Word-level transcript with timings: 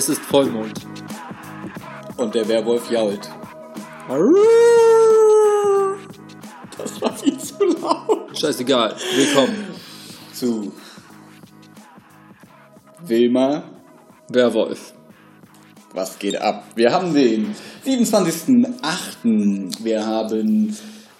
Es 0.00 0.08
ist 0.08 0.22
Vollmond. 0.22 0.72
Und 2.16 2.34
der 2.34 2.48
Werwolf 2.48 2.90
jault. 2.90 3.28
Das 6.78 7.02
war 7.02 7.14
viel 7.14 7.36
zu 7.36 7.62
laut. 7.82 8.38
Scheißegal. 8.38 8.96
Willkommen. 9.14 9.66
Zu 10.32 10.72
Wilma, 13.04 13.62
Werwolf. 14.30 14.94
was 15.92 16.18
geht 16.18 16.40
ab? 16.40 16.64
Wir 16.76 16.90
haben 16.92 17.12
den 17.12 17.54
27.08. 17.84 19.84
Wir 19.84 20.06
haben 20.06 20.74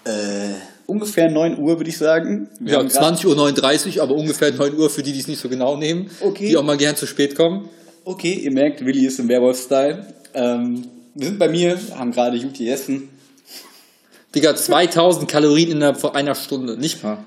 äh, 0.05 0.53
ungefähr 0.87 1.29
9 1.29 1.59
Uhr, 1.59 1.77
würde 1.77 1.89
ich 1.91 1.99
sagen. 1.99 2.49
Wir 2.59 2.73
Ja, 2.73 2.79
haben 2.79 2.87
grad- 2.87 3.19
20.39 3.19 3.97
Uhr, 3.97 4.01
aber 4.03 4.15
ungefähr 4.15 4.51
9 4.51 4.75
Uhr 4.75 4.89
für 4.89 5.03
die, 5.03 5.13
die 5.13 5.19
es 5.19 5.27
nicht 5.27 5.39
so 5.39 5.49
genau 5.49 5.77
nehmen. 5.77 6.09
Okay. 6.19 6.47
Die 6.49 6.57
auch 6.57 6.63
mal 6.63 6.77
gern 6.77 6.95
zu 6.95 7.05
spät 7.05 7.35
kommen. 7.35 7.69
Okay, 8.03 8.33
ihr 8.33 8.51
merkt, 8.51 8.83
Willi 8.83 9.05
ist 9.05 9.19
im 9.19 9.27
Werwolf-Style. 9.29 10.13
Ähm, 10.33 10.87
wir 11.13 11.27
sind 11.27 11.39
bei 11.39 11.49
mir, 11.49 11.77
haben 11.97 12.11
gerade 12.11 12.39
gut 12.39 12.53
gegessen. 12.57 13.09
Digga, 14.33 14.55
2000 14.55 15.27
Kalorien 15.29 15.71
innerhalb 15.71 15.97
von 15.97 16.15
einer 16.15 16.35
Stunde. 16.35 16.77
Nicht 16.77 17.03
mal. 17.03 17.19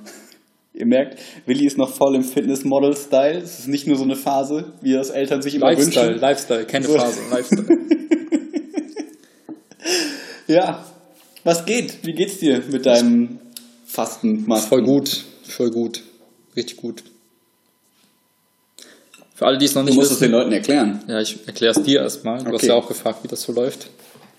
Ihr 0.72 0.86
merkt, 0.86 1.20
Willi 1.46 1.66
ist 1.66 1.78
noch 1.78 1.94
voll 1.94 2.16
im 2.16 2.24
Fitness-Model-Style. 2.24 3.38
Es 3.38 3.60
ist 3.60 3.68
nicht 3.68 3.86
nur 3.86 3.96
so 3.96 4.02
eine 4.02 4.16
Phase, 4.16 4.72
wie 4.80 4.94
das 4.94 5.10
Eltern 5.10 5.42
sich 5.42 5.54
immer 5.54 5.66
Lifestyle, 5.66 6.06
wünschen. 6.08 6.20
Lifestyle, 6.20 6.64
keine 6.64 6.86
So. 6.86 6.98
Phase. 6.98 7.20
Lifestyle. 7.30 7.78
Ja, 10.46 10.84
was 11.42 11.64
geht? 11.64 12.04
Wie 12.04 12.12
geht's 12.12 12.38
dir 12.38 12.62
mit 12.70 12.84
deinem 12.84 13.38
Fasten? 13.86 14.46
Voll 14.68 14.82
gut, 14.82 15.24
voll 15.42 15.70
gut. 15.70 16.02
Richtig 16.54 16.76
gut. 16.76 17.02
Für 19.34 19.46
alle, 19.46 19.58
die 19.58 19.64
es 19.66 19.74
noch 19.74 19.82
Du 19.82 19.86
nicht 19.88 19.96
musst 19.96 20.12
es 20.12 20.18
den 20.18 20.30
wissen. 20.30 20.32
Leuten 20.32 20.52
erklären. 20.52 21.02
Ja, 21.08 21.20
ich 21.20 21.38
erkläre 21.46 21.72
es 21.76 21.82
dir 21.82 22.00
erstmal. 22.00 22.38
Du 22.38 22.46
hast 22.46 22.54
Okay. 22.54 22.68
ja 22.68 22.74
auch 22.74 22.86
gefragt, 22.88 23.20
wie 23.24 23.28
das 23.28 23.42
so 23.42 23.52
läuft. 23.52 23.88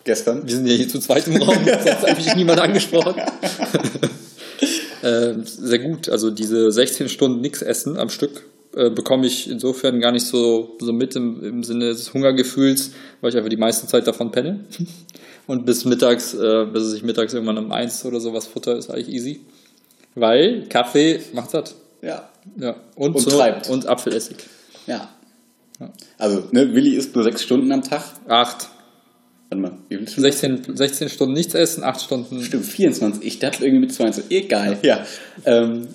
Gestern. 0.05 0.47
Wir 0.47 0.55
sind 0.55 0.67
ja 0.67 0.73
hier 0.75 0.87
zu 0.87 0.99
zweit 0.99 1.27
im 1.27 1.35
Raum, 1.41 1.57
sonst 1.65 2.07
habe 2.07 2.19
ich 2.19 2.35
niemand 2.35 2.59
angesprochen. 2.61 3.15
äh, 5.01 5.33
sehr 5.43 5.79
gut. 5.79 6.09
Also 6.09 6.31
diese 6.31 6.71
16 6.71 7.09
Stunden 7.09 7.41
nichts 7.41 7.61
essen 7.61 7.97
am 7.97 8.09
Stück 8.09 8.43
äh, 8.75 8.89
bekomme 8.89 9.25
ich 9.27 9.49
insofern 9.49 9.99
gar 9.99 10.11
nicht 10.11 10.25
so, 10.27 10.75
so 10.79 10.93
mit 10.93 11.15
im, 11.15 11.43
im 11.43 11.63
Sinne 11.63 11.87
des 11.89 12.13
Hungergefühls, 12.13 12.91
weil 13.21 13.31
ich 13.31 13.37
einfach 13.37 13.49
die 13.49 13.57
meiste 13.57 13.87
Zeit 13.87 14.07
davon 14.07 14.31
penne. 14.31 14.65
Und 15.47 15.65
bis 15.65 15.85
mittags, 15.85 16.33
äh, 16.33 16.65
bis 16.71 16.91
ich 16.93 17.03
mittags 17.03 17.33
irgendwann 17.33 17.57
um 17.59 17.71
eins 17.71 18.03
oder 18.05 18.19
sowas 18.19 18.47
futter, 18.47 18.77
ist 18.77 18.89
eigentlich 18.89 19.09
easy. 19.09 19.41
Weil 20.15 20.65
Kaffee 20.69 21.19
macht 21.33 21.51
satt. 21.51 21.75
Ja. 22.01 22.29
Ja. 22.57 22.75
Und, 22.95 23.15
Und 23.15 23.21
so- 23.21 23.29
treibt. 23.31 23.69
Und 23.69 23.85
Apfelessig. 23.87 24.37
Ja. 24.87 25.09
Also, 26.17 26.43
ne, 26.51 26.73
Willi 26.73 26.95
isst 26.95 27.13
nur 27.15 27.23
sechs 27.23 27.43
Stunden 27.43 27.71
am 27.71 27.81
Tag. 27.81 28.03
Acht. 28.27 28.69
Warte 29.49 29.61
mal, 29.61 29.77
wie 29.89 29.97
viel 29.97 30.07
Stunden? 30.07 30.21
16, 30.31 30.77
16 30.77 31.09
Stunden 31.09 31.33
nichts 31.33 31.53
essen, 31.53 31.83
acht 31.83 32.01
Stunden. 32.01 32.41
Stimmt, 32.41 32.65
24. 32.65 33.23
Ich 33.25 33.39
dachte 33.39 33.63
irgendwie 33.65 33.81
mit 33.81 33.93
22. 33.93 34.31
Egal. 34.31 34.77
Ja. 34.81 35.05
Ähm, 35.45 35.87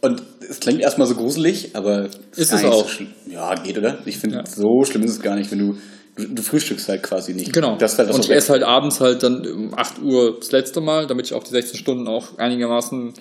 und 0.00 0.22
es 0.48 0.60
klingt 0.60 0.80
erstmal 0.80 1.06
so 1.06 1.14
gruselig, 1.14 1.70
aber 1.74 2.06
Ist 2.36 2.52
es 2.52 2.64
auch. 2.64 2.84
So 2.84 2.88
schlimm. 2.88 3.08
ja, 3.30 3.54
geht, 3.56 3.76
oder? 3.78 3.98
Ich 4.06 4.18
finde, 4.18 4.36
Ja. 4.36 4.46
so 4.46 4.84
schlimm 4.84 5.02
ist 5.04 5.12
es 5.12 5.20
gar 5.22 5.36
nicht, 5.36 5.50
wenn 5.50 5.58
du. 5.58 5.76
Du, 6.16 6.26
du 6.28 6.42
frühstückst 6.42 6.88
halt 6.88 7.02
quasi 7.02 7.34
nicht. 7.34 7.52
Genau. 7.52 7.76
Das 7.76 7.98
halt 7.98 8.08
das, 8.08 8.16
und 8.16 8.24
ich 8.24 8.30
esse 8.30 8.50
halt 8.52 8.62
abends 8.62 9.00
halt 9.00 9.22
dann 9.22 9.46
um 9.46 9.74
8 9.78 10.00
Uhr 10.02 10.38
das 10.40 10.50
letzte 10.50 10.80
Mal, 10.80 11.06
damit 11.06 11.26
ich 11.26 11.34
auch 11.34 11.44
die 11.44 11.50
16 11.50 11.78
Stunden 11.78 12.08
auch 12.08 12.38
einigermaßen 12.38 13.12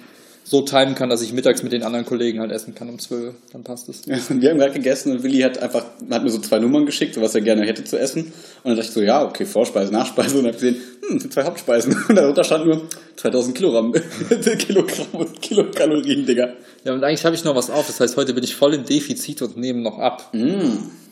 so 0.47 0.61
timen 0.61 0.93
kann, 0.93 1.09
dass 1.09 1.23
ich 1.23 1.33
mittags 1.33 1.63
mit 1.63 1.73
den 1.73 1.81
anderen 1.81 2.05
Kollegen 2.05 2.39
halt 2.39 2.51
essen 2.51 2.75
kann 2.75 2.87
um 2.87 2.99
12. 2.99 3.33
Dann 3.51 3.63
passt 3.63 3.89
es. 3.89 4.05
Ja, 4.05 4.17
und 4.29 4.41
wir 4.41 4.51
haben 4.51 4.59
gerade 4.59 4.73
gegessen 4.73 5.11
und 5.11 5.23
Willi 5.23 5.39
hat 5.41 5.57
einfach, 5.57 5.83
hat 6.09 6.23
mir 6.23 6.29
so 6.29 6.37
zwei 6.37 6.59
Nummern 6.59 6.85
geschickt, 6.85 7.19
was 7.19 7.33
er 7.33 7.41
gerne 7.41 7.65
hätte 7.65 7.83
zu 7.83 7.99
essen. 7.99 8.25
Und 8.25 8.31
dann 8.63 8.75
dachte 8.75 8.89
ich 8.89 8.93
so, 8.93 9.01
ja, 9.01 9.25
okay, 9.25 9.45
Vorspeise, 9.45 9.91
Nachspeise. 9.91 10.37
Und 10.37 10.43
dann 10.43 10.53
hab 10.53 10.61
ich 10.61 10.61
gesehen, 10.61 10.81
hm, 11.09 11.19
sind 11.19 11.33
zwei 11.33 11.43
Hauptspeisen. 11.43 11.97
Und 12.09 12.15
darunter 12.15 12.43
stand 12.43 12.65
nur 12.65 12.83
2000 13.15 13.57
Kilogramm, 13.57 13.93
Kilogramm, 14.59 15.33
Kilokalorien, 15.41 16.25
Digga. 16.25 16.53
Ja, 16.83 16.93
und 16.93 17.03
eigentlich 17.03 17.25
habe 17.25 17.35
ich 17.35 17.43
noch 17.43 17.55
was 17.55 17.71
auf. 17.71 17.87
Das 17.87 17.99
heißt, 17.99 18.15
heute 18.15 18.35
bin 18.35 18.43
ich 18.43 18.55
voll 18.55 18.75
im 18.75 18.85
Defizit 18.85 19.41
und 19.41 19.57
nehme 19.57 19.81
noch 19.81 19.97
ab. 19.97 20.31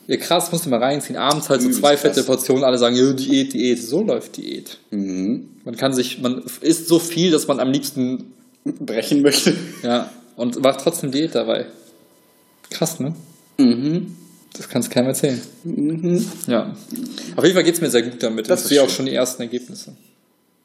Ja, 0.06 0.16
krass, 0.18 0.52
musst 0.52 0.66
du 0.66 0.70
mal 0.70 0.78
reinziehen. 0.82 1.18
Abends 1.18 1.48
halt 1.48 1.62
so 1.62 1.70
zwei 1.70 1.96
fette 1.96 2.22
Portionen, 2.22 2.62
alle 2.62 2.78
sagen, 2.78 2.94
ja, 2.94 3.12
Diät, 3.12 3.54
Diät. 3.54 3.82
So 3.82 4.02
läuft 4.02 4.36
Diät. 4.36 4.78
Man 4.90 5.76
kann 5.76 5.92
sich, 5.94 6.20
man 6.20 6.44
isst 6.60 6.86
so 6.86 6.98
viel, 7.00 7.30
dass 7.30 7.48
man 7.48 7.58
am 7.58 7.72
liebsten, 7.72 8.34
Brechen 8.80 9.22
möchte. 9.22 9.54
ja, 9.82 10.10
und 10.36 10.60
macht 10.62 10.80
trotzdem 10.80 11.10
Diät 11.10 11.34
dabei. 11.34 11.66
Krass, 12.70 12.98
ne? 12.98 13.14
Das 14.54 14.68
kannst 14.68 14.90
keinem 14.90 15.08
erzählen. 15.08 15.40
Ja. 16.46 16.74
Auf 17.36 17.44
jeden 17.44 17.54
Fall 17.54 17.64
geht 17.64 17.74
es 17.74 17.80
mir 17.80 17.90
sehr 17.90 18.02
gut 18.02 18.22
damit. 18.22 18.48
Das 18.48 18.62
ich 18.62 18.68
sehe 18.68 18.82
auch 18.82 18.88
schon 18.88 19.06
die 19.06 19.14
ersten 19.14 19.42
Ergebnisse. 19.42 19.96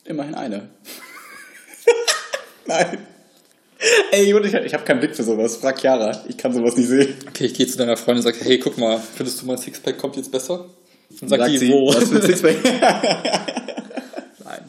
Immerhin 0.06 0.34
eine. 0.36 0.70
Nein. 2.66 2.98
Ey, 4.12 4.30
Junge, 4.30 4.48
ich, 4.66 4.74
habe 4.74 4.84
keinen 4.84 5.00
Blick 5.00 5.16
für 5.16 5.24
sowas. 5.24 5.58
Frag 5.58 5.80
Chiara. 5.80 6.24
Ich 6.28 6.38
kann 6.38 6.54
sowas 6.54 6.76
nicht 6.76 6.88
sehen. 6.88 7.16
Okay, 7.28 7.46
ich 7.46 7.54
gehe 7.54 7.66
zu 7.68 7.78
deiner 7.78 7.96
Freundin 7.96 8.26
und 8.26 8.34
sage, 8.34 8.44
hey, 8.44 8.60
guck 8.60 8.78
mal, 8.78 9.00
findest 9.16 9.42
du 9.42 9.46
mein 9.46 9.58
Sixpack 9.58 9.98
kommt 9.98 10.18
jetzt 10.18 10.31
besser? 10.31 10.66
Dann 11.20 11.30
sagt, 11.30 11.42
Sagt 11.42 11.54
die, 11.54 11.58
sie, 11.58 11.72
wo? 11.72 11.88
was 11.94 12.10
für 12.10 12.16
ein 12.16 12.22
Sixpack? 12.22 12.58
Nein. 14.44 14.62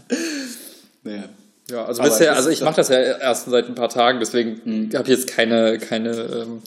naja. 1.03 1.29
Ja, 1.71 1.85
also 1.85 2.03
Aber 2.03 2.11
bisher, 2.11 2.35
also 2.37 2.51
ich 2.51 2.61
mache 2.63 2.77
das 2.77 2.89
ja 2.89 3.01
erst 3.01 3.49
seit 3.51 3.69
ein 3.69 3.75
paar 3.75 3.89
Tagen, 3.89 4.19
deswegen 4.21 4.91
habe 4.95 5.05
ich 5.05 5.17
jetzt 5.19 5.27
keine, 5.29 5.79
keine, 5.79 6.11
ähm, 6.11 6.63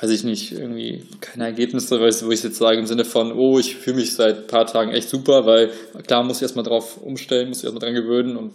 weiß 0.00 0.10
ich 0.10 0.24
nicht, 0.24 0.52
irgendwie 0.52 1.04
keine 1.20 1.44
Ergebnisse, 1.44 1.98
wo 2.00 2.30
ich 2.30 2.42
jetzt 2.42 2.56
sage 2.56 2.78
im 2.78 2.86
Sinne 2.86 3.04
von, 3.04 3.32
oh, 3.32 3.58
ich 3.58 3.76
fühle 3.76 3.96
mich 3.96 4.14
seit 4.14 4.36
ein 4.38 4.46
paar 4.46 4.66
Tagen 4.66 4.90
echt 4.92 5.08
super, 5.08 5.46
weil 5.46 5.70
klar 6.06 6.24
muss 6.24 6.36
ich 6.38 6.42
erstmal 6.42 6.64
drauf 6.64 6.98
umstellen, 7.02 7.48
muss 7.48 7.58
ich 7.58 7.64
erstmal 7.64 7.80
dran 7.82 7.94
gewöhnen 7.94 8.36
und 8.36 8.52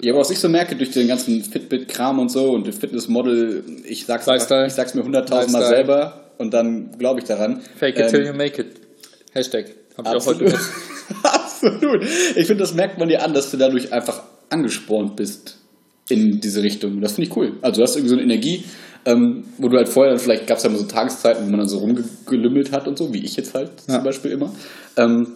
Ja, 0.00 0.12
aber 0.12 0.20
was 0.20 0.30
ich 0.30 0.38
so 0.38 0.48
merke 0.48 0.76
durch 0.76 0.90
den 0.90 1.08
ganzen 1.08 1.42
Fitbit-Kram 1.42 2.18
und 2.18 2.30
so 2.30 2.50
und 2.50 2.66
den 2.66 2.72
Fitnessmodel, 2.72 3.64
ich 3.84 4.06
sag's, 4.06 4.26
Lifestyle. 4.26 4.66
ich 4.66 4.74
sag's 4.74 4.94
mir 4.94 5.02
hunderttausendmal 5.02 5.66
selber 5.66 6.30
und 6.38 6.52
dann 6.52 6.96
glaube 6.98 7.20
ich 7.20 7.26
daran. 7.26 7.60
fake 7.78 7.96
it 7.98 8.04
Ähm, 8.06 8.10
till 8.10 8.26
you 8.26 8.32
make 8.32 8.60
it. 8.60 8.68
Hashtag. 9.32 9.66
Hab 9.96 10.06
ich 10.06 10.12
auch 10.14 10.26
heute 10.26 10.44
Absolut. 10.44 10.52
benutzt. 10.52 10.70
Absolut. 11.22 12.02
Ich 12.36 12.46
finde, 12.46 12.62
das 12.62 12.74
merkt 12.74 12.98
man 12.98 13.08
dir 13.08 13.22
an, 13.22 13.32
dass 13.32 13.50
du 13.50 13.56
dadurch 13.56 13.92
einfach 13.92 14.22
angespornt 14.54 15.16
bist 15.16 15.58
in 16.08 16.40
diese 16.40 16.62
Richtung. 16.62 17.00
Das 17.00 17.12
finde 17.14 17.30
ich 17.30 17.36
cool. 17.36 17.52
Also 17.62 17.80
du 17.80 17.82
hast 17.82 17.96
irgendwie 17.96 18.10
so 18.10 18.16
eine 18.16 18.24
Energie, 18.24 18.64
ähm, 19.06 19.44
wo 19.58 19.68
du 19.68 19.76
halt 19.76 19.88
vorher, 19.88 20.18
vielleicht 20.18 20.46
gab 20.46 20.56
es 20.58 20.64
ja 20.64 20.70
immer 20.70 20.78
so 20.78 20.86
Tageszeiten, 20.86 21.44
wo 21.46 21.50
man 21.50 21.60
dann 21.60 21.68
so 21.68 21.78
rumgelümmelt 21.78 22.72
hat 22.72 22.88
und 22.88 22.96
so, 22.98 23.12
wie 23.12 23.24
ich 23.24 23.36
jetzt 23.36 23.54
halt 23.54 23.70
Ja. 23.88 23.96
zum 23.96 24.04
Beispiel 24.04 24.30
immer. 24.32 24.52
Ähm, 24.96 25.28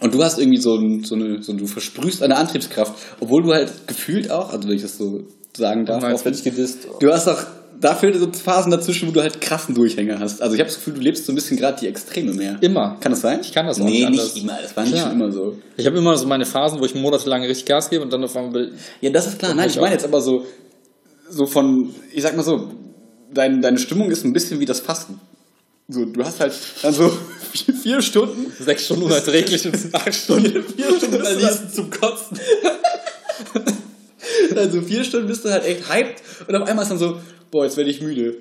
und 0.00 0.14
du 0.14 0.22
hast 0.22 0.38
irgendwie 0.38 0.60
so, 0.60 0.74
ein, 0.76 1.04
so 1.04 1.14
eine, 1.14 1.42
so, 1.42 1.54
du 1.54 1.66
versprühst 1.66 2.22
eine 2.22 2.36
Antriebskraft, 2.36 2.94
obwohl 3.20 3.42
du 3.42 3.52
halt 3.52 3.72
gefühlt 3.86 4.30
auch, 4.30 4.52
also 4.52 4.68
wenn 4.68 4.76
ich 4.76 4.82
das 4.82 4.98
so 4.98 5.22
sagen 5.56 5.86
darf, 5.86 6.04
auch 6.04 6.22
bin 6.22 6.34
ich 6.34 6.44
gedisst. 6.44 6.86
Du 7.00 7.10
hast 7.10 7.26
auch 7.28 7.40
dafür 7.80 8.18
so 8.18 8.30
Phasen 8.32 8.70
dazwischen, 8.70 9.08
wo 9.08 9.12
du 9.12 9.20
halt 9.20 9.40
krassen 9.40 9.74
Durchhänger 9.74 10.18
hast. 10.18 10.40
Also 10.42 10.54
ich 10.54 10.60
habe 10.60 10.68
das 10.68 10.76
Gefühl, 10.76 10.94
du 10.94 11.00
lebst 11.00 11.26
so 11.26 11.32
ein 11.32 11.34
bisschen 11.34 11.56
gerade 11.56 11.78
die 11.80 11.88
Extreme 11.88 12.32
mehr. 12.32 12.56
Immer. 12.60 12.96
Kann 13.00 13.12
das 13.12 13.20
sein? 13.20 13.40
Ich 13.42 13.52
kann 13.52 13.66
das 13.66 13.80
auch 13.80 13.84
nee, 13.84 14.08
nicht 14.08 14.10
nicht 14.10 14.20
anders. 14.20 14.36
immer. 14.36 14.58
Das 14.62 14.76
war 14.76 14.84
nicht 14.84 14.98
schon 14.98 15.12
immer 15.12 15.32
so. 15.32 15.58
Ich 15.76 15.86
habe 15.86 15.96
immer 15.98 16.16
so 16.16 16.26
meine 16.26 16.46
Phasen, 16.46 16.80
wo 16.80 16.84
ich 16.84 16.94
monatelang 16.94 17.42
richtig 17.44 17.66
Gas 17.66 17.90
gebe 17.90 18.02
und 18.02 18.12
dann 18.12 18.24
auf 18.24 18.36
einmal 18.36 18.72
Ja, 19.00 19.10
das 19.10 19.26
ist 19.26 19.38
klar. 19.38 19.54
Nein, 19.54 19.68
ich 19.68 19.76
meine 19.76 19.92
jetzt 19.92 20.04
aber 20.04 20.20
so, 20.20 20.46
so 21.28 21.46
von, 21.46 21.94
ich 22.12 22.22
sag 22.22 22.36
mal 22.36 22.42
so, 22.42 22.70
dein, 23.32 23.60
deine 23.60 23.78
Stimmung 23.78 24.10
ist 24.10 24.24
ein 24.24 24.32
bisschen 24.32 24.60
wie 24.60 24.66
das 24.66 24.80
Fasten. 24.80 25.20
So, 25.88 26.04
du 26.04 26.24
hast 26.24 26.40
halt 26.40 26.52
dann 26.82 26.94
so 26.94 27.12
vier, 27.82 28.02
Stunden, 28.02 28.52
sechs 28.58 28.86
Stunden 28.86 29.04
unerträglich 29.04 29.64
und 29.72 29.94
acht 29.94 30.14
Stunden. 30.14 30.64
vier 30.64 30.96
Stunden 30.96 31.22
dann, 31.22 31.72
zum 31.72 31.90
Kotzen. 31.90 32.38
also 34.56 34.82
vier 34.82 35.04
Stunden 35.04 35.28
bist 35.28 35.44
du 35.44 35.50
halt 35.50 35.64
echt 35.64 35.88
hyped 35.88 36.22
und 36.48 36.56
auf 36.56 36.68
einmal 36.68 36.82
ist 36.82 36.90
dann 36.90 36.98
so, 36.98 37.18
boah, 37.50 37.64
jetzt 37.64 37.76
werde 37.76 37.90
ich 37.90 38.00
müde. 38.00 38.36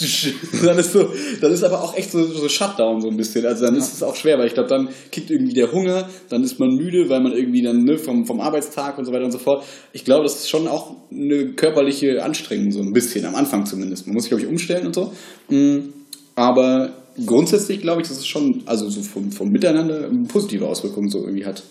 Dann 0.64 0.78
ist 0.78 0.92
so, 0.92 1.12
dann 1.40 1.52
ist 1.52 1.64
aber 1.64 1.82
auch 1.82 1.96
echt 1.96 2.12
so, 2.12 2.24
so 2.24 2.48
Shutdown 2.48 3.00
so 3.00 3.08
ein 3.08 3.16
bisschen. 3.16 3.44
Also 3.44 3.64
dann 3.64 3.74
ist 3.74 3.92
es 3.92 4.02
auch 4.04 4.14
schwer, 4.14 4.38
weil 4.38 4.46
ich 4.46 4.54
glaube, 4.54 4.68
dann 4.68 4.88
kickt 5.10 5.28
irgendwie 5.28 5.54
der 5.54 5.72
Hunger, 5.72 6.08
dann 6.28 6.44
ist 6.44 6.60
man 6.60 6.68
müde, 6.76 7.08
weil 7.08 7.20
man 7.20 7.32
irgendwie 7.32 7.62
dann 7.62 7.82
ne, 7.82 7.98
vom, 7.98 8.24
vom 8.24 8.40
Arbeitstag 8.40 8.96
und 8.96 9.06
so 9.06 9.12
weiter 9.12 9.24
und 9.24 9.32
so 9.32 9.38
fort. 9.38 9.64
Ich 9.92 10.04
glaube, 10.04 10.22
das 10.22 10.36
ist 10.36 10.50
schon 10.50 10.68
auch 10.68 10.94
eine 11.10 11.48
körperliche 11.48 12.22
Anstrengung, 12.22 12.70
so 12.70 12.80
ein 12.80 12.92
bisschen, 12.92 13.24
am 13.24 13.34
Anfang 13.34 13.66
zumindest. 13.66 14.06
Man 14.06 14.14
muss 14.14 14.24
sich, 14.24 14.30
glaube 14.30 14.44
ich, 14.44 14.48
umstellen 14.48 14.86
und 14.86 14.94
so. 14.94 15.12
Mm, 15.48 15.92
Aber 16.36 16.92
grundsätzlich 17.26 17.80
glaube 17.80 18.02
ich, 18.02 18.06
dass 18.06 18.18
es 18.18 18.26
schon, 18.28 18.62
also 18.66 18.88
so 18.88 19.02
vom, 19.02 19.32
vom 19.32 19.48
Miteinander 19.50 20.06
eine 20.06 20.28
positive 20.28 20.68
Auswirkungen 20.68 21.08
so 21.08 21.24
irgendwie 21.24 21.44
hat. 21.44 21.64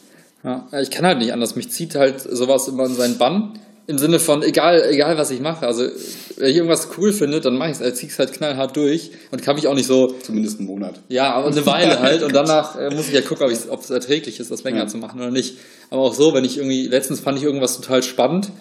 Ja, 0.43 0.67
ich 0.81 0.91
kann 0.91 1.05
halt 1.05 1.19
nicht 1.19 1.31
anders. 1.31 1.55
Mich 1.55 1.69
zieht 1.69 1.95
halt 1.95 2.19
sowas 2.19 2.67
immer 2.67 2.85
in 2.85 2.93
seinen 2.93 3.17
Bann. 3.17 3.59
Im 3.89 3.97
Sinne 3.97 4.19
von, 4.19 4.43
egal, 4.43 4.83
egal 4.89 5.17
was 5.17 5.31
ich 5.31 5.39
mache. 5.39 5.65
Also, 5.65 5.83
wenn 6.35 6.49
ich 6.49 6.57
irgendwas 6.57 6.89
cool 6.97 7.13
finde, 7.13 7.39
dann 7.39 7.55
mache 7.57 7.71
ich 7.71 7.79
es, 7.79 7.95
ziehe 7.95 8.11
es 8.11 8.19
halt 8.19 8.33
knallhart 8.33 8.75
durch 8.75 9.11
und 9.31 9.41
kann 9.41 9.55
mich 9.55 9.65
auch 9.67 9.75
nicht 9.75 9.87
so, 9.87 10.07
Zumindest 10.23 10.59
einen 10.59 10.67
Monat. 10.67 10.99
ja, 11.07 11.31
aber 11.33 11.47
eine 11.47 11.65
Weile 11.65 12.01
halt. 12.01 12.21
Und 12.21 12.35
danach 12.35 12.77
äh, 12.77 12.89
muss 12.93 13.07
ich 13.07 13.13
ja 13.13 13.21
gucken, 13.21 13.47
ob 13.69 13.79
es 13.81 13.89
erträglich 13.89 14.41
ist, 14.41 14.51
das 14.51 14.63
länger 14.65 14.79
Ja. 14.81 14.87
zu 14.87 14.97
machen 14.97 15.19
oder 15.21 15.31
nicht. 15.31 15.55
Aber 15.89 16.01
auch 16.01 16.13
so, 16.13 16.33
wenn 16.33 16.43
ich 16.43 16.57
irgendwie, 16.57 16.87
letztens 16.87 17.21
fand 17.21 17.37
ich 17.37 17.45
irgendwas 17.45 17.77
total 17.77 18.03
spannend 18.03 18.51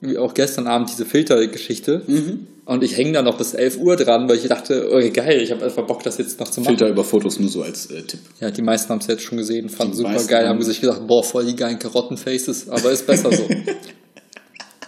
wie 0.00 0.16
auch 0.16 0.32
gestern 0.32 0.68
Abend 0.68 0.90
diese 0.90 1.04
Filtergeschichte. 1.04 2.02
Mhm. 2.06 2.46
Und 2.64 2.84
ich 2.84 2.96
hänge 2.96 3.12
da 3.14 3.22
noch 3.22 3.36
bis 3.36 3.54
11 3.54 3.78
Uhr 3.78 3.96
dran, 3.96 4.28
weil 4.28 4.36
ich 4.36 4.46
dachte, 4.46 4.90
oh, 4.92 5.00
geil, 5.12 5.40
ich 5.42 5.50
habe 5.50 5.64
einfach 5.64 5.84
Bock, 5.86 6.04
das 6.04 6.18
jetzt 6.18 6.38
noch 6.38 6.48
zu 6.48 6.60
machen. 6.60 6.68
Filter 6.76 6.88
über 6.88 7.02
Fotos 7.02 7.40
nur 7.40 7.48
so 7.50 7.62
als 7.62 7.86
äh, 7.86 8.02
Tipp. 8.02 8.20
Ja, 8.40 8.52
die 8.52 8.62
meisten 8.62 8.90
haben 8.90 9.00
es 9.00 9.08
jetzt 9.08 9.22
schon 9.24 9.38
gesehen, 9.38 9.68
fanden 9.68 9.92
Die 9.94 9.98
super 9.98 10.12
geil, 10.28 10.42
haben- 10.46 10.50
haben 10.58 10.62
sich 10.62 10.80
gedacht, 10.80 11.00
boah, 11.08 11.24
voll 11.24 11.46
die 11.46 11.56
geilen 11.56 11.80
Karottenfaces, 11.80 12.68
aber 12.68 12.92
ist 12.92 13.06
besser 13.08 13.32
so. 13.32 13.48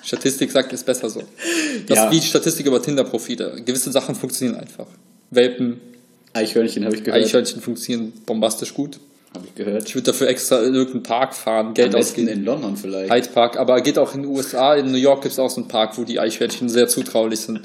Statistik 0.03 0.51
sagt, 0.51 0.73
ist 0.73 0.85
besser 0.87 1.11
so. 1.11 1.23
Das 1.87 1.97
Ja. 1.99 2.05
ist 2.07 2.13
wie 2.13 2.21
die 2.21 2.27
Statistik 2.27 2.67
über 2.67 2.81
Tinder-Profile. 2.83 3.63
Gewisse 3.65 3.93
Sachen 3.93 4.15
funktionieren 4.15 4.59
einfach. 4.61 4.87
Welpen, 5.31 5.81
Eichhörnchen 6.33 6.85
habe 6.85 6.97
ich 6.97 7.05
gehört. 7.05 7.23
Eichhörnchen 7.25 7.61
funktionieren 7.61 8.13
bombastisch 8.27 8.75
gut. 8.75 8.99
Habe 9.35 9.47
ich 9.47 9.55
gehört. 9.55 9.87
Ich 9.89 9.95
würde 9.95 10.07
dafür 10.07 10.29
extra 10.29 10.61
in 10.63 10.75
irgendeinen 10.75 11.03
Park 11.05 11.35
fahren, 11.35 11.73
Geld 11.75 11.95
Am 11.95 12.01
ausgeben. 12.01 12.29
in 12.29 12.45
London 12.45 12.77
vielleicht. 12.77 13.13
Hyde 13.13 13.29
Park, 13.29 13.57
aber 13.59 13.81
geht 13.81 13.97
auch 13.99 14.15
in 14.15 14.23
den 14.23 14.31
USA. 14.31 14.75
In 14.75 14.91
New 14.91 14.99
York 14.99 15.23
gibt 15.23 15.33
es 15.33 15.39
auch 15.39 15.51
so 15.51 15.61
einen 15.61 15.69
Park, 15.69 15.97
wo 15.99 16.03
die 16.05 16.19
Eichhörnchen 16.19 16.69
sehr 16.69 16.89
zutraulich 16.89 17.39
sind. 17.41 17.61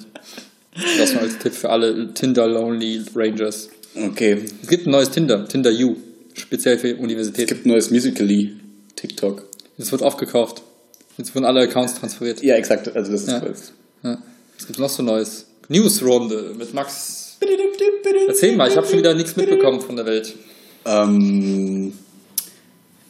Das 1.00 1.14
mal 1.16 1.24
als 1.24 1.38
Tipp 1.40 1.54
für 1.54 1.70
alle 1.70 2.14
Tinder-Lonely 2.14 3.04
Rangers. 3.16 3.70
Okay. 3.96 4.44
Es 4.62 4.68
gibt 4.68 4.86
ein 4.86 4.92
neues 4.92 5.10
Tinder, 5.10 5.48
Tinder 5.48 5.72
U, 5.72 5.96
speziell 6.34 6.78
für 6.78 6.90
Es 6.92 7.00
Universitäten. 7.00 7.48
gibt 7.48 7.66
ein 7.66 7.70
neues 7.70 7.90
Musical.ly. 7.92 8.58
TikTok. 8.96 9.48
Jetzt 9.78 9.92
wird 9.92 10.04
aufgekauft. 10.04 10.62
Jetzt 11.18 11.34
wurden 11.34 11.46
alle 11.46 11.62
Accounts 11.62 11.96
transferiert. 11.96 12.42
Ja, 12.44 12.56
exakt. 12.56 12.94
Also 12.96 13.12
das 13.12 13.22
ist 13.22 13.30
Ja. 13.30 13.42
was. 13.42 13.74
Ja. 14.04 14.18
Was 14.58 14.66
gibt's 14.68 14.80
noch 14.80 14.90
so 14.90 15.04
Neues? 15.04 15.48
Newsrunde 15.68 16.54
mit 16.58 16.74
Max. 16.74 17.38
Erzähl 18.28 18.56
mal, 18.56 18.70
ich 18.70 18.78
habe 18.78 18.88
schon 18.88 19.00
wieder 19.00 19.14
nichts 19.14 19.36
mitbekommen 19.36 19.82
von 19.82 19.96
der 19.96 20.06
Welt. 20.06 20.36
Ähm, 20.86 21.94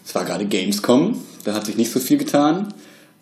es 0.05 0.15
war 0.15 0.25
gerade 0.25 0.45
Gamescom. 0.45 1.21
Da 1.43 1.53
hat 1.53 1.65
sich 1.65 1.77
nicht 1.77 1.91
so 1.91 1.99
viel 1.99 2.17
getan. 2.17 2.73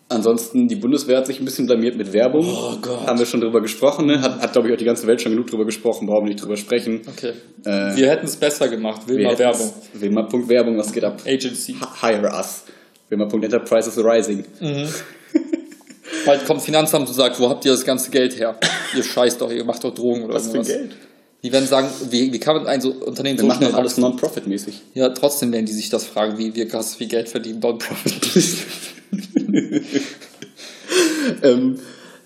Ansonsten, 0.08 0.68
die 0.68 0.76
Bundeswehr 0.76 1.16
hat 1.18 1.26
sich 1.26 1.40
ein 1.40 1.44
bisschen 1.44 1.66
blamiert 1.66 1.96
mit 1.96 2.12
Werbung. 2.12 2.46
Oh 2.46 2.76
Gott. 2.80 3.06
Haben 3.06 3.18
wir 3.18 3.26
schon 3.26 3.40
drüber 3.40 3.60
gesprochen. 3.60 4.06
Ne? 4.06 4.20
Hat, 4.20 4.40
hat 4.40 4.52
glaube 4.52 4.68
ich, 4.68 4.74
auch 4.74 4.78
die 4.78 4.84
ganze 4.84 5.06
Welt 5.06 5.20
schon 5.20 5.32
genug 5.32 5.46
drüber 5.48 5.64
gesprochen. 5.64 6.06
Brauchen 6.06 6.24
wir 6.26 6.32
nicht 6.32 6.42
drüber 6.42 6.56
sprechen. 6.56 7.00
Okay. 7.08 7.32
Äh, 7.64 7.96
wir 7.96 8.10
hätten 8.10 8.26
es 8.26 8.36
besser 8.36 8.68
gemacht. 8.68 9.08
Will 9.08 9.22
mal 9.24 9.38
Werbung. 9.38 9.72
Wilma.werbung, 9.94 10.76
was 10.78 10.92
geht 10.92 11.04
ab? 11.04 11.22
Agency. 11.26 11.76
Hire 12.00 12.30
us. 12.36 12.64
Wilma.enterprise 13.18 13.88
is 13.88 13.98
rising. 13.98 14.44
Bald 16.26 16.46
kommt 16.46 16.62
Finanzamt 16.62 17.08
und 17.08 17.14
sagt, 17.14 17.38
wo 17.38 17.48
habt 17.48 17.64
ihr 17.64 17.72
das 17.72 17.84
ganze 17.84 18.10
Geld 18.10 18.38
her? 18.38 18.58
ihr 18.96 19.02
scheißt 19.02 19.40
doch, 19.40 19.50
ihr 19.50 19.64
macht 19.64 19.84
doch 19.84 19.94
Drogen 19.94 20.24
oder 20.24 20.34
Was 20.34 20.44
für 20.44 20.56
irgendwas. 20.58 20.68
Geld? 20.76 20.96
Die 21.42 21.52
werden 21.52 21.66
sagen, 21.68 21.88
wie, 22.10 22.32
wie 22.32 22.40
kann 22.40 22.56
man 22.56 22.66
ein 22.66 22.80
so 22.80 22.90
Unternehmen 22.90 23.36
Wir 23.36 23.42
so 23.42 23.46
machen 23.48 23.64
schnell 23.64 23.74
alles 23.74 23.98
non-profit-mäßig. 23.98 24.80
Ja, 24.94 25.10
trotzdem 25.10 25.52
werden 25.52 25.66
die 25.66 25.72
sich 25.74 25.90
das 25.90 26.04
fragen, 26.04 26.38
wie 26.38 26.54
wir 26.54 26.66
krass 26.68 26.94
viel 26.94 27.08
Geld 27.08 27.28
verdienen, 27.28 27.60
Non-Profit. 27.60 28.64
ähm, 31.42 31.78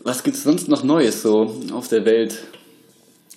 was 0.05 0.23
gibt's 0.23 0.45
sonst 0.45 0.69
noch 0.69 0.85
Neues 0.85 1.23
so 1.23 1.53
auf 1.73 1.89
der 1.89 2.05
Welt? 2.05 2.39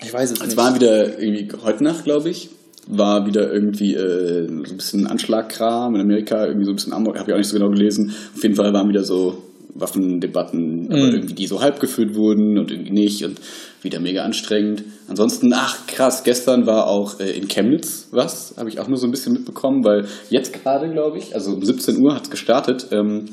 Ich 0.03 0.13
weiß 0.13 0.31
es 0.31 0.39
Es 0.39 0.47
nicht. 0.47 0.57
war 0.57 0.75
wieder 0.75 1.17
irgendwie 1.19 1.49
heute 1.63 1.83
Nacht, 1.83 2.03
glaube 2.03 2.29
ich, 2.29 2.49
war 2.87 3.25
wieder 3.25 3.51
irgendwie 3.53 3.93
äh, 3.95 4.47
so 4.47 4.73
ein 4.73 4.77
bisschen 4.77 5.07
Anschlagkram 5.07 5.95
in 5.95 6.01
Amerika, 6.01 6.45
irgendwie 6.45 6.65
so 6.65 6.71
ein 6.71 6.75
bisschen 6.75 6.93
Amok, 6.93 7.17
habe 7.19 7.29
ich 7.29 7.33
auch 7.33 7.37
nicht 7.37 7.47
so 7.49 7.57
genau 7.57 7.69
gelesen. 7.69 8.13
Auf 8.35 8.41
jeden 8.43 8.55
Fall 8.55 8.73
waren 8.73 8.89
wieder 8.89 9.03
so 9.03 9.43
Waffendebatten, 9.73 10.87
aber 10.89 11.13
irgendwie 11.13 11.33
die 11.33 11.47
so 11.47 11.61
halb 11.61 11.79
geführt 11.79 12.15
wurden 12.15 12.57
und 12.57 12.71
irgendwie 12.71 12.91
nicht 12.91 13.23
und 13.23 13.39
wieder 13.81 13.99
mega 13.99 14.23
anstrengend. 14.23 14.83
Ansonsten, 15.07 15.51
ach 15.53 15.87
krass, 15.87 16.23
gestern 16.23 16.65
war 16.65 16.87
auch 16.87 17.19
äh, 17.19 17.31
in 17.31 17.47
Chemnitz 17.47 18.09
was, 18.11 18.55
habe 18.57 18.69
ich 18.69 18.79
auch 18.79 18.87
nur 18.87 18.97
so 18.97 19.07
ein 19.07 19.11
bisschen 19.11 19.33
mitbekommen, 19.33 19.83
weil 19.85 20.05
jetzt 20.29 20.53
gerade, 20.53 20.89
glaube 20.91 21.17
ich, 21.19 21.33
also 21.35 21.53
um 21.53 21.63
17 21.63 21.99
Uhr 22.01 22.15
hat 22.15 22.23
es 22.23 22.29
gestartet, 22.29 22.87
ähm, 22.91 23.25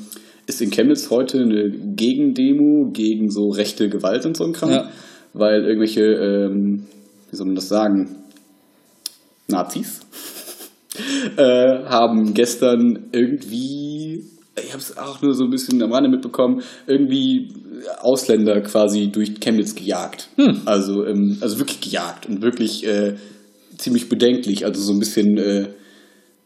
ist 0.47 0.61
in 0.61 0.71
Chemnitz 0.71 1.09
heute 1.11 1.39
eine 1.39 1.69
Gegendemo 1.69 2.89
gegen 2.91 3.29
so 3.29 3.49
rechte 3.49 3.89
Gewalt 3.89 4.25
und 4.25 4.35
so 4.37 4.45
ein 4.45 4.53
Kram, 4.53 4.71
Ja. 4.71 4.89
weil 5.33 5.63
irgendwelche, 5.65 6.01
ähm, 6.01 6.85
wie 7.29 7.35
soll 7.35 7.45
man 7.47 7.55
das 7.55 7.67
sagen, 7.67 8.15
Nazis 9.49 9.99
äh, 11.37 11.83
haben 11.85 12.33
gestern 12.33 13.09
irgendwie, 13.11 14.23
ich 14.61 14.69
habe 14.69 14.79
es 14.79 14.97
auch 14.97 15.21
nur 15.21 15.33
so 15.33 15.43
ein 15.45 15.49
bisschen 15.49 15.81
am 15.81 15.91
Rande 15.93 16.09
mitbekommen, 16.09 16.61
irgendwie 16.87 17.53
Ausländer 18.01 18.59
quasi 18.61 19.09
durch 19.11 19.39
Chemnitz 19.39 19.75
gejagt. 19.75 20.29
Also, 20.65 21.05
ähm, 21.05 21.37
also 21.41 21.59
wirklich 21.59 21.79
gejagt 21.81 22.25
und 22.27 22.41
wirklich 22.41 22.85
äh, 22.85 23.15
ziemlich 23.77 24.09
bedenklich, 24.09 24.65
also 24.65 24.81
so 24.81 24.91
ein 24.93 24.99
bisschen 24.99 25.37
äh, 25.37 25.67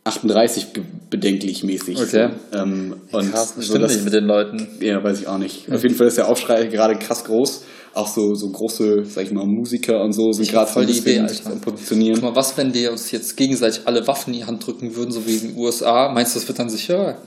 38 0.04 0.74
ge- 0.74 0.84
bedenklich 1.10 1.64
mäßig. 1.64 1.98
Okay. 1.98 2.30
So. 2.52 2.58
Ähm, 2.60 2.96
und 3.12 3.32
Krass, 3.32 3.56
das 3.56 3.56
so 3.56 3.62
stimmt 3.74 3.86
das- 3.86 3.94
nicht 3.96 4.04
mit 4.06 4.14
den 4.14 4.26
Leuten. 4.26 4.68
ja, 4.82 5.02
weiß 5.04 5.22
ich 5.22 5.28
auch 5.28 5.38
nicht. 5.38 5.72
Auf 5.72 5.82
jeden 5.82 5.96
Fall 5.96 6.08
ist 6.08 6.18
der 6.18 6.28
Aufschrei 6.28 6.66
gerade 6.68 6.96
krass 7.00 7.24
groß. 7.24 7.64
Auch 7.94 8.08
so, 8.08 8.34
so 8.34 8.50
große, 8.50 9.06
sag 9.06 9.26
ich 9.26 9.32
mal, 9.32 9.46
Musiker 9.46 10.04
und 10.04 10.14
so 10.14 10.32
sind 10.34 10.50
gerade 10.50 10.70
voll 10.70 10.86
die 10.86 10.98
Idee, 10.98 11.28
sich 11.28 11.46
Alter. 11.46 11.60
positionieren. 11.60 12.16
Guck 12.16 12.32
mal, 12.32 12.36
was, 12.36 12.58
wenn 12.58 12.72
die 12.72 12.88
uns 12.88 13.12
jetzt 13.12 13.38
gegenseitig 13.38 13.82
alle 13.86 14.08
Waffen 14.08 14.34
in 14.34 14.40
die 14.40 14.46
Hand 14.46 14.66
drücken 14.66 14.96
würden, 14.96 15.12
so 15.12 15.28
wie 15.28 15.36
in 15.36 15.50
den 15.50 15.58
USA? 15.58 16.10
Meinst 16.12 16.34
du, 16.36 16.40
das 16.40 16.48
wird 16.48 16.58
dann 16.58 16.70
sicher? 16.70 17.18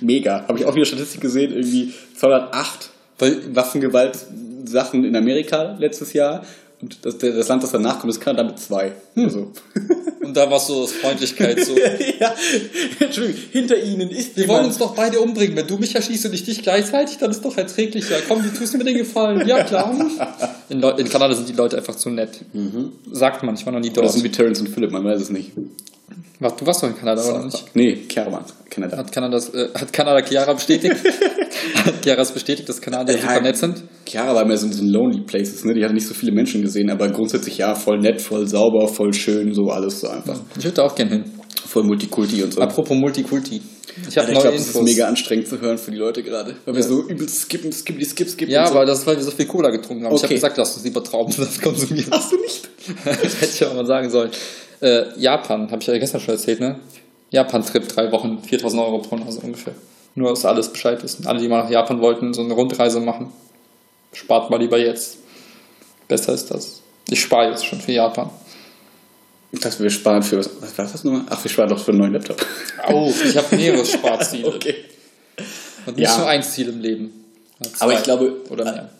Mega. 0.00 0.46
Habe 0.48 0.58
ich 0.58 0.64
auch 0.64 0.74
wieder 0.74 0.84
Statistik 0.84 1.20
gesehen, 1.20 1.52
irgendwie 1.52 1.92
208 2.16 2.90
Weil, 3.18 3.54
Waffengewalt-Sachen 3.54 5.04
in 5.04 5.14
Amerika 5.14 5.76
letztes 5.78 6.12
Jahr. 6.12 6.44
Und 6.82 6.98
das, 7.02 7.18
das 7.18 7.48
Land, 7.48 7.62
das 7.62 7.70
danach 7.70 8.00
kommt, 8.00 8.12
ist 8.12 8.20
Kanada 8.20 8.42
mit 8.44 8.58
zwei. 8.58 8.92
Also. 9.16 9.52
und 10.34 10.38
da 10.38 10.50
war 10.50 10.58
so 10.58 10.82
das 10.82 10.92
Freundlichkeit 10.92 11.64
so. 11.64 11.76
ja, 12.20 12.34
Entschuldigung, 12.98 13.40
hinter 13.52 13.80
ihnen 13.80 14.10
ist 14.10 14.36
Wir 14.36 14.48
wollen 14.48 14.66
uns 14.66 14.78
doch 14.78 14.92
beide 14.92 15.20
umbringen. 15.20 15.56
Wenn 15.56 15.68
du 15.68 15.76
mich 15.78 15.94
erschießt 15.94 16.26
und 16.26 16.34
ich 16.34 16.42
dich 16.44 16.60
gleichzeitig, 16.60 17.18
dann 17.18 17.30
ist 17.30 17.44
doch 17.44 17.56
erträglicher. 17.56 18.16
Komm, 18.26 18.42
du 18.42 18.48
tust 18.52 18.76
mir 18.76 18.82
den 18.82 18.96
Gefallen. 18.96 19.46
Ja, 19.46 19.62
klar. 19.62 19.94
In, 20.70 20.82
in 20.82 21.08
Kanada 21.08 21.34
sind 21.34 21.48
die 21.48 21.52
Leute 21.52 21.76
einfach 21.76 21.94
zu 21.94 22.08
nett. 22.10 22.40
Sagt 23.12 23.42
man, 23.44 23.54
ich 23.54 23.64
war 23.66 23.72
noch 23.72 23.80
nie 23.80 23.90
Das 23.90 23.96
dort. 23.96 24.12
sind 24.12 24.24
wie 24.24 24.30
Terrence 24.30 24.60
und 24.60 24.70
Philip, 24.70 24.90
man 24.90 25.04
weiß 25.04 25.20
es 25.20 25.30
nicht. 25.30 25.52
Was, 26.40 26.56
du 26.56 26.66
warst 26.66 26.82
doch 26.82 26.88
in 26.88 26.96
Kanada, 26.96 27.22
oder 27.22 27.44
nicht? 27.44 27.64
Nee, 27.74 27.94
Caravan, 28.08 28.44
Kanada. 28.68 28.96
Hat 28.98 29.12
Kanada, 29.12 29.36
äh, 29.36 29.68
hat 29.78 29.92
Kanada 29.92 30.20
Chiara 30.26 30.52
bestätigt? 30.52 30.96
hat 31.84 32.02
Chiara 32.02 32.22
es 32.22 32.32
bestätigt, 32.32 32.68
dass 32.68 32.80
Kanadier 32.80 33.16
super 33.18 33.40
nett 33.40 33.56
sind? 33.56 33.82
Chiara 34.04 34.34
war 34.34 34.44
mehr 34.44 34.56
so 34.56 34.66
in 34.66 34.72
diesen 34.72 34.88
Lonely 34.88 35.20
Places, 35.26 35.64
ne? 35.64 35.74
Die 35.74 35.84
hat 35.84 35.92
nicht 35.92 36.06
so 36.06 36.12
viele 36.14 36.32
Menschen 36.32 36.60
gesehen, 36.62 36.90
aber 36.90 37.08
grundsätzlich 37.08 37.58
ja, 37.58 37.74
voll 37.76 38.00
nett, 38.00 38.20
voll 38.20 38.48
sauber, 38.48 38.88
voll 38.88 39.12
schön, 39.14 39.54
so 39.54 39.68
alles 39.70 40.00
so 40.00 40.08
einfach. 40.08 40.38
Ich 40.58 40.64
würde 40.64 40.74
da 40.76 40.82
auch 40.82 40.94
gerne 40.94 41.12
hin. 41.12 41.24
Voll 41.66 41.84
Multikulti 41.84 42.42
und 42.42 42.52
so. 42.52 42.60
Apropos 42.60 42.96
Multikulti. 42.96 43.62
Ich 44.08 44.18
habe 44.18 44.32
neue 44.32 44.40
glaube, 44.42 44.56
das 44.56 44.62
ist 44.66 44.74
Infos. 44.74 44.82
mega 44.82 45.06
anstrengend 45.06 45.46
zu 45.46 45.60
hören 45.60 45.78
für 45.78 45.92
die 45.92 45.98
Leute 45.98 46.24
gerade. 46.24 46.56
Weil 46.64 46.74
wir 46.74 46.82
Ja. 46.82 46.88
so 46.88 47.08
übelst 47.08 47.42
skippen, 47.42 47.70
skippen, 47.72 48.04
skip, 48.04 48.28
skip 48.28 48.48
ja, 48.48 48.62
und 48.62 48.68
so. 48.70 48.74
aber 48.74 48.84
das 48.86 48.98
ist, 49.00 49.06
weil 49.06 49.16
wir 49.16 49.22
so 49.22 49.30
viel 49.30 49.46
Cola 49.46 49.70
getrunken 49.70 50.04
haben. 50.04 50.14
Ich 50.14 50.18
habe 50.22 50.26
Okay. 50.26 50.34
gesagt, 50.34 50.56
lass 50.58 50.74
uns 50.74 50.84
lieber 50.84 51.02
Traubensaft 51.02 51.62
konsumieren. 51.62 52.10
Hast 52.10 52.32
du 52.32 52.36
nicht? 52.40 52.68
das 53.04 53.16
hätte 53.40 53.52
ich 53.54 53.64
auch 53.64 53.74
mal 53.74 53.86
sagen 53.86 54.10
sollen. 54.10 54.30
Äh, 54.80 55.18
Japan, 55.18 55.70
habe 55.70 55.80
ich 55.80 55.86
ja 55.86 55.96
gestern 55.98 56.20
schon 56.20 56.34
erzählt, 56.34 56.60
ne? 56.60 56.78
Japan-Trip, 57.30 57.88
drei 57.88 58.12
Wochen, 58.12 58.42
4000 58.42 58.82
Euro 58.82 58.98
pro 58.98 59.16
Nase 59.16 59.40
ungefähr. 59.40 59.74
Nur, 60.14 60.30
dass 60.30 60.44
alles 60.44 60.68
Bescheid 60.68 61.02
wissen. 61.02 61.26
Alle, 61.26 61.40
die 61.40 61.48
mal 61.48 61.64
nach 61.64 61.70
Japan 61.70 62.00
wollten, 62.00 62.32
so 62.34 62.42
eine 62.42 62.54
Rundreise 62.54 63.00
machen, 63.00 63.32
spart 64.12 64.50
mal 64.50 64.60
lieber 64.60 64.78
jetzt. 64.78 65.18
Besser 66.06 66.32
ist 66.34 66.50
das. 66.50 66.80
Ich 67.08 67.20
spare 67.20 67.50
jetzt 67.50 67.66
schon 67.66 67.80
für 67.80 67.92
Japan. 67.92 68.30
Dass 69.52 69.80
wir 69.80 69.88
sparen 69.90 70.22
für 70.22 70.38
was, 70.38 70.50
was 70.60 70.76
war 70.78 70.84
das 70.86 71.04
nochmal? 71.04 71.22
Ach, 71.30 71.42
wir 71.42 71.50
sparen 71.50 71.68
doch 71.68 71.78
für 71.78 71.90
einen 71.92 71.98
neuen 72.00 72.12
Laptop. 72.12 72.44
Au, 72.86 73.08
ich 73.08 73.36
habe 73.36 73.54
mehrere 73.56 73.84
Sparziele. 73.86 74.48
Okay. 74.48 74.74
Und 75.86 75.96
nicht 75.96 76.08
Ja. 76.08 76.18
nur 76.18 76.28
ein 76.28 76.42
Ziel 76.42 76.68
im 76.68 76.80
Leben. 76.80 77.24
Aber 77.78 77.92
ich 77.92 78.02
glaube, 78.02 78.42
Oder 78.50 78.64
mehr. 78.64 78.90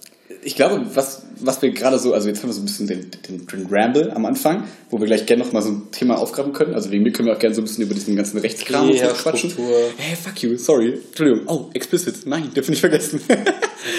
Ich 0.44 0.56
glaube, 0.56 0.84
was, 0.94 1.22
was 1.40 1.62
wir 1.62 1.70
gerade 1.70 1.98
so, 1.98 2.12
also 2.12 2.28
jetzt 2.28 2.42
haben 2.42 2.50
wir 2.50 2.54
so 2.54 2.60
ein 2.60 2.66
bisschen 2.66 2.86
den, 2.86 3.10
den, 3.28 3.46
den 3.46 3.66
Ramble 3.70 4.14
am 4.14 4.26
Anfang, 4.26 4.64
wo 4.90 5.00
wir 5.00 5.06
gleich 5.06 5.24
gerne 5.24 5.42
noch 5.42 5.52
mal 5.52 5.62
so 5.62 5.70
ein 5.70 5.90
Thema 5.90 6.18
aufgraben 6.18 6.52
können. 6.52 6.74
Also 6.74 6.90
wegen 6.90 7.02
mir 7.02 7.12
können 7.12 7.28
wir 7.28 7.34
auch 7.34 7.38
gerne 7.38 7.54
so 7.54 7.62
ein 7.62 7.64
bisschen 7.64 7.84
über 7.84 7.94
diesen 7.94 8.14
ganzen 8.14 8.38
Rechtskram 8.38 8.90
und 8.90 8.98
so 8.98 9.06
quatschen. 9.06 9.52
Hey, 9.96 10.16
fuck 10.16 10.42
you, 10.42 10.56
sorry. 10.56 11.00
Entschuldigung. 11.08 11.42
Oh, 11.46 11.70
explicit. 11.72 12.26
Nein, 12.26 12.50
dürfen 12.54 12.72
nicht 12.72 12.80
vergessen. 12.80 13.20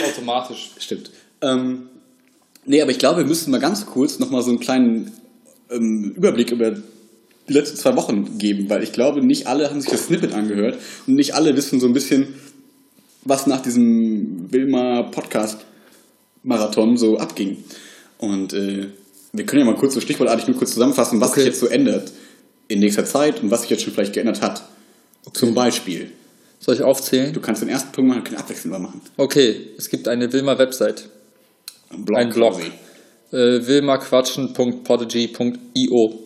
Automatisch. 0.07 0.71
Stimmt. 0.79 1.09
Ähm, 1.41 1.89
nee, 2.65 2.81
aber 2.81 2.91
ich 2.91 2.99
glaube, 2.99 3.19
wir 3.19 3.25
müssen 3.25 3.49
mal 3.51 3.59
ganz 3.59 3.85
kurz 3.87 4.19
noch 4.19 4.29
mal 4.29 4.43
so 4.43 4.51
einen 4.51 4.59
kleinen 4.59 5.11
ähm, 5.71 6.13
Überblick 6.15 6.51
über 6.51 6.71
die 7.47 7.53
letzten 7.53 7.77
zwei 7.77 7.95
Wochen 7.95 8.37
geben, 8.37 8.69
weil 8.69 8.83
ich 8.83 8.91
glaube, 8.91 9.25
nicht 9.25 9.47
alle 9.47 9.69
haben 9.69 9.81
sich 9.81 9.91
das 9.91 10.05
Snippet 10.05 10.33
angehört 10.33 10.77
und 11.07 11.15
nicht 11.15 11.35
alle 11.35 11.55
wissen 11.55 11.79
so 11.79 11.87
ein 11.87 11.93
bisschen, 11.93 12.35
was 13.23 13.47
nach 13.47 13.61
diesem 13.61 14.51
Wilma 14.51 15.03
Podcast 15.03 15.59
Marathon 16.45 16.97
so 16.97 17.17
abging. 17.17 17.63
Und 18.17 18.53
äh, 18.53 18.87
wir 19.33 19.45
können 19.45 19.65
ja 19.65 19.71
mal 19.71 19.77
kurz 19.77 19.93
so 19.95 20.01
stichwortartig 20.01 20.47
nur 20.47 20.55
kurz 20.57 20.73
zusammenfassen, 20.73 21.19
was 21.19 21.31
Okay. 21.31 21.41
sich 21.41 21.49
jetzt 21.49 21.59
so 21.59 21.67
ändert 21.67 22.11
in 22.67 22.79
nächster 22.79 23.05
Zeit 23.05 23.43
und 23.43 23.51
was 23.51 23.61
sich 23.61 23.69
jetzt 23.71 23.83
schon 23.83 23.93
vielleicht 23.93 24.13
geändert 24.13 24.41
hat. 24.41 24.63
Zum 25.33 25.53
Beispiel, 25.53 26.11
Soll 26.59 26.75
ich 26.75 26.81
aufzählen? 26.83 27.33
du 27.33 27.41
kannst 27.41 27.61
den 27.61 27.69
ersten 27.69 27.91
Punkt 27.91 28.09
machen, 28.09 28.23
können 28.23 28.37
abwechselnd 28.37 28.79
machen. 28.79 29.01
Okay, 29.17 29.69
es 29.77 29.89
gibt 29.89 30.07
eine 30.07 30.31
Wilma-Website. 30.31 31.09
Blog 31.97 32.17
Ein 32.19 32.29
Blog. 32.29 32.59
Äh, 33.31 33.65
wilmaquatschen.podigy.io. 33.67 36.19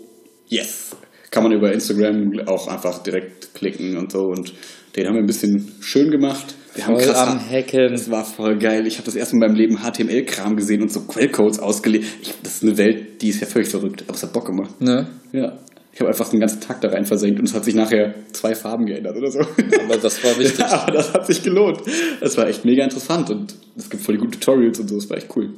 Yes. 0.47 0.95
Kann 1.31 1.43
man 1.43 1.51
über 1.51 1.71
Instagram 1.71 2.39
auch 2.47 2.67
einfach 2.67 3.03
direkt 3.03 3.53
klicken 3.53 3.97
und 3.97 4.11
so. 4.11 4.23
Und 4.25 4.53
den 4.95 5.07
haben 5.07 5.13
wir 5.15 5.21
ein 5.21 5.27
bisschen 5.27 5.71
schön 5.79 6.09
gemacht. 6.11 6.55
Wir 6.79 6.87
haben 6.87 6.95
Voll 6.95 7.03
krass 7.03 7.27
am 7.27 7.39
Hacken. 7.41 7.91
Das 7.91 8.09
war 8.09 8.23
voll 8.23 8.57
geil. 8.57 8.87
Ich 8.87 8.95
habe 8.95 9.05
das 9.05 9.15
erste 9.15 9.35
Mal 9.35 9.47
in 9.47 9.51
meinem 9.51 9.57
Leben 9.57 9.77
HTML-Kram 9.79 10.55
gesehen 10.55 10.81
und 10.81 10.89
so 10.89 11.01
Quellcodes 11.01 11.59
ausgelegt. 11.59 12.05
Ich, 12.21 12.33
das 12.41 12.55
ist 12.55 12.63
eine 12.63 12.77
Welt, 12.77 13.21
die 13.21 13.27
ist 13.27 13.41
ja 13.41 13.47
völlig 13.47 13.67
verrückt. 13.67 14.05
Aber 14.07 14.15
es 14.15 14.23
hat 14.23 14.31
Bock 14.31 14.45
gemacht. 14.45 14.79
Ne? 14.79 15.05
Ja. 15.33 15.57
Ich 15.91 15.99
habe 15.99 16.09
einfach 16.09 16.29
den 16.29 16.39
ganzen 16.39 16.61
Tag 16.61 16.79
da 16.79 16.87
rein 16.87 17.03
versenkt 17.03 17.37
und 17.37 17.49
es 17.49 17.53
hat 17.53 17.65
sich 17.65 17.75
nachher 17.75 18.15
zwei 18.31 18.55
Farben 18.55 18.85
geändert 18.85 19.17
oder 19.17 19.29
so. 19.29 19.39
Aber 19.39 19.97
das 19.97 20.23
war 20.23 20.39
wichtig. 20.39 20.59
Ja, 20.59 20.83
aber 20.83 20.93
das 20.93 21.13
hat 21.13 21.27
sich 21.27 21.43
gelohnt. 21.43 21.81
Das 22.21 22.37
war 22.37 22.47
echt 22.47 22.63
mega 22.63 22.81
interessant 22.85 23.29
und 23.29 23.55
es 23.75 23.89
gibt 23.89 24.01
voll 24.01 24.15
die 24.15 24.21
guten 24.21 24.39
Tutorials 24.39 24.79
und 24.79 24.87
so. 24.87 24.95
Das 24.95 25.09
war 25.09 25.17
echt 25.17 25.35
cool. 25.35 25.49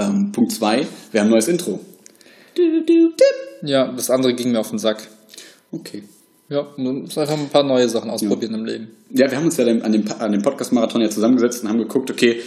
Ähm, 0.00 0.32
Punkt 0.32 0.50
2, 0.50 0.84
wir 1.12 1.20
haben 1.20 1.28
ein 1.28 1.30
neues 1.30 1.46
Intro. 1.46 1.78
Ja, 3.62 3.92
das 3.92 4.10
andere 4.10 4.34
ging 4.34 4.50
mir 4.50 4.58
auf 4.58 4.70
den 4.70 4.80
Sack. 4.80 5.06
Okay. 5.70 6.02
Ja, 6.48 6.66
man 6.76 7.02
muss 7.02 7.16
einfach 7.16 7.38
ein 7.38 7.48
paar 7.48 7.64
neue 7.64 7.88
Sachen 7.88 8.10
ausprobieren 8.10 8.54
im 8.54 8.64
Leben. 8.64 8.88
Ja, 9.10 9.30
wir 9.30 9.38
haben 9.38 9.46
uns 9.46 9.56
ja 9.56 9.64
an 9.66 9.92
dem, 9.92 10.12
an 10.18 10.32
dem 10.32 10.42
Podcast-Marathon 10.42 11.00
ja 11.00 11.08
zusammengesetzt 11.08 11.62
und 11.62 11.70
haben 11.70 11.78
geguckt, 11.78 12.10
okay, 12.10 12.40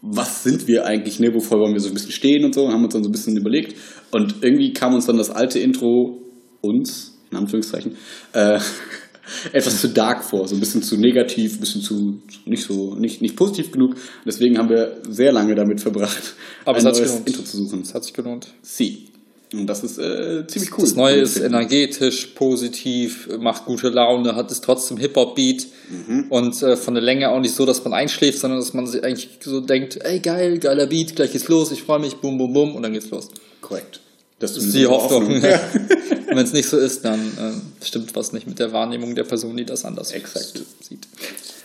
was 0.00 0.42
sind 0.42 0.66
wir 0.66 0.84
eigentlich, 0.84 1.20
ne, 1.20 1.32
wovor 1.32 1.60
wollen 1.60 1.74
wir 1.74 1.80
so 1.80 1.88
ein 1.88 1.94
bisschen 1.94 2.10
stehen 2.10 2.44
und 2.44 2.54
so, 2.54 2.64
und 2.64 2.72
haben 2.72 2.82
uns 2.82 2.92
dann 2.92 3.04
so 3.04 3.08
ein 3.08 3.12
bisschen 3.12 3.36
überlegt. 3.36 3.76
Und 4.10 4.42
irgendwie 4.42 4.72
kam 4.72 4.94
uns 4.94 5.06
dann 5.06 5.16
das 5.16 5.30
alte 5.30 5.60
Intro 5.60 6.18
uns, 6.60 7.18
in 7.30 7.36
Anführungszeichen, 7.36 7.96
äh, 8.32 8.58
etwas 9.52 9.80
zu 9.80 9.88
dark 9.88 10.24
vor, 10.24 10.48
so 10.48 10.56
ein 10.56 10.60
bisschen 10.60 10.82
zu 10.82 10.96
negativ, 10.96 11.54
ein 11.54 11.60
bisschen 11.60 11.82
zu 11.82 12.20
nicht 12.44 12.64
so, 12.64 12.96
nicht, 12.96 13.22
nicht 13.22 13.36
positiv 13.36 13.70
genug. 13.70 13.94
Deswegen 14.26 14.58
haben 14.58 14.68
wir 14.68 15.00
sehr 15.08 15.30
lange 15.30 15.54
damit 15.54 15.80
verbracht, 15.80 16.34
Aber 16.64 16.76
ein 16.76 16.86
es 16.86 16.98
neues. 16.98 17.20
Intro 17.24 17.42
zu 17.44 17.58
suchen. 17.58 17.82
Das 17.82 17.94
hat 17.94 18.02
sich 18.02 18.12
gelohnt. 18.12 18.48
Sie. 18.62 19.11
Und 19.52 19.66
das 19.66 19.82
ist 19.84 19.98
äh, 19.98 20.46
ziemlich 20.46 20.72
cool. 20.78 20.84
Das 20.84 20.94
Neue 20.94 21.16
ist 21.16 21.36
energetisch, 21.38 22.26
positiv, 22.34 23.28
macht 23.38 23.66
gute 23.66 23.88
Laune, 23.90 24.34
hat 24.34 24.50
es 24.50 24.60
trotzdem 24.60 24.96
Hip-Hop-Beat 24.96 25.66
Mhm. 25.90 26.26
und 26.30 26.62
äh, 26.62 26.74
von 26.76 26.94
der 26.94 27.02
Länge 27.02 27.28
auch 27.30 27.40
nicht 27.40 27.54
so, 27.54 27.66
dass 27.66 27.84
man 27.84 27.92
einschläft, 27.92 28.38
sondern 28.38 28.60
dass 28.60 28.72
man 28.72 28.86
sich 28.86 29.04
eigentlich 29.04 29.28
so 29.44 29.60
denkt, 29.60 29.98
ey 30.02 30.20
geil, 30.20 30.58
geiler 30.58 30.86
Beat, 30.86 31.16
gleich 31.16 31.32
geht's 31.32 31.48
los, 31.48 31.70
ich 31.70 31.82
freue 31.82 31.98
mich, 31.98 32.14
bum, 32.16 32.38
bum, 32.38 32.52
bum 32.52 32.74
und 32.74 32.82
dann 32.82 32.94
geht's 32.94 33.10
los. 33.10 33.28
Korrekt. 33.60 34.00
Das 34.38 34.56
ist 34.56 34.74
die 34.74 34.86
Hoffnung. 34.86 35.26
und 35.34 35.42
wenn 35.42 36.38
es 36.38 36.52
nicht 36.54 36.68
so 36.68 36.78
ist, 36.78 37.04
dann 37.04 37.20
äh, 37.20 37.84
stimmt 37.84 38.16
was 38.16 38.32
nicht 38.32 38.46
mit 38.46 38.58
der 38.58 38.72
Wahrnehmung 38.72 39.14
der 39.14 39.24
Person, 39.24 39.56
die 39.56 39.66
das 39.66 39.84
anders 39.84 40.12
Exakt. 40.12 40.62
sieht. 40.80 41.06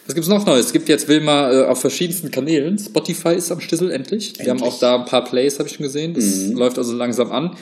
Was 0.07 0.15
gibt's 0.15 0.29
noch 0.29 0.45
Neues? 0.45 0.67
Es 0.67 0.73
gibt 0.73 0.87
jetzt 0.89 1.07
Wilma 1.09 1.51
äh, 1.51 1.65
auf 1.65 1.81
verschiedensten 1.81 2.31
Kanälen. 2.31 2.77
Spotify 2.79 3.35
ist 3.35 3.51
am 3.51 3.59
Stissel 3.59 3.91
endlich. 3.91 4.33
Wir 4.39 4.49
haben 4.51 4.57
Endlich. 4.57 4.73
auch 4.73 4.79
da 4.79 4.95
ein 4.99 5.05
paar 5.05 5.23
Plays, 5.25 5.59
habe 5.59 5.67
ich 5.67 5.75
schon 5.75 5.83
gesehen. 5.85 6.13
Das 6.13 6.47
läuft 6.53 6.77
also 6.77 6.95
langsam 6.95 7.31
an. 7.31 7.55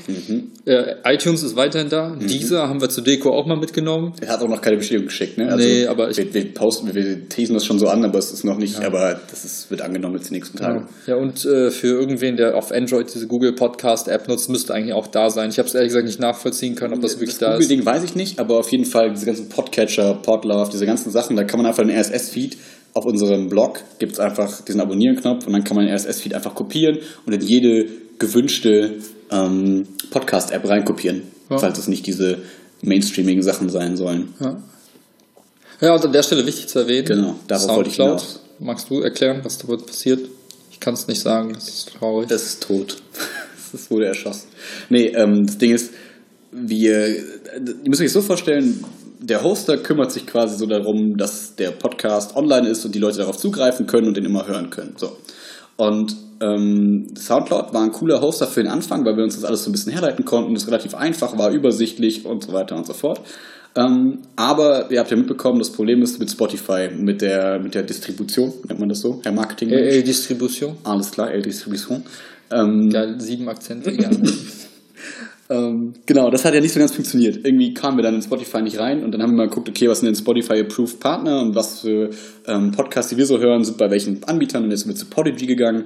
Äh, 0.66 0.96
iTunes 1.06 1.42
ist 1.44 1.56
weiterhin 1.56 1.90
da. 1.90 2.16
Dieser 2.16 2.70
haben 2.70 2.82
wir 2.82 2.90
zur 2.90 3.04
Deko 3.04 3.32
auch 3.36 3.46
mal 3.48 3.58
mitgenommen. 3.58 4.14
Er 4.22 4.30
hat 4.30 4.42
auch 4.42 4.48
noch 4.48 4.62
keine 4.62 4.78
Bestätigung 4.78 5.08
geschickt, 5.08 5.38
ne? 5.38 5.48
Also 5.52 5.58
Nee, 5.66 5.88
aber 5.88 6.10
ich- 6.12 6.18
wir, 6.18 6.34
wir 6.34 6.54
posten, 6.54 6.94
wir 6.94 7.28
teasen 7.30 7.56
das 7.56 7.66
schon 7.66 7.80
so 7.80 7.88
an, 7.88 8.06
aber 8.06 8.20
es 8.20 8.32
ist 8.32 8.44
noch 8.44 8.58
nicht, 8.58 8.80
aber 8.84 9.20
das 9.30 9.44
ist, 9.44 9.72
wird 9.72 9.82
angenommen 9.82 10.16
jetzt 10.16 10.30
die 10.30 10.36
nächsten 10.36 10.58
Tage. 10.58 10.88
Ja, 11.08 11.16
und 11.16 11.46
äh, 11.46 11.72
für 11.72 11.88
irgendwen, 11.88 12.38
der 12.38 12.56
auf 12.56 12.72
Android 12.72 13.12
diese 13.14 13.26
Google 13.28 13.54
Podcast 13.54 14.08
App 14.08 14.28
nutzt, 14.28 14.50
müsste 14.50 14.74
eigentlich 14.74 14.94
auch 14.94 15.08
da 15.08 15.30
sein. 15.32 15.50
Ich 15.50 15.58
habe 15.58 15.68
es 15.68 15.74
ehrlich 15.74 15.90
gesagt 15.90 16.06
nicht 16.06 16.20
nachvollziehen 16.20 16.76
können, 16.76 16.94
ob 16.94 17.02
das 17.02 17.14
wirklich 17.16 17.32
Das 17.32 17.40
da 17.40 17.54
ist. 17.54 17.64
Google-Ding 17.68 17.86
weiß 17.86 18.04
ich 18.04 18.16
nicht, 18.16 18.40
aber 18.40 18.60
auf 18.60 18.72
jeden 18.72 18.86
Fall 18.86 19.12
diese 19.12 19.26
ganzen 19.26 19.50
Podcatcher, 19.50 20.14
Podlove, 20.22 20.70
diese 20.72 20.86
ganzen 20.86 21.12
Sachen, 21.12 21.36
da 21.36 21.44
kann 21.44 21.58
man 21.60 21.66
einfach 21.66 21.82
einen 21.82 21.92
RSS-Feed 22.36 22.58
auf 22.94 23.06
unserem 23.06 23.50
Blog, 23.50 23.82
gibt 24.00 24.14
es 24.14 24.20
einfach 24.20 24.62
diesen 24.62 24.82
Abonnieren-Knopf 24.82 25.46
und 25.48 25.54
dann 25.54 25.64
kann 25.64 25.76
man 25.76 25.86
den 25.86 25.94
RSS-Feed 25.96 26.34
einfach 26.34 26.56
kopieren 26.56 27.00
und 27.26 27.34
in 27.34 27.42
jede 27.42 27.88
gewünschte 28.20 28.96
ähm, 29.32 29.88
Podcast-App 30.12 30.68
reinkopieren, 30.68 31.24
Ja. 31.50 31.58
falls 31.58 31.78
es 31.78 31.88
nicht 31.88 32.06
diese 32.08 32.40
mainstreamigen 32.82 33.44
Sachen 33.44 33.70
sein 33.70 33.98
sollen. 33.98 34.34
Ja. 34.40 34.62
ja, 35.82 35.94
und 35.96 36.06
an 36.06 36.14
der 36.14 36.24
Stelle 36.24 36.46
wichtig 36.46 36.68
zu 36.68 36.80
erwähnen. 36.80 37.06
Genau, 37.06 37.36
darauf 37.48 37.76
wollte 37.76 37.90
ich 37.90 37.96
Soundcloud. 37.96 38.22
hinaus. 38.22 38.42
Magst 38.60 38.90
du 38.90 39.02
erklären, 39.02 39.42
was 39.44 39.58
da 39.58 39.68
passiert? 39.76 40.30
Ich 40.72 40.80
kann 40.80 40.94
es 40.94 41.08
nicht 41.08 41.20
sagen, 41.22 41.52
das 41.54 41.68
ist 41.68 41.90
traurig. 42.00 42.28
Das 42.30 42.44
ist 42.44 42.64
tot. 42.64 42.98
Das 43.72 43.92
wurde 43.92 44.06
erschossen. 44.06 44.48
Nee, 44.88 45.08
ähm, 45.08 45.46
das 45.48 45.58
Ding 45.58 45.74
ist, 45.74 45.92
wir, 46.50 47.08
ihr 47.10 47.90
müsst 47.90 48.02
euch 48.02 48.12
so 48.12 48.22
vorstellen, 48.22 48.86
der 49.28 49.44
Hoster 49.44 49.78
kümmert 49.78 50.12
sich 50.12 50.28
quasi 50.28 50.58
so 50.58 50.66
darum, 50.66 51.18
dass 51.18 51.56
der 51.56 51.72
Podcast 51.72 52.36
online 52.36 52.68
ist 52.68 52.86
und 52.86 52.94
die 52.94 53.00
Leute 53.00 53.18
darauf 53.18 53.38
zugreifen 53.38 53.88
können 53.88 54.08
und 54.08 54.18
den 54.18 54.26
immer 54.26 54.48
hören 54.48 54.70
können. 54.70 54.96
So. 54.98 55.18
Und 55.78 56.16
ähm, 56.42 57.08
Soundcloud 57.18 57.74
war 57.74 57.84
ein 57.84 57.92
cooler 57.92 58.22
Hoster 58.22 58.48
für 58.48 58.62
den 58.62 58.72
Anfang, 58.72 59.06
weil 59.06 59.18
wir 59.18 59.24
uns 59.24 59.36
das 59.36 59.46
alles 59.46 59.64
so 59.64 59.70
ein 59.70 59.72
bisschen 59.72 59.92
herleiten 59.94 60.26
konnten. 60.26 60.54
Das 60.54 60.68
relativ 60.68 60.94
einfach 60.96 61.38
war, 61.38 61.52
übersichtlich 61.52 62.26
und 62.26 62.44
so 62.44 62.54
weiter 62.54 62.76
und 62.76 62.86
so 62.86 62.94
fort. 62.94 63.22
Ähm, 63.76 64.20
aber 64.36 64.90
ihr 64.92 65.00
habt 65.00 65.12
ja 65.12 65.18
mitbekommen, 65.18 65.60
das 65.60 65.72
Problem 65.72 66.02
ist 66.02 66.20
mit 66.20 66.32
Spotify, 66.32 66.90
mit 66.96 67.22
der, 67.22 67.60
mit 67.60 67.76
der 67.76 67.84
Distribution, 67.84 68.54
nennt 68.68 68.80
man 68.80 68.88
das 68.88 69.02
so, 69.02 69.20
Herr 69.24 69.34
Marketing. 69.34 69.70
LL 69.70 70.04
Distribution. 70.04 70.78
Alles 70.84 71.12
klar, 71.12 71.32
L-Distribution. 71.32 72.04
Ähm, 72.52 72.90
Geil, 72.90 73.16
sieben 73.20 73.50
Akzente, 73.50 73.92
egal. 73.92 74.18
ähm, 75.50 75.94
genau, 76.06 76.32
das 76.32 76.44
hat 76.44 76.56
ja 76.56 76.62
nicht 76.62 76.74
so 76.74 76.80
ganz 76.80 76.94
funktioniert. 76.94 77.46
Irgendwie 77.46 77.74
kamen 77.74 77.98
wir 77.98 78.04
dann 78.04 78.16
in 78.16 78.22
Spotify 78.22 78.62
nicht 78.62 78.80
rein 78.80 79.04
und 79.04 79.12
dann 79.12 79.22
haben 79.22 79.32
wir 79.32 79.38
mal 79.38 79.48
geguckt, 79.48 79.70
okay, 79.70 79.88
was 79.88 80.00
sind 80.00 80.08
denn 80.08 80.16
Spotify-approved 80.16 81.00
Partner 81.00 81.42
und 81.42 81.56
was 81.56 81.82
für 81.82 82.10
ähm, 82.48 82.72
Podcasts, 82.72 83.12
die 83.12 83.18
wir 83.18 83.26
so 83.26 83.40
hören, 83.40 83.64
sind 83.64 83.78
bei 83.78 83.92
welchen 83.92 84.24
Anbietern 84.24 84.64
und 84.64 84.72
jetzt 84.72 84.82
sind 84.82 84.92
wir 84.92 84.96
zu 84.96 85.06
Podigy 85.06 85.46
gegangen 85.46 85.86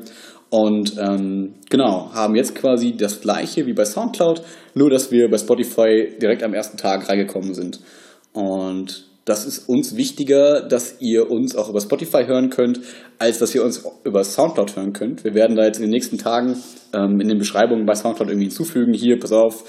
und 0.50 0.98
ähm, 0.98 1.56
genau, 1.70 2.12
haben 2.14 2.36
jetzt 2.36 2.56
quasi 2.56 2.96
das 2.96 3.22
gleiche 3.22 3.66
wie 3.68 3.74
bei 3.74 3.86
Soundcloud, 3.86 4.42
nur 4.74 4.90
dass 4.90 5.12
wir 5.12 5.30
bei 5.30 5.38
Spotify 5.38 6.16
direkt 6.22 6.42
am 6.42 6.54
ersten 6.54 6.78
Tag 6.78 7.08
reingekommen 7.10 7.54
sind. 7.54 7.80
Und 8.34 9.09
das 9.26 9.46
ist 9.46 9.70
uns 9.70 9.96
wichtiger, 9.96 10.62
dass 10.62 10.96
ihr 11.00 11.30
uns 11.30 11.56
auch 11.56 11.70
über 11.70 11.82
Spotify 11.82 12.26
hören 12.26 12.50
könnt, 12.50 12.80
als 13.20 13.40
dass 13.40 13.54
ihr 13.54 13.64
uns 13.64 13.84
über 14.04 14.24
Soundcloud 14.24 14.76
hören 14.76 14.94
könnt. 14.94 15.24
Wir 15.24 15.36
werden 15.36 15.56
da 15.56 15.66
jetzt 15.66 15.78
in 15.78 15.84
den 15.84 15.92
nächsten 15.92 16.18
Tagen 16.18 16.58
ähm, 16.94 17.20
in 17.20 17.28
den 17.28 17.38
Beschreibungen 17.38 17.86
bei 17.86 17.96
Soundcloud 17.96 18.30
irgendwie 18.30 18.48
hinzufügen. 18.48 18.94
Hier, 18.94 19.20
pass 19.20 19.32
auf, 19.32 19.66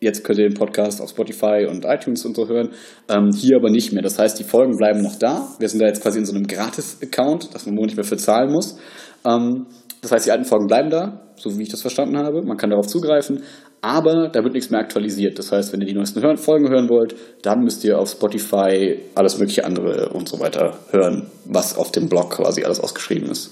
jetzt 0.00 0.24
könnt 0.24 0.38
ihr 0.38 0.48
den 0.48 0.54
Podcast 0.54 1.00
auf 1.00 1.10
Spotify 1.10 1.66
und 1.68 1.84
iTunes 1.84 2.24
und 2.24 2.36
so 2.36 2.48
hören. 2.48 2.70
Ähm, 3.08 3.30
hier 3.32 3.56
aber 3.56 3.70
nicht 3.70 3.92
mehr. 3.92 4.02
Das 4.02 4.18
heißt, 4.18 4.38
die 4.38 4.44
Folgen 4.44 4.76
bleiben 4.76 5.00
noch 5.00 5.16
da. 5.16 5.48
Wir 5.58 5.68
sind 5.68 5.80
da 5.80 5.86
jetzt 5.86 6.02
quasi 6.02 6.18
in 6.18 6.26
so 6.26 6.34
einem 6.34 6.46
Gratis-Account, 6.46 7.54
dass 7.54 7.66
man 7.66 7.76
wo 7.76 7.84
nicht 7.84 7.96
mehr 7.96 8.04
für 8.04 8.16
zahlen 8.16 8.52
muss. 8.52 8.76
Ähm, 9.24 9.66
das 10.02 10.10
heißt, 10.10 10.26
die 10.26 10.32
alten 10.32 10.44
Folgen 10.44 10.66
bleiben 10.66 10.90
da, 10.90 11.32
so 11.36 11.56
wie 11.56 11.62
ich 11.62 11.68
das 11.68 11.80
verstanden 11.80 12.18
habe. 12.18 12.42
Man 12.42 12.56
kann 12.56 12.70
darauf 12.70 12.88
zugreifen, 12.88 13.42
aber 13.82 14.28
da 14.28 14.42
wird 14.42 14.54
nichts 14.54 14.70
mehr 14.70 14.80
aktualisiert. 14.80 15.38
Das 15.38 15.52
heißt, 15.52 15.72
wenn 15.72 15.80
ihr 15.80 15.86
die 15.88 15.92
neuesten 15.94 16.22
hören, 16.22 16.36
Folgen 16.38 16.70
hören 16.70 16.88
wollt, 16.88 17.14
dann 17.42 17.60
müsst 17.60 17.84
ihr 17.84 17.98
auf 17.98 18.08
Spotify 18.10 18.98
alles 19.14 19.38
mögliche 19.38 19.64
andere 19.64 20.08
und 20.10 20.28
so 20.28 20.40
weiter 20.40 20.78
hören, 20.90 21.26
was 21.44 21.76
auf 21.76 21.90
dem 21.92 22.08
Blog 22.08 22.30
quasi 22.30 22.64
alles 22.64 22.80
ausgeschrieben 22.80 23.28
ist. 23.30 23.50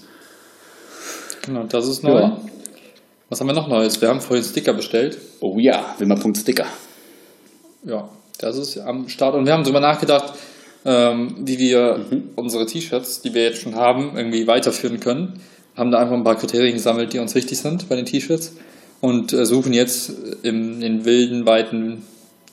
genau, 1.42 1.64
das 1.64 1.86
ist 1.88 2.02
neu. 2.02 2.20
Ja. 2.20 2.40
Was 3.28 3.40
haben 3.40 3.46
wir 3.48 3.54
noch 3.54 3.68
Neues? 3.68 4.00
Wir 4.00 4.08
haben 4.08 4.20
vorhin 4.20 4.44
Sticker 4.44 4.72
bestellt. 4.72 5.18
Oh 5.40 5.56
ja, 5.58 5.94
Wilma.sticker. 5.98 6.66
Ja, 7.84 8.08
das 8.38 8.56
ist 8.58 8.78
am 8.78 9.08
Start. 9.08 9.34
Und 9.34 9.46
wir 9.46 9.52
haben 9.52 9.62
darüber 9.62 9.80
nachgedacht, 9.80 10.32
ähm, 10.84 11.36
wie 11.40 11.58
wir 11.58 11.98
Mhm. 12.10 12.30
unsere 12.36 12.66
T-Shirts, 12.66 13.20
die 13.22 13.32
wir 13.34 13.42
jetzt 13.44 13.62
schon 13.62 13.74
haben, 13.76 14.16
irgendwie 14.16 14.46
weiterführen 14.46 14.98
können. 15.00 15.40
Haben 15.76 15.90
da 15.90 15.98
einfach 15.98 16.14
ein 16.16 16.24
paar 16.24 16.36
Kriterien 16.36 16.74
gesammelt, 16.74 17.12
die 17.12 17.18
uns 17.18 17.34
wichtig 17.34 17.58
sind 17.58 17.88
bei 17.88 17.96
den 17.96 18.04
T-Shirts. 18.04 18.54
Und 19.00 19.32
äh, 19.32 19.46
suchen 19.46 19.72
jetzt 19.72 20.12
in 20.42 20.80
den 20.80 21.04
wilden 21.04 21.46
Weiten 21.46 22.02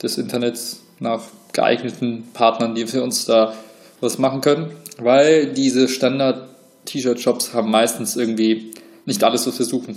des 0.02 0.18
Internets 0.18 0.82
nach 1.00 1.24
geeigneten 1.54 2.24
Partnern, 2.34 2.76
die 2.76 2.86
für 2.88 3.04
uns 3.04 3.26
da 3.26 3.54
was 4.00 4.18
machen 4.18 4.42
können. 4.42 4.72
Weil 5.00 5.54
diese 5.54 5.88
Standard-T-Shirt-Shops 5.88 7.54
haben 7.54 7.70
meistens 7.72 8.16
irgendwie 8.16 8.72
nicht 9.06 9.24
alles, 9.24 9.48
was 9.48 9.60
wir 9.60 9.66
suchen. 9.66 9.96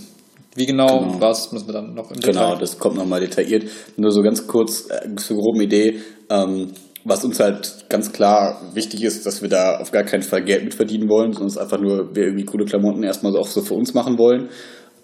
Wie 0.57 0.67
genau, 0.67 0.99
Genau. 1.01 1.21
was, 1.21 1.53
müssen 1.53 1.69
wir 1.69 1.75
dann 1.75 1.95
noch 1.95 2.11
im 2.11 2.21
Genau, 2.21 2.49
Detail- 2.51 2.59
das 2.61 2.79
kommt 2.79 2.97
nochmal 2.97 3.21
detailliert. 3.21 3.65
Nur 3.97 4.11
so 4.11 4.21
ganz 4.23 4.47
kurz 4.47 4.89
äh, 4.91 5.15
zur 5.17 5.37
groben 5.37 5.61
Idee. 5.61 6.01
Ähm, 6.29 6.73
was 7.05 7.25
uns 7.25 7.41
halt 7.41 7.87
ganz 7.89 8.13
klar 8.13 8.61
wichtig 8.75 9.05
ist, 9.05 9.25
dass 9.25 9.41
wir 9.41 9.49
da 9.49 9.79
auf 9.79 9.91
gar 9.91 10.03
keinen 10.03 10.23
Fall 10.23 10.45
Geld 10.45 10.65
mitverdienen 10.65 11.09
wollen, 11.09 11.33
sondern 11.33 11.49
es 11.49 11.57
einfach 11.57 11.81
nur, 11.81 12.15
wir 12.15 12.25
irgendwie 12.25 12.45
coole 12.45 12.67
Klamotten 12.67 13.03
erstmal 13.05 13.33
so 13.33 13.39
auch 13.39 13.47
so 13.47 13.63
für 13.63 13.75
uns 13.75 13.95
machen 13.95 14.19
wollen. 14.19 14.49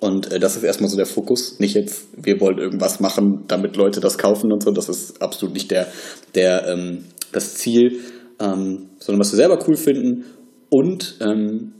Und 0.01 0.33
äh, 0.33 0.39
das 0.39 0.57
ist 0.57 0.63
erstmal 0.63 0.91
so 0.91 0.97
der 0.97 1.07
Fokus. 1.07 1.59
Nicht 1.59 1.75
jetzt, 1.75 2.09
wir 2.17 2.41
wollen 2.41 2.59
irgendwas 2.59 3.01
machen, 3.01 3.45
damit 3.49 3.77
Leute 3.77 4.01
das 4.01 4.19
kaufen 4.19 4.53
und 4.53 4.63
so. 4.63 4.71
Das 4.71 4.89
ist 4.89 5.23
absolut 5.23 5.55
nicht 5.55 5.71
der, 5.71 5.89
der, 6.35 6.67
ähm, 6.69 7.05
das 7.33 7.55
Ziel, 7.55 8.01
ähm, 8.39 8.91
sondern 8.99 9.21
was 9.21 9.33
wir 9.33 9.37
selber 9.37 9.59
cool 9.67 9.77
finden. 9.77 10.25
Und 10.69 11.17
ähm, 11.21 11.73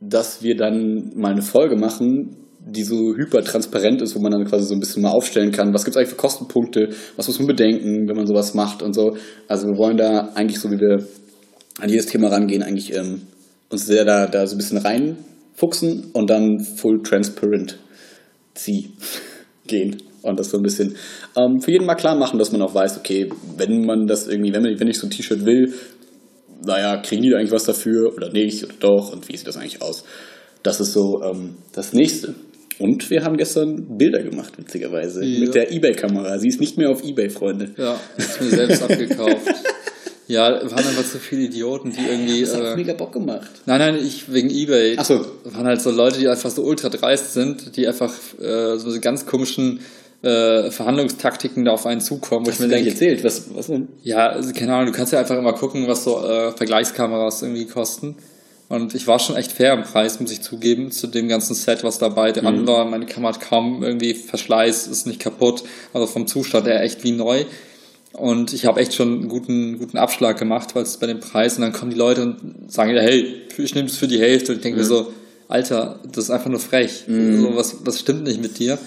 dass 0.00 0.42
wir 0.42 0.56
dann 0.56 1.12
mal 1.14 1.32
eine 1.32 1.42
Folge 1.42 1.76
machen, 1.76 2.36
die 2.66 2.84
so 2.84 3.14
hypertransparent 3.16 4.02
ist, 4.02 4.14
wo 4.14 4.20
man 4.20 4.32
dann 4.32 4.44
quasi 4.44 4.66
so 4.66 4.74
ein 4.74 4.80
bisschen 4.80 5.02
mal 5.02 5.10
aufstellen 5.10 5.50
kann, 5.50 5.72
was 5.72 5.84
gibt 5.84 5.96
es 5.96 5.98
eigentlich 5.98 6.10
für 6.10 6.16
Kostenpunkte, 6.16 6.90
was 7.16 7.26
muss 7.26 7.38
man 7.38 7.48
bedenken, 7.48 8.06
wenn 8.06 8.16
man 8.16 8.26
sowas 8.26 8.54
macht 8.54 8.82
und 8.82 8.94
so. 8.94 9.16
Also 9.48 9.66
wir 9.66 9.78
wollen 9.78 9.96
da 9.96 10.30
eigentlich, 10.34 10.60
so 10.60 10.70
wie 10.70 10.78
wir 10.78 11.06
an 11.80 11.88
jedes 11.88 12.06
Thema 12.06 12.28
rangehen, 12.28 12.62
eigentlich 12.62 12.94
ähm, 12.94 13.22
uns 13.70 13.86
sehr 13.86 14.04
da, 14.04 14.26
da 14.26 14.46
so 14.46 14.54
ein 14.54 14.58
bisschen 14.58 14.78
reinfuchsen 15.60 16.10
und 16.12 16.30
dann 16.30 16.60
full 16.60 17.02
transparent 17.02 17.78
zieh 18.54 18.90
gehen. 19.66 20.02
Und 20.22 20.38
das 20.38 20.50
so 20.50 20.58
ein 20.58 20.62
bisschen 20.62 20.96
ähm, 21.36 21.60
für 21.62 21.70
jeden 21.72 21.86
mal 21.86 21.94
klar 21.94 22.14
machen, 22.14 22.38
dass 22.38 22.52
man 22.52 22.60
auch 22.60 22.74
weiß, 22.74 22.98
okay, 22.98 23.30
wenn 23.56 23.86
man 23.86 24.06
das 24.06 24.28
irgendwie, 24.28 24.52
wenn, 24.52 24.62
man, 24.62 24.78
wenn 24.78 24.88
ich 24.88 24.98
so 24.98 25.06
ein 25.06 25.10
T-Shirt 25.10 25.46
will, 25.46 25.72
naja, 26.62 26.98
kriegen 26.98 27.22
die 27.22 27.30
da 27.30 27.38
eigentlich 27.38 27.52
was 27.52 27.64
dafür 27.64 28.12
oder 28.14 28.30
nicht 28.30 28.64
oder 28.64 28.74
doch 28.80 29.12
und 29.14 29.26
wie 29.28 29.36
sieht 29.36 29.46
das 29.46 29.56
eigentlich 29.56 29.80
aus? 29.80 30.04
Das 30.62 30.78
ist 30.78 30.92
so 30.92 31.22
ähm, 31.22 31.54
das 31.72 31.94
nächste. 31.94 32.34
Und 32.78 33.08
wir 33.10 33.24
haben 33.24 33.36
gestern 33.38 33.96
Bilder 33.96 34.22
gemacht, 34.22 34.58
witzigerweise, 34.58 35.24
Ja. 35.24 35.40
mit 35.40 35.54
der 35.54 35.70
Ebay-Kamera. 35.72 36.38
Sie 36.38 36.48
ist 36.48 36.60
nicht 36.60 36.76
mehr 36.76 36.90
auf 36.90 37.02
Ebay, 37.02 37.30
Freunde. 37.30 37.70
Ja, 37.78 37.98
ist 38.18 38.40
mir 38.42 38.48
selbst 38.50 38.82
abgekauft. 38.82 39.46
Ja, 40.30 40.60
waren 40.70 40.86
einfach 40.86 41.04
zu 41.04 41.18
viele 41.18 41.42
Idioten, 41.42 41.92
die 41.92 42.06
irgendwie. 42.08 42.40
Das 42.42 42.54
hat 42.54 42.62
Äh, 42.62 42.76
mega 42.76 42.92
Bock 42.94 43.12
gemacht. 43.12 43.50
nein, 43.66 43.78
nein, 43.80 43.98
ich 44.04 44.32
wegen 44.32 44.48
Ebay. 44.50 44.94
Ach 44.96 45.04
so. 45.04 45.24
Waren 45.44 45.66
halt 45.66 45.80
so 45.80 45.90
Leute, 45.90 46.18
die 46.18 46.28
einfach 46.28 46.50
so 46.50 46.62
ultra 46.62 46.88
dreist 46.88 47.34
sind, 47.34 47.76
die 47.76 47.86
einfach 47.88 48.12
äh, 48.40 48.76
so 48.78 48.98
ganz 49.00 49.26
komischen 49.26 49.80
äh, 50.22 50.70
Verhandlungstaktiken 50.70 51.64
da 51.64 51.72
auf 51.72 51.86
einen 51.86 52.00
zukommen, 52.00 52.46
wo 52.46 52.50
ich 52.50 52.60
mir 52.60 52.68
denke, 52.68 52.90
erzählt, 52.90 53.24
was, 53.24 53.54
was 53.54 53.68
denn? 53.68 53.88
Ja, 54.02 54.28
also 54.28 54.52
keine 54.52 54.74
Ahnung, 54.74 54.86
du 54.86 54.92
kannst 54.92 55.12
ja 55.12 55.18
einfach 55.18 55.36
immer 55.36 55.54
gucken, 55.54 55.88
was 55.88 56.04
so 56.04 56.24
äh, 56.24 56.52
Vergleichskameras 56.52 57.42
irgendwie 57.42 57.66
kosten. 57.66 58.16
Und 58.68 58.94
ich 58.94 59.08
war 59.08 59.18
schon 59.18 59.34
echt 59.34 59.50
fair 59.50 59.72
im 59.72 59.82
Preis, 59.82 60.20
muss 60.20 60.30
ich 60.30 60.42
zugeben, 60.42 60.92
zu 60.92 61.08
dem 61.08 61.26
ganzen 61.26 61.54
Set, 61.54 61.82
was 61.82 61.98
dabei 61.98 62.30
dran 62.30 62.68
war. 62.68 62.84
Meine 62.84 63.04
Kamera 63.06 63.34
hat 63.34 63.40
kaum 63.40 63.82
irgendwie 63.82 64.14
Verschleiß, 64.14 64.86
ist 64.86 65.08
nicht 65.08 65.18
kaputt. 65.18 65.64
Also 65.92 66.06
vom 66.06 66.28
Zustand 66.28 66.68
her 66.68 66.80
echt 66.80 67.02
wie 67.02 67.10
neu. 67.10 67.44
Und 68.12 68.52
ich 68.52 68.66
habe 68.66 68.80
echt 68.80 68.94
schon 68.94 69.20
einen 69.20 69.28
guten, 69.28 69.78
guten 69.78 69.96
Abschlag 69.96 70.38
gemacht, 70.38 70.74
weil 70.74 70.82
es 70.82 70.96
bei 70.96 71.06
dem 71.06 71.20
Preis 71.20 71.56
und 71.56 71.62
dann 71.62 71.72
kommen 71.72 71.90
die 71.90 71.96
Leute 71.96 72.22
und 72.22 72.70
sagen, 72.70 72.94
ja, 72.94 73.02
hey, 73.02 73.42
ich 73.56 73.74
nehme 73.74 73.86
es 73.86 73.96
für 73.96 74.08
die 74.08 74.18
Hälfte. 74.18 74.52
Und 74.52 74.58
ich 74.58 74.62
denke 74.62 74.78
mir 74.78 74.84
so, 74.84 75.12
Alter, 75.48 76.00
das 76.04 76.24
ist 76.24 76.30
einfach 76.30 76.50
nur 76.50 76.60
frech. 76.60 77.04
So, 77.06 77.56
was, 77.56 77.76
was 77.84 78.00
stimmt 78.00 78.24
nicht 78.24 78.40
mit 78.40 78.58
dir? 78.58 78.78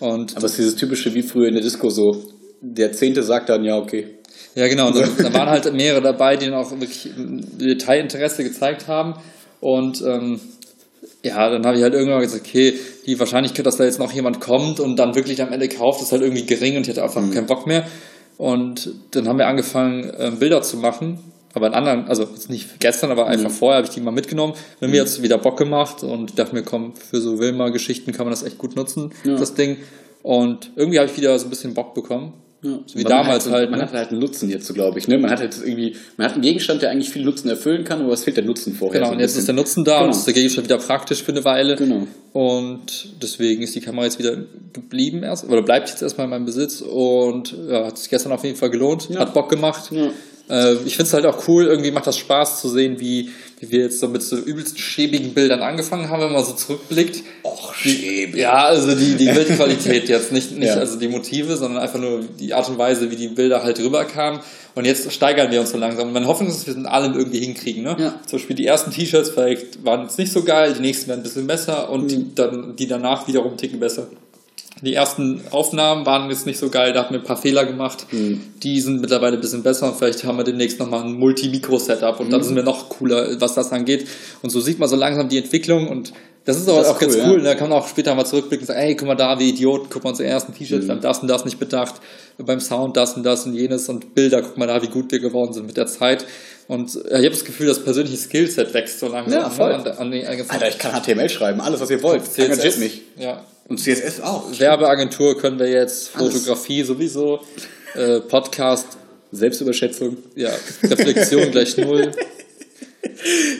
Und 0.00 0.36
Aber 0.36 0.46
es 0.46 0.52
ist 0.52 0.58
dieses 0.58 0.76
typische 0.76 1.14
wie 1.14 1.22
früher 1.22 1.48
in 1.48 1.54
der 1.54 1.62
Disco 1.62 1.90
so. 1.90 2.24
Der 2.62 2.92
Zehnte 2.92 3.22
sagt 3.22 3.50
dann, 3.50 3.64
ja, 3.64 3.76
okay. 3.76 4.18
Ja, 4.54 4.66
genau. 4.66 4.88
Und 4.88 4.96
dann, 4.96 5.10
da 5.18 5.32
waren 5.34 5.48
halt 5.48 5.72
mehrere 5.74 6.02
dabei, 6.02 6.36
die 6.36 6.46
dann 6.46 6.54
auch 6.54 6.70
wirklich 6.70 7.10
Detailinteresse 7.16 8.44
gezeigt 8.44 8.88
haben. 8.88 9.14
Und 9.60 10.02
ähm, 10.02 10.40
ja, 11.22 11.50
dann 11.50 11.64
habe 11.66 11.76
ich 11.76 11.82
halt 11.82 11.94
irgendwann 11.94 12.20
gesagt, 12.20 12.46
okay, 12.46 12.74
die 13.06 13.18
Wahrscheinlichkeit, 13.18 13.66
dass 13.66 13.76
da 13.76 13.84
jetzt 13.84 13.98
noch 13.98 14.12
jemand 14.12 14.40
kommt 14.40 14.80
und 14.80 14.96
dann 14.96 15.14
wirklich 15.14 15.42
am 15.42 15.52
Ende 15.52 15.68
kauft, 15.68 16.00
ist 16.00 16.12
halt 16.12 16.22
irgendwie 16.22 16.46
gering 16.46 16.76
und 16.76 16.82
ich 16.82 16.88
hatte 16.90 17.02
einfach 17.02 17.22
keinen 17.32 17.46
Bock 17.46 17.66
mehr. 17.66 17.86
Und 18.40 18.90
dann 19.10 19.28
haben 19.28 19.36
wir 19.36 19.48
angefangen, 19.48 20.10
ähm, 20.18 20.38
Bilder 20.38 20.62
zu 20.62 20.78
machen. 20.78 21.18
Aber 21.52 21.66
in 21.66 21.74
anderen, 21.74 22.08
also 22.08 22.26
nicht 22.48 22.80
gestern, 22.80 23.10
aber 23.10 23.26
einfach 23.26 23.50
vorher 23.50 23.76
habe 23.76 23.86
ich 23.86 23.92
die 23.92 24.00
mal 24.00 24.12
mitgenommen. 24.12 24.54
Wenn 24.78 24.92
mir 24.92 24.96
jetzt 24.96 25.20
wieder 25.20 25.36
Bock 25.36 25.58
gemacht 25.58 26.02
und 26.02 26.30
ich 26.30 26.36
dachte 26.36 26.54
mir, 26.54 26.62
komm, 26.62 26.94
für 26.96 27.20
so 27.20 27.38
Wilma-Geschichten 27.38 28.12
kann 28.12 28.24
man 28.24 28.30
das 28.30 28.42
echt 28.42 28.56
gut 28.56 28.76
nutzen, 28.76 29.12
das 29.24 29.52
Ding. 29.52 29.76
Und 30.22 30.70
irgendwie 30.74 30.98
habe 30.98 31.10
ich 31.10 31.16
wieder 31.18 31.38
so 31.38 31.48
ein 31.48 31.50
bisschen 31.50 31.74
Bock 31.74 31.92
bekommen. 31.92 32.32
So 32.62 32.82
wie 32.94 33.04
damals 33.04 33.46
hat, 33.46 33.52
halt. 33.52 33.70
Man 33.70 33.78
ne? 33.80 33.86
hat 33.86 33.92
halt 33.94 34.10
einen 34.10 34.20
Nutzen 34.20 34.50
jetzt 34.50 34.66
so, 34.66 34.74
glaube 34.74 34.98
ich. 34.98 35.08
Ne? 35.08 35.16
Man 35.16 35.30
hat 35.30 35.40
halt 35.40 35.56
irgendwie, 35.64 35.96
man 36.18 36.26
hat 36.26 36.34
einen 36.34 36.42
Gegenstand, 36.42 36.82
der 36.82 36.90
eigentlich 36.90 37.08
viel 37.08 37.24
Nutzen 37.24 37.48
erfüllen 37.48 37.84
kann, 37.84 38.02
aber 38.02 38.12
es 38.12 38.24
fehlt 38.24 38.36
der 38.36 38.44
Nutzen 38.44 38.74
vorher. 38.74 39.00
Genau, 39.00 39.10
so 39.10 39.14
und 39.14 39.20
jetzt 39.20 39.36
ist 39.36 39.48
der. 39.48 39.54
Nutzen 39.54 39.82
da 39.84 39.94
Genau. 40.00 40.04
und 40.06 40.10
ist 40.10 40.26
der 40.26 40.34
Gegenstand 40.34 40.66
wieder 40.66 40.76
praktisch 40.78 41.22
für 41.22 41.32
eine 41.32 41.44
Weile. 41.44 41.76
Genau. 41.76 42.06
Und 42.34 43.08
deswegen 43.22 43.62
ist 43.62 43.74
die 43.74 43.80
Kamera 43.80 44.04
jetzt 44.04 44.18
wieder 44.18 44.36
geblieben 44.74 45.22
erst, 45.22 45.48
oder 45.48 45.62
bleibt 45.62 45.88
jetzt 45.88 46.02
erstmal 46.02 46.26
in 46.26 46.30
meinem 46.30 46.44
Besitz 46.44 46.80
und 46.82 47.54
ja, 47.68 47.86
hat 47.86 47.98
sich 47.98 48.10
gestern 48.10 48.32
auf 48.32 48.44
jeden 48.44 48.56
Fall 48.56 48.70
gelohnt, 48.70 49.08
Ja. 49.10 49.20
hat 49.20 49.32
Bock 49.34 49.48
gemacht. 49.48 49.90
Ja. 49.90 50.10
Äh, 50.50 50.74
ich 50.84 50.96
finde 50.96 51.04
es 51.08 51.14
halt 51.14 51.26
auch 51.26 51.48
cool, 51.48 51.66
irgendwie 51.66 51.90
macht 51.92 52.06
das 52.06 52.18
Spaß 52.18 52.60
zu 52.60 52.68
sehen, 52.68 53.00
wie, 53.00 53.30
wie 53.60 53.70
wir 53.70 53.80
jetzt 53.80 54.00
so 54.00 54.08
mit 54.08 54.22
so 54.22 54.36
übelst 54.36 54.78
schäbigen 54.78 55.34
Bildern 55.34 55.60
angefangen 55.60 56.08
haben, 56.08 56.22
wenn 56.22 56.32
man 56.32 56.44
so 56.44 56.52
zurückblickt. 56.54 57.22
Och, 57.44 57.74
schäbig. 57.74 58.40
Ja, 58.40 58.64
also 58.64 58.94
die, 58.94 59.16
die 59.16 59.26
Bildqualität 59.30 60.08
jetzt, 60.08 60.32
nicht, 60.32 60.52
nicht 60.52 60.68
Ja. 60.68 60.76
also 60.76 60.98
die 60.98 61.08
Motive, 61.08 61.56
sondern 61.56 61.82
einfach 61.82 61.98
nur 61.98 62.20
die 62.38 62.54
Art 62.54 62.68
und 62.70 62.78
Weise, 62.78 63.10
wie 63.10 63.16
die 63.16 63.28
Bilder 63.28 63.62
halt 63.62 63.78
rüberkamen. 63.78 64.40
Und 64.74 64.84
jetzt 64.86 65.12
steigern 65.12 65.50
wir 65.50 65.60
uns 65.60 65.72
so 65.72 65.78
langsam. 65.78 66.06
Und 66.08 66.14
meine 66.14 66.26
Hoffnung 66.26 66.48
ist, 66.48 66.58
dass 66.58 66.66
wir 66.68 66.72
es 66.72 66.78
in 66.78 66.86
allem 66.86 67.14
irgendwie 67.14 67.40
hinkriegen. 67.40 67.82
Ne? 67.82 67.96
Ja. 67.98 68.14
Zum 68.26 68.38
Beispiel 68.38 68.56
die 68.56 68.66
ersten 68.66 68.92
T-Shirts 68.92 69.30
vielleicht 69.30 69.84
waren 69.84 70.02
jetzt 70.02 70.16
nicht 70.18 70.32
so 70.32 70.42
geil, 70.42 70.72
die 70.76 70.80
nächsten 70.80 71.08
werden 71.08 71.20
ein 71.20 71.24
bisschen 71.24 71.46
besser 71.46 71.90
und 71.90 72.04
Mhm. 72.04 72.08
die, 72.08 72.34
dann, 72.34 72.76
die 72.76 72.86
danach 72.86 73.28
wiederum 73.28 73.56
ticken 73.56 73.78
besser. 73.80 74.06
Die 74.82 74.94
ersten 74.94 75.42
Aufnahmen 75.50 76.06
waren 76.06 76.30
jetzt 76.30 76.46
nicht 76.46 76.58
so 76.58 76.70
geil, 76.70 76.92
da 76.92 77.00
hatten 77.00 77.12
wir 77.14 77.20
ein 77.20 77.26
paar 77.26 77.36
Fehler 77.36 77.64
gemacht. 77.66 78.06
Mhm. 78.12 78.40
Die 78.62 78.80
sind 78.80 79.00
mittlerweile 79.00 79.36
ein 79.36 79.40
bisschen 79.40 79.62
besser 79.62 79.88
und 79.88 79.96
vielleicht 79.98 80.24
haben 80.24 80.38
wir 80.38 80.44
demnächst 80.44 80.78
nochmal 80.78 81.02
ein 81.04 81.12
Multi-Mikro-Setup 81.14 82.18
und 82.20 82.26
Mhm. 82.28 82.30
dann 82.30 82.42
sind 82.42 82.56
wir 82.56 82.62
noch 82.62 82.88
cooler, 82.88 83.40
was 83.40 83.54
das 83.54 83.72
angeht. 83.72 84.06
Und 84.42 84.50
so 84.50 84.60
sieht 84.60 84.78
man 84.78 84.88
so 84.88 84.96
langsam 84.96 85.28
die 85.28 85.38
Entwicklung 85.38 85.88
und 85.88 86.12
das 86.46 86.56
ist 86.56 86.68
auch, 86.70 86.78
Das 86.78 86.86
ist 86.88 86.92
auch 86.94 86.98
ganz 86.98 87.14
cool, 87.16 87.22
cool. 87.26 87.38
ja. 87.38 87.44
Da 87.44 87.54
kann 87.54 87.68
man 87.68 87.78
auch 87.78 87.86
später 87.88 88.14
mal 88.14 88.24
zurückblicken 88.24 88.62
und 88.62 88.66
sagen, 88.68 88.80
ey, 88.80 88.94
guck 88.96 89.06
mal 89.06 89.14
da, 89.14 89.38
wie 89.38 89.50
Idioten, 89.50 89.88
guck 89.90 90.02
mal 90.04 90.10
unsere 90.10 90.28
ersten 90.28 90.54
T-Shirts, 90.54 90.84
Mhm. 90.84 90.88
wir 90.88 90.94
haben 90.94 91.02
das 91.02 91.18
und 91.18 91.28
das 91.28 91.44
nicht 91.44 91.58
bedacht, 91.58 91.96
beim 92.38 92.60
Sound 92.60 92.96
das 92.96 93.14
und 93.14 93.24
das 93.24 93.44
und 93.44 93.54
jenes 93.54 93.88
und 93.90 94.14
Bilder, 94.14 94.40
guck 94.40 94.56
mal 94.56 94.66
da, 94.66 94.80
wie 94.82 94.88
gut 94.88 95.12
wir 95.12 95.18
geworden 95.20 95.52
sind 95.52 95.66
mit 95.66 95.76
der 95.76 95.86
Zeit. 95.86 96.24
Und 96.68 96.94
äh, 96.94 96.98
ich 97.18 97.26
habe 97.26 97.30
das 97.30 97.44
Gefühl, 97.44 97.66
das 97.66 97.84
persönliche 97.84 98.16
Skillset 98.16 98.72
wächst 98.72 98.98
so 99.00 99.08
langsam. 99.08 99.40
Ja, 99.42 99.50
voll. 99.50 99.68
Ne? 99.68 99.74
An, 99.76 99.84
der- 99.84 100.00
an 100.00 100.10
den 100.10 100.24
ganzen 100.24 100.50
Alter, 100.50 100.68
ich 100.68 100.78
kann 100.78 100.92
HTML 101.02 101.28
schreiben, 101.28 101.60
alles, 101.60 101.80
was 101.80 101.90
ihr 101.90 102.02
wollt. 102.02 102.22
Engagiert 102.38 102.78
mich. 102.78 103.02
Ja. 103.18 103.44
Und 103.70 103.78
CSS 103.78 104.20
auch. 104.20 104.50
Werbeagentur 104.58 105.38
können 105.38 105.58
wir 105.60 105.70
jetzt, 105.70 106.16
Alles. 106.16 106.34
Fotografie 106.34 106.82
sowieso, 106.82 107.38
äh, 107.94 108.18
Podcast, 108.20 108.98
Selbstüberschätzung. 109.30 110.16
ja, 110.34 110.50
Reflexion 110.82 111.50
gleich 111.52 111.76
null. 111.76 112.10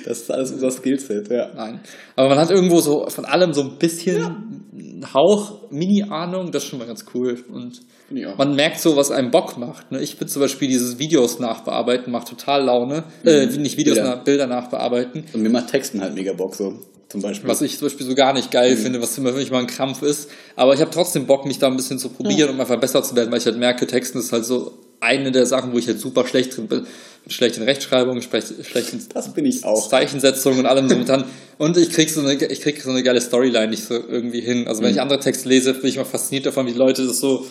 Das 0.05 0.23
ist 0.23 0.31
alles 0.33 0.51
unser 0.51 0.73
Skillset, 0.73 1.31
ja. 1.31 1.51
Nein. 1.55 1.81
Aber 2.16 2.31
man 2.31 2.38
hat 2.38 2.51
irgendwo 2.51 2.81
so 2.81 3.07
von 3.09 3.25
allem 3.25 3.53
so 3.53 3.62
ein 3.62 3.79
bisschen 3.79 4.66
einen 4.77 5.14
Hauch, 5.14 5.70
Mini-Ahnung, 5.70 6.51
das 6.51 6.64
ist 6.64 6.70
schon 6.70 6.81
mal 6.81 6.88
ganz 6.88 7.05
cool. 7.14 7.38
Und 7.49 7.81
auch. 8.27 8.37
man 8.37 8.57
merkt 8.57 8.81
so, 8.81 8.96
was 8.96 9.12
einem 9.12 9.31
Bock 9.31 9.59
macht. 9.59 9.92
Ne? 9.92 10.01
Ich 10.01 10.16
finde 10.16 10.27
zum 10.27 10.42
Beispiel 10.42 10.66
dieses 10.66 10.99
Videos 10.99 11.38
nachbearbeiten, 11.38 12.12
macht 12.12 12.27
total 12.27 12.64
Laune. 12.64 13.05
Äh, 13.25 13.46
nicht 13.46 13.77
Videos, 13.77 13.94
Bilder. 13.96 14.16
nach, 14.16 14.25
Bilder 14.25 14.46
nachbearbeiten. 14.49 15.25
Und 15.33 15.42
mir 15.42 15.51
macht 15.51 15.68
Texten 15.68 16.01
halt 16.01 16.14
mega 16.14 16.33
Bock, 16.33 16.57
so. 16.57 16.75
Zum 17.11 17.23
Beispiel. 17.23 17.49
Was 17.49 17.61
ich 17.61 17.77
zum 17.79 17.88
Beispiel 17.88 18.07
so 18.07 18.14
gar 18.14 18.33
nicht 18.33 18.51
geil 18.53 18.77
finde, 18.77 19.03
was 19.03 19.18
immer 19.18 19.31
für 19.33 19.38
mich 19.38 19.51
mal 19.51 19.59
ein 19.59 19.66
Krampf 19.66 20.03
ist. 20.03 20.31
Aber 20.55 20.75
ich 20.75 20.81
habe 20.81 20.92
trotzdem 20.92 21.27
Bock, 21.27 21.44
mich 21.44 21.59
da 21.59 21.66
ein 21.66 21.77
bisschen 21.77 21.99
zu 21.99 22.09
probieren, 22.09 22.51
um 22.51 22.61
einfach 22.61 22.79
besser 22.79 23.03
zu 23.03 23.16
werden, 23.16 23.31
weil 23.33 23.38
ich 23.38 23.46
halt 23.46 23.59
merke, 23.59 23.87
Texten 23.87 24.18
ist 24.18 24.33
halt 24.33 24.44
so 24.44 24.79
eine 25.01 25.33
der 25.33 25.46
Sachen, 25.46 25.73
wo 25.73 25.79
ich 25.79 25.88
halt 25.88 25.99
super 25.99 26.27
schlecht 26.27 26.57
drin 26.57 26.68
bin. 26.68 26.87
Mit 27.25 27.33
schlechten 27.33 27.62
Rechtschreibungen, 27.62 28.23
sprech- 28.23 28.64
schlechten 28.64 29.03
das 29.12 29.33
bin 29.35 29.44
ich 29.44 29.64
auch. 29.64 29.88
Zeichensetzung 29.88 30.59
und 30.59 30.66
allem 30.66 30.88
drum 30.88 31.01
und 31.01 31.09
dran. 31.09 31.25
Und 31.59 31.77
ich 31.77 31.90
krieg 31.90 32.11
so 32.11 32.20
eine, 32.20 32.35
ich 32.35 32.61
krieg 32.61 32.81
so 32.81 32.90
eine 32.90 33.03
geile 33.03 33.20
Storyline 33.20 33.68
nicht 33.68 33.85
so 33.85 33.94
irgendwie 33.94 34.40
hin. 34.40 34.68
Also 34.68 34.83
wenn 34.83 34.92
ich 34.92 35.01
andere 35.01 35.18
Texte 35.18 35.49
lese, 35.49 35.75
bin 35.75 35.90
ich 35.90 35.96
mal 35.96 36.05
fasziniert 36.05 36.46
davon, 36.46 36.66
wie 36.66 36.73
Leute 36.73 37.07
das 37.07 37.18
so 37.18 37.44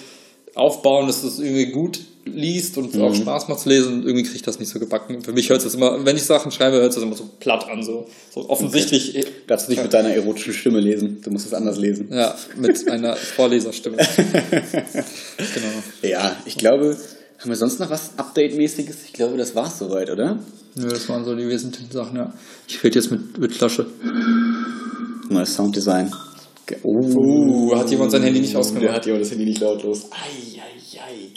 aufbauen, 0.59 1.07
dass 1.07 1.21
das 1.23 1.39
irgendwie 1.39 1.67
gut 1.67 1.99
liest 2.25 2.77
und 2.77 2.95
auch 3.01 3.15
Spaß 3.15 3.47
macht 3.47 3.59
zu 3.61 3.69
lesen. 3.69 3.93
Und 3.93 3.99
irgendwie 4.05 4.23
kriege 4.23 4.35
ich 4.35 4.41
das 4.41 4.59
nicht 4.59 4.69
so 4.69 4.79
gebacken. 4.79 5.21
Für 5.23 5.33
mich 5.33 5.49
hört 5.49 5.59
es 5.59 5.63
das 5.65 5.73
immer, 5.75 6.05
wenn 6.05 6.15
ich 6.15 6.23
Sachen 6.23 6.51
schreibe, 6.51 6.77
hört 6.77 6.89
es 6.89 6.95
das 6.95 7.03
immer 7.03 7.15
so 7.15 7.27
platt 7.39 7.67
an, 7.69 7.81
so, 7.83 8.07
so 8.33 8.49
offensichtlich. 8.49 9.15
äh, 9.15 9.25
Darfst 9.47 9.67
du 9.67 9.71
nicht 9.71 9.81
mit 9.81 9.93
deiner 9.93 10.09
erotischen 10.09 10.53
Stimme 10.53 10.79
lesen. 10.79 11.21
Du 11.23 11.31
musst 11.31 11.47
es 11.47 11.53
anders 11.53 11.77
lesen. 11.77 12.09
Ja, 12.11 12.35
mit 12.57 12.87
einer 12.89 13.15
Vorleserstimme. 13.15 13.97
genau. 15.37 15.83
Ja, 16.03 16.35
ich 16.45 16.57
glaube, 16.57 16.97
haben 17.39 17.49
wir 17.49 17.55
sonst 17.55 17.79
noch 17.79 17.89
was 17.89 18.11
Update-mäßiges? 18.17 18.97
Ich 19.05 19.13
glaube, 19.13 19.37
das 19.37 19.55
war's 19.55 19.79
soweit, 19.79 20.09
oder? 20.09 20.39
Ja, 20.75 20.85
das 20.87 21.09
waren 21.09 21.25
so 21.25 21.35
die 21.35 21.47
wesentlichen 21.47 21.91
Sachen, 21.91 22.17
ja. 22.17 22.33
Ich 22.67 22.83
rede 22.83 22.99
jetzt 22.99 23.11
mit, 23.11 23.37
mit 23.37 23.53
Flasche. 23.53 23.87
Neues 25.29 25.55
Sounddesign. 25.55 26.11
Uh, 26.83 27.75
hat 27.75 27.89
jemand 27.89 28.11
sein 28.11 28.23
Handy 28.23 28.39
nicht 28.39 28.53
Der 28.53 28.59
ausgemacht? 28.59 28.93
hat 28.93 29.05
jemand 29.05 29.23
das 29.23 29.31
Handy 29.31 29.45
nicht 29.45 29.59
lautlos. 29.61 30.05
Ei, 30.11 30.59
ei, 30.59 30.99
ei. 31.01 31.27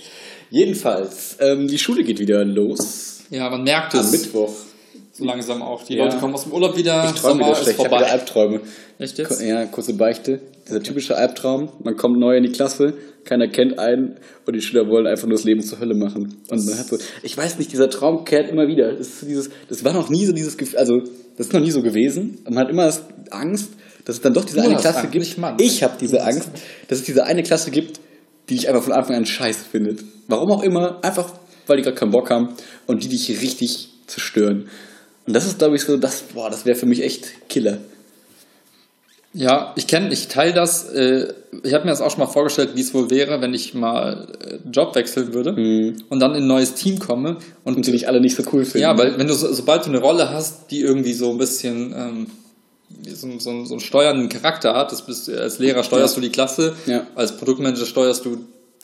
Jedenfalls, 0.50 1.36
ähm, 1.40 1.66
die 1.66 1.78
Schule 1.78 2.04
geht 2.04 2.18
wieder 2.18 2.44
los. 2.44 3.20
Ja, 3.30 3.48
man 3.48 3.62
merkt 3.62 3.94
Am 3.94 4.00
es 4.00 4.12
Mittwoch. 4.12 4.52
so 5.12 5.24
langsam 5.24 5.62
auch. 5.62 5.82
Die 5.84 5.94
Ja. 5.94 6.04
Leute 6.04 6.18
kommen 6.18 6.34
aus 6.34 6.42
dem 6.44 6.52
Urlaub 6.52 6.76
wieder, 6.76 7.04
Ich 7.14 7.20
träume 7.20 7.40
wieder 7.40 7.52
ist 7.52 7.62
schlecht, 7.62 7.78
ich 7.78 7.84
habe 7.84 7.88
vorbei. 7.88 8.04
wieder 8.04 8.12
Albträume. 8.12 8.60
Echt 8.98 9.18
jetzt? 9.18 9.40
Ja, 9.42 9.64
kurze 9.66 9.94
Beichte. 9.94 10.40
Dieser 10.68 10.82
typische 10.82 11.16
Albtraum. 11.16 11.70
Man 11.82 11.96
kommt 11.96 12.18
neu 12.18 12.36
in 12.36 12.42
die 12.44 12.52
Klasse, 12.52 12.94
keiner 13.24 13.48
kennt 13.48 13.78
einen 13.78 14.16
und 14.46 14.54
die 14.54 14.60
Schüler 14.60 14.86
wollen 14.88 15.06
einfach 15.06 15.26
nur 15.26 15.36
das 15.36 15.44
Leben 15.44 15.62
zur 15.62 15.80
Hölle 15.80 15.94
machen. 15.94 16.36
Und 16.50 16.66
man 16.66 16.78
hat 16.78 16.86
so, 16.86 16.98
ich 17.22 17.36
weiß 17.36 17.58
nicht, 17.58 17.72
dieser 17.72 17.88
Traum 17.90 18.24
kehrt 18.24 18.50
immer 18.50 18.68
wieder. 18.68 18.92
Das, 18.92 19.08
ist 19.08 19.20
so 19.20 19.26
dieses, 19.26 19.50
das 19.68 19.82
war 19.84 19.92
noch 19.94 20.08
nie 20.10 20.24
so 20.26 20.32
dieses 20.32 20.56
Gefühl, 20.58 20.78
also 20.78 20.98
das 21.36 21.46
ist 21.46 21.52
noch 21.52 21.60
nie 21.60 21.70
so 21.70 21.82
gewesen. 21.82 22.38
Man 22.44 22.58
hat 22.58 22.68
immer 22.70 22.92
Angst, 23.30 23.70
dass 24.04 24.16
es 24.16 24.22
dann 24.22 24.34
doch 24.34 24.44
diese 24.44 24.58
Du 24.58 24.62
eine 24.64 24.76
Klasse 24.76 25.00
Angst, 25.00 25.12
gibt. 25.12 25.60
Ich 25.60 25.82
habe 25.82 25.94
diese 26.00 26.22
Angst, 26.22 26.50
dass 26.88 26.98
es 26.98 27.04
diese 27.04 27.24
eine 27.24 27.42
Klasse 27.42 27.70
gibt, 27.70 28.00
die 28.48 28.56
dich 28.56 28.68
einfach 28.68 28.82
von 28.82 28.92
Anfang 28.92 29.16
an 29.16 29.26
scheiße 29.26 29.64
findet. 29.70 30.00
Warum 30.28 30.50
auch 30.50 30.62
immer, 30.62 30.98
einfach 31.02 31.32
weil 31.66 31.76
die 31.76 31.82
gerade 31.82 31.96
keinen 31.96 32.10
Bock 32.10 32.30
haben 32.30 32.48
und 32.86 33.04
die 33.04 33.08
dich 33.08 33.28
richtig 33.28 33.90
zerstören. 34.06 34.68
Und 35.26 35.34
das 35.34 35.46
ist, 35.46 35.58
glaube 35.58 35.76
ich, 35.76 35.82
so, 35.82 35.96
das, 35.96 36.22
boah, 36.34 36.50
das 36.50 36.66
wäre 36.66 36.76
für 36.76 36.86
mich 36.86 37.02
echt 37.02 37.48
Killer. 37.48 37.78
Ja, 39.34 39.72
ich 39.76 39.86
kenne, 39.86 40.12
ich 40.12 40.28
teile 40.28 40.52
das. 40.52 40.90
Äh, 40.90 41.32
ich 41.62 41.72
habe 41.72 41.84
mir 41.84 41.90
das 41.90 42.02
auch 42.02 42.10
schon 42.10 42.20
mal 42.20 42.26
vorgestellt, 42.26 42.72
wie 42.74 42.82
es 42.82 42.92
wohl 42.92 43.08
wäre, 43.10 43.40
wenn 43.40 43.54
ich 43.54 43.72
mal 43.72 44.28
äh, 44.44 44.58
Job 44.70 44.94
wechseln 44.94 45.32
würde 45.32 45.54
und 46.10 46.20
dann 46.20 46.34
in 46.34 46.42
ein 46.42 46.46
neues 46.46 46.74
Team 46.74 46.98
komme. 46.98 47.38
Und, 47.64 47.76
Und 47.76 47.86
die 47.86 47.92
dich 47.92 48.08
alle 48.08 48.20
nicht 48.20 48.36
so 48.36 48.42
cool 48.52 48.64
finden. 48.64 48.82
ja, 48.82 48.98
weil 48.98 49.18
wenn 49.18 49.28
du 49.28 49.34
so, 49.34 49.50
sobald 49.52 49.86
du 49.86 49.90
eine 49.90 50.00
Rolle 50.00 50.28
hast, 50.30 50.70
die 50.70 50.80
irgendwie 50.80 51.14
so 51.14 51.30
ein 51.30 51.38
bisschen 51.38 51.94
ähm, 51.96 52.26
so, 53.14 53.38
so, 53.38 53.64
so 53.64 53.74
einen 53.74 53.80
steuernden 53.80 54.28
Charakter 54.28 54.74
hat. 54.74 54.92
Das 54.92 55.02
bist, 55.06 55.28
als 55.28 55.58
Lehrer 55.58 55.82
steuerst 55.82 56.14
Ja. 56.16 56.20
du 56.20 56.26
die 56.26 56.32
Klasse, 56.32 56.74
Ja. 56.86 57.06
als 57.14 57.36
Produktmanager 57.36 57.86
steuerst 57.86 58.24
du 58.24 58.38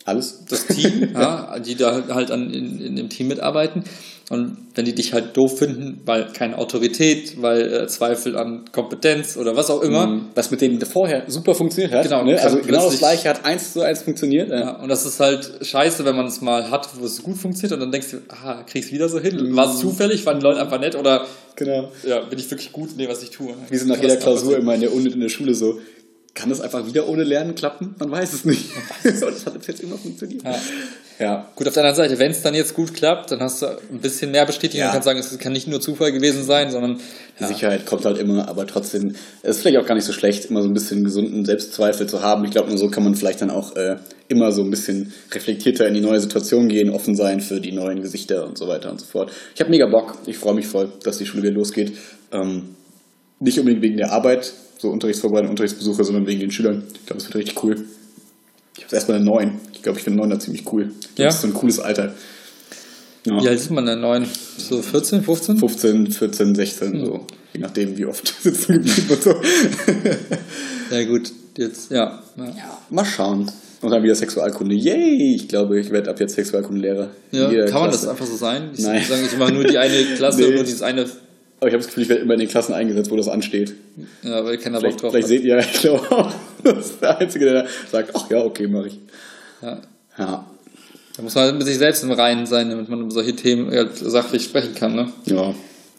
Alles? 0.04 0.44
das 0.48 0.66
Team, 0.66 1.10
ja, 1.14 1.58
die 1.58 1.74
da 1.76 2.02
halt 2.08 2.30
an, 2.30 2.50
in, 2.52 2.80
in 2.80 2.96
dem 2.96 3.08
Team 3.08 3.28
mitarbeiten. 3.28 3.84
Und 4.30 4.58
wenn 4.74 4.84
die 4.84 4.94
dich 4.94 5.14
halt 5.14 5.34
doof 5.36 5.58
finden, 5.58 6.02
weil 6.04 6.32
keine 6.32 6.58
Autorität, 6.58 7.40
weil 7.40 7.72
äh, 7.72 7.86
Zweifel 7.86 8.36
an 8.36 8.66
Kompetenz 8.72 9.38
oder 9.38 9.56
was 9.56 9.70
auch 9.70 9.80
immer, 9.80 10.20
Was 10.34 10.50
mit 10.50 10.60
denen 10.60 10.78
vorher 10.82 11.24
super 11.28 11.54
funktioniert 11.54 11.94
hat. 11.94 12.02
Genau, 12.02 12.24
ne? 12.24 12.38
Also 12.38 12.58
genau 12.58 12.84
das 12.84 12.98
gleiche 12.98 13.30
hat 13.30 13.46
eins 13.46 13.72
zu 13.72 13.80
eins 13.80 14.02
funktioniert. 14.02 14.50
Ja. 14.50 14.60
Ja, 14.60 14.70
und 14.82 14.90
das 14.90 15.06
ist 15.06 15.18
halt 15.18 15.50
scheiße, 15.62 16.04
wenn 16.04 16.14
man 16.14 16.26
es 16.26 16.42
mal 16.42 16.70
hat, 16.70 16.88
wo 16.98 17.06
es 17.06 17.22
gut 17.22 17.38
funktioniert 17.38 17.72
und 17.72 17.80
dann 17.80 17.90
denkst 17.90 18.10
du, 18.10 18.18
ah, 18.28 18.62
krieg's 18.64 18.92
wieder 18.92 19.08
so 19.08 19.18
hin. 19.18 19.56
War 19.56 19.72
es 19.72 19.80
zufällig, 19.80 20.26
waren 20.26 20.38
die 20.38 20.44
Leute 20.44 20.60
einfach 20.60 20.80
nett 20.80 20.94
oder 20.94 21.24
Genau. 21.56 21.90
ja, 22.06 22.20
bin 22.20 22.38
ich 22.38 22.48
wirklich 22.50 22.70
gut 22.70 22.92
in 22.92 22.98
dem, 22.98 23.08
was 23.08 23.22
ich 23.22 23.30
tue? 23.30 23.52
Wir 23.68 23.78
sind 23.78 23.88
nach 23.88 24.00
jeder 24.00 24.16
Klausur 24.16 24.56
immer 24.58 24.74
in 24.74 24.82
der 24.82 24.94
Uni 24.94 25.08
in 25.10 25.20
der 25.20 25.28
Schule 25.28 25.54
so, 25.54 25.80
kann 26.38 26.50
das 26.50 26.60
einfach 26.60 26.86
wieder 26.86 27.08
ohne 27.08 27.24
Lernen 27.24 27.54
klappen? 27.54 27.94
Man 27.98 28.10
weiß 28.10 28.32
es 28.32 28.44
nicht. 28.44 28.66
Und 29.04 29.20
das 29.22 29.44
hat 29.46 29.66
jetzt 29.66 29.80
immer 29.80 29.96
funktioniert. 29.98 30.42
Ja. 30.44 30.54
Ja. 31.20 31.48
Gut, 31.56 31.66
auf 31.66 31.74
der 31.74 31.82
anderen 31.82 31.96
Seite, 31.96 32.20
wenn 32.20 32.30
es 32.30 32.42
dann 32.42 32.54
jetzt 32.54 32.74
gut 32.74 32.94
klappt, 32.94 33.32
dann 33.32 33.40
hast 33.40 33.60
du 33.62 33.66
ein 33.66 33.98
bisschen 34.00 34.30
mehr 34.30 34.46
Bestätigung 34.46 34.82
Ja. 34.82 34.86
und 34.86 34.92
kannst 34.92 35.06
sagen, 35.06 35.18
es 35.18 35.36
kann 35.40 35.52
nicht 35.52 35.66
nur 35.66 35.80
Zufall 35.80 36.12
gewesen 36.12 36.44
sein, 36.44 36.70
sondern 36.70 37.00
Die 37.40 37.44
Sicherheit 37.44 37.86
kommt 37.86 38.04
halt 38.04 38.18
immer, 38.18 38.46
aber 38.48 38.68
trotzdem, 38.68 39.16
es 39.42 39.56
ist 39.56 39.62
vielleicht 39.62 39.78
auch 39.78 39.86
gar 39.86 39.96
nicht 39.96 40.04
so 40.04 40.12
schlecht, 40.12 40.44
immer 40.44 40.62
so 40.62 40.68
ein 40.68 40.74
bisschen 40.74 41.02
gesunden 41.02 41.44
Selbstzweifel 41.44 42.06
zu 42.06 42.22
haben. 42.22 42.44
Ich 42.44 42.52
glaube, 42.52 42.68
nur 42.68 42.78
so 42.78 42.88
kann 42.88 43.02
man 43.02 43.16
vielleicht 43.16 43.40
dann 43.42 43.50
auch 43.50 43.74
äh, 43.74 43.96
immer 44.28 44.52
so 44.52 44.62
ein 44.62 44.70
bisschen 44.70 45.12
reflektierter 45.32 45.88
in 45.88 45.94
die 45.94 46.00
neue 46.00 46.20
Situation 46.20 46.68
gehen, 46.68 46.90
offen 46.90 47.16
sein 47.16 47.40
für 47.40 47.60
die 47.60 47.72
neuen 47.72 48.00
Gesichter 48.00 48.46
und 48.46 48.56
so 48.56 48.68
weiter 48.68 48.88
und 48.88 49.00
so 49.00 49.06
fort. 49.06 49.32
Ich 49.56 49.60
habe 49.60 49.70
mega 49.70 49.86
Bock, 49.86 50.18
ich 50.26 50.38
freue 50.38 50.54
mich 50.54 50.68
voll, 50.68 50.92
dass 51.02 51.18
die 51.18 51.26
Schule 51.26 51.42
wieder 51.42 51.52
losgeht. 51.54 51.98
Ähm, 52.30 52.76
nicht 53.40 53.58
unbedingt 53.58 53.82
wegen 53.82 53.96
der 53.96 54.12
Arbeit, 54.12 54.52
so 54.78 54.90
Unterrichtsvorbereitung, 54.90 55.50
Unterrichtsbesuche, 55.50 56.04
sondern 56.04 56.26
wegen 56.26 56.40
den 56.40 56.50
Schülern. 56.50 56.84
Ich 56.94 57.06
glaube, 57.06 57.20
es 57.20 57.26
wird 57.26 57.34
richtig 57.36 57.62
cool. 57.62 57.84
Ich 58.76 58.84
habe 58.84 58.94
erstmal 58.94 59.16
eine 59.18 59.26
9. 59.26 59.60
Ich 59.74 59.82
glaube, 59.82 59.98
ich 59.98 60.04
finde 60.04 60.18
9 60.20 60.30
da 60.30 60.38
ziemlich 60.38 60.72
cool. 60.72 60.92
Ja. 61.16 61.26
Das 61.26 61.36
ist 61.36 61.40
so 61.42 61.46
ein 61.48 61.54
cooles 61.54 61.80
Alter. 61.80 62.14
Ja. 63.26 63.42
wie 63.42 63.48
alt 63.48 63.58
ist 63.58 63.70
man 63.70 63.84
denn? 63.84 64.00
Neun? 64.00 64.26
So 64.56 64.80
14, 64.80 65.22
15? 65.22 65.58
15, 65.58 66.12
14, 66.12 66.54
16, 66.54 67.04
so. 67.04 67.26
Je 67.52 67.60
nachdem, 67.60 67.96
wie 67.98 68.06
oft 68.06 68.32
sitzen 68.42 68.74
geblieben 68.74 69.06
und 69.10 69.22
so. 69.22 69.34
Ja 70.90 71.04
gut, 71.04 71.30
jetzt, 71.58 71.90
ja. 71.90 72.22
ja. 72.38 72.78
Mal 72.88 73.04
schauen. 73.04 73.50
Und 73.82 73.90
dann 73.90 74.02
wieder 74.02 74.14
Sexualkunde. 74.14 74.74
Yay! 74.74 75.34
Ich 75.36 75.48
glaube, 75.48 75.78
ich 75.78 75.90
werde 75.90 76.08
ab 76.10 76.18
jetzt 76.18 76.34
Sexualkundelehrer. 76.34 77.10
Ja, 77.30 77.48
kann 77.48 77.50
man 77.52 77.66
Klasse. 77.90 77.90
das 77.90 78.08
einfach 78.08 78.26
so 78.26 78.36
sein? 78.36 78.70
Ich 78.74 78.80
Nein. 78.80 79.02
sage, 79.06 79.22
ich 79.26 79.36
mache 79.36 79.52
nur 79.52 79.64
die 79.64 79.76
eine 79.76 80.02
Klasse 80.16 80.40
Nee. 80.48 80.54
nur 80.54 80.64
dieses 80.64 80.82
eine, 80.82 81.06
Aber 81.60 81.68
ich 81.68 81.72
habe 81.74 81.78
das 81.78 81.86
Gefühl, 81.86 82.04
ich 82.04 82.08
werde 82.08 82.22
immer 82.22 82.34
in 82.34 82.40
den 82.40 82.48
Klassen 82.48 82.72
eingesetzt, 82.72 83.10
wo 83.10 83.16
das 83.16 83.28
ansteht. 83.28 83.74
ja, 84.22 84.44
weil 84.44 84.58
keiner 84.58 84.80
Bock 84.80 84.82
Vielleicht, 84.82 85.02
drauf 85.02 85.10
vielleicht 85.10 85.24
hat. 85.24 85.28
seht 85.28 85.44
ihr, 85.44 85.58
ich 85.72 85.72
glaube 85.80 86.10
auch, 86.10 86.32
das 86.62 86.86
ist 86.90 87.02
der 87.02 87.18
Einzige, 87.18 87.44
der 87.46 87.66
sagt, 87.90 88.10
ach 88.14 88.30
ja, 88.30 88.44
okay, 88.44 88.66
mache 88.68 88.88
ich. 88.88 88.98
Ja. 89.62 89.80
Ja. 90.16 90.46
Da 91.16 91.22
muss 91.22 91.34
man 91.34 91.44
halt 91.44 91.56
mit 91.56 91.66
sich 91.66 91.78
selbst 91.78 92.04
im 92.04 92.12
Reinen 92.12 92.46
sein, 92.46 92.70
damit 92.70 92.88
man 92.88 93.00
über 93.00 93.10
solche 93.10 93.34
Themen 93.34 93.72
sachlich 93.92 94.44
sprechen 94.44 94.74
kann, 94.74 94.94
ne? 94.94 95.12
Ja. 95.24 95.52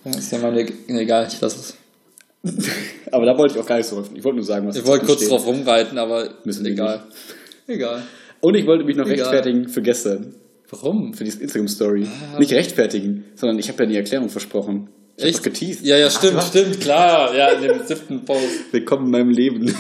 Ja, 0.06 0.12
ist 0.18 0.32
ja 0.32 0.38
meine, 0.38 0.66
egal, 0.88 1.28
ich 1.30 1.42
lasse 1.42 1.60
es. 1.60 1.74
Aber 3.12 3.26
da 3.26 3.38
wollte 3.38 3.56
ich 3.56 3.62
auch 3.62 3.66
gar 3.66 3.76
nicht 3.78 3.88
so 3.88 4.02
Ich 4.14 4.24
wollte 4.24 4.38
nur 4.38 4.46
sagen, 4.46 4.66
was 4.66 4.78
Ich 4.78 4.86
wollte 4.86 5.06
kurz 5.06 5.28
drauf 5.28 5.46
rumreiten, 5.46 5.98
aber 5.98 6.30
Müssen 6.46 6.66
egal. 6.66 7.04
Egal. 7.68 8.04
Und 8.40 8.56
ich 8.56 8.66
wollte 8.66 8.86
mich 8.86 8.96
noch 8.96 9.06
Egal. 9.06 9.26
rechtfertigen 9.28 9.68
für 9.68 9.82
gestern. 9.82 10.34
Warum? 10.70 11.14
Für 11.14 11.26
diese 11.26 11.42
Instagram-Story. 11.42 12.08
Nicht 12.38 12.54
rechtfertigen, 12.54 13.26
sondern 13.36 13.60
ich 13.60 13.68
habe 13.68 13.84
ja 13.84 13.90
die 13.90 13.98
Erklärung 13.98 14.30
versprochen. 14.30 14.88
Ich 15.22 15.36
doch 15.38 15.44
geteased. 15.44 15.86
Ja, 15.86 15.98
ja, 15.98 16.10
stimmt, 16.10 16.38
Ach, 16.40 16.48
stimmt, 16.48 16.80
klar. 16.80 17.36
Ja, 17.36 17.50
in 17.50 17.62
dem 17.64 17.86
siebten 17.86 18.24
Post. 18.26 18.72
Willkommen 18.72 19.06
in 19.06 19.12
meinem 19.12 19.30
Leben. 19.32 19.76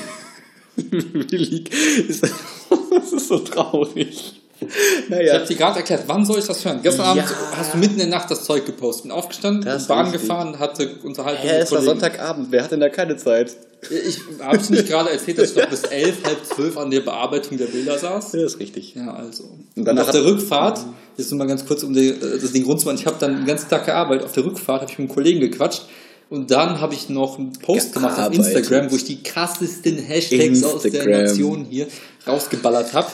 Willi, 0.75 1.63
das 2.07 3.13
ist 3.13 3.27
so 3.27 3.39
traurig. 3.39 4.35
Ich 4.61 5.09
Naja, 5.09 5.35
habe 5.35 5.45
dir 5.45 5.55
gerade 5.55 5.77
erklärt, 5.79 6.03
wann 6.07 6.25
soll 6.25 6.39
ich 6.39 6.45
das 6.45 6.65
hören? 6.65 6.81
Gestern 6.83 7.05
Ja. 7.05 7.11
Abend 7.23 7.35
hast 7.55 7.73
du 7.73 7.77
mitten 7.77 7.93
in 7.93 7.99
der 7.99 8.19
Nacht 8.19 8.29
das 8.29 8.43
Zeug 8.43 8.65
gepostet. 8.65 9.03
Bin 9.03 9.11
aufgestanden, 9.11 9.63
Das 9.63 9.87
Bahn 9.87 10.07
richtig. 10.07 10.21
gefahren, 10.23 10.59
hatte 10.59 10.97
Unterhaltung 11.03 11.49
Hä, 11.49 11.59
es 11.61 11.71
war. 11.71 11.81
Sonntagabend. 11.81 12.47
Wer 12.51 12.63
hat 12.63 12.71
denn 12.71 12.81
da 12.81 12.89
keine 12.89 13.15
Zeit? 13.15 13.55
Ich 13.89 14.19
habe 14.41 14.57
es 14.57 14.69
nicht 14.69 14.87
gerade 14.87 15.11
erzählt, 15.11 15.37
dass 15.37 15.51
ich 15.51 15.55
doch 15.55 15.65
bis 15.69 15.83
elf, 15.83 16.17
halb 16.25 16.45
zwölf 16.45 16.75
an 16.75 16.91
der 16.91 16.99
Bearbeitung 16.99 17.57
der 17.57 17.67
Bilder 17.67 17.97
saß. 17.97 18.33
Ja, 18.33 18.45
ist 18.45 18.59
richtig. 18.59 18.95
Ja, 18.95 19.13
also. 19.13 19.45
Und 19.77 19.87
Und, 19.87 19.97
auf 19.99 20.11
der 20.11 20.25
Rückfahrt, 20.25 20.79
jetzt 21.19 21.31
nur 21.31 21.37
mal 21.39 21.47
ganz 21.47 21.65
kurz, 21.65 21.83
um 21.83 21.93
die, 21.93 22.09
äh, 22.09 22.39
das 22.39 22.51
Ding 22.51 22.65
rund 22.65 22.79
zu 22.79 22.87
machen, 22.87 22.97
ich 22.97 23.05
habe 23.05 23.17
dann 23.19 23.35
den 23.37 23.45
ganzen 23.45 23.69
Tag 23.69 23.85
gearbeitet. 23.85 24.25
Auf 24.25 24.31
der 24.33 24.45
Rückfahrt 24.45 24.81
habe 24.81 24.91
ich 24.91 24.97
mit 24.97 25.07
einem 25.09 25.15
Kollegen 25.15 25.39
gequatscht. 25.39 25.83
Und 26.29 26.51
dann 26.51 26.79
habe 26.79 26.93
ich 26.93 27.09
noch 27.09 27.39
einen 27.39 27.53
Post 27.53 27.93
gemacht 27.93 28.19
auf. 28.19 28.33
Instagram, 28.33 28.91
wo 28.91 28.95
ich 28.95 29.03
die 29.03 29.23
krassesten 29.23 29.97
Hashtags 29.97 30.63
aus 30.63 30.83
der 30.83 30.93
Instagram. 30.93 31.21
Nation 31.23 31.65
hier 31.69 31.87
rausgeballert 32.27 32.93
habe. 32.93 33.07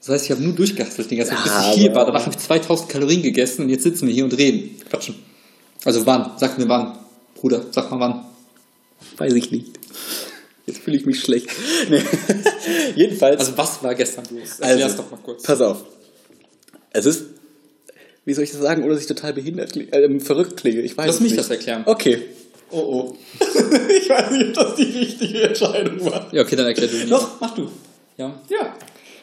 Das 0.00 0.08
heißt, 0.08 0.24
ich 0.26 0.30
habe 0.32 0.42
nur 0.42 0.52
durchgehasselt 0.52 1.10
den 1.10 1.18
ganzen 1.18 1.36
Tag, 1.36 1.44
bis 1.44 1.76
ich 1.76 1.80
hier 1.82 1.90
aber- 1.90 2.00
war. 2.00 2.06
Danach 2.06 2.26
habe 2.26 2.34
ich 2.34 2.38
2000 2.42 2.88
Kalorien 2.88 3.22
gegessen 3.22 3.62
und 3.62 3.68
jetzt 3.70 3.84
sitzen 3.84 4.06
wir 4.08 4.14
hier 4.14 4.24
und 4.24 4.36
reden. 4.36 4.76
Quatschen. 4.88 5.14
Also 5.84 6.04
wann? 6.06 6.32
Sag 6.38 6.58
mir 6.58 6.68
wann. 6.68 6.98
Bruder, 7.36 7.64
sag 7.70 7.90
mal 7.92 8.00
wann. 8.00 8.24
Weiß 9.16 9.32
ich 9.34 9.50
nicht. 9.52 9.66
Jetzt 10.66 10.78
fühle 10.80 10.96
ich 10.96 11.06
mich 11.06 11.20
schlecht. 11.20 11.48
Nee. 11.90 12.02
Jedenfalls. 12.96 13.38
Also 13.38 13.56
was 13.56 13.80
war 13.84 13.94
gestern 13.94 14.24
los? 14.32 14.60
Also, 14.60 14.62
Erklär's 14.64 14.96
doch 14.96 15.08
mal 15.10 15.18
kurz. 15.22 15.42
Pass 15.44 15.60
auf. 15.60 15.84
Es 16.90 17.06
ist, 17.06 17.24
wie 18.26 18.34
soll 18.34 18.44
ich 18.44 18.50
das 18.50 18.60
sagen, 18.60 18.82
ohne 18.82 18.92
dass 18.92 19.00
ich 19.00 19.06
total 19.08 19.32
behindert 19.32 19.74
äh, 19.76 20.20
verrückt 20.20 20.58
klinge. 20.58 20.82
Ich 20.82 20.98
weiß 20.98 21.06
Lass 21.06 21.20
mich 21.20 21.30
nicht. 21.30 21.40
das 21.40 21.48
erklären. 21.48 21.84
Okay. 21.86 22.22
Oh 22.70 22.78
oh. 22.78 23.16
ich 23.40 24.10
weiß 24.10 24.32
nicht, 24.32 24.48
ob 24.48 24.54
das 24.54 24.74
die 24.74 24.98
richtige 24.98 25.42
Entscheidung 25.44 26.04
war. 26.04 26.28
Ja, 26.32 26.42
okay, 26.42 26.56
dann 26.56 26.66
erklär 26.66 26.88
du 26.88 26.96
mir. 26.96 27.06
Doch, 27.06 27.40
mach 27.40 27.54
du. 27.54 27.70
Ja. 28.18 28.34
Ja. 28.50 28.74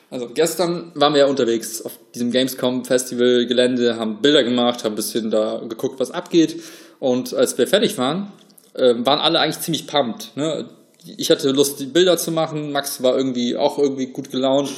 Also 0.09 0.29
gestern 0.33 0.91
waren 0.95 1.13
wir 1.13 1.19
ja 1.19 1.25
unterwegs 1.25 1.81
auf 1.81 1.99
diesem 2.15 2.31
Gamescom-Festival-Gelände, 2.31 3.97
haben 3.97 4.21
Bilder 4.21 4.43
gemacht, 4.43 4.83
haben 4.83 4.93
ein 4.93 4.95
bisschen 4.95 5.29
da 5.31 5.61
geguckt, 5.67 5.99
was 5.99 6.11
abgeht. 6.11 6.61
Und 6.99 7.33
als 7.33 7.57
wir 7.57 7.67
fertig 7.67 7.97
waren, 7.97 8.31
ähm, 8.75 9.05
waren 9.05 9.19
alle 9.19 9.39
eigentlich 9.39 9.59
ziemlich 9.59 9.87
pumped. 9.87 10.31
Ne? 10.35 10.69
Ich 11.17 11.29
hatte 11.29 11.49
Lust, 11.51 11.79
die 11.81 11.87
Bilder 11.87 12.17
zu 12.17 12.31
machen. 12.31 12.71
Max 12.71 13.03
war 13.03 13.17
irgendwie 13.17 13.57
auch 13.57 13.77
irgendwie 13.77 14.05
gut 14.05 14.31
gelaunt 14.31 14.69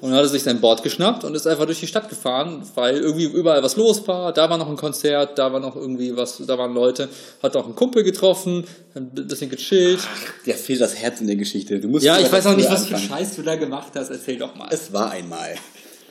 und 0.00 0.12
hat 0.12 0.26
sich 0.28 0.42
sein 0.42 0.60
Board 0.60 0.82
geschnappt 0.82 1.24
und 1.24 1.34
ist 1.34 1.46
einfach 1.46 1.66
durch 1.66 1.80
die 1.80 1.86
Stadt 1.86 2.08
gefahren, 2.08 2.62
weil 2.74 2.96
irgendwie 2.96 3.24
überall 3.24 3.62
was 3.62 3.76
los 3.76 4.06
war. 4.08 4.32
Da 4.32 4.48
war 4.48 4.56
noch 4.56 4.68
ein 4.68 4.76
Konzert, 4.76 5.38
da 5.38 5.52
war 5.52 5.60
noch 5.60 5.76
irgendwie 5.76 6.16
was, 6.16 6.42
da 6.46 6.56
waren 6.56 6.72
Leute. 6.72 7.08
Hat 7.42 7.56
auch 7.56 7.66
einen 7.66 7.74
Kumpel 7.74 8.02
getroffen, 8.02 8.64
ein 8.94 9.10
bisschen 9.10 9.50
gechillt. 9.50 10.00
Der 10.46 10.54
fehlt 10.54 10.80
das 10.80 10.96
Herz 10.96 11.20
in 11.20 11.26
der 11.26 11.36
Geschichte. 11.36 11.80
Du 11.80 11.88
musst 11.88 12.04
Ja, 12.04 12.18
ich 12.18 12.32
weiß 12.32 12.46
auch 12.46 12.56
nicht, 12.56 12.70
was 12.70 12.86
für 12.86 12.94
anfangen. 12.94 13.20
Scheiß 13.20 13.36
du 13.36 13.42
da 13.42 13.56
gemacht 13.56 13.92
hast. 13.94 14.10
Erzähl 14.10 14.38
doch 14.38 14.54
mal. 14.54 14.68
Es 14.70 14.92
war 14.92 15.10
einmal. 15.10 15.54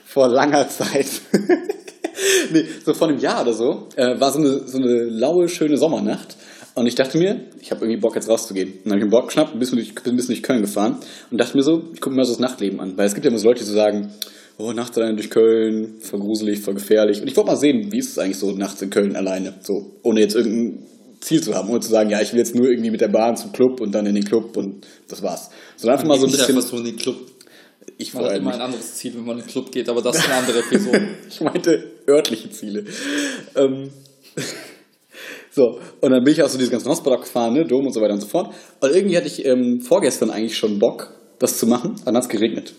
Vor 0.06 0.28
langer 0.28 0.68
Zeit. 0.68 1.06
nee, 2.52 2.64
so 2.84 2.94
vor 2.94 3.08
einem 3.08 3.18
Jahr 3.18 3.42
oder 3.42 3.52
so. 3.52 3.88
Äh, 3.96 4.18
war 4.20 4.32
so 4.32 4.38
eine, 4.38 4.68
so 4.68 4.78
eine 4.78 5.04
laue, 5.04 5.48
schöne 5.48 5.76
Sommernacht. 5.76 6.36
Und 6.74 6.86
ich 6.86 6.94
dachte 6.94 7.18
mir, 7.18 7.40
ich 7.60 7.70
habe 7.70 7.84
irgendwie 7.84 8.00
Bock 8.00 8.14
jetzt 8.14 8.28
rauszugehen. 8.28 8.68
Und 8.68 8.84
dann 8.84 8.92
habe 8.92 8.98
ich 8.98 9.02
einen 9.02 9.10
Bock 9.10 9.26
geschnappt, 9.26 9.58
bin 9.58 9.68
durch, 9.68 9.94
bin 9.94 10.12
ein 10.12 10.16
bisschen 10.16 10.34
durch 10.34 10.42
Köln 10.42 10.62
gefahren 10.62 10.96
und 11.30 11.38
dachte 11.38 11.56
mir 11.56 11.62
so, 11.62 11.82
ich 11.92 12.00
gucke 12.00 12.10
mir 12.10 12.22
mal 12.22 12.24
so 12.24 12.32
das 12.32 12.40
Nachtleben 12.40 12.80
an. 12.80 12.96
Weil 12.96 13.06
es 13.06 13.14
gibt 13.14 13.24
ja 13.24 13.30
immer 13.30 13.38
so 13.38 13.48
Leute, 13.48 13.60
die 13.60 13.66
so 13.66 13.74
sagen, 13.74 14.12
oh, 14.58 14.72
nachts 14.72 14.96
alleine 14.96 15.16
durch 15.16 15.30
Köln, 15.30 15.94
voll 16.00 16.20
gruselig, 16.20 16.60
voll 16.60 16.74
gefährlich. 16.74 17.20
Und 17.20 17.28
ich 17.28 17.36
wollte 17.36 17.50
mal 17.50 17.56
sehen, 17.56 17.90
wie 17.92 17.98
ist 17.98 18.10
es 18.10 18.18
eigentlich 18.18 18.38
so 18.38 18.52
nachts 18.52 18.80
in 18.82 18.90
Köln 18.90 19.16
alleine? 19.16 19.54
So, 19.62 19.96
ohne 20.02 20.20
jetzt 20.20 20.36
irgendein 20.36 20.86
Ziel 21.20 21.42
zu 21.42 21.54
haben, 21.54 21.68
ohne 21.70 21.80
zu 21.80 21.90
sagen, 21.90 22.10
ja, 22.10 22.20
ich 22.20 22.32
will 22.32 22.38
jetzt 22.38 22.54
nur 22.54 22.68
irgendwie 22.68 22.90
mit 22.90 23.00
der 23.00 23.08
Bahn 23.08 23.36
zum 23.36 23.52
Club 23.52 23.80
und 23.80 23.92
dann 23.92 24.06
in 24.06 24.14
den 24.14 24.24
Club 24.24 24.56
und 24.56 24.86
das 25.08 25.22
war's. 25.22 25.50
Sondern 25.76 25.98
einfach 25.98 26.08
mal 26.08 26.18
so 26.18 26.26
ein 26.26 26.32
bisschen. 26.32 26.56
einfach 26.56 26.68
so 26.68 26.76
in 26.78 26.84
den 26.84 26.96
Club. 26.96 27.16
Ich 27.98 28.14
Man 28.14 28.22
vor 28.22 28.32
hat 28.32 28.38
immer 28.38 28.54
ein 28.54 28.60
anderes 28.60 28.94
Ziel, 28.94 29.14
wenn 29.14 29.24
man 29.24 29.38
in 29.38 29.44
den 29.44 29.50
Club 29.50 29.70
geht, 29.72 29.88
aber 29.88 30.00
das 30.00 30.16
ist 30.16 30.24
eine 30.24 30.34
andere 30.34 30.60
Episode. 30.60 31.08
Ich 31.28 31.40
meinte 31.40 31.84
örtliche 32.08 32.50
Ziele. 32.50 32.84
Ähm, 33.54 33.90
so, 35.50 35.80
und 36.00 36.10
dann 36.12 36.22
bin 36.22 36.32
ich 36.32 36.42
auch 36.42 36.48
so 36.48 36.58
diesen 36.58 36.70
ganzen 36.70 36.88
Hotspot 36.88 37.12
abgefahren, 37.12 37.54
ne, 37.54 37.64
Dom 37.64 37.86
und 37.86 37.92
so 37.92 38.00
weiter 38.00 38.14
und 38.14 38.20
so 38.20 38.28
fort. 38.28 38.54
Und 38.80 38.94
irgendwie 38.94 39.16
hatte 39.16 39.26
ich 39.26 39.44
ähm, 39.44 39.80
vorgestern 39.80 40.30
eigentlich 40.30 40.56
schon 40.56 40.78
Bock, 40.78 41.12
das 41.38 41.58
zu 41.58 41.66
machen, 41.66 41.96
dann 42.04 42.16
hat 42.16 42.22
es 42.22 42.28
geregnet. 42.28 42.74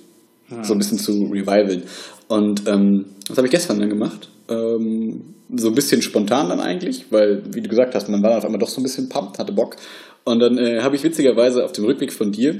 So 0.63 0.73
ein 0.73 0.79
bisschen 0.79 0.97
zu 0.97 1.13
revivalen. 1.13 1.83
Und 2.27 2.67
ähm, 2.67 3.05
was 3.29 3.37
habe 3.37 3.47
ich 3.47 3.51
gestern 3.51 3.79
dann 3.79 3.89
gemacht? 3.89 4.29
Ähm, 4.49 5.35
so 5.55 5.69
ein 5.69 5.75
bisschen 5.75 6.01
spontan 6.01 6.49
dann 6.49 6.59
eigentlich, 6.59 7.05
weil, 7.09 7.41
wie 7.53 7.61
du 7.61 7.69
gesagt 7.69 7.95
hast, 7.95 8.09
man 8.09 8.21
war 8.21 8.31
dann 8.31 8.39
auf 8.39 8.45
einmal 8.45 8.59
doch 8.59 8.67
so 8.67 8.81
ein 8.81 8.83
bisschen 8.83 9.07
pumped, 9.07 9.39
hatte 9.39 9.53
Bock. 9.53 9.77
Und 10.25 10.39
dann 10.39 10.57
äh, 10.57 10.81
habe 10.81 10.95
ich 10.95 11.03
witzigerweise 11.03 11.63
auf 11.63 11.71
dem 11.71 11.85
Rückweg 11.85 12.11
von 12.11 12.31
dir 12.31 12.55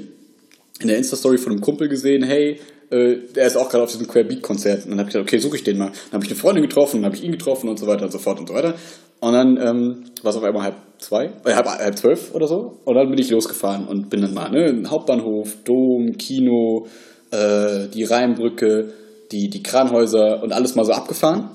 in 0.80 0.88
der 0.88 0.98
Insta-Story 0.98 1.38
von 1.38 1.52
einem 1.52 1.62
Kumpel 1.62 1.90
gesehen, 1.90 2.24
hey, 2.24 2.60
äh, 2.92 3.18
der 3.36 3.48
ist 3.48 3.56
auch 3.56 3.70
gerade 3.70 3.84
auf 3.84 3.92
diesem 3.92 4.08
Queerbeat-Konzert. 4.08 4.86
Und 4.86 4.92
dann 4.92 5.00
habe 5.00 5.10
ich 5.10 5.14
gesagt, 5.14 5.30
okay, 5.30 5.40
suche 5.40 5.58
ich 5.58 5.64
den 5.64 5.78
mal. 5.78 5.88
Dann 5.88 6.14
habe 6.14 6.24
ich 6.24 6.32
eine 6.32 6.40
Freundin 6.40 6.64
getroffen, 6.64 6.98
dann 6.98 7.06
habe 7.06 7.16
ich 7.16 7.24
ihn 7.24 7.32
getroffen 7.32 7.70
und 7.70 7.78
so 7.78 7.88
weiter 7.88 8.06
und 8.06 8.12
so 8.12 8.20
fort 8.20 8.40
und 8.40 8.48
so 8.48 8.54
weiter. 8.54 8.76
Und 9.22 9.34
dann 9.34 9.58
ähm, 9.58 10.04
war 10.24 10.32
es 10.32 10.38
auf 10.38 10.44
einmal 10.44 10.64
halb 10.64 10.76
zwei, 10.98 11.32
äh, 11.46 11.54
halb, 11.54 11.68
halb 11.68 11.98
zwölf 11.98 12.34
oder 12.34 12.48
so. 12.48 12.80
Und 12.86 12.96
dann 12.96 13.10
bin 13.10 13.20
ich 13.20 13.30
losgefahren 13.30 13.88
und 13.88 14.10
bin 14.10 14.22
dann 14.22 14.34
mal, 14.34 14.50
ne, 14.50 14.90
Hauptbahnhof, 14.90 15.58
Dom, 15.64 16.18
Kino, 16.18 16.88
äh, 17.30 17.88
die 17.88 18.04
Rheinbrücke, 18.04 18.94
die, 19.32 19.50
die 19.50 19.64
Kranhäuser 19.64 20.42
und 20.44 20.52
alles 20.52 20.76
mal 20.76 20.86
so 20.86 20.92
abgefahren. 20.92 21.50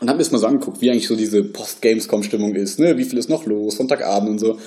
Und 0.00 0.08
habe 0.08 0.18
mir 0.18 0.24
das 0.24 0.32
mal 0.32 0.38
so 0.38 0.46
angeguckt, 0.46 0.82
wie 0.82 0.90
eigentlich 0.90 1.08
so 1.08 1.16
diese 1.16 1.42
Post-Gamescom-Stimmung 1.42 2.54
ist, 2.54 2.78
ne? 2.78 2.98
Wie 2.98 3.04
viel 3.04 3.18
ist 3.18 3.30
noch 3.30 3.46
los, 3.46 3.76
Sonntagabend 3.76 4.28
und 4.28 4.38
so. 4.38 4.58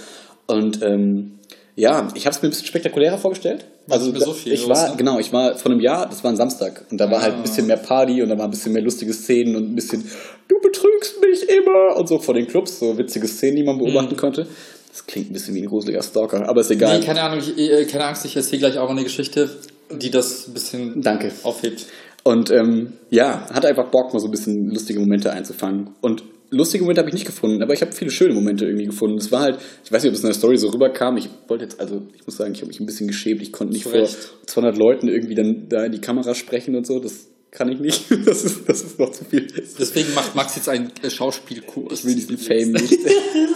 Und 0.48 0.82
ähm, 0.82 1.34
ja, 1.80 2.08
ich 2.14 2.26
habe 2.26 2.36
es 2.36 2.42
mir 2.42 2.48
ein 2.48 2.52
bisschen 2.52 2.68
spektakulärer 2.68 3.18
vorgestellt. 3.18 3.66
Also 3.90 4.12
mir 4.12 4.20
so 4.20 4.34
viel 4.34 4.54
ich 4.54 4.68
los, 4.68 4.78
war, 4.78 4.90
ne? 4.90 4.96
genau, 4.98 5.20
ich 5.20 5.32
war 5.34 5.56
vor 5.58 5.72
einem 5.72 5.80
Jahr, 5.82 6.08
das 6.08 6.24
war 6.24 6.32
ein 6.32 6.36
Samstag. 6.38 6.86
Und 6.92 7.00
da 7.00 7.10
war 7.10 7.22
halt 7.22 7.34
ein 7.34 7.40
Ah. 7.40 7.44
bisschen 7.44 7.68
mehr 7.68 7.78
Party 7.78 8.22
und 8.22 8.30
da 8.30 8.38
war 8.38 8.46
ein 8.46 8.52
bisschen 8.52 8.74
mehr 8.74 8.84
lustige 8.84 9.14
Szenen 9.14 9.56
und 9.56 9.72
ein 9.72 9.76
bisschen, 9.76 10.04
du 10.48 10.56
betrügst 10.62 11.22
mich 11.22 11.50
immer 11.50 11.96
und 11.98 12.08
so 12.08 12.20
vor 12.20 12.34
den 12.34 12.48
Clubs, 12.48 12.80
so 12.80 12.98
witzige 12.98 13.28
Szenen, 13.28 13.56
die 13.58 13.64
man 13.64 13.78
beobachten 13.78 14.16
konnte. 14.16 14.46
Das 14.92 15.06
klingt 15.06 15.30
ein 15.30 15.34
bisschen 15.34 15.56
wie 15.56 15.62
ein 15.62 15.68
gruseliger 15.68 16.02
Stalker, 16.04 16.48
aber 16.50 16.62
ist 16.62 16.72
egal. 16.72 17.00
Nee, 17.00 17.06
keine 17.06 17.22
Ahnung, 17.22 17.40
ich, 17.40 17.58
äh, 17.58 17.86
keine 17.86 18.06
Angst, 18.06 18.26
ich 18.26 18.36
erzähle 18.36 18.60
gleich 18.60 18.78
auch 18.78 18.90
eine 18.90 19.04
Geschichte, 19.04 19.50
die 19.92 20.12
das 20.12 20.48
ein 20.48 20.54
bisschen 20.54 21.02
Danke. 21.02 21.32
aufhebt. 21.44 21.86
Und 22.24 22.52
ähm, 22.52 22.94
ja, 23.10 23.48
hatte 23.54 23.68
einfach 23.68 23.90
Bock, 23.90 24.14
mal 24.14 24.20
so 24.20 24.28
ein 24.28 24.32
bisschen 24.32 24.70
lustige 24.72 25.00
Momente 25.00 25.32
einzufangen. 25.32 25.92
Und 26.02 26.24
lustige 26.52 26.84
Momente 26.84 27.00
habe 27.00 27.10
ich 27.10 27.14
nicht 27.14 27.26
gefunden, 27.26 27.62
aber 27.62 27.74
ich 27.74 27.82
habe 27.82 27.92
viele 27.92 28.12
schöne 28.12 28.34
Momente 28.34 28.66
irgendwie 28.66 28.86
gefunden. 28.86 29.18
Es 29.18 29.32
war 29.32 29.42
halt, 29.42 29.60
ich 29.84 29.92
weiß 29.92 30.04
nicht, 30.04 30.10
ob 30.10 30.16
es 30.16 30.22
in 30.22 30.28
der 30.28 30.36
Story 30.36 30.58
so 30.58 30.70
rüberkam. 30.70 31.18
Ich 31.18 31.30
wollte 31.48 31.66
jetzt, 31.66 31.80
also 31.80 32.02
ich 32.16 32.26
muss 32.26 32.38
sagen, 32.38 32.54
ich 32.54 32.60
habe 32.60 32.68
mich 32.68 32.80
ein 32.80 32.86
bisschen 32.86 33.08
geschämt. 33.08 33.42
Ich 33.42 33.52
konnte 33.52 33.74
nicht 33.74 33.84
Zu 33.84 33.90
vor 33.90 34.00
Recht. 34.00 34.18
200 34.48 34.78
Leuten 34.78 35.08
irgendwie 35.08 35.36
dann 35.36 35.70
da 35.70 35.86
in 35.86 35.92
die 35.92 36.02
Kamera 36.02 36.34
sprechen 36.36 36.76
und 36.76 36.88
so. 36.88 37.00
Das 37.00 37.28
kann 37.52 37.70
ich 37.70 37.80
nicht. 37.80 38.06
Das 38.26 38.44
ist, 38.44 38.68
das 38.68 38.82
ist 38.82 39.00
noch 39.00 39.12
zu 39.12 39.26
viel. 39.26 39.48
Deswegen 39.80 40.14
macht 40.14 40.36
Max 40.36 40.56
jetzt 40.56 40.70
einen 40.70 40.92
äh, 41.02 41.10
Schauspielkurs. 41.10 42.00
Ich 42.00 42.06
will 42.06 42.16
diesen 42.16 42.38
Fame 42.38 42.72
nicht. 42.74 42.92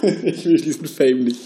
ich 0.23 0.45
will 0.45 0.59
diesen 0.59 0.87
Fame 0.87 1.23
nicht. 1.23 1.39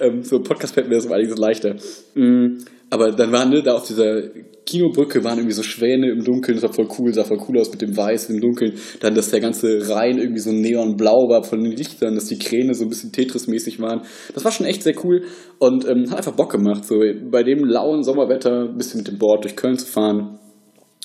Ähm, 0.00 0.22
so 0.22 0.40
Podcast 0.40 0.74
fällt 0.74 0.88
mir 0.88 0.96
das 0.96 1.06
um 1.06 1.12
einiges 1.12 1.38
leichter. 1.38 1.76
Mm, 2.14 2.58
aber 2.90 3.12
dann 3.12 3.32
waren 3.32 3.50
ne, 3.50 3.62
da 3.62 3.74
auf 3.74 3.86
dieser 3.86 4.22
Kinobrücke 4.64 5.24
waren 5.24 5.38
irgendwie 5.38 5.54
so 5.54 5.62
Schwäne 5.62 6.10
im 6.10 6.24
Dunkeln, 6.24 6.56
das 6.56 6.62
war 6.62 6.72
voll 6.72 6.88
cool, 6.98 7.12
sah 7.12 7.24
voll 7.24 7.40
cool 7.48 7.58
aus 7.58 7.70
mit 7.70 7.80
dem 7.80 7.96
Weiß 7.96 8.30
im 8.30 8.40
Dunkeln. 8.40 8.74
Dann, 9.00 9.14
dass 9.14 9.30
der 9.30 9.40
ganze 9.40 9.88
Rhein 9.88 10.18
irgendwie 10.18 10.40
so 10.40 10.52
neonblau 10.52 11.28
war 11.28 11.42
von 11.42 11.62
den 11.62 11.72
Lichtern, 11.72 12.14
dass 12.14 12.26
die 12.26 12.38
Kräne 12.38 12.74
so 12.74 12.84
ein 12.84 12.90
bisschen 12.90 13.12
Tetris-mäßig 13.12 13.80
waren. 13.80 14.02
Das 14.34 14.44
war 14.44 14.52
schon 14.52 14.66
echt 14.66 14.82
sehr 14.82 14.94
cool 15.04 15.24
und 15.58 15.88
ähm, 15.88 16.10
hat 16.10 16.18
einfach 16.18 16.36
Bock 16.36 16.52
gemacht, 16.52 16.84
so 16.84 16.96
bei 17.30 17.42
dem 17.42 17.64
lauen 17.64 18.02
Sommerwetter 18.02 18.68
ein 18.68 18.76
bisschen 18.76 18.98
mit 18.98 19.08
dem 19.08 19.18
Board 19.18 19.44
durch 19.44 19.56
Köln 19.56 19.78
zu 19.78 19.86
fahren 19.86 20.38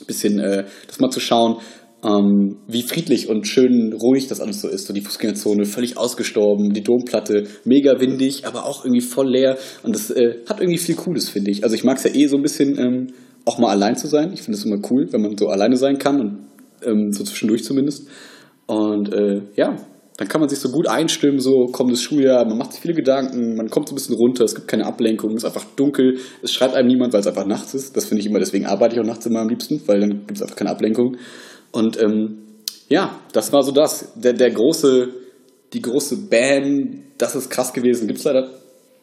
bisschen 0.08 0.39
äh, 0.39 0.65
das 0.88 1.00
mal 1.00 1.10
zu 1.10 1.19
schauen, 1.19 1.58
ähm, 2.04 2.58
wie 2.68 2.84
friedlich 2.84 3.30
und 3.30 3.48
schön 3.48 3.94
ruhig 3.94 4.28
das 4.28 4.42
alles 4.42 4.62
so 4.62 4.68
ist. 4.68 4.88
So 4.88 4.94
die 4.94 5.02
Fußgängerzone 5.02 5.66
völlig 5.66 5.98
ausgestorben, 5.98 6.74
die 6.74 6.84
Domplatte 6.84 7.46
mega 7.63 8.00
windig, 8.00 8.46
aber 8.46 8.66
auch 8.66 8.84
irgendwie 8.84 9.02
voll 9.02 9.30
leer. 9.30 9.58
Und 9.84 9.96
das 9.96 10.12
äh, 10.12 10.39
hat 10.50 10.60
irgendwie 10.60 10.78
viel 10.78 10.96
Cooles, 10.96 11.30
finde 11.30 11.52
ich. 11.52 11.63
Also 11.63 11.76
ich 11.76 11.84
mag 11.84 11.98
es 11.98 12.04
ja 12.04 12.13
eh 12.13 12.28
so 12.28 12.36
ein 12.36 12.42
bisschen 12.42 12.78
ähm, 12.78 13.08
auch 13.46 13.58
mal 13.58 13.70
allein 13.70 13.96
zu 13.96 14.08
sein. 14.08 14.32
Ich 14.34 14.42
finde 14.42 14.58
es 14.58 14.66
immer 14.66 14.80
cool, 14.92 15.08
wenn 15.12 15.22
man 15.22 15.38
so 15.38 15.48
alleine 15.48 15.78
sein 15.78 15.98
kann 15.98 16.20
und 16.20 16.38
ähm, 16.86 17.12
so 17.12 17.24
zwischendurch 17.24 17.63
zumindest. 17.63 18.08
Und 18.66 19.13
äh, 19.13 19.42
ja, 19.56 19.78
dann 20.18 20.28
kann 20.28 20.42
man 20.42 20.50
sich 20.50 20.60
so 20.60 20.70
gut 20.70 20.88
einstimmen, 20.88 21.39
so 21.39 21.66
kommendes 21.72 22.02
Schuljahr, 22.02 22.46
man 22.46 22.58
macht 22.58 22.74
sich 22.74 22.82
viele 22.82 22.94
Gedanken, 22.94 23.56
man 23.56 23.70
kommt 23.70 23.89
so 23.89 23.94
ein 23.94 23.98
bisschen 23.98 24.16
runter, 24.16 24.44
es 24.44 24.54
gibt 24.54 24.68
keine 24.68 24.86
Ablenkung, 24.86 25.32
es 25.32 25.44
ist 25.44 25.46
einfach 25.46 25.66
dunkel, 25.76 26.20
es 26.44 26.54
schreibt 26.54 26.76
einem 26.76 26.88
niemand, 26.88 27.13
weil 27.13 27.22
es 27.22 27.28
einfach 27.28 27.48
nachts 27.48 27.74
ist. 27.74 27.98
Das 27.98 28.06
finde 28.06 28.22
ich 28.22 28.28
immer, 28.28 28.39
deswegen 28.39 28.66
arbeite 28.66 28.96
ich 28.96 29.02
auch 29.02 29.06
nachts 29.06 29.26
immer 29.26 29.39
am 29.39 29.50
liebsten, 29.50 29.82
weil 29.88 30.00
dann 30.00 30.10
gibt 30.28 30.34
es 30.36 30.42
einfach 30.42 30.56
keine 30.56 30.70
Ablenkung. 30.70 31.18
Und 31.73 32.01
ähm, 32.01 32.38
ja, 32.88 33.19
das 33.33 33.51
war 33.51 33.63
so 33.63 33.71
das. 33.71 34.13
Der, 34.15 34.31
der 34.33 34.51
große, 34.51 35.09
die 35.73 35.81
große 35.81 36.15
Bam, 36.29 37.03
das 37.17 37.36
ist 37.36 37.49
krass 37.49 37.73
gewesen, 37.73 38.07
gibt 38.07 38.19
es 38.19 38.25
leider 38.25 38.49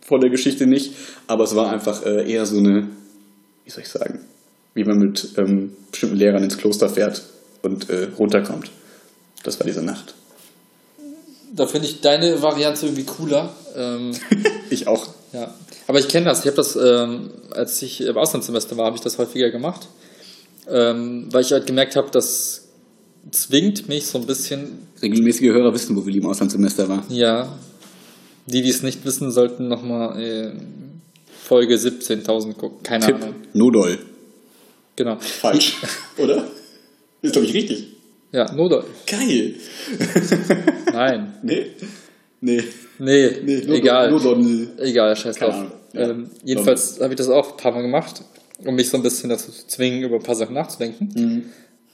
von 0.00 0.20
der 0.20 0.30
Geschichte 0.30 0.66
nicht, 0.66 0.94
aber 1.26 1.44
es 1.44 1.54
war 1.54 1.70
einfach 1.70 2.04
äh, 2.06 2.30
eher 2.30 2.46
so 2.46 2.56
eine, 2.56 2.88
wie 3.64 3.70
soll 3.70 3.82
ich 3.82 3.88
sagen, 3.88 4.24
wie 4.74 4.84
man 4.84 4.98
mit 4.98 5.34
ähm, 5.36 5.76
bestimmten 5.90 6.16
Lehrern 6.16 6.42
ins 6.42 6.56
Kloster 6.56 6.88
fährt 6.88 7.22
und 7.62 7.90
äh, 7.90 8.08
runterkommt. 8.18 8.70
Das 9.42 9.58
war 9.58 9.66
diese 9.66 9.82
Nacht. 9.82 10.14
Da 11.52 11.66
finde 11.66 11.88
ich 11.88 12.00
deine 12.00 12.40
Variante 12.40 12.86
irgendwie 12.86 13.04
cooler. 13.04 13.52
Ähm, 13.74 14.12
Ich 14.70 14.86
auch. 14.86 15.08
ja. 15.32 15.52
Aber 15.88 15.98
ich 15.98 16.06
kenne 16.06 16.26
das. 16.26 16.40
Ich 16.40 16.46
habe 16.46 16.56
das, 16.56 16.76
ähm, 16.76 17.30
als 17.50 17.82
ich 17.82 18.02
im 18.02 18.16
Auslandssemester 18.16 18.76
war, 18.76 18.86
habe 18.86 18.96
ich 18.96 19.02
das 19.02 19.18
häufiger 19.18 19.50
gemacht. 19.50 19.88
Ähm, 20.68 21.26
weil 21.32 21.42
ich 21.42 21.50
halt 21.50 21.66
gemerkt 21.66 21.96
habe, 21.96 22.08
das 22.12 22.59
zwingt 23.30 23.88
mich 23.88 24.06
so 24.06 24.18
ein 24.18 24.26
bisschen, 24.26 24.78
Regelmäßige 25.02 25.48
Hörer 25.50 25.72
wissen, 25.72 25.96
wo 25.96 26.04
Willi 26.04 26.18
im 26.18 26.26
Auslandssemester 26.26 26.88
war. 26.88 27.04
ja, 27.08 27.56
die, 28.46 28.62
die 28.62 28.70
es 28.70 28.82
nicht 28.82 29.04
wissen, 29.04 29.30
sollten 29.30 29.68
nochmal 29.68 30.20
äh, 30.20 30.52
Folge 31.42 31.76
17.000 31.76 32.54
gucken. 32.54 32.82
Keine 32.82 33.04
Tipp, 33.06 33.16
Ahnung. 33.16 33.34
Nodol. 33.52 33.98
Genau. 34.96 35.16
Falsch, 35.20 35.76
oder? 36.18 36.46
Ist, 37.22 37.32
glaube 37.32 37.46
ich, 37.46 37.54
richtig. 37.54 37.86
Ja, 38.32 38.52
Nodol. 38.52 38.84
Geil. 39.06 39.54
Nein. 40.92 41.34
Nee. 41.42 41.66
Nee. 42.40 42.62
Nee, 42.98 43.30
Nee, 43.42 43.56
Nodol- 43.60 43.74
egal. 43.76 44.10
Nodol. 44.10 44.68
Egal, 44.78 45.16
scheiß 45.16 45.36
drauf. 45.36 45.54
Ahnung. 45.54 45.72
Ja. 45.92 46.10
Ähm, 46.10 46.30
jedenfalls 46.44 47.00
habe 47.00 47.12
ich 47.12 47.16
das 47.18 47.28
auch 47.28 47.52
ein 47.52 47.56
paar 47.56 47.72
Mal 47.72 47.82
gemacht, 47.82 48.22
um 48.64 48.74
mich 48.74 48.88
so 48.88 48.96
ein 48.96 49.02
bisschen 49.02 49.28
dazu 49.30 49.50
zu 49.52 49.66
zwingen, 49.66 50.02
über 50.02 50.16
ein 50.16 50.22
paar 50.22 50.34
Sachen 50.36 50.54
nachzudenken. 50.54 51.08
Mhm. 51.14 51.42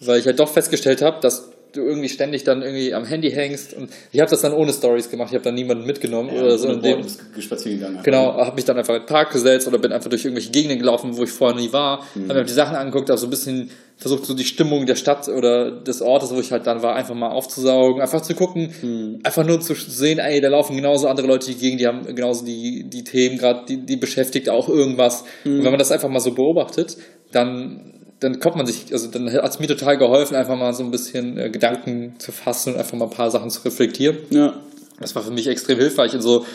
Weil 0.01 0.19
ich 0.21 0.27
halt 0.27 0.39
doch 0.39 0.49
festgestellt 0.49 1.03
habe, 1.03 1.19
dass 1.21 1.51
du 1.73 1.83
irgendwie 1.83 2.09
ständig 2.09 2.43
dann 2.45 2.63
irgendwie 2.63 2.95
am 2.95 3.05
Handy 3.05 3.31
hängst 3.31 3.75
und 3.75 3.91
ich 4.11 4.21
habe 4.21 4.31
das 4.31 4.41
dann 4.41 4.55
ohne 4.55 4.73
Stories 4.73 5.11
gemacht, 5.11 5.29
ich 5.31 5.35
habe 5.35 5.45
dann 5.45 5.55
niemanden 5.55 5.85
mitgenommen 5.85 6.31
oder 6.31 6.57
so. 6.57 6.69
in 6.69 6.81
dem, 6.81 7.03
spazieren 7.39 7.79
gegangen. 7.79 8.01
Genau, 8.03 8.33
habe 8.35 8.55
mich 8.57 8.65
dann 8.65 8.79
einfach 8.79 8.95
in 8.95 9.03
den 9.03 9.07
Park 9.07 9.33
gesetzt 9.33 9.69
oder 9.69 9.77
bin 9.79 9.93
einfach 9.93 10.09
durch 10.09 10.25
irgendwelche 10.25 10.51
Gegenden 10.53 10.79
gelaufen, 10.79 11.15
wo 11.19 11.25
ich 11.25 11.31
vorher 11.31 11.55
nie 11.59 11.71
war, 11.75 12.03
Mhm. 12.15 12.29
habe 12.31 12.39
mir 12.41 12.45
die 12.47 12.53
Sachen 12.55 12.77
angeguckt, 12.77 13.11
habe 13.11 13.19
so 13.19 13.27
ein 13.27 13.31
bisschen 13.31 13.71
versucht, 13.99 14.25
so 14.25 14.33
die 14.33 14.45
Stimmung 14.45 14.87
der 14.87 14.95
Stadt 14.95 15.29
oder 15.29 15.71
des 15.71 16.01
Ortes, 16.01 16.35
wo 16.35 16.41
ich 16.41 16.51
halt 16.51 16.67
dann 16.67 16.83
war, 16.83 16.95
einfach 16.95 17.15
mal 17.15 17.31
aufzusaugen, 17.31 18.01
einfach 18.01 18.23
zu 18.23 18.35
gucken, 18.35 18.73
Mhm. 18.81 19.21
einfach 19.23 19.45
nur 19.45 19.61
zu 19.61 19.75
sehen, 19.75 20.19
ey, 20.19 20.41
da 20.41 20.49
laufen 20.49 20.77
genauso 20.77 21.09
andere 21.09 21.27
Leute 21.27 21.47
die 21.49 21.57
Gegend, 21.57 21.81
die 21.81 21.87
haben 21.87 22.07
genauso 22.15 22.45
die, 22.47 22.85
die 22.89 23.05
Themen 23.05 23.37
gerade, 23.37 23.67
die, 23.69 23.85
die 23.85 23.97
beschäftigt 23.97 24.49
auch 24.49 24.71
irgendwas. 24.71 25.25
Mhm. 25.45 25.59
Und 25.59 25.65
wenn 25.65 25.73
man 25.73 25.79
das 25.79 25.93
einfach 25.93 26.09
mal 26.09 26.21
so 26.21 26.33
beobachtet, 26.33 26.97
dann 27.33 27.93
dann 28.21 28.41
kommt 28.41 28.57
man 28.57 28.67
sich, 28.67 28.93
also 28.93 29.09
dann 29.09 29.31
hat 29.33 29.51
es 29.51 29.59
mir 29.59 29.67
total 29.67 29.99
geholfen, 29.99 30.37
einfach 30.37 30.57
mal 30.57 30.73
so 30.73 30.83
ein 30.83 30.91
bisschen 30.91 31.39
äh, 31.39 31.51
Gedanken 31.51 32.15
zu 32.19 32.33
fassen 32.33 32.73
und 32.75 32.79
einfach 32.79 32.97
mal 32.97 33.07
ein 33.07 33.11
paar 33.11 33.31
Sachen 33.31 33.51
zu 33.51 33.63
reflektieren. 33.65 34.17
Ja. 34.31 34.55
Das 35.01 35.15
war 35.15 35.23
für 35.23 35.31
mich 35.31 35.47
extrem 35.47 35.79
hilfreich 35.79 36.15
in 36.15 36.23
so, 36.23 36.47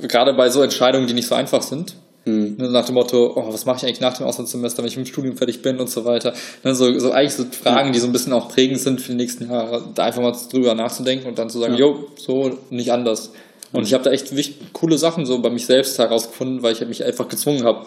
gerade 0.00 0.32
bei 0.32 0.48
so 0.48 0.62
Entscheidungen, 0.62 1.06
die 1.06 1.12
nicht 1.14 1.28
so 1.28 1.34
einfach 1.34 1.62
sind. 1.62 1.94
Hm. 2.24 2.56
Ne, 2.56 2.70
Nach 2.70 2.86
dem 2.86 2.94
Motto, 2.94 3.32
oh, 3.34 3.52
was 3.52 3.66
mache 3.66 3.78
ich 3.78 3.84
eigentlich 3.84 4.00
nach 4.00 4.16
dem 4.16 4.26
Auslandssemester, 4.26 4.82
wenn 4.82 4.88
ich 4.88 4.96
mit 4.96 5.06
dem 5.06 5.10
Studium 5.12 5.36
fertig 5.36 5.60
bin 5.60 5.78
und 5.80 5.90
so 5.90 6.04
weiter. 6.04 6.32
Ne, 6.62 6.74
So, 6.74 6.98
so 6.98 7.10
eigentlich 7.10 7.34
so 7.34 7.44
Fragen, 7.50 7.92
die 7.92 7.98
so 7.98 8.06
ein 8.06 8.12
bisschen 8.12 8.32
auch 8.32 8.48
prägend 8.48 8.80
sind 8.80 9.00
für 9.00 9.10
die 9.10 9.16
nächsten 9.18 9.50
Jahre, 9.50 9.82
da 9.94 10.04
einfach 10.04 10.22
mal 10.22 10.34
drüber 10.50 10.74
nachzudenken 10.74 11.26
und 11.28 11.38
dann 11.38 11.50
zu 11.50 11.58
sagen, 11.58 11.74
Ja. 11.74 11.80
jo, 11.80 12.06
so 12.16 12.58
nicht 12.70 12.92
anders. 12.92 13.32
Und 13.72 13.84
ich 13.84 13.92
habe 13.94 14.04
da 14.04 14.10
echt 14.10 14.36
wichtig, 14.36 14.72
coole 14.72 14.98
Sachen 14.98 15.26
so 15.26 15.40
bei 15.40 15.50
mich 15.50 15.66
selbst 15.66 15.98
herausgefunden, 15.98 16.62
weil 16.62 16.74
ich 16.74 16.86
mich 16.86 17.04
einfach 17.04 17.28
gezwungen 17.28 17.64
habe 17.64 17.86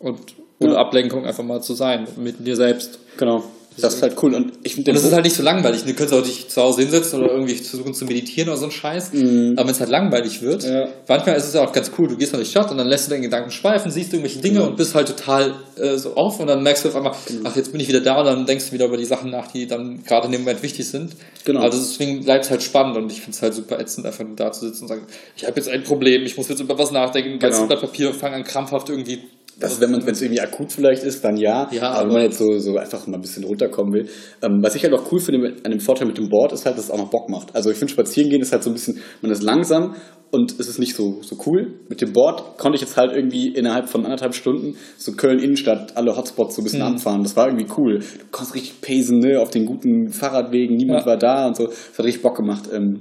und 0.00 0.18
ohne 0.60 0.72
Ja. 0.72 0.78
Ablenkung 0.78 1.24
einfach 1.26 1.44
mal 1.44 1.60
zu 1.62 1.74
sein 1.74 2.06
mit 2.16 2.46
dir 2.46 2.56
selbst. 2.56 2.98
Genau. 3.16 3.44
Das 3.80 3.94
ist 3.94 4.02
halt 4.02 4.16
cool. 4.24 4.34
Und 4.34 4.54
ich 4.64 4.76
Und 4.76 4.88
das 4.88 5.04
ist 5.04 5.12
halt 5.12 5.22
nicht 5.22 5.36
so 5.36 5.42
langweilig. 5.44 5.82
Du 5.84 5.94
könntest 5.94 6.12
auch 6.12 6.24
dich 6.24 6.48
zu 6.48 6.60
Hause 6.60 6.80
hinsetzen 6.82 7.22
oder 7.22 7.30
irgendwie 7.30 7.54
versuchen 7.54 7.94
zu 7.94 8.06
meditieren 8.06 8.48
oder 8.48 8.58
so 8.58 8.64
ein 8.64 8.72
Scheiß. 8.72 9.10
Aber 9.12 9.20
wenn 9.20 9.68
es 9.68 9.78
halt 9.78 9.88
langweilig 9.90 10.42
wird, 10.42 10.64
Mhm. 10.66 10.72
Ja. 10.72 10.88
manchmal 11.06 11.36
ist 11.36 11.44
es 11.46 11.54
ja 11.54 11.62
auch 11.64 11.70
ganz 11.72 11.92
cool. 11.96 12.08
Du 12.08 12.16
gehst 12.16 12.32
mal 12.32 12.38
durch 12.38 12.48
die 12.48 12.50
Stadt 12.58 12.72
und 12.72 12.78
dann 12.78 12.88
lässt 12.88 13.06
du 13.06 13.10
deinen 13.12 13.22
Gedanken 13.22 13.52
schweifen, 13.52 13.92
siehst 13.92 14.12
irgendwelche 14.12 14.40
Dinge 14.40 14.64
und 14.64 14.76
bist 14.76 14.96
halt 14.96 15.06
total 15.06 15.54
äh, 15.76 15.96
so 15.96 16.16
auf 16.16 16.40
und 16.40 16.48
dann 16.48 16.64
merkst 16.64 16.84
du 16.84 16.88
auf 16.88 16.96
einmal, 16.96 17.12
Genau. 17.28 17.42
ach, 17.48 17.54
jetzt 17.54 17.70
bin 17.70 17.80
ich 17.80 17.86
wieder 17.86 18.00
da 18.00 18.18
und 18.18 18.26
dann 18.26 18.46
denkst 18.46 18.66
du 18.66 18.72
wieder 18.72 18.86
über 18.86 18.96
die 18.96 19.04
Sachen 19.04 19.30
nach, 19.30 19.46
die 19.52 19.68
dann 19.68 20.02
gerade 20.02 20.26
in 20.26 20.32
dem 20.32 20.40
Moment 20.40 20.64
wichtig 20.64 20.88
sind. 20.88 21.12
Genau. 21.44 21.60
Also 21.60 21.78
deswegen 21.78 22.24
bleibt 22.24 22.46
es 22.46 22.50
halt 22.50 22.64
spannend 22.64 22.96
und 22.96 23.12
ich 23.12 23.20
finde 23.20 23.36
es 23.36 23.42
halt 23.42 23.54
super 23.54 23.78
ätzend, 23.78 24.06
einfach 24.06 24.24
nur 24.24 24.34
da 24.34 24.50
zu 24.50 24.66
sitzen 24.66 24.82
und 24.82 24.88
sagen, 24.88 25.02
ich 25.36 25.46
habe 25.46 25.54
jetzt 25.54 25.68
ein 25.68 25.84
Problem, 25.84 26.24
ich 26.24 26.36
muss 26.36 26.48
jetzt 26.48 26.58
über 26.58 26.76
was 26.80 26.90
nachdenken, 26.90 27.38
Genau. 27.38 27.52
genau. 27.54 27.66
Blatt 27.68 27.80
Papier, 27.80 28.12
fange 28.12 28.34
an 28.34 28.42
krampfhaft 28.42 28.88
irgendwie 28.88 29.20
Das, 29.60 29.80
wenn 29.80 29.90
man, 29.90 30.04
wenn 30.06 30.12
es 30.12 30.22
irgendwie 30.22 30.40
akut 30.40 30.72
vielleicht 30.72 31.02
ist, 31.02 31.24
dann 31.24 31.36
ja. 31.36 31.68
Ja, 31.72 31.90
aber 31.90 31.98
wenn 32.00 32.04
aber- 32.06 32.12
man 32.14 32.22
jetzt 32.22 32.38
so, 32.38 32.58
so 32.58 32.76
einfach 32.76 33.06
mal 33.06 33.16
ein 33.16 33.20
bisschen 33.20 33.44
runterkommen 33.44 33.92
will. 33.92 34.08
Ähm, 34.42 34.58
was 34.62 34.74
ich 34.76 34.84
halt 34.84 34.94
auch 34.94 35.10
cool 35.10 35.18
finde 35.20 35.56
an 35.64 35.70
dem 35.70 35.80
Vorteil 35.80 36.06
mit 36.06 36.16
dem 36.18 36.28
Board 36.28 36.52
ist 36.52 36.64
halt, 36.64 36.76
dass 36.78 36.84
es 36.84 36.90
auch 36.90 36.98
noch 36.98 37.10
Bock 37.10 37.28
macht. 37.28 37.54
Also 37.56 37.70
ich 37.70 37.76
finde 37.76 37.92
spazieren 37.92 38.30
gehen 38.30 38.40
ist 38.40 38.52
halt 38.52 38.62
so 38.62 38.70
ein 38.70 38.74
bisschen, 38.74 38.98
man 39.20 39.30
ist 39.32 39.42
langsam 39.42 39.96
und 40.30 40.52
es 40.60 40.68
ist 40.68 40.78
nicht 40.78 40.94
so, 40.94 41.20
so 41.22 41.36
cool. 41.46 41.72
Mit 41.88 42.00
dem 42.00 42.12
Board 42.12 42.58
konnte 42.58 42.76
ich 42.76 42.82
jetzt 42.82 42.96
halt 42.96 43.12
irgendwie 43.12 43.48
innerhalb 43.48 43.88
von 43.88 44.04
anderthalb 44.04 44.34
Stunden 44.34 44.76
so 44.96 45.12
Köln 45.12 45.38
Innenstadt 45.40 45.96
alle 45.96 46.16
Hotspots 46.16 46.54
so 46.54 46.60
ein 46.62 46.64
bisschen 46.64 46.82
abfahren. 46.82 47.22
Das 47.22 47.34
war 47.34 47.48
irgendwie 47.48 47.66
cool. 47.76 47.98
Du 47.98 48.04
konntest 48.30 48.54
richtig 48.54 48.80
pacen, 48.80 49.18
ne, 49.18 49.40
auf 49.40 49.50
den 49.50 49.66
guten 49.66 50.10
Fahrradwegen, 50.10 50.76
niemand 50.76 51.00
Ja. 51.00 51.06
war 51.06 51.16
da 51.16 51.46
und 51.48 51.56
so. 51.56 51.66
Das 51.66 51.98
hat 51.98 52.04
richtig 52.06 52.22
Bock 52.22 52.36
gemacht. 52.36 52.68
Ähm, 52.72 53.00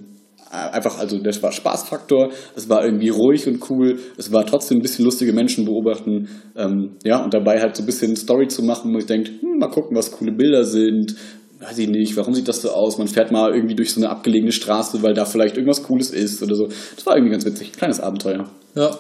einfach, 0.52 0.98
also 1.00 1.18
das 1.18 1.42
war 1.44 1.52
Spaßfaktor, 1.52 2.32
es 2.56 2.70
war 2.70 2.86
irgendwie 2.86 3.10
ruhig 3.10 3.48
und 3.48 3.70
cool, 3.70 4.00
es 4.18 4.32
war 4.32 4.46
trotzdem 4.46 4.78
ein 4.78 4.82
bisschen 4.82 5.06
lustige 5.06 5.34
Menschen 5.34 5.66
beobachten, 5.66 6.30
ähm, 6.56 6.96
ja, 7.04 7.24
und 7.24 7.34
dabei 7.34 7.60
halt 7.60 7.76
so 7.76 7.84
ein 7.84 7.86
bisschen 7.86 8.16
Story 8.16 8.48
zu 8.48 8.64
machen, 8.64 8.94
wo 8.94 8.98
ich 8.98 9.06
denke, 9.06 9.32
hm, 9.42 9.60
mal 9.60 9.68
gucken, 9.68 9.96
was 9.96 10.12
coole 10.12 10.32
Bilder 10.32 10.64
sind, 10.64 11.16
weiß 11.60 11.78
ich 11.80 11.90
nicht, 11.90 12.16
warum 12.18 12.34
sieht 12.34 12.48
das 12.48 12.62
so 12.62 12.70
aus, 12.70 12.98
man 12.98 13.08
fährt 13.08 13.32
mal 13.32 13.54
irgendwie 13.54 13.76
durch 13.76 13.92
so 13.92 14.00
eine 14.00 14.10
abgelegene 14.10 14.52
Straße, 14.52 15.02
weil 15.02 15.14
da 15.14 15.26
vielleicht 15.26 15.58
irgendwas 15.58 15.84
Cooles 15.84 16.12
ist 16.12 16.42
oder 16.44 16.56
so. 16.56 16.68
Das 16.96 17.06
war 17.06 17.16
irgendwie 17.16 17.32
ganz 17.32 17.46
witzig, 17.46 17.72
kleines 17.74 18.00
Abenteuer. 18.00 18.50
Ja. 18.76 18.98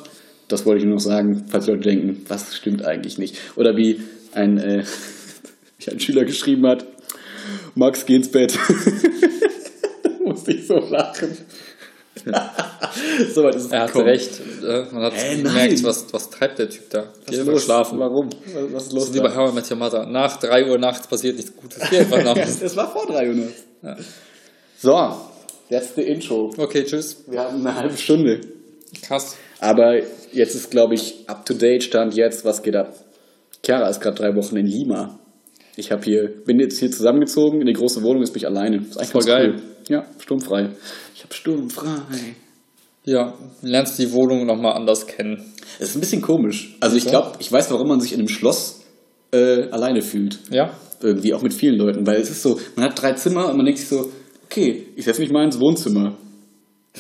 Das 0.48 0.66
wollte 0.66 0.80
ich 0.80 0.86
nur 0.86 0.96
noch 0.96 1.02
sagen, 1.02 1.46
falls 1.50 1.68
Leute 1.68 1.82
denken, 1.82 2.24
was 2.28 2.56
stimmt 2.56 2.84
eigentlich 2.86 3.18
nicht. 3.18 3.38
Oder 3.58 3.76
wie 3.76 4.02
ein, 4.34 4.58
äh, 4.58 4.84
wie 5.80 5.92
ein 5.92 6.00
Schüler 6.00 6.26
geschrieben 6.26 6.66
hat, 6.66 6.86
Max, 7.76 8.06
geh 8.06 8.16
ins 8.16 8.32
Bett. 8.32 8.58
musste 10.38 10.52
ich 10.54 10.68
so 10.68 10.76
lachen. 10.76 11.38
so 13.34 13.44
weit 13.44 13.56
ist 13.56 13.66
es 13.66 13.72
Er 13.72 13.82
hatte 13.82 13.94
gekommen. 13.94 14.10
recht. 14.10 14.42
Äh, 14.64 14.86
Man 14.92 15.04
hat 15.04 15.14
Hä, 15.14 15.38
gemerkt, 15.38 15.84
was, 15.84 16.14
was 16.14 16.30
treibt 16.30 16.60
der 16.60 16.70
Typ 16.70 16.90
da. 16.90 17.06
Was 17.26 17.36
ist 17.36 17.46
war 17.46 17.54
los? 17.54 17.64
schlafen. 17.64 18.00
Warum? 18.00 18.30
Was, 18.72 18.88
ist 18.88 18.94
los? 18.94 19.08
So 19.08 19.14
wie 19.14 19.20
bei 19.20 19.52
Met 19.52 19.70
Your 19.70 19.78
Mother. 19.78 20.06
Nach 20.06 20.38
3 20.40 20.70
Uhr 20.70 20.78
nachts 20.78 21.08
passiert 21.08 21.36
nichts 21.36 21.56
Gutes. 21.56 21.90
Hier 21.90 22.00
einfach 22.00 22.24
nach. 22.24 22.38
es, 22.62 22.76
war 22.76 22.92
vor 22.92 23.06
300. 23.08 23.50
So, 24.80 25.16
that's 25.70 25.94
the 25.96 26.02
intro. 26.02 26.52
Okay, 26.58 26.84
tschüss. 26.84 27.24
Wir 27.28 27.42
haben 27.42 27.66
eine 27.66 27.76
halbe 27.76 27.98
Stunde. 27.98 28.42
Krass. 29.02 29.36
Aber 29.60 29.98
jetzt 30.32 30.56
ist, 30.56 30.72
glaube 30.72 30.96
ich, 30.96 31.28
up 31.28 31.46
to 31.46 31.54
date 31.54 31.84
Stand 31.84 32.16
jetzt. 32.16 32.46
Was 32.46 32.62
geht 32.64 32.76
ab? 32.76 32.94
Chiara 33.64 33.90
ist 33.90 34.02
gerade 34.02 34.18
drei 34.18 34.36
Wochen 34.36 34.56
in 34.58 34.66
Lima. 34.68 35.20
Ich 35.76 35.92
habe 35.92 36.04
hier, 36.04 36.28
bin 36.46 36.60
jetzt 36.60 36.80
hier 36.80 36.90
zusammengezogen 36.90 37.62
in 37.62 37.68
die 37.68 37.74
große 37.74 38.02
Wohnung, 38.02 38.22
jetzt 38.24 38.32
bin 38.34 38.42
ich 38.42 38.48
alleine. 38.48 38.78
Ist 38.78 38.98
eigentlich 38.98 39.12
Voll 39.12 39.26
geil. 39.26 39.54
Cool. 39.56 39.62
Ja, 39.88 40.06
sturmfrei. 40.20 40.70
Ich 41.16 41.24
habe 41.24 41.34
sturmfrei. 41.34 42.36
Ja, 43.06 43.34
lernst 43.62 43.98
die 44.00 44.12
Wohnung 44.12 44.46
nochmal 44.46 44.74
anders 44.74 45.08
kennen. 45.08 45.54
Es 45.80 45.90
ist 45.90 45.96
ein 45.96 46.02
bisschen 46.02 46.22
komisch. 46.22 46.76
Also 46.82 46.98
ich 46.98 47.06
glaube, 47.06 47.38
ich 47.40 47.52
weiß, 47.52 47.72
warum 47.72 47.88
man 47.88 48.02
sich 48.02 48.12
in 48.14 48.20
einem 48.20 48.28
Schloss 48.28 48.82
äh, 49.32 49.70
alleine 49.70 50.02
fühlt. 50.02 50.40
Ja? 50.52 50.72
Irgendwie 51.02 51.34
auch 51.34 51.42
mit 51.42 51.54
vielen 51.54 51.78
Leuten. 51.78 52.06
Weil 52.06 52.20
es 52.20 52.30
ist 52.30 52.42
so, 52.42 52.60
man 52.76 52.86
hat 52.86 53.02
drei 53.02 53.14
Zimmer 53.14 53.50
und 53.50 53.56
man 53.56 53.66
denkt 53.66 53.80
sich 53.80 53.88
so, 53.88 54.12
okay, 54.46 54.88
ich 54.96 55.06
setze 55.06 55.22
mich 55.22 55.32
mal 55.32 55.46
ins 55.46 55.60
Wohnzimmer. 55.60 56.18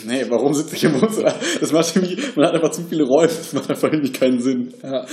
Nee, 0.06 0.26
warum 0.30 0.54
sitze 0.54 0.76
ich 0.76 0.84
im 0.84 1.02
Wohnzimmer? 1.02 1.34
Das 1.60 1.71
macht 1.71 1.95
irgendwie, 1.95 2.21
man 2.36 2.45
hat 2.45 2.54
einfach 2.54 2.71
zu 2.71 2.84
viele 2.84 3.04
Räume, 3.04 3.28
das 3.28 3.54
macht 3.54 3.69
einfach 3.69 3.91
irgendwie 3.91 4.12
keinen 4.12 4.39
Sinn. 4.39 4.73
Ja. 4.84 5.06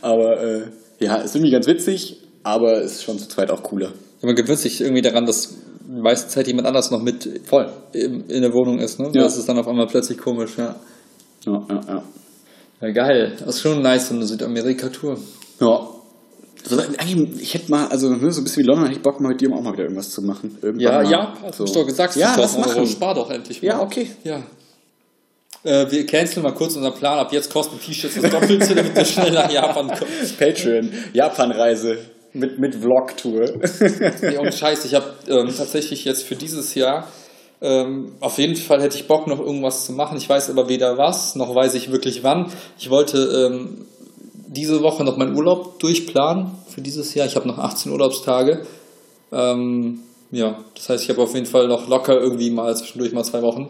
Aber 0.00 0.42
äh, 0.42 0.62
ja, 0.98 1.16
ist 1.16 1.34
irgendwie 1.34 1.52
ganz 1.52 1.66
witzig, 1.66 2.18
aber 2.42 2.82
ist 2.82 3.04
schon 3.04 3.18
zu 3.18 3.28
zweit 3.28 3.50
auch 3.50 3.62
cooler. 3.62 3.92
Man 4.20 4.34
gewöhnt 4.34 4.58
sich 4.58 4.80
irgendwie 4.80 5.02
daran, 5.02 5.26
dass 5.26 5.54
meiste 5.88 6.28
Zeit 6.28 6.46
jemand 6.46 6.66
anders 6.66 6.90
noch 6.90 7.02
mit 7.02 7.28
Voll. 7.46 7.70
in, 7.92 8.24
in 8.28 8.42
der 8.42 8.52
Wohnung 8.52 8.78
ist. 8.78 8.98
Ne? 8.98 9.10
Ja. 9.12 9.22
Das 9.22 9.36
ist 9.36 9.48
dann 9.48 9.58
auf 9.58 9.68
einmal 9.68 9.86
plötzlich 9.86 10.18
komisch. 10.18 10.52
Ja. 10.56 10.76
Ja, 11.44 11.66
ja, 11.68 11.80
ja. 11.88 12.02
ja, 12.80 12.90
geil. 12.92 13.36
Das 13.38 13.56
ist 13.56 13.60
schon 13.62 13.82
nice, 13.82 14.08
so 14.08 14.14
eine 14.14 14.26
Südamerika-Tour. 14.26 15.18
Ja. 15.60 15.88
Also, 16.64 16.80
eigentlich, 16.98 17.42
ich 17.42 17.54
hätte 17.54 17.70
mal, 17.72 17.88
also 17.88 18.08
ne, 18.10 18.30
so 18.30 18.40
ein 18.40 18.44
bisschen 18.44 18.62
wie 18.62 18.66
London, 18.68 18.84
hätte 18.86 18.96
ich 18.98 19.02
Bock 19.02 19.20
mal 19.20 19.30
mit 19.30 19.40
dir 19.40 19.50
auch 19.52 19.60
mal 19.60 19.72
wieder 19.72 19.82
irgendwas 19.84 20.10
zu 20.10 20.22
machen. 20.22 20.56
Irgendwann 20.62 20.80
Ja, 20.80 21.02
mal. 21.02 21.10
ja, 21.10 21.34
hast 21.42 21.58
du 21.58 21.64
doch 21.64 21.86
gesagt, 21.86 22.14
Ja, 22.14 22.28
4000 22.34 22.38
lass 22.38 22.68
Euro. 22.74 22.80
machen. 22.82 22.92
Spar 22.92 23.14
doch 23.16 23.30
endlich 23.30 23.60
mal. 23.62 23.68
Ja, 23.68 23.80
okay. 23.82 24.10
Ja. 24.22 24.42
Äh, 25.64 25.90
wir 25.90 26.06
canceln 26.06 26.42
mal 26.42 26.52
kurz 26.54 26.76
unseren 26.76 26.94
Plan. 26.94 27.18
Ab 27.18 27.32
jetzt 27.32 27.52
kosten 27.52 27.78
T-Shirts 27.80 28.20
das 28.20 28.30
Doppelte, 28.30 28.74
damit 28.74 28.94
wir 28.94 29.04
schnell 29.04 29.32
nach 29.32 29.50
Japan 29.50 29.88
kommen. 29.88 30.10
Patreon, 30.38 30.90
Japan-Reise 31.12 31.98
mit, 32.34 32.58
mit 32.58 32.74
Vlog-Tour. 32.74 33.52
Nee, 34.22 34.38
und 34.38 34.54
Scheiß, 34.54 34.84
ich 34.84 34.94
habe 34.94 35.06
ähm, 35.28 35.48
tatsächlich 35.56 36.04
jetzt 36.04 36.22
für 36.24 36.36
dieses 36.36 36.74
Jahr 36.74 37.08
ähm, 37.62 38.14
auf 38.18 38.38
jeden 38.38 38.56
Fall 38.56 38.82
hätte 38.82 38.96
ich 38.96 39.06
Bock, 39.06 39.28
noch 39.28 39.38
irgendwas 39.38 39.86
zu 39.86 39.92
machen. 39.92 40.16
Ich 40.18 40.28
weiß 40.28 40.50
aber 40.50 40.68
weder 40.68 40.98
was, 40.98 41.36
noch 41.36 41.54
weiß 41.54 41.74
ich 41.74 41.92
wirklich 41.92 42.24
wann. 42.24 42.50
Ich 42.76 42.90
wollte 42.90 43.18
ähm, 43.18 43.86
diese 44.48 44.82
Woche 44.82 45.04
noch 45.04 45.16
meinen 45.16 45.36
Urlaub 45.36 45.78
durchplanen 45.78 46.50
für 46.68 46.80
dieses 46.80 47.14
Jahr. 47.14 47.26
Ich 47.26 47.36
habe 47.36 47.46
noch 47.46 47.58
18 47.58 47.92
Urlaubstage. 47.92 48.62
Ähm, 49.30 50.00
ja, 50.32 50.58
das 50.74 50.88
heißt, 50.88 51.04
ich 51.04 51.10
habe 51.10 51.22
auf 51.22 51.34
jeden 51.34 51.46
Fall 51.46 51.68
noch 51.68 51.88
locker 51.88 52.20
irgendwie 52.20 52.50
mal 52.50 52.76
zwischendurch 52.76 53.12
mal 53.12 53.22
zwei 53.22 53.42
Wochen. 53.42 53.68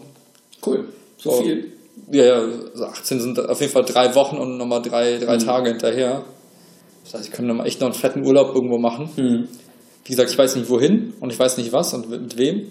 Cool. 0.64 0.88
So 1.18 1.30
Oh. 1.30 1.42
viel. 1.42 1.72
Ja, 2.10 2.24
ja, 2.24 2.34
also 2.72 2.84
18 2.86 3.20
sind 3.20 3.38
auf 3.48 3.60
jeden 3.60 3.72
Fall 3.72 3.84
drei 3.84 4.14
Wochen 4.14 4.38
und 4.38 4.56
nochmal 4.56 4.80
drei, 4.80 5.18
drei 5.18 5.36
Tage 5.36 5.68
hinterher. 5.70 6.22
Das 7.04 7.14
heißt, 7.14 7.28
ich 7.28 7.32
könnte 7.32 7.62
echt 7.64 7.80
noch 7.80 7.86
einen 7.88 7.94
fetten 7.94 8.24
Urlaub 8.26 8.54
irgendwo 8.54 8.78
machen. 8.78 9.08
Wie 9.16 10.08
gesagt, 10.10 10.30
ich 10.30 10.38
weiß 10.38 10.56
nicht 10.56 10.68
wohin 10.68 11.12
und 11.20 11.30
ich 11.32 11.38
weiß 11.38 11.58
nicht 11.58 11.72
was 11.72 11.94
und 11.94 12.08
mit 12.10 12.36
wem. 12.38 12.66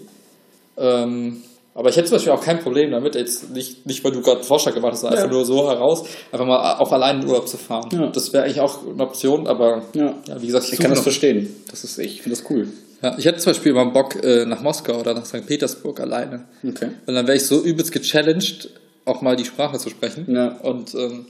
Ähm, 0.76 1.42
aber 1.74 1.88
ich 1.88 1.96
hätte 1.96 2.08
zum 2.08 2.16
Beispiel 2.16 2.32
auch 2.32 2.42
kein 2.44 2.58
Problem 2.60 2.90
damit, 2.90 3.14
jetzt 3.14 3.50
nicht, 3.50 3.86
nicht 3.86 4.04
weil 4.04 4.12
du 4.12 4.20
gerade 4.20 4.38
einen 4.38 4.44
Vorschlag 4.46 4.74
gemacht 4.74 4.92
hast, 4.92 5.00
sondern 5.00 5.18
Ja. 5.18 5.24
einfach 5.24 5.36
nur 5.36 5.44
so 5.46 5.68
heraus, 5.70 6.04
einfach 6.30 6.46
mal 6.46 6.76
auch 6.78 6.92
allein 6.92 7.22
in 7.22 7.26
Urlaub 7.28 7.48
zu 7.48 7.56
fahren. 7.56 7.88
Ja. 7.92 8.08
Das 8.08 8.32
wäre 8.32 8.44
eigentlich 8.44 8.60
auch 8.60 8.86
eine 8.86 9.02
Option, 9.02 9.46
aber 9.46 9.82
Ja. 9.94 10.14
ja, 10.28 10.42
wie 10.42 10.46
gesagt, 10.46 10.64
Ich 10.64 10.70
suche 10.72 10.82
kann 10.82 10.90
das 10.90 11.00
verstehen. 11.00 11.54
Das 11.70 11.84
ist, 11.84 11.98
ich 11.98 12.20
finde 12.22 12.38
das 12.38 12.50
cool. 12.50 12.68
ja, 13.02 13.16
ich 13.18 13.24
hätte 13.24 13.38
zum 13.38 13.50
Beispiel 13.52 13.72
mal 13.72 13.84
Bock 13.90 14.22
äh, 14.22 14.44
nach 14.44 14.60
Moskau 14.60 15.00
oder 15.00 15.14
nach 15.14 15.24
St. 15.24 15.46
Petersburg 15.46 15.98
alleine. 16.00 16.44
Okay. 16.66 16.90
Und 17.06 17.14
dann 17.14 17.26
wäre 17.26 17.36
ich 17.38 17.46
so 17.46 17.62
übelst 17.62 17.90
gechallenged, 17.92 18.68
auch 19.06 19.22
mal 19.22 19.36
die 19.36 19.44
Sprache 19.46 19.78
zu 19.78 19.88
sprechen. 19.88 20.26
Ja. 20.28 20.48
Und 20.62 20.94
ähm, 20.94 21.24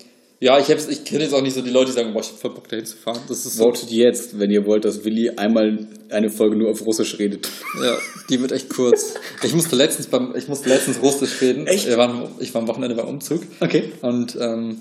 ja, 0.45 0.59
ich, 0.59 0.69
hab's- 0.71 0.89
ich 0.89 1.05
kenne 1.05 1.23
jetzt 1.23 1.33
auch 1.35 1.41
nicht 1.41 1.55
so 1.55 1.63
die 1.63 1.71
Leute, 1.71 1.87
die 1.91 1.97
sagen, 1.97 2.13
boah, 2.13 2.21
ich 2.21 2.29
hab 2.31 2.39
voll 2.39 2.51
Bock 2.51 2.69
dahin 2.69 2.85
zu 2.85 2.97
fahren. 2.97 3.21
Das 3.29 3.47
ist 3.47 3.57
so, 3.57 3.65
Votet 3.65 3.91
jetzt, 3.91 4.39
wenn 4.41 4.51
ihr 4.51 4.67
wollt, 4.67 4.85
dass 4.85 5.05
Willi 5.05 5.31
einmal 5.31 5.87
eine 6.11 6.31
Folge 6.31 6.57
nur 6.57 6.71
auf 6.71 6.85
Russisch 6.85 7.19
redet. 7.19 7.49
ja, 7.83 7.97
die 8.29 8.41
wird 8.41 8.51
echt 8.53 8.69
kurz. 8.69 9.15
Ich 9.45 9.55
musste 9.55 9.77
letztens 9.77 10.09
beim, 10.09 10.35
ich 10.37 10.49
musste 10.49 10.69
letztens 10.69 11.01
Russisch 11.01 11.41
reden. 11.41 11.67
Echt? 11.69 11.87
Wir 11.87 11.97
waren, 11.97 12.29
ich 12.41 12.53
war 12.55 12.61
am 12.63 12.69
Wochenende 12.69 12.97
beim 12.97 13.07
Umzug. 13.09 13.43
Okay. 13.61 13.93
Und 14.03 14.37
ähm, 14.41 14.79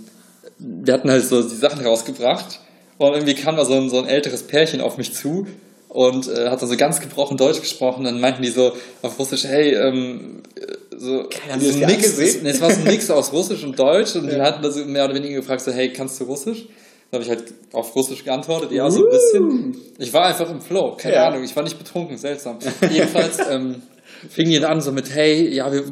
wir 0.57 0.93
hatten 0.93 1.09
halt 1.11 1.25
so 1.25 1.41
die 1.41 1.55
Sachen 1.55 1.85
rausgebracht. 1.85 2.59
Und 2.97 3.13
irgendwie 3.13 3.33
kam 3.35 3.55
da 3.55 3.63
so 3.65 3.73
ein, 3.73 3.89
so 3.89 3.99
ein 3.99 4.07
älteres 4.07 4.43
Pärchen 4.43 4.81
auf 4.81 4.97
mich 4.97 5.13
zu 5.13 5.47
und 5.93 6.27
äh, 6.27 6.49
hat 6.49 6.61
dann 6.61 6.69
so 6.69 6.77
ganz 6.77 6.99
gebrochen 7.01 7.37
Deutsch 7.37 7.59
gesprochen. 7.61 8.03
Dann 8.05 8.19
meinten 8.19 8.41
die 8.41 8.49
so 8.49 8.71
auf 9.01 9.19
Russisch, 9.19 9.43
hey, 9.43 9.73
ähm, 9.75 10.41
äh, 10.55 10.61
so, 10.97 11.23
das 11.23 11.63
so 11.63 11.79
Mix, 11.85 12.17
nee, 12.17 12.49
es 12.49 12.61
war 12.61 12.71
so 12.71 12.77
ein 12.77 12.83
Mix 12.85 13.09
aus 13.11 13.33
Russisch 13.33 13.63
und 13.63 13.77
Deutsch 13.77 14.15
und 14.15 14.31
die 14.31 14.39
hatten 14.39 14.61
da 14.63 14.71
so 14.71 14.85
mehr 14.85 15.05
oder 15.05 15.15
weniger 15.15 15.35
gefragt, 15.35 15.61
so, 15.61 15.71
hey, 15.71 15.91
kannst 15.91 16.19
du 16.19 16.25
Russisch? 16.25 16.65
Dann 17.09 17.21
habe 17.21 17.23
ich 17.23 17.29
halt 17.29 17.53
auf 17.73 17.93
Russisch 17.95 18.23
geantwortet, 18.23 18.71
ja, 18.71 18.89
so 18.89 19.03
ein 19.03 19.09
bisschen. 19.11 19.75
Ich 19.97 20.13
war 20.13 20.27
einfach 20.27 20.49
im 20.49 20.61
Flow, 20.61 20.95
keine 20.97 21.15
Ja. 21.15 21.27
Ahnung, 21.27 21.43
ich 21.43 21.53
war 21.55 21.63
nicht 21.63 21.77
betrunken, 21.77 22.17
seltsam. 22.17 22.57
Jedenfalls 22.89 23.39
ähm, 23.49 23.81
fing 24.29 24.47
die 24.47 24.59
dann 24.59 24.71
an 24.73 24.81
so 24.81 24.93
mit, 24.93 25.13
hey, 25.13 25.53
ja, 25.53 25.69
wir 25.73 25.83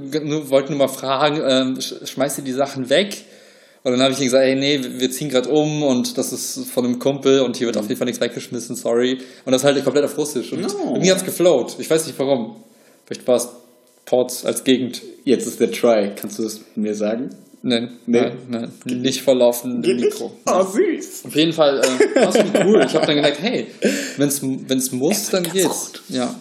wollten 0.50 0.70
nur 0.78 0.88
mal 0.88 0.94
fragen, 0.94 1.38
ähm, 1.46 1.76
sch- 1.80 2.08
schmeißt 2.08 2.38
ihr 2.38 2.44
die 2.46 2.54
Sachen 2.54 2.90
weg? 2.90 3.18
Und 3.84 3.94
dann 3.94 4.02
habe 4.02 4.12
ich 4.12 4.20
ihnen 4.20 4.28
gesagt, 4.28 4.44
ey, 4.44 4.56
nee, 4.56 4.80
wir 4.98 5.10
ziehen 5.10 5.30
gerade 5.30 5.50
um 5.50 5.84
und 5.84 6.18
das 6.18 6.34
ist 6.34 6.68
von 6.70 6.86
einem 6.86 7.00
Kumpel 7.00 7.40
und 7.42 7.56
hier 7.56 7.68
wird 7.68 7.78
auf 7.78 7.88
jeden 7.88 7.98
Fall 7.98 8.06
nichts 8.08 8.20
weggeschmissen, 8.22 8.76
sorry. 8.76 9.20
Und 9.46 9.52
das 9.54 9.64
halt 9.64 9.82
komplett 9.84 10.04
auf 10.06 10.18
Russisch. 10.18 10.52
Und 10.52 10.62
No. 10.62 10.98
mir 11.00 11.14
hat's 11.14 11.24
geflowt. 11.24 11.76
Ich 11.80 11.90
weiß 11.90 12.06
nicht 12.08 12.20
warum. 12.20 12.58
Vielleicht 13.06 13.26
war 13.28 13.38
es 13.38 13.48
Ports 14.06 14.44
als 14.46 14.64
Gegend. 14.66 15.02
Jetzt 15.24 15.48
ist 15.48 15.60
der 15.62 15.72
Try. 15.72 16.12
Kannst 16.16 16.40
du 16.40 16.44
das 16.44 16.60
mir 16.76 16.94
sagen? 16.94 17.30
Nein, 17.62 17.98
Nee. 18.06 18.22
nein, 18.22 18.72
nein. 18.86 19.02
Nicht 19.02 19.22
vor 19.22 19.36
laufendem 19.36 19.98
Mikro. 19.98 20.32
Oh, 20.46 20.64
süß. 20.64 21.26
Auf 21.26 21.36
jeden 21.36 21.52
Fall 21.54 21.80
äh, 21.80 22.22
war 22.22 22.30
es 22.36 22.66
cool. 22.66 22.84
Ich 22.86 22.96
habe 22.96 23.06
dann 23.06 23.16
gemerkt, 23.16 23.42
hey, 23.42 23.68
wenn's 24.18 24.42
wenn's 24.42 24.92
muss, 24.92 25.30
dann 25.30 25.44
geht's. 25.44 25.68
gut. 25.68 26.02
Ja, 26.10 26.34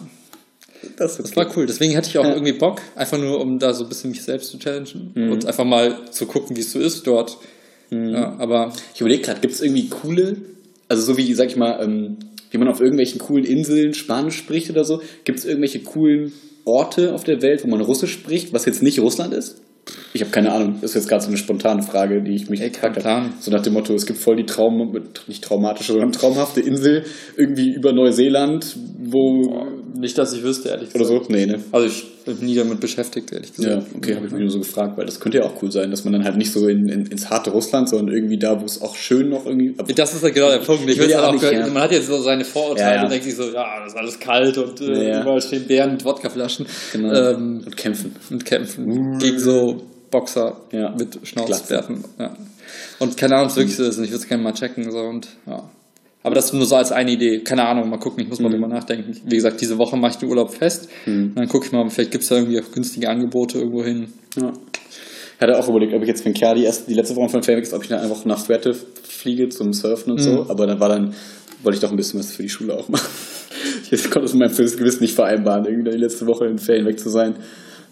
Das, 0.97 1.19
ist 1.19 1.29
das 1.29 1.35
war 1.35 1.57
cool. 1.57 1.65
Deswegen 1.65 1.95
hatte 1.95 2.09
ich 2.09 2.17
auch 2.17 2.25
irgendwie 2.25 2.53
Bock, 2.53 2.81
einfach 2.95 3.17
nur, 3.17 3.39
um 3.41 3.59
da 3.59 3.73
so 3.73 3.83
ein 3.83 3.89
bisschen 3.89 4.11
mich 4.11 4.23
selbst 4.23 4.49
zu 4.49 4.59
challengen 4.59 5.11
und 5.15 5.45
einfach 5.45 5.65
mal 5.65 6.05
zu 6.11 6.25
gucken, 6.25 6.55
wie 6.55 6.61
es 6.61 6.71
so 6.71 6.79
ist 6.79 7.05
dort. 7.05 7.37
Ja, 7.91 8.35
aber 8.37 8.71
Ich 8.93 9.01
überlege 9.01 9.23
gerade, 9.23 9.39
gibt 9.39 9.53
es 9.53 9.61
irgendwie 9.61 9.89
coole, 9.89 10.37
also 10.87 11.03
so 11.03 11.17
wie, 11.17 11.33
sag 11.33 11.47
ich 11.47 11.55
mal, 11.55 11.79
ähm, 11.81 12.17
wie 12.51 12.57
man 12.57 12.67
auf 12.67 12.81
irgendwelchen 12.81 13.19
coolen 13.19 13.45
Inseln 13.45 13.93
Spanisch 13.93 14.37
spricht 14.37 14.69
oder 14.69 14.83
so, 14.83 15.01
gibt 15.23 15.39
es 15.39 15.45
irgendwelche 15.45 15.79
coolen 15.79 16.31
Orte 16.65 17.13
auf 17.13 17.23
der 17.23 17.41
Welt, 17.41 17.63
wo 17.63 17.67
man 17.67 17.81
Russisch 17.81 18.13
spricht, 18.13 18.53
was 18.53 18.65
jetzt 18.65 18.83
nicht 18.83 18.99
Russland 18.99 19.33
ist? 19.33 19.61
Ich 20.13 20.21
habe 20.21 20.31
keine 20.31 20.51
Ahnung. 20.51 20.77
Das 20.81 20.91
ist 20.91 20.95
jetzt 20.95 21.09
gerade 21.09 21.23
so 21.23 21.29
eine 21.29 21.37
spontane 21.37 21.81
Frage, 21.81 22.21
die 22.21 22.35
ich 22.35 22.49
mich 22.49 22.61
Ey, 22.61 22.69
gefragt 22.69 23.03
habe. 23.03 23.29
So 23.39 23.49
nach 23.49 23.61
dem 23.61 23.73
Motto, 23.73 23.93
es 23.93 24.05
gibt 24.05 24.19
voll 24.19 24.35
die 24.35 24.45
Traum, 24.45 24.95
nicht 25.27 25.43
traumatische, 25.43 25.93
sondern 25.93 26.11
traumhafte 26.11 26.61
Insel 26.61 27.05
irgendwie 27.35 27.73
über 27.73 27.91
Neuseeland, 27.91 28.75
wo 28.99 29.65
nicht, 29.95 30.17
dass 30.17 30.33
ich 30.33 30.43
wüsste, 30.43 30.69
ehrlich 30.69 30.89
oder 30.95 30.99
gesagt. 31.05 31.25
so. 31.27 31.31
Nee, 31.31 31.45
ne? 31.45 31.59
Also 31.71 31.87
ich 31.87 32.05
bin 32.25 32.37
nie 32.45 32.55
damit 32.55 32.79
beschäftigt, 32.79 33.31
ehrlich 33.31 33.51
Ja, 33.57 33.75
gesagt. 33.77 33.87
okay, 33.95 34.15
habe 34.15 34.25
ich 34.27 34.31
mich 34.31 34.41
nur 34.41 34.51
so 34.51 34.59
gefragt, 34.59 34.97
weil 34.97 35.05
das 35.05 35.19
könnte 35.19 35.39
ja 35.39 35.43
auch 35.45 35.61
cool 35.61 35.71
sein, 35.71 35.89
dass 35.91 36.03
man 36.03 36.13
dann 36.13 36.23
halt 36.23 36.37
nicht 36.37 36.51
so 36.51 36.67
in, 36.67 36.89
in, 36.89 37.05
ins 37.07 37.29
harte 37.29 37.49
Russland, 37.51 37.89
sondern 37.89 38.13
irgendwie 38.15 38.37
da, 38.37 38.59
wo 38.61 38.65
es 38.65 38.81
auch 38.81 38.95
schön 38.95 39.29
noch 39.29 39.45
irgendwie. 39.45 39.75
Das 39.95 40.13
ist 40.13 40.23
halt 40.23 40.33
genau 40.35 40.49
der 40.49 40.57
Punkt. 40.59 40.89
Ich 40.89 40.97
will 40.99 41.09
ja 41.09 41.21
ja 41.21 41.27
auch 41.27 41.31
nicht, 41.31 41.41
gehört, 41.41 41.67
ja. 41.67 41.73
Man 41.73 41.83
hat 41.83 41.91
jetzt 41.91 42.07
so 42.07 42.21
seine 42.21 42.45
Vorurteile 42.45 42.89
Ja, 42.89 42.95
ja. 42.97 43.03
und 43.03 43.11
denkt 43.11 43.25
sich 43.25 43.35
so, 43.35 43.43
ja, 43.51 43.79
das 43.83 43.93
ist 43.93 43.97
alles 43.97 44.19
kalt 44.19 44.57
und 44.57 44.81
äh, 44.81 44.93
Ja, 44.93 45.01
ja. 45.09 45.21
überall 45.21 45.41
stehen 45.41 45.65
Bären 45.67 45.91
mit 45.93 46.05
Wodkaflaschen. 46.05 46.65
Genau. 46.93 47.13
Ähm, 47.13 47.61
und 47.65 47.77
kämpfen. 47.77 48.15
und 48.29 48.45
kämpfen 48.45 49.17
gegen 49.19 49.39
so 49.39 49.83
Boxer 50.11 50.57
Ja. 50.71 50.93
mit 50.97 51.19
Schnauzbärten. 51.23 52.03
Ja. 52.19 52.35
Und 52.99 53.17
keine 53.17 53.35
Ahnung, 53.35 53.47
es 53.49 53.55
wirklich 53.55 53.75
so 53.75 53.83
ist. 53.83 53.97
Und 53.97 54.03
ich 54.03 54.11
würde 54.11 54.21
es 54.23 54.27
gerne 54.27 54.43
mal 54.43 54.53
checken. 54.53 54.91
So, 54.91 54.99
und, 54.99 55.27
ja. 55.47 55.69
Aber 56.21 56.35
das 56.35 56.51
nur 56.51 56.65
so 56.65 56.75
als 56.75 56.91
eine 56.91 57.11
Idee. 57.11 57.39
Keine 57.39 57.65
Ahnung, 57.65 57.89
mal 57.89 57.97
gucken. 57.97 58.23
Ich 58.23 58.29
muss 58.29 58.39
mal 58.39 58.49
drüber 58.49 58.67
nachdenken. 58.67 59.15
Wie 59.25 59.35
gesagt, 59.35 59.61
diese 59.61 59.77
Woche 59.77 59.95
mache 59.95 60.11
ich 60.11 60.17
den 60.17 60.29
Urlaub 60.29 60.53
fest. 60.53 60.89
Und 61.05 61.35
dann 61.35 61.47
gucke 61.47 61.65
ich 61.65 61.71
mal, 61.71 61.89
vielleicht 61.89 62.11
gibt 62.11 62.23
es 62.23 62.29
da 62.29 62.35
irgendwie 62.35 62.59
auch 62.59 62.71
günstige 62.71 63.09
Angebote 63.09 63.59
irgendwo 63.59 63.83
hin. 63.83 64.11
Ja. 64.35 64.51
Ich 64.51 65.41
hatte 65.41 65.57
auch 65.57 65.69
überlegt, 65.69 65.93
ob 65.93 66.01
ich 66.01 66.09
jetzt, 66.09 66.25
wenn 66.25 66.33
Kerl 66.33 66.55
die, 66.55 66.69
die 66.87 66.93
letzte 66.93 67.15
Woche 67.15 67.29
von 67.29 67.43
Fairwex, 67.43 67.73
ob 67.73 67.83
ich 67.83 67.87
dann 67.87 68.01
einfach 68.01 68.25
nach 68.25 68.39
Fuerte 68.39 68.75
fliege 69.03 69.47
zum 69.47 69.71
Surfen 69.71 70.11
und 70.11 70.19
so. 70.19 70.45
Aber 70.49 70.67
dann 70.67 70.81
war 70.81 70.89
dann, 70.89 71.13
wollte 71.63 71.77
ich 71.77 71.81
doch 71.81 71.91
ein 71.91 71.95
bisschen 71.95 72.19
was 72.19 72.33
für 72.33 72.43
die 72.43 72.49
Schule 72.49 72.73
auch 72.75 72.89
machen. 72.89 73.07
Ich 73.91 74.03
konnte 74.11 74.27
es 74.27 74.33
mit 74.35 74.55
meinem 74.55 74.55
Gewissen 74.55 75.01
nicht 75.01 75.15
vereinbaren, 75.15 75.65
irgendwie 75.65 75.89
die 75.89 75.97
letzte 75.97 76.27
Woche 76.27 76.45
in 76.45 76.59
Ferien 76.59 76.85
weg 76.85 76.99
zu 76.99 77.09
sein. 77.09 77.35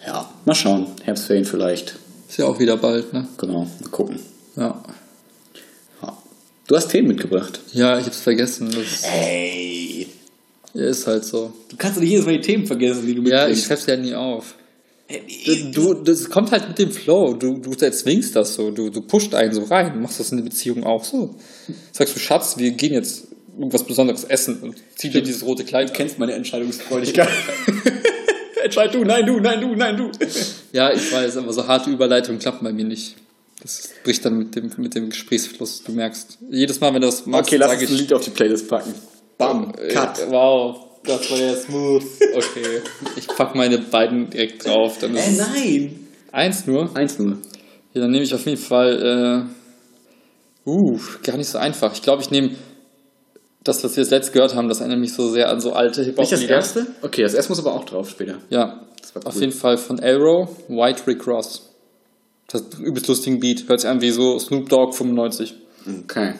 Ja, 0.05 0.29
mal 0.45 0.53
schauen. 0.53 0.85
Herbstferien 1.03 1.43
vielleicht. 1.43 1.95
Ist 2.29 2.37
ja 2.37 2.45
auch 2.45 2.59
wieder 2.59 2.77
bald, 2.77 3.11
ne? 3.13 3.27
Genau, 3.37 3.61
mal 3.81 3.89
gucken. 3.89 4.19
Ja. 4.55 4.83
Du 6.67 6.75
hast 6.75 6.89
Themen 6.89 7.07
mitgebracht. 7.09 7.59
Ja, 7.73 7.97
ich 7.97 8.05
hab's 8.05 8.19
vergessen. 8.21 8.69
Das 8.71 9.03
Hey! 9.03 10.07
ist 10.73 11.07
halt 11.07 11.23
so. 11.23 11.53
Du 11.69 11.77
kannst 11.77 11.97
doch 11.97 12.01
nicht 12.01 12.11
jedes 12.11 12.25
Mal 12.25 12.33
die 12.37 12.41
Themen 12.41 12.67
vergessen, 12.67 13.05
die 13.05 13.15
du 13.15 13.21
Ja, 13.23 13.47
ich 13.47 13.55
mitbringst. 13.55 13.65
schreib's 13.65 13.85
ja 13.85 13.95
nie 13.95 14.13
auf. 14.13 14.55
Du, 15.73 15.93
das 15.93 16.29
kommt 16.29 16.51
halt 16.51 16.67
mit 16.67 16.77
dem 16.79 16.91
Flow. 16.91 17.33
Du, 17.33 17.57
du 17.59 17.71
erzwingst 17.73 18.35
das 18.35 18.55
so. 18.55 18.71
Du, 18.71 18.89
du 18.89 19.01
pusht 19.01 19.33
einen 19.33 19.53
so 19.53 19.63
rein. 19.63 19.93
Du 19.93 19.99
machst 19.99 20.19
das 20.19 20.31
in 20.31 20.37
der 20.37 20.43
Beziehung 20.43 20.83
auch 20.83 21.05
so. 21.05 21.35
Sagst 21.93 22.15
du, 22.15 22.19
Schatz, 22.19 22.57
wir 22.57 22.71
gehen 22.71 22.93
jetzt 22.93 23.27
irgendwas 23.57 23.83
Besonderes 23.85 24.25
essen 24.25 24.59
und 24.59 24.75
zieh 24.95 25.09
dir 25.09 25.21
dieses 25.21 25.45
rote 25.45 25.63
Kleid. 25.63 25.89
Du 25.89 25.93
kennst 25.93 26.19
meine 26.19 26.33
Entscheidungsfreudigkeit. 26.33 27.29
Entscheid 28.63 28.93
du, 28.93 29.05
nein, 29.05 29.25
du, 29.25 29.39
nein, 29.39 29.61
du, 29.61 29.73
nein, 29.73 29.95
du. 29.95 30.11
Ja, 30.73 30.91
ich 30.91 31.09
weiß, 31.09 31.37
aber 31.37 31.53
so 31.53 31.65
harte 31.65 31.89
Überleitungen 31.89 32.39
klappen 32.39 32.65
bei 32.65 32.73
mir 32.73 32.83
nicht. 32.83 33.15
Das 33.61 33.89
bricht 34.03 34.23
dann 34.23 34.37
mit 34.37 34.55
dem, 34.55 34.71
mit 34.77 34.93
dem 34.95 35.09
Gesprächsfluss. 35.09 35.83
Du 35.83 35.91
merkst, 35.91 36.37
jedes 36.49 36.79
Mal, 36.79 36.93
wenn 36.93 37.01
du 37.01 37.07
das 37.07 37.25
machst, 37.25 37.47
Okay, 37.47 37.57
lass 37.57 37.73
uns 37.81 37.89
ein 37.89 37.97
Lied 37.97 38.13
auf 38.13 38.23
die 38.23 38.29
Playlist 38.29 38.67
packen. 38.69 38.93
Bam, 39.37 39.73
äh, 39.79 39.87
cut. 39.87 40.19
Wow, 40.29 40.99
das 41.03 41.31
war 41.31 41.37
ja 41.39 41.55
smooth. 41.55 42.03
Okay, 42.35 42.81
ich 43.15 43.27
pack 43.27 43.55
meine 43.55 43.79
beiden 43.79 44.29
direkt 44.29 44.65
drauf. 44.65 44.97
Dann 44.99 45.15
ist 45.15 45.39
Äh, 45.39 45.41
nein. 45.41 46.07
eins 46.31 46.67
nur. 46.67 46.95
Eins 46.95 47.17
nur. 47.17 47.37
Ja, 47.93 48.01
dann 48.01 48.11
nehme 48.11 48.23
ich 48.23 48.33
auf 48.33 48.45
jeden 48.45 48.57
Fall. 48.59 49.47
Äh, 50.65 50.69
uh, 50.69 50.99
gar 51.23 51.37
nicht 51.37 51.49
so 51.49 51.57
einfach. 51.57 51.93
Ich 51.93 52.01
glaube, 52.01 52.21
ich 52.21 52.29
nehme 52.29 52.51
das, 53.63 53.83
was 53.83 53.95
wir 53.95 54.03
jetzt 54.03 54.11
letzt 54.11 54.33
gehört 54.33 54.55
haben, 54.55 54.69
das 54.69 54.79
erinnert 54.79 54.99
mich 54.99 55.13
so 55.13 55.29
sehr 55.29 55.49
an 55.49 55.59
so 55.59 55.73
alte 55.73 56.01
Nicht 56.01 56.31
das 56.31 56.43
erste? 56.43 56.87
Okay, 57.01 57.23
das 57.23 57.33
erste 57.33 57.51
muss 57.51 57.59
aber 57.59 57.73
auch 57.73 57.85
drauf 57.85 58.09
später. 58.09 58.37
Ja, 58.49 58.85
auf 59.25 59.35
cool. 59.35 59.41
jeden 59.41 59.53
Fall 59.53 59.77
von 59.77 59.99
Arrow, 59.99 60.47
White 60.69 61.07
Rick 61.07 61.27
Ross. 61.27 61.66
Das 62.47 62.61
ist 62.61 62.79
ein 62.79 62.85
übelst 62.85 63.07
lustigen 63.09 63.41
Beat. 63.41 63.67
Hört 63.67 63.81
sich 63.81 63.89
an 63.89 64.01
wie 64.01 64.09
so 64.09 64.39
Snoop 64.39 64.69
Dogg 64.69 64.95
95. 64.95 65.53
Okay. 66.03 66.33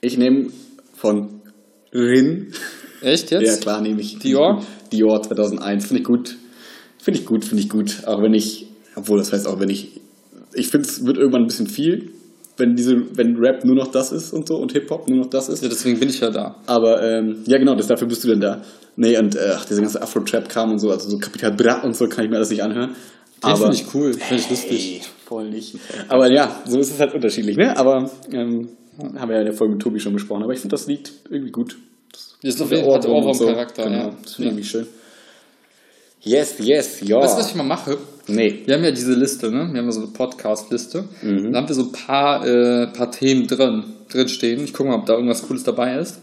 Ich 0.00 0.18
nehme 0.18 0.50
von 0.94 1.40
Rin. 1.92 2.52
Echt 3.02 3.30
jetzt? 3.30 3.46
Ja, 3.46 3.56
klar, 3.56 3.80
nehme 3.80 4.00
ich. 4.00 4.18
Dior? 4.18 4.64
Dior 4.90 5.22
2001. 5.22 5.86
Finde 5.86 6.00
ich 6.00 6.06
gut. 6.06 6.36
Finde 6.98 7.20
ich 7.20 7.26
gut, 7.26 7.44
finde 7.44 7.62
ich 7.62 7.68
gut. 7.68 8.02
Auch 8.06 8.20
wenn 8.20 8.34
ich, 8.34 8.66
obwohl 8.96 9.18
das 9.18 9.32
heißt 9.32 9.46
auch, 9.46 9.60
wenn 9.60 9.70
ich, 9.70 10.00
ich 10.54 10.68
finde 10.68 10.88
es 10.88 11.06
wird 11.06 11.18
irgendwann 11.18 11.42
ein 11.42 11.46
bisschen 11.46 11.68
viel, 11.68 12.10
wenn 12.56 12.74
diese, 12.74 12.96
wenn 13.16 13.36
Rap 13.36 13.64
nur 13.64 13.76
noch 13.76 13.92
das 13.92 14.10
ist 14.10 14.32
und 14.32 14.48
so 14.48 14.56
und 14.56 14.72
Hip-Hop 14.72 15.08
nur 15.08 15.18
noch 15.18 15.30
das 15.30 15.48
ist. 15.48 15.62
Ja, 15.62 15.68
deswegen 15.68 16.00
bin 16.00 16.08
ich 16.08 16.18
ja 16.18 16.30
da. 16.30 16.56
Aber 16.66 17.00
ähm, 17.02 17.44
ja, 17.46 17.58
genau, 17.58 17.76
das, 17.76 17.86
dafür 17.86 18.08
bist 18.08 18.24
du 18.24 18.28
denn 18.28 18.40
da. 18.40 18.62
Nee, 18.96 19.16
und 19.18 19.36
äh, 19.36 19.52
ach, 19.54 19.66
dieser 19.66 19.82
ganze 19.82 20.02
Afro-Trap-Kram 20.02 20.72
und 20.72 20.78
so, 20.80 20.90
also 20.90 21.08
so 21.08 21.18
Kapital 21.18 21.52
Bra 21.52 21.82
und 21.82 21.94
so 21.94 22.08
kann 22.08 22.24
ich 22.24 22.30
mir 22.30 22.36
alles 22.36 22.50
nicht 22.50 22.62
anhören. 22.62 22.96
Den 23.44 23.56
finde 23.56 23.74
ich 23.74 23.94
cool, 23.94 24.14
finde 24.14 24.42
ich 24.42 24.50
lustig. 24.50 25.02
Voll 25.26 25.50
nicht. 25.50 25.76
Aber 26.08 26.30
ja, 26.30 26.62
so 26.66 26.78
ist 26.78 26.90
es 26.92 27.00
halt 27.00 27.14
unterschiedlich, 27.14 27.56
ne? 27.56 27.76
Aber 27.76 28.10
ähm, 28.32 28.68
haben 29.18 29.28
wir 29.28 29.34
ja 29.36 29.40
in 29.40 29.46
der 29.46 29.54
Folge 29.54 29.74
mit 29.74 29.82
Tobi 29.82 30.00
schon 30.00 30.12
besprochen. 30.14 30.42
Aber 30.42 30.52
ich 30.52 30.60
finde 30.60 30.74
das 30.74 30.86
Lied 30.86 31.12
irgendwie 31.28 31.50
gut. 31.52 31.76
Das 32.42 32.54
ist 32.54 32.60
auf 32.62 32.70
jeden 32.70 32.84
Fall 32.84 33.02
so. 33.02 33.08
Ohrwurm-Charakter. 33.10 33.84
Genau, 33.84 33.96
Ja. 33.96 34.12
das 34.22 34.34
finde 34.34 34.48
ich 34.50 34.54
irgendwie 34.54 34.64
schön. 34.64 34.86
Yes, 36.22 36.54
yes, 36.58 37.00
ja. 37.02 37.18
Weißt 37.20 37.34
du, 37.36 37.40
was 37.40 37.48
ich 37.50 37.54
mal 37.54 37.62
mache? 37.62 37.98
Nee. 38.26 38.62
Wir 38.64 38.74
haben 38.74 38.84
ja 38.84 38.90
diese 38.90 39.14
Liste, 39.14 39.50
ne? 39.50 39.68
Wir 39.72 39.78
haben 39.80 39.86
ja 39.86 39.92
so 39.92 40.00
eine 40.02 40.10
Podcast-Liste. 40.10 41.04
Mhm. 41.22 41.52
Da 41.52 41.58
haben 41.60 41.68
wir 41.68 41.74
so 41.74 41.82
ein 41.82 41.92
paar, 41.92 42.44
äh, 42.46 42.86
paar 42.88 43.10
Themen 43.12 43.46
drin, 43.46 43.84
drin 44.08 44.28
stehen. 44.28 44.64
Ich 44.64 44.72
gucke 44.72 44.88
mal, 44.88 44.96
ob 44.96 45.06
da 45.06 45.12
irgendwas 45.14 45.42
Cooles 45.46 45.62
dabei 45.62 45.98
ist. 45.98 46.18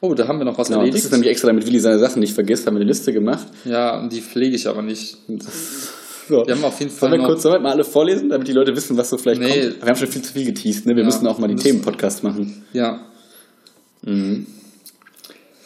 Oh, 0.00 0.14
da 0.14 0.28
haben 0.28 0.38
wir 0.38 0.44
noch 0.44 0.58
was 0.58 0.68
Genau, 0.68 0.80
das 0.80 0.86
erledigt. 0.88 1.04
ist 1.06 1.10
nämlich 1.12 1.30
extra, 1.30 1.48
damit 1.48 1.66
Willi 1.66 1.80
seine 1.80 1.98
Sachen 1.98 2.20
nicht 2.20 2.34
vergisst, 2.34 2.66
haben 2.66 2.74
wir 2.74 2.80
eine 2.82 2.88
Liste 2.88 3.12
gemacht. 3.12 3.46
Ja, 3.64 3.98
und 4.00 4.12
die 4.12 4.20
pflege 4.20 4.54
ich 4.54 4.68
aber 4.68 4.82
nicht. 4.82 5.16
So. 6.28 6.46
Wir 6.46 6.54
haben 6.54 6.64
auf 6.64 6.78
jeden 6.78 6.90
Fall 6.90 7.10
Sollen 7.10 7.20
wir 7.20 7.26
kurz 7.28 7.42
sollen 7.42 7.54
wir 7.56 7.60
mal 7.60 7.72
alle 7.72 7.84
vorlesen, 7.84 8.28
damit 8.30 8.48
die 8.48 8.52
Leute 8.52 8.74
wissen, 8.74 8.96
was 8.96 9.10
so 9.10 9.18
vielleicht 9.18 9.40
Nee. 9.40 9.48
kommt? 9.68 9.82
Wir 9.82 9.88
haben 9.88 9.96
schon 9.96 10.08
viel 10.08 10.22
zu 10.22 10.32
viel 10.32 10.44
geteased, 10.46 10.86
ne? 10.86 10.94
Wir 10.94 11.00
Ja, 11.02 11.06
müssen 11.06 11.26
auch 11.26 11.38
mal 11.38 11.48
die 11.48 11.56
Themenpodcasts 11.56 12.22
machen. 12.22 12.64
Ja. 12.72 13.00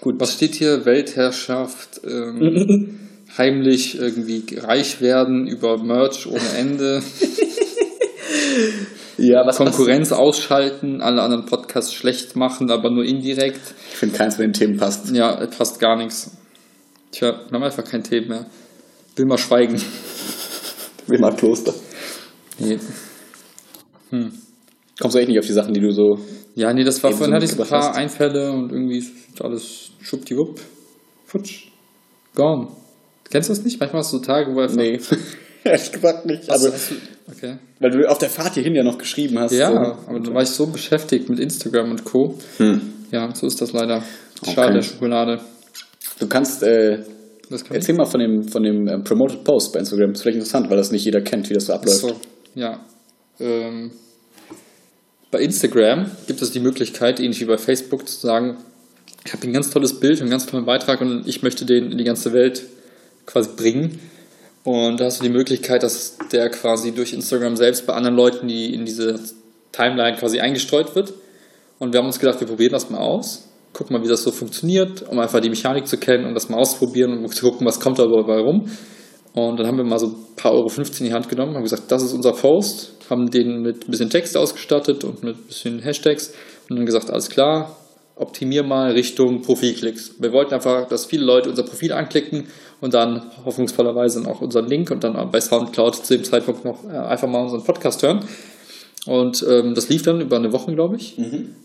Gut. 0.00 0.14
Was 0.18 0.34
steht 0.34 0.54
hier? 0.54 0.84
Weltherrschaft, 0.84 2.00
ähm, 2.04 2.98
heimlich 3.38 3.98
irgendwie 3.98 4.44
reich 4.56 5.00
werden 5.00 5.46
über 5.46 5.76
Merch 5.82 6.26
ohne 6.26 6.48
Ende, 6.56 7.02
Ja, 9.20 9.44
was 9.44 9.56
Konkurrenz 9.56 10.12
ausschalten, 10.12 11.00
alle 11.00 11.22
anderen 11.22 11.44
Podcasts 11.46 11.92
schlecht 11.92 12.36
machen, 12.36 12.70
aber 12.70 12.88
nur 12.90 13.04
indirekt. 13.04 13.60
Ich 13.90 13.96
finde 13.96 14.16
keins 14.16 14.36
von 14.36 14.44
den 14.44 14.52
Themen 14.52 14.76
passt. 14.76 15.10
Ja, 15.10 15.44
passt 15.46 15.80
gar 15.80 15.96
nichts. 15.96 16.30
Tja, 17.10 17.32
wir 17.48 17.52
haben 17.52 17.64
einfach 17.64 17.82
kein 17.84 18.04
Thema 18.04 18.28
mehr. 18.28 18.46
Will 19.16 19.26
mal 19.26 19.38
schweigen. 19.38 19.80
Wilmar 21.12 21.36
Kloster. 21.36 21.74
Nee. 22.58 22.78
Kommst 25.00 25.14
du 25.14 25.18
echt 25.18 25.28
nicht 25.28 25.38
auf 25.38 25.46
die 25.46 25.52
Sachen, 25.52 25.74
die 25.74 25.80
du 25.80 25.92
so. 25.92 26.18
Ja, 26.54 26.72
nee, 26.72 26.84
das 26.84 27.02
war 27.02 27.10
vorhin 27.12 27.30
so 27.30 27.34
hatte 27.34 27.44
ich 27.44 27.52
so 27.52 27.62
ein 27.62 27.68
paar 27.68 27.88
hast. 27.90 27.96
Einfälle 27.96 28.50
und 28.50 28.72
irgendwie 28.72 28.98
ist 28.98 29.12
alles 29.40 29.90
schuppdiwupp. 30.00 30.60
Futsch. 31.24 31.68
Gone. 32.34 32.68
Kennst 33.30 33.48
du 33.48 33.54
das 33.54 33.64
nicht? 33.64 33.78
Manchmal 33.78 34.00
hast 34.00 34.12
du 34.12 34.18
so 34.18 34.24
Tage, 34.24 34.54
wo 34.54 34.60
einfach. 34.60 34.76
Nee. 34.76 34.98
Ehrlich 35.64 35.92
gesagt 35.92 36.26
nicht. 36.26 36.50
Also, 36.50 36.72
okay. 37.30 37.58
weil 37.78 37.90
du 37.90 38.08
auf 38.08 38.18
der 38.18 38.30
Fahrt 38.30 38.54
hierhin 38.54 38.74
ja 38.74 38.82
noch 38.82 38.96
geschrieben 38.96 39.38
hast. 39.38 39.52
Ja, 39.52 39.70
so. 39.70 40.10
aber 40.10 40.20
da 40.20 40.34
war 40.34 40.42
ich 40.42 40.48
so 40.48 40.66
beschäftigt 40.66 41.28
mit 41.28 41.38
Instagram 41.38 41.90
und 41.90 42.04
Co. 42.04 42.34
Hm. 42.56 42.80
Ja, 43.10 43.34
so 43.34 43.46
ist 43.46 43.60
das 43.60 43.72
leider. 43.72 44.02
Okay. 44.40 44.54
Schade 44.54 44.74
der 44.74 44.82
Schokolade. 44.82 45.40
Du 46.18 46.26
kannst, 46.26 46.62
äh, 46.62 47.04
erzähl 47.70 47.94
mal 47.94 48.06
von 48.06 48.20
dem, 48.20 48.48
von 48.48 48.62
dem 48.62 48.88
äh, 48.88 48.98
Promoted 48.98 49.44
Post 49.44 49.72
bei 49.72 49.80
Instagram. 49.80 50.10
Das 50.10 50.18
ist 50.18 50.22
vielleicht 50.22 50.36
interessant, 50.36 50.70
weil 50.70 50.76
das 50.76 50.90
nicht 50.90 51.04
jeder 51.04 51.20
kennt, 51.20 51.48
wie 51.50 51.54
das 51.54 51.66
so 51.66 51.72
abläuft. 51.72 52.00
So, 52.00 52.20
ja. 52.54 52.80
Ähm, 53.40 53.92
bei 55.30 55.40
Instagram 55.40 56.10
gibt 56.26 56.40
es 56.42 56.50
die 56.50 56.60
Möglichkeit, 56.60 57.20
ähnlich 57.20 57.40
wie 57.40 57.44
bei 57.44 57.58
Facebook, 57.58 58.08
zu 58.08 58.18
sagen, 58.18 58.56
ich 59.24 59.32
habe 59.32 59.46
ein 59.46 59.52
ganz 59.52 59.70
tolles 59.70 60.00
Bild, 60.00 60.20
einen 60.20 60.30
ganz 60.30 60.46
tollen 60.46 60.64
Beitrag 60.64 61.00
und 61.00 61.28
ich 61.28 61.42
möchte 61.42 61.66
den 61.66 61.92
in 61.92 61.98
die 61.98 62.04
ganze 62.04 62.32
Welt 62.32 62.62
quasi 63.26 63.50
bringen. 63.56 64.00
Und 64.64 65.00
da 65.00 65.06
hast 65.06 65.20
du 65.20 65.24
die 65.24 65.30
Möglichkeit, 65.30 65.82
dass 65.82 66.16
der 66.32 66.48
quasi 66.50 66.92
durch 66.92 67.12
Instagram 67.12 67.56
selbst 67.56 67.86
bei 67.86 67.94
anderen 67.94 68.16
Leuten, 68.16 68.48
die 68.48 68.74
in 68.74 68.84
diese 68.84 69.20
Timeline 69.72 70.16
quasi 70.16 70.40
eingestreut 70.40 70.94
wird. 70.94 71.12
Und 71.78 71.92
wir 71.92 72.00
haben 72.00 72.06
uns 72.06 72.18
gedacht, 72.18 72.40
wir 72.40 72.46
probieren 72.46 72.72
das 72.72 72.90
mal 72.90 72.98
aus. 72.98 73.47
Gucken 73.78 73.96
mal, 73.96 74.02
wie 74.02 74.08
das 74.08 74.24
so 74.24 74.32
funktioniert, 74.32 75.08
um 75.08 75.20
einfach 75.20 75.38
die 75.38 75.48
Mechanik 75.48 75.86
zu 75.86 75.98
kennen 75.98 76.24
und 76.24 76.34
das 76.34 76.48
mal 76.48 76.58
auszuprobieren 76.58 77.22
und 77.22 77.32
zu 77.32 77.48
gucken, 77.48 77.64
was 77.64 77.78
kommt 77.78 78.00
dabei 78.00 78.40
rum. 78.40 78.68
Und 79.34 79.60
dann 79.60 79.68
haben 79.68 79.76
wir 79.76 79.84
mal 79.84 80.00
so 80.00 80.08
ein 80.08 80.16
paar 80.34 80.50
Euro 80.50 80.68
15 80.68 81.06
in 81.06 81.12
die 81.12 81.14
Hand 81.14 81.28
genommen, 81.28 81.54
haben 81.54 81.62
gesagt, 81.62 81.84
das 81.86 82.02
ist 82.02 82.12
unser 82.12 82.32
Post, 82.32 82.94
haben 83.08 83.30
den 83.30 83.62
mit 83.62 83.86
ein 83.86 83.90
bisschen 83.92 84.10
Text 84.10 84.36
ausgestattet 84.36 85.04
und 85.04 85.22
mit 85.22 85.36
ein 85.36 85.46
bisschen 85.46 85.78
Hashtags 85.78 86.34
und 86.68 86.74
dann 86.74 86.86
gesagt, 86.86 87.08
alles 87.12 87.30
klar, 87.30 87.76
optimier 88.16 88.64
mal 88.64 88.90
Richtung 88.90 89.42
Profilklicks. 89.42 90.16
Wir 90.18 90.32
wollten 90.32 90.54
einfach, 90.54 90.88
dass 90.88 91.06
viele 91.06 91.24
Leute 91.24 91.48
unser 91.48 91.62
Profil 91.62 91.92
anklicken 91.92 92.48
und 92.80 92.94
dann 92.94 93.30
hoffnungsvollerweise 93.44 94.28
auch 94.28 94.40
unseren 94.40 94.66
Link 94.66 94.90
und 94.90 95.04
dann 95.04 95.30
bei 95.30 95.40
Soundcloud 95.40 95.94
zu 96.04 96.16
dem 96.16 96.24
Zeitpunkt 96.24 96.64
noch 96.64 96.82
äh, 96.82 96.96
einfach 96.96 97.28
mal 97.28 97.42
unseren 97.42 97.62
Podcast 97.62 98.02
hören. 98.02 98.24
Und 99.08 99.42
ähm, 99.48 99.74
das 99.74 99.88
lief 99.88 100.02
dann 100.02 100.20
über 100.20 100.36
eine 100.36 100.52
Woche, 100.52 100.74
glaube 100.74 100.96
ich. 100.96 101.16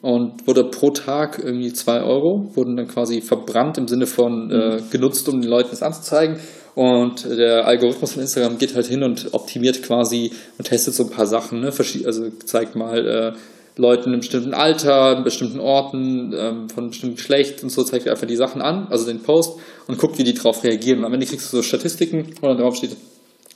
Und 0.02 0.48
wurde 0.48 0.64
pro 0.64 0.92
Tag 0.92 1.42
irgendwie 1.44 1.74
2 1.74 2.02
Euro, 2.02 2.50
wurden 2.56 2.78
dann 2.78 2.88
quasi 2.88 3.20
verbrannt 3.20 3.78
im 3.78 3.90
Sinne 3.90 4.06
von 4.06 4.50
äh, 4.50 4.82
genutzt, 4.90 5.28
um 5.28 5.42
den 5.42 5.50
Leuten 5.50 5.72
das 5.72 5.84
anzuzeigen. 5.84 6.38
Und 6.74 7.26
der 7.26 7.68
Algorithmus 7.68 8.14
von 8.14 8.22
Instagram 8.22 8.58
geht 8.58 8.76
halt 8.76 8.86
hin 8.86 9.04
und 9.04 9.34
optimiert 9.34 9.84
quasi 9.84 10.32
und 10.58 10.64
testet 10.64 10.94
so 10.94 11.04
ein 11.04 11.10
paar 11.10 11.28
Sachen. 11.28 11.60
Ne? 11.60 11.74
Also 12.06 12.30
zeigt 12.46 12.78
mal 12.78 13.06
äh, 13.06 13.34
Leuten 13.76 14.06
in 14.06 14.12
einem 14.12 14.20
bestimmten 14.22 14.54
Alter, 14.54 15.18
in 15.18 15.24
bestimmten 15.26 15.60
Orten, 15.60 16.34
ähm, 16.34 16.70
von 16.70 16.92
bestimmten 16.92 17.18
Geschlecht 17.18 17.62
und 17.62 17.72
so, 17.72 17.84
zeigt 17.84 18.06
er 18.06 18.14
einfach 18.14 18.26
die 18.28 18.38
Sachen 18.38 18.62
an, 18.62 18.88
also 18.90 19.06
den 19.06 19.22
Post 19.22 19.60
und 19.88 19.98
guckt, 19.98 20.18
wie 20.18 20.24
die 20.24 20.34
drauf 20.34 20.64
reagieren. 20.64 21.00
Und 21.00 21.06
am 21.06 21.14
Ende 21.14 21.26
kriegst 21.26 21.52
du 21.52 21.58
so 21.58 21.62
Statistiken, 21.62 22.28
wo 22.40 22.48
dann 22.48 22.58
drauf 22.58 22.78
steht, 22.78 22.96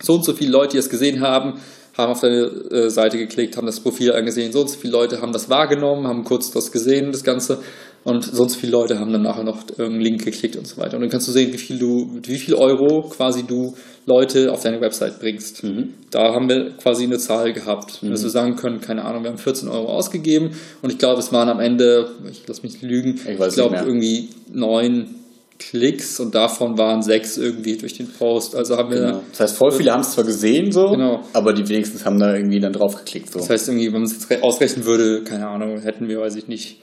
so 0.01 0.15
und 0.15 0.25
so 0.25 0.33
viele 0.33 0.51
Leute, 0.51 0.73
die 0.73 0.77
es 0.77 0.89
gesehen 0.89 1.21
haben, 1.21 1.53
haben 1.97 2.11
auf 2.11 2.21
deine 2.21 2.45
äh, 2.71 2.89
Seite 2.89 3.17
geklickt, 3.17 3.57
haben 3.57 3.65
das 3.65 3.79
Profil 3.79 4.13
angesehen, 4.13 4.51
so 4.51 4.61
und 4.61 4.69
so 4.69 4.77
viele 4.77 4.93
Leute 4.93 5.21
haben 5.21 5.33
das 5.33 5.49
wahrgenommen, 5.49 6.07
haben 6.07 6.23
kurz 6.23 6.51
das 6.51 6.71
gesehen, 6.71 7.11
das 7.11 7.23
Ganze, 7.23 7.59
und 8.07 8.23
so 8.23 8.43
und 8.43 8.49
so 8.49 8.57
viele 8.57 8.71
Leute 8.71 8.99
haben 8.99 9.11
dann 9.11 9.23
nachher 9.23 9.43
noch 9.43 9.57
irgendeinen 9.69 9.99
Link 9.99 10.23
geklickt 10.23 10.55
und 10.55 10.65
so 10.65 10.77
weiter. 10.77 10.95
Und 10.95 11.01
dann 11.01 11.09
kannst 11.09 11.27
du 11.27 11.33
sehen, 11.33 11.51
wie 11.51 11.57
viel 11.57 11.77
du, 11.77 12.09
wie 12.23 12.37
viel 12.37 12.53
Euro 12.53 13.01
quasi 13.09 13.43
du 13.43 13.75
Leute 14.05 14.53
auf 14.53 14.63
deine 14.63 14.79
Website 14.79 15.19
bringst. 15.19 15.61
Da 16.11 16.33
haben 16.33 16.47
wir 16.47 16.69
quasi 16.77 17.03
eine 17.03 17.17
Zahl 17.17 17.51
gehabt, 17.51 17.99
dass 18.01 18.23
wir 18.23 18.29
sagen 18.29 18.55
können, 18.55 18.79
keine 18.79 19.03
Ahnung, 19.03 19.23
wir 19.23 19.31
haben 19.31 19.37
14 19.37 19.67
Euro 19.67 19.89
ausgegeben. 19.89 20.51
Und 20.81 20.89
ich 20.89 20.97
glaube, 20.97 21.19
es 21.19 21.33
waren 21.33 21.49
am 21.49 21.59
Ende, 21.59 22.09
ich 22.31 22.43
lass 22.47 22.63
mich 22.63 22.81
lügen, 22.81 23.19
Ich 23.29 23.37
weiß 23.37 23.55
glaube 23.55 23.75
irgendwie 23.75 24.29
neun 24.53 25.15
Klicks 25.59 26.19
und 26.19 26.35
davon 26.35 26.77
waren 26.77 27.01
sechs 27.01 27.37
irgendwie 27.37 27.77
durch 27.77 27.93
den 27.93 28.07
Post. 28.11 28.55
Also 28.55 28.77
haben 28.77 28.91
wir 28.91 28.99
Genau. 28.99 29.21
Das 29.31 29.39
heißt, 29.39 29.57
voll 29.57 29.71
viele 29.71 29.91
haben 29.91 30.01
es 30.01 30.11
zwar 30.11 30.23
gesehen, 30.23 30.71
so, 30.71 30.89
Genau. 30.91 31.21
aber 31.33 31.53
die 31.53 31.67
wenigstens 31.67 32.05
haben 32.05 32.19
da 32.19 32.33
irgendwie 32.35 32.59
dann 32.59 32.73
drauf 32.73 32.95
geklickt. 32.95 33.31
So. 33.31 33.39
Das 33.39 33.49
heißt, 33.49 33.67
irgendwie, 33.69 33.87
wenn 33.87 33.93
man 33.93 34.03
es 34.03 34.13
jetzt 34.13 34.29
re- 34.29 34.43
ausrechnen 34.43 34.85
würde, 34.85 35.23
keine 35.23 35.47
Ahnung, 35.47 35.79
hätten 35.81 36.07
wir, 36.07 36.19
weiß 36.19 36.35
ich 36.35 36.47
nicht, 36.47 36.81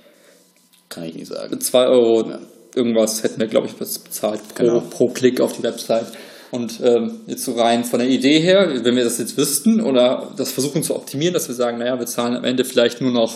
Kann 0.91 1.05
ich 1.05 1.14
nicht 1.14 1.27
sagen. 1.29 1.59
2 1.61 1.87
Euro 1.87 2.29
Ja. 2.29 2.39
irgendwas 2.77 3.22
hätten 3.22 3.41
wir, 3.41 3.47
glaube 3.49 3.66
ich, 3.68 3.75
bezahlt 3.75 4.41
pro, 4.55 4.62
Genau. 4.64 4.81
pro 4.91 5.07
Klick 5.09 5.41
auf 5.41 5.57
die 5.57 5.62
Website. 5.62 6.07
Und 6.51 6.79
ähm, 6.85 7.20
jetzt 7.27 7.45
so 7.45 7.53
rein 7.53 7.85
von 7.85 7.99
der 7.99 8.09
Idee 8.09 8.39
her, 8.39 8.70
wenn 8.83 8.95
wir 8.95 9.03
das 9.03 9.18
jetzt 9.18 9.37
wüssten 9.37 9.81
oder 9.81 10.31
das 10.37 10.53
versuchen 10.53 10.83
zu 10.85 10.95
optimieren, 10.95 11.35
dass 11.35 11.49
wir 11.49 11.55
sagen, 11.55 11.79
naja, 11.79 11.99
wir 11.99 12.07
zahlen 12.07 12.37
am 12.37 12.45
Ende 12.45 12.64
vielleicht 12.64 13.01
nur 13.01 13.11
noch 13.12 13.35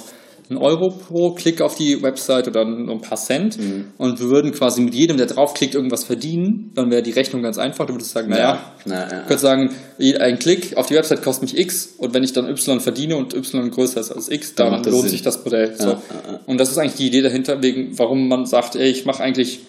einen 0.51 0.59
Euro 0.59 0.91
pro 0.91 1.33
Klick 1.33 1.61
auf 1.61 1.75
die 1.75 2.03
Website 2.03 2.49
oder 2.49 2.63
ein 2.63 3.01
paar 3.01 3.19
Cent 3.19 3.59
und 3.99 4.19
wir 4.19 4.29
würden 4.29 4.53
quasi 4.53 4.81
mit 4.81 4.95
jedem, 4.95 5.17
der 5.17 5.27
draufklickt, 5.27 5.75
irgendwas 5.75 6.05
verdienen, 6.05 6.73
dann 6.75 6.91
wäre 6.91 7.03
die 7.03 7.11
Rechnung 7.11 7.43
ganz 7.43 7.59
einfach. 7.59 7.87
Du 7.87 7.95
würdest 7.95 8.13
sagen, 8.13 8.31
naja, 8.31 8.73
Na, 8.85 8.95
ja, 8.95 9.05
du 9.07 9.15
ja. 9.15 9.21
könntest 9.21 9.43
sagen, 9.43 9.71
ein 9.99 10.39
Klick 10.39 10.77
auf 10.77 10.87
die 10.87 10.95
Website 10.95 11.23
kostet 11.23 11.53
mich 11.53 11.59
X 11.59 11.95
und 11.99 12.15
wenn 12.15 12.23
ich 12.23 12.33
dann 12.33 12.49
Y 12.49 12.81
verdiene 12.81 13.17
und 13.17 13.35
Y 13.35 13.71
größer 13.71 14.01
ist 14.01 14.11
als 14.11 14.31
X, 14.31 14.55
dann 14.55 14.83
das 14.83 14.91
lohnt 14.91 15.03
Sinn. 15.03 15.11
sich 15.11 15.23
das 15.23 15.45
Modell. 15.45 15.75
So. 15.77 15.89
ja, 15.89 16.03
ja. 16.27 16.41
Und 16.47 16.59
das 16.59 16.71
ist 16.71 16.79
eigentlich 16.79 16.95
die 16.95 17.09
Idee 17.09 17.23
dahinter, 17.23 17.63
wegen, 17.63 17.99
warum 17.99 18.29
man 18.29 18.47
sagt, 18.47 18.75
ey, 18.77 18.89
ich 18.89 19.05
mache 19.05 19.23
eigentlich 19.23 19.61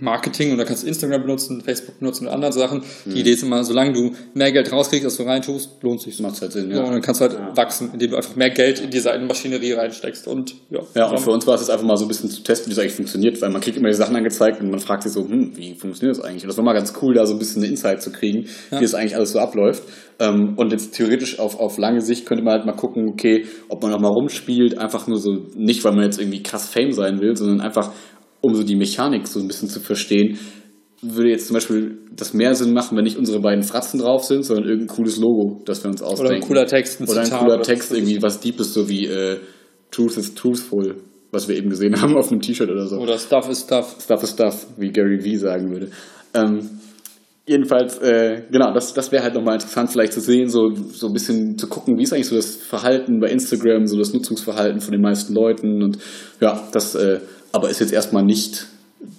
Marketing 0.00 0.52
und 0.52 0.58
da 0.58 0.64
kannst 0.64 0.82
du 0.82 0.88
Instagram 0.88 1.22
benutzen, 1.22 1.60
Facebook 1.60 1.98
benutzen 1.98 2.26
und 2.26 2.32
andere 2.32 2.52
Sachen. 2.52 2.82
Die 3.04 3.20
Idee 3.20 3.32
ist 3.32 3.42
immer, 3.42 3.62
solange 3.64 3.92
du 3.92 4.12
mehr 4.34 4.50
Geld 4.52 4.72
rauskriegst, 4.72 5.04
als 5.04 5.16
du 5.16 5.24
reintust, 5.24 5.82
lohnt 5.82 6.00
sich 6.00 6.18
Macht 6.20 6.40
halt 6.40 6.52
Sinn, 6.52 6.70
ja. 6.70 6.78
ja. 6.78 6.84
Und 6.84 6.92
dann 6.92 7.00
kannst 7.00 7.20
du 7.20 7.26
halt 7.26 7.56
wachsen, 7.56 7.90
indem 7.92 8.12
du 8.12 8.16
einfach 8.16 8.36
mehr 8.36 8.50
Geld 8.50 8.80
in 8.80 8.90
diese 8.90 9.10
eine 9.10 9.26
Maschinerie 9.26 9.72
reinsteckst 9.72 10.26
und 10.26 10.54
ja. 10.70 10.80
Ja, 10.94 11.10
und 11.10 11.20
für 11.20 11.30
uns 11.30 11.46
war 11.46 11.54
es 11.54 11.62
jetzt 11.62 11.70
einfach 11.70 11.86
mal 11.86 11.96
so 11.96 12.04
ein 12.04 12.08
bisschen 12.08 12.30
zu 12.30 12.42
testen, 12.42 12.70
wie 12.70 12.74
das 12.74 12.82
eigentlich 12.82 12.94
funktioniert, 12.94 13.40
weil 13.42 13.50
man 13.50 13.60
kriegt 13.60 13.76
immer 13.76 13.88
die 13.88 13.94
Sachen 13.94 14.16
angezeigt 14.16 14.60
und 14.60 14.70
man 14.70 14.80
fragt 14.80 15.02
sich 15.02 15.12
so, 15.12 15.26
hm, 15.26 15.56
wie 15.56 15.74
funktioniert 15.74 16.16
das 16.16 16.24
eigentlich? 16.24 16.44
Und 16.44 16.48
das 16.48 16.56
war 16.56 16.64
mal 16.64 16.72
ganz 16.72 16.92
cool, 17.02 17.14
da 17.14 17.26
so 17.26 17.34
ein 17.34 17.38
bisschen 17.38 17.62
eine 17.62 17.70
Insight 17.70 18.02
zu 18.02 18.10
kriegen, 18.12 18.46
wie 18.70 18.80
das 18.80 18.94
eigentlich 18.94 19.16
alles 19.16 19.32
so 19.32 19.38
abläuft. 19.38 19.82
Ähm, 20.18 20.54
Und 20.56 20.72
jetzt 20.72 20.94
theoretisch 20.94 21.38
auf, 21.38 21.58
auf 21.58 21.78
lange 21.78 22.00
Sicht 22.00 22.26
könnte 22.26 22.44
man 22.44 22.54
halt 22.54 22.66
mal 22.66 22.72
gucken, 22.72 23.08
okay, 23.08 23.46
ob 23.68 23.82
man 23.82 23.90
noch 23.90 24.00
mal 24.00 24.08
rumspielt, 24.08 24.78
einfach 24.78 25.06
nur 25.06 25.18
so, 25.18 25.36
nicht 25.56 25.82
weil 25.84 25.92
man 25.92 26.04
jetzt 26.04 26.20
irgendwie 26.20 26.42
krass 26.42 26.68
Fame 26.68 26.92
sein 26.92 27.20
will, 27.20 27.36
sondern 27.36 27.60
einfach, 27.60 27.92
um 28.42 28.54
so 28.54 28.62
die 28.62 28.76
Mechanik 28.76 29.26
so 29.26 29.40
ein 29.40 29.46
bisschen 29.46 29.68
zu 29.68 29.80
verstehen, 29.80 30.38
würde 31.00 31.30
jetzt 31.30 31.48
zum 31.48 31.54
Beispiel 31.54 31.98
das 32.14 32.32
mehr 32.32 32.54
Sinn 32.54 32.72
machen, 32.72 32.96
wenn 32.96 33.04
nicht 33.04 33.16
unsere 33.16 33.40
beiden 33.40 33.64
Fratzen 33.64 33.98
drauf 33.98 34.24
sind, 34.24 34.44
sondern 34.44 34.66
irgendein 34.66 34.94
cooles 34.94 35.16
Logo, 35.16 35.60
das 35.64 35.82
wir 35.82 35.90
uns 35.90 36.02
ausdenken. 36.02 36.34
ein 36.34 36.40
cooler 36.48 36.66
Text, 36.66 37.00
ein 37.00 37.08
Oder 37.08 37.22
ein 37.22 37.30
cooler 37.30 37.54
oder 37.54 37.62
Text, 37.62 37.90
was 37.90 37.98
irgendwie 37.98 38.22
was 38.22 38.40
Deepes, 38.40 38.72
so 38.72 38.88
wie 38.88 39.06
äh, 39.06 39.38
Truth 39.90 40.16
is 40.16 40.34
Truthful, 40.34 40.96
was 41.32 41.48
wir 41.48 41.56
eben 41.56 41.70
gesehen 41.70 41.98
haben 42.00 42.16
auf 42.16 42.30
einem 42.30 42.40
T-Shirt 42.40 42.70
oder 42.70 42.86
so. 42.86 42.98
Oder 42.98 43.18
Stuff 43.18 43.48
is 43.48 43.62
Stuff. 43.62 43.96
Stuff 44.00 44.22
is 44.22 44.30
Stuff, 44.30 44.66
wie 44.76 44.90
Gary 44.90 45.24
Vee 45.24 45.36
sagen 45.36 45.70
würde. 45.70 45.90
Ähm, 46.34 46.70
jedenfalls, 47.46 47.98
äh, 47.98 48.42
genau, 48.50 48.72
das, 48.72 48.94
das 48.94 49.10
wäre 49.12 49.22
halt 49.22 49.34
nochmal 49.34 49.54
interessant 49.54 49.90
vielleicht 49.90 50.12
zu 50.12 50.20
sehen, 50.20 50.48
so, 50.48 50.74
so 50.74 51.08
ein 51.08 51.12
bisschen 51.12 51.58
zu 51.58 51.66
gucken, 51.66 51.98
wie 51.98 52.02
ist 52.02 52.12
eigentlich 52.12 52.28
so 52.28 52.36
das 52.36 52.56
Verhalten 52.56 53.20
bei 53.20 53.28
Instagram, 53.30 53.86
so 53.86 53.98
das 53.98 54.12
Nutzungsverhalten 54.12 54.80
von 54.80 54.92
den 54.92 55.00
meisten 55.00 55.34
Leuten 55.34 55.82
und 55.82 55.98
ja, 56.40 56.68
das 56.72 56.94
äh, 56.94 57.20
aber 57.52 57.68
ist 57.68 57.80
jetzt 57.80 57.92
erstmal 57.92 58.22
nicht 58.24 58.66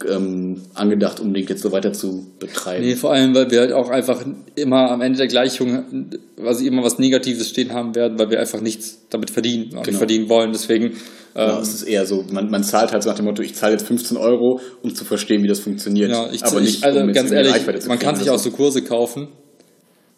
ähm, 0.09 0.61
angedacht, 0.73 1.19
unbedingt 1.19 1.49
jetzt 1.49 1.61
so 1.61 1.71
weiter 1.73 1.91
zu 1.91 2.25
betreiben. 2.39 2.85
Nee, 2.85 2.95
vor 2.95 3.11
allem, 3.11 3.35
weil 3.35 3.51
wir 3.51 3.59
halt 3.59 3.73
auch 3.73 3.89
einfach 3.89 4.23
immer 4.55 4.89
am 4.89 5.01
Ende 5.01 5.17
der 5.17 5.27
Gleichung 5.27 6.07
quasi 6.37 6.65
immer 6.67 6.83
was 6.83 6.99
Negatives 6.99 7.49
stehen 7.49 7.73
haben 7.73 7.93
werden, 7.93 8.17
weil 8.17 8.29
wir 8.29 8.39
einfach 8.39 8.61
nichts 8.61 8.99
damit 9.09 9.29
verdienen, 9.29 9.71
auch 9.73 9.79
nicht 9.79 9.87
Genau. 9.87 9.97
verdienen 9.97 10.29
wollen. 10.29 10.53
Deswegen, 10.53 10.93
Ja, 11.35 11.55
ähm, 11.57 11.61
es 11.63 11.73
ist 11.73 11.83
eher 11.83 12.05
so, 12.05 12.23
man, 12.31 12.49
man 12.49 12.63
zahlt 12.63 12.91
halt 12.91 13.01
so 13.03 13.09
nach 13.09 13.15
dem 13.15 13.25
Motto, 13.25 13.41
ich 13.41 13.55
zahle 13.55 13.73
jetzt 13.73 13.87
15 13.87 14.17
Euro, 14.17 14.59
um 14.83 14.93
zu 14.93 15.03
verstehen, 15.05 15.41
wie 15.43 15.47
das 15.47 15.59
funktioniert. 15.59 16.11
ja, 16.11 16.29
ich, 16.31 16.43
aber 16.45 16.59
ich, 16.61 16.65
nicht, 16.65 16.83
also 16.83 16.99
um 16.99 17.11
ganz 17.11 17.31
ehrlich, 17.31 17.53
man 17.87 17.99
kann 17.99 18.15
sich 18.15 18.29
auch 18.29 18.39
so 18.39 18.51
Kurse 18.51 18.83
kaufen. 18.83 19.29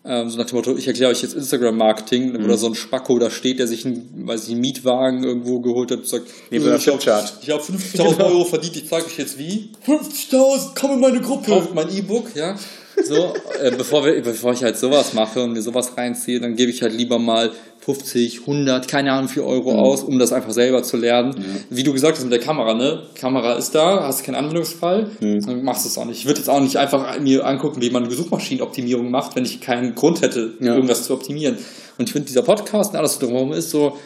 Ähm, 0.07 0.30
so 0.30 0.38
nach 0.38 0.45
dem 0.45 0.57
Motto, 0.57 0.78
ich 0.78 0.86
erkläre 0.88 1.09
euch 1.11 1.24
jetzt 1.24 1.34
Instagram-Marketing 1.34 2.34
Mhm. 2.34 2.43
oder 2.45 2.57
so 2.57 2.68
ein 2.68 2.76
Spacko 2.76 3.18
da 3.18 3.32
steht, 3.32 3.57
der 3.57 3.66
sich 3.68 3.86
einen, 3.88 4.28
weiß 4.28 4.43
ich, 4.43 4.51
einen 4.51 4.59
Mietwagen 4.61 5.24
irgendwo 5.24 5.61
geholt 5.61 5.89
hat 5.89 5.97
und 5.99 6.07
sagt, 6.07 6.28
Nee, 6.51 6.57
äh, 6.57 6.76
ich 6.76 6.88
habe 6.88 6.99
hab 6.99 7.61
50.000 7.61 8.20
Euro 8.24 8.45
verdient, 8.45 8.76
ich 8.76 8.88
zeige 8.88 9.05
euch 9.07 9.18
jetzt 9.18 9.39
wie. 9.39 9.70
50.000, 9.88 10.74
komm 10.80 10.91
in 10.91 10.99
meine 10.99 11.22
Gruppe! 11.22 11.49
kauft 11.49 11.74
mein 11.74 11.89
E-Book, 11.95 12.36
ja. 12.36 12.55
So, 13.03 13.33
äh, 13.61 13.71
bevor, 13.77 14.05
wir, 14.05 14.21
bevor 14.23 14.53
ich 14.53 14.63
halt 14.63 14.77
sowas 14.77 15.13
mache 15.13 15.43
und 15.43 15.53
mir 15.53 15.61
sowas 15.61 15.97
reinziehe, 15.97 16.39
dann 16.39 16.55
gebe 16.55 16.71
ich 16.71 16.81
halt 16.81 16.93
lieber 16.93 17.19
mal 17.19 17.51
50, 17.81 18.41
100, 18.47 18.87
keine 18.87 19.11
Ahnung, 19.11 19.29
4 19.29 19.43
Euro 19.45 19.73
Mhm. 19.73 19.79
aus, 19.79 20.03
um 20.03 20.17
das 20.17 20.33
einfach 20.33 20.51
selber 20.53 20.81
zu 20.81 20.97
lernen. 20.97 21.35
Wie 21.69 21.83
du 21.83 21.93
gesagt 21.93 22.17
hast 22.17 22.23
mit 22.23 22.33
der 22.33 22.39
Kamera, 22.39 22.73
ne? 22.73 23.03
Kamera 23.19 23.53
ist 23.53 23.75
da, 23.75 24.03
hast 24.07 24.23
keinen 24.23 24.35
Anwendungsfall, 24.35 25.11
Mhm. 25.19 25.45
dann 25.45 25.63
machst 25.63 25.85
du 25.85 25.89
es 25.89 25.97
auch 25.97 26.05
nicht. 26.05 26.19
Ich 26.19 26.25
würde 26.25 26.39
jetzt 26.39 26.49
auch 26.49 26.61
nicht 26.61 26.77
einfach 26.77 27.19
mir 27.19 27.45
angucken, 27.45 27.81
wie 27.81 27.89
man 27.91 28.09
Suchmaschinenoptimierung 28.09 29.11
macht, 29.11 29.35
wenn 29.35 29.45
ich 29.45 29.61
keinen 29.61 29.93
Grund 29.93 30.21
hätte, 30.21 30.53
Ja. 30.59 30.73
irgendwas 30.73 31.03
zu 31.03 31.13
optimieren. 31.13 31.57
Und 31.97 32.05
ich 32.07 32.13
finde, 32.13 32.27
dieser 32.27 32.41
Podcast 32.41 32.91
und 32.93 32.97
alles 32.97 33.19
drumherum 33.19 33.53
ist 33.53 33.69
so 33.69 33.97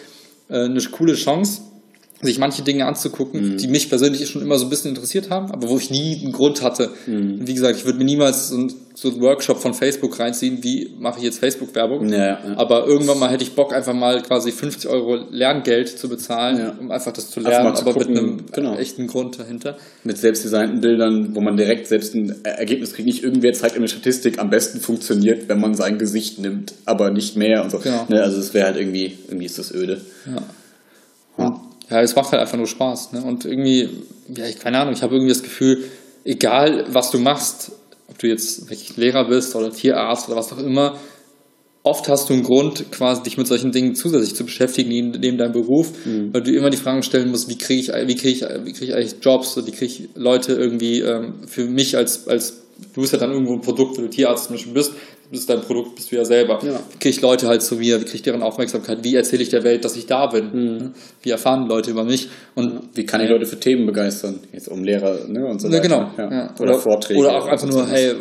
äh, 0.49 0.65
eine 0.65 0.81
coole 0.81 1.13
Chance, 1.13 1.61
sich 2.21 2.37
manche 2.37 2.63
Dinge 2.63 2.85
anzugucken, 2.85 3.53
Mhm. 3.53 3.57
die 3.57 3.67
mich 3.69 3.87
persönlich 3.87 4.27
schon 4.29 4.41
immer 4.41 4.57
so 4.57 4.65
ein 4.65 4.69
bisschen 4.69 4.89
interessiert 4.89 5.29
haben, 5.29 5.51
aber 5.51 5.69
wo 5.69 5.77
ich 5.77 5.89
nie 5.89 6.19
einen 6.21 6.33
Grund 6.33 6.61
hatte. 6.61 6.89
Mhm. 7.07 7.47
Wie 7.47 7.53
gesagt, 7.53 7.77
ich 7.77 7.85
würde 7.85 7.97
mir 7.97 8.03
niemals 8.03 8.49
so 8.49 8.55
einen, 8.57 8.73
so 8.93 9.09
einen 9.09 9.21
Workshop 9.21 9.57
von 9.61 9.73
Facebook 9.73 10.19
reinziehen, 10.19 10.61
wie 10.61 10.89
mache 10.99 11.19
ich 11.19 11.23
jetzt 11.23 11.39
Facebook-Werbung. 11.39 12.09
Ja, 12.09 12.17
ja. 12.17 12.39
Aber 12.57 12.85
irgendwann 12.85 13.19
mal 13.19 13.29
hätte 13.31 13.43
ich 13.43 13.53
Bock, 13.53 13.73
einfach 13.73 13.93
mal 13.93 14.21
quasi 14.21 14.51
50 14.51 14.89
Euro 14.89 15.15
Lerngeld 15.31 15.87
zu 15.97 16.09
bezahlen, 16.09 16.57
Ja. 16.59 16.75
um 16.77 16.91
einfach 16.91 17.13
das 17.13 17.29
zu 17.31 17.39
Einfach 17.39 17.51
lernen, 17.51 17.75
zu 17.77 17.81
aber 17.83 17.93
gucken, 17.93 18.09
mit 18.13 18.17
einem 18.21 18.45
genau. 18.51 18.75
echten 18.75 19.07
Grund 19.07 19.39
dahinter. 19.39 19.77
mit 20.03 20.17
selbstdesignten 20.17 20.81
Bildern, 20.81 21.33
wo 21.35 21.39
man 21.39 21.55
direkt 21.55 21.87
selbst 21.87 22.15
ein 22.15 22.35
Er- 22.43 22.59
Ergebnis 22.59 22.93
kriegt. 22.93 23.05
Nicht 23.05 23.23
irgendwer 23.23 23.53
zeigt 23.53 23.77
eine 23.77 23.87
Statistik, 23.87 24.39
am 24.39 24.49
besten 24.49 24.81
funktioniert, 24.81 25.47
wenn 25.47 25.61
man 25.61 25.73
sein 25.73 25.97
Gesicht 25.97 26.39
nimmt, 26.39 26.73
aber 26.85 27.11
nicht 27.11 27.37
mehr 27.37 27.63
und 27.63 27.69
so. 27.71 27.79
Genau. 27.79 28.05
Ne, 28.09 28.21
also 28.21 28.37
es 28.39 28.53
wäre 28.53 28.65
halt 28.65 28.75
irgendwie, 28.75 29.17
irgendwie 29.27 29.45
ist 29.45 29.57
das 29.57 29.73
öde. 29.73 30.01
Ja. 31.37 31.55
Ja, 31.89 32.01
es 32.01 32.15
macht 32.15 32.31
halt 32.31 32.41
einfach 32.41 32.57
nur 32.57 32.67
Spaß. 32.67 33.13
Ne? 33.13 33.23
Und 33.23 33.45
irgendwie, 33.45 33.89
ja, 34.35 34.45
ich 34.45 34.59
keine 34.59 34.79
Ahnung, 34.79 34.93
ich 34.93 35.01
habe 35.01 35.15
irgendwie 35.15 35.33
das 35.33 35.43
Gefühl, 35.43 35.83
egal 36.23 36.85
was 36.89 37.11
du 37.11 37.19
machst, 37.19 37.71
ob 38.07 38.17
du 38.19 38.27
jetzt 38.27 38.69
wirklich 38.69 38.95
Lehrer 38.97 39.27
bist 39.27 39.55
oder 39.55 39.71
Tierarzt 39.71 40.27
oder 40.27 40.37
was 40.37 40.51
auch 40.51 40.59
immer, 40.59 40.97
oft 41.83 42.07
hast 42.09 42.29
du 42.29 42.33
einen 42.33 42.43
Grund, 42.43 42.91
quasi 42.91 43.23
dich 43.23 43.37
mit 43.37 43.47
solchen 43.47 43.71
Dingen 43.71 43.95
zusätzlich 43.95 44.35
zu 44.35 44.43
beschäftigen, 44.43 44.89
neben, 44.89 45.11
neben 45.11 45.37
deinem 45.37 45.53
Beruf, 45.53 45.91
weil 46.33 46.43
du 46.43 46.51
immer 46.51 46.69
die 46.69 46.77
Fragen 46.77 47.03
stellen 47.03 47.31
musst, 47.31 47.49
wie 47.49 47.57
kriege 47.57 47.81
ich, 47.81 47.87
wie 48.07 48.15
kriege 48.15 48.29
ich, 48.29 48.41
wie 48.65 48.73
kriege 48.73 48.85
ich 48.85 48.95
eigentlich 48.95 49.15
Jobs, 49.21 49.57
wie 49.57 49.71
kriege 49.71 49.85
ich 49.85 50.09
Leute 50.15 50.53
irgendwie 50.53 50.99
ähm, 50.99 51.35
für 51.47 51.65
mich 51.65 51.95
als, 51.95 52.27
als, 52.27 52.63
du 52.93 53.01
bist 53.01 53.13
ja 53.13 53.19
dann 53.19 53.31
irgendwo 53.31 53.53
ein 53.53 53.61
Produkt, 53.61 53.97
wenn 53.97 54.05
du 54.05 54.09
Tierarzt 54.09 54.45
zum 54.45 54.55
Beispiel 54.55 54.73
bist, 54.73 54.93
bist 55.31 55.49
dein 55.49 55.61
Produkt, 55.61 55.95
bist 55.95 56.11
du 56.11 56.15
ja 56.15 56.25
selber. 56.25 56.59
Ja. 56.63 56.79
Wie 56.91 56.97
kriege 56.97 57.09
ich 57.09 57.21
Leute 57.21 57.47
halt 57.47 57.61
zu 57.61 57.75
mir, 57.75 57.99
wie 57.99 58.03
kriege 58.03 58.15
ich 58.15 58.21
deren 58.23 58.41
Aufmerksamkeit, 58.41 59.03
wie 59.03 59.15
erzähle 59.15 59.43
ich 59.43 59.49
der 59.49 59.63
Welt, 59.63 59.85
dass 59.85 59.95
ich 59.95 60.07
da 60.07 60.25
bin, 60.27 60.93
wie 61.21 61.29
erfahren 61.29 61.67
Leute 61.67 61.91
über 61.91 62.03
mich 62.03 62.29
und 62.55 62.81
Wie 62.95 63.05
kann 63.05 63.21
ich 63.21 63.29
Leute 63.29 63.45
für 63.45 63.59
Themen 63.59 63.85
begeistern? 63.85 64.39
Jetzt 64.51 64.69
um 64.69 64.83
Lehrer 64.83 65.27
ne, 65.27 65.45
und 65.45 65.61
so 65.61 65.67
ja, 65.67 65.73
weiter. 65.73 65.81
genau. 65.83 66.11
Ja. 66.17 66.31
Ja. 66.31 66.55
Oder, 66.59 66.79
Vorträge. 66.79 67.19
Oder 67.19 67.37
auch 67.37 67.47
einfach 67.47 67.67
nur, 67.67 67.87
hey, 67.87 68.15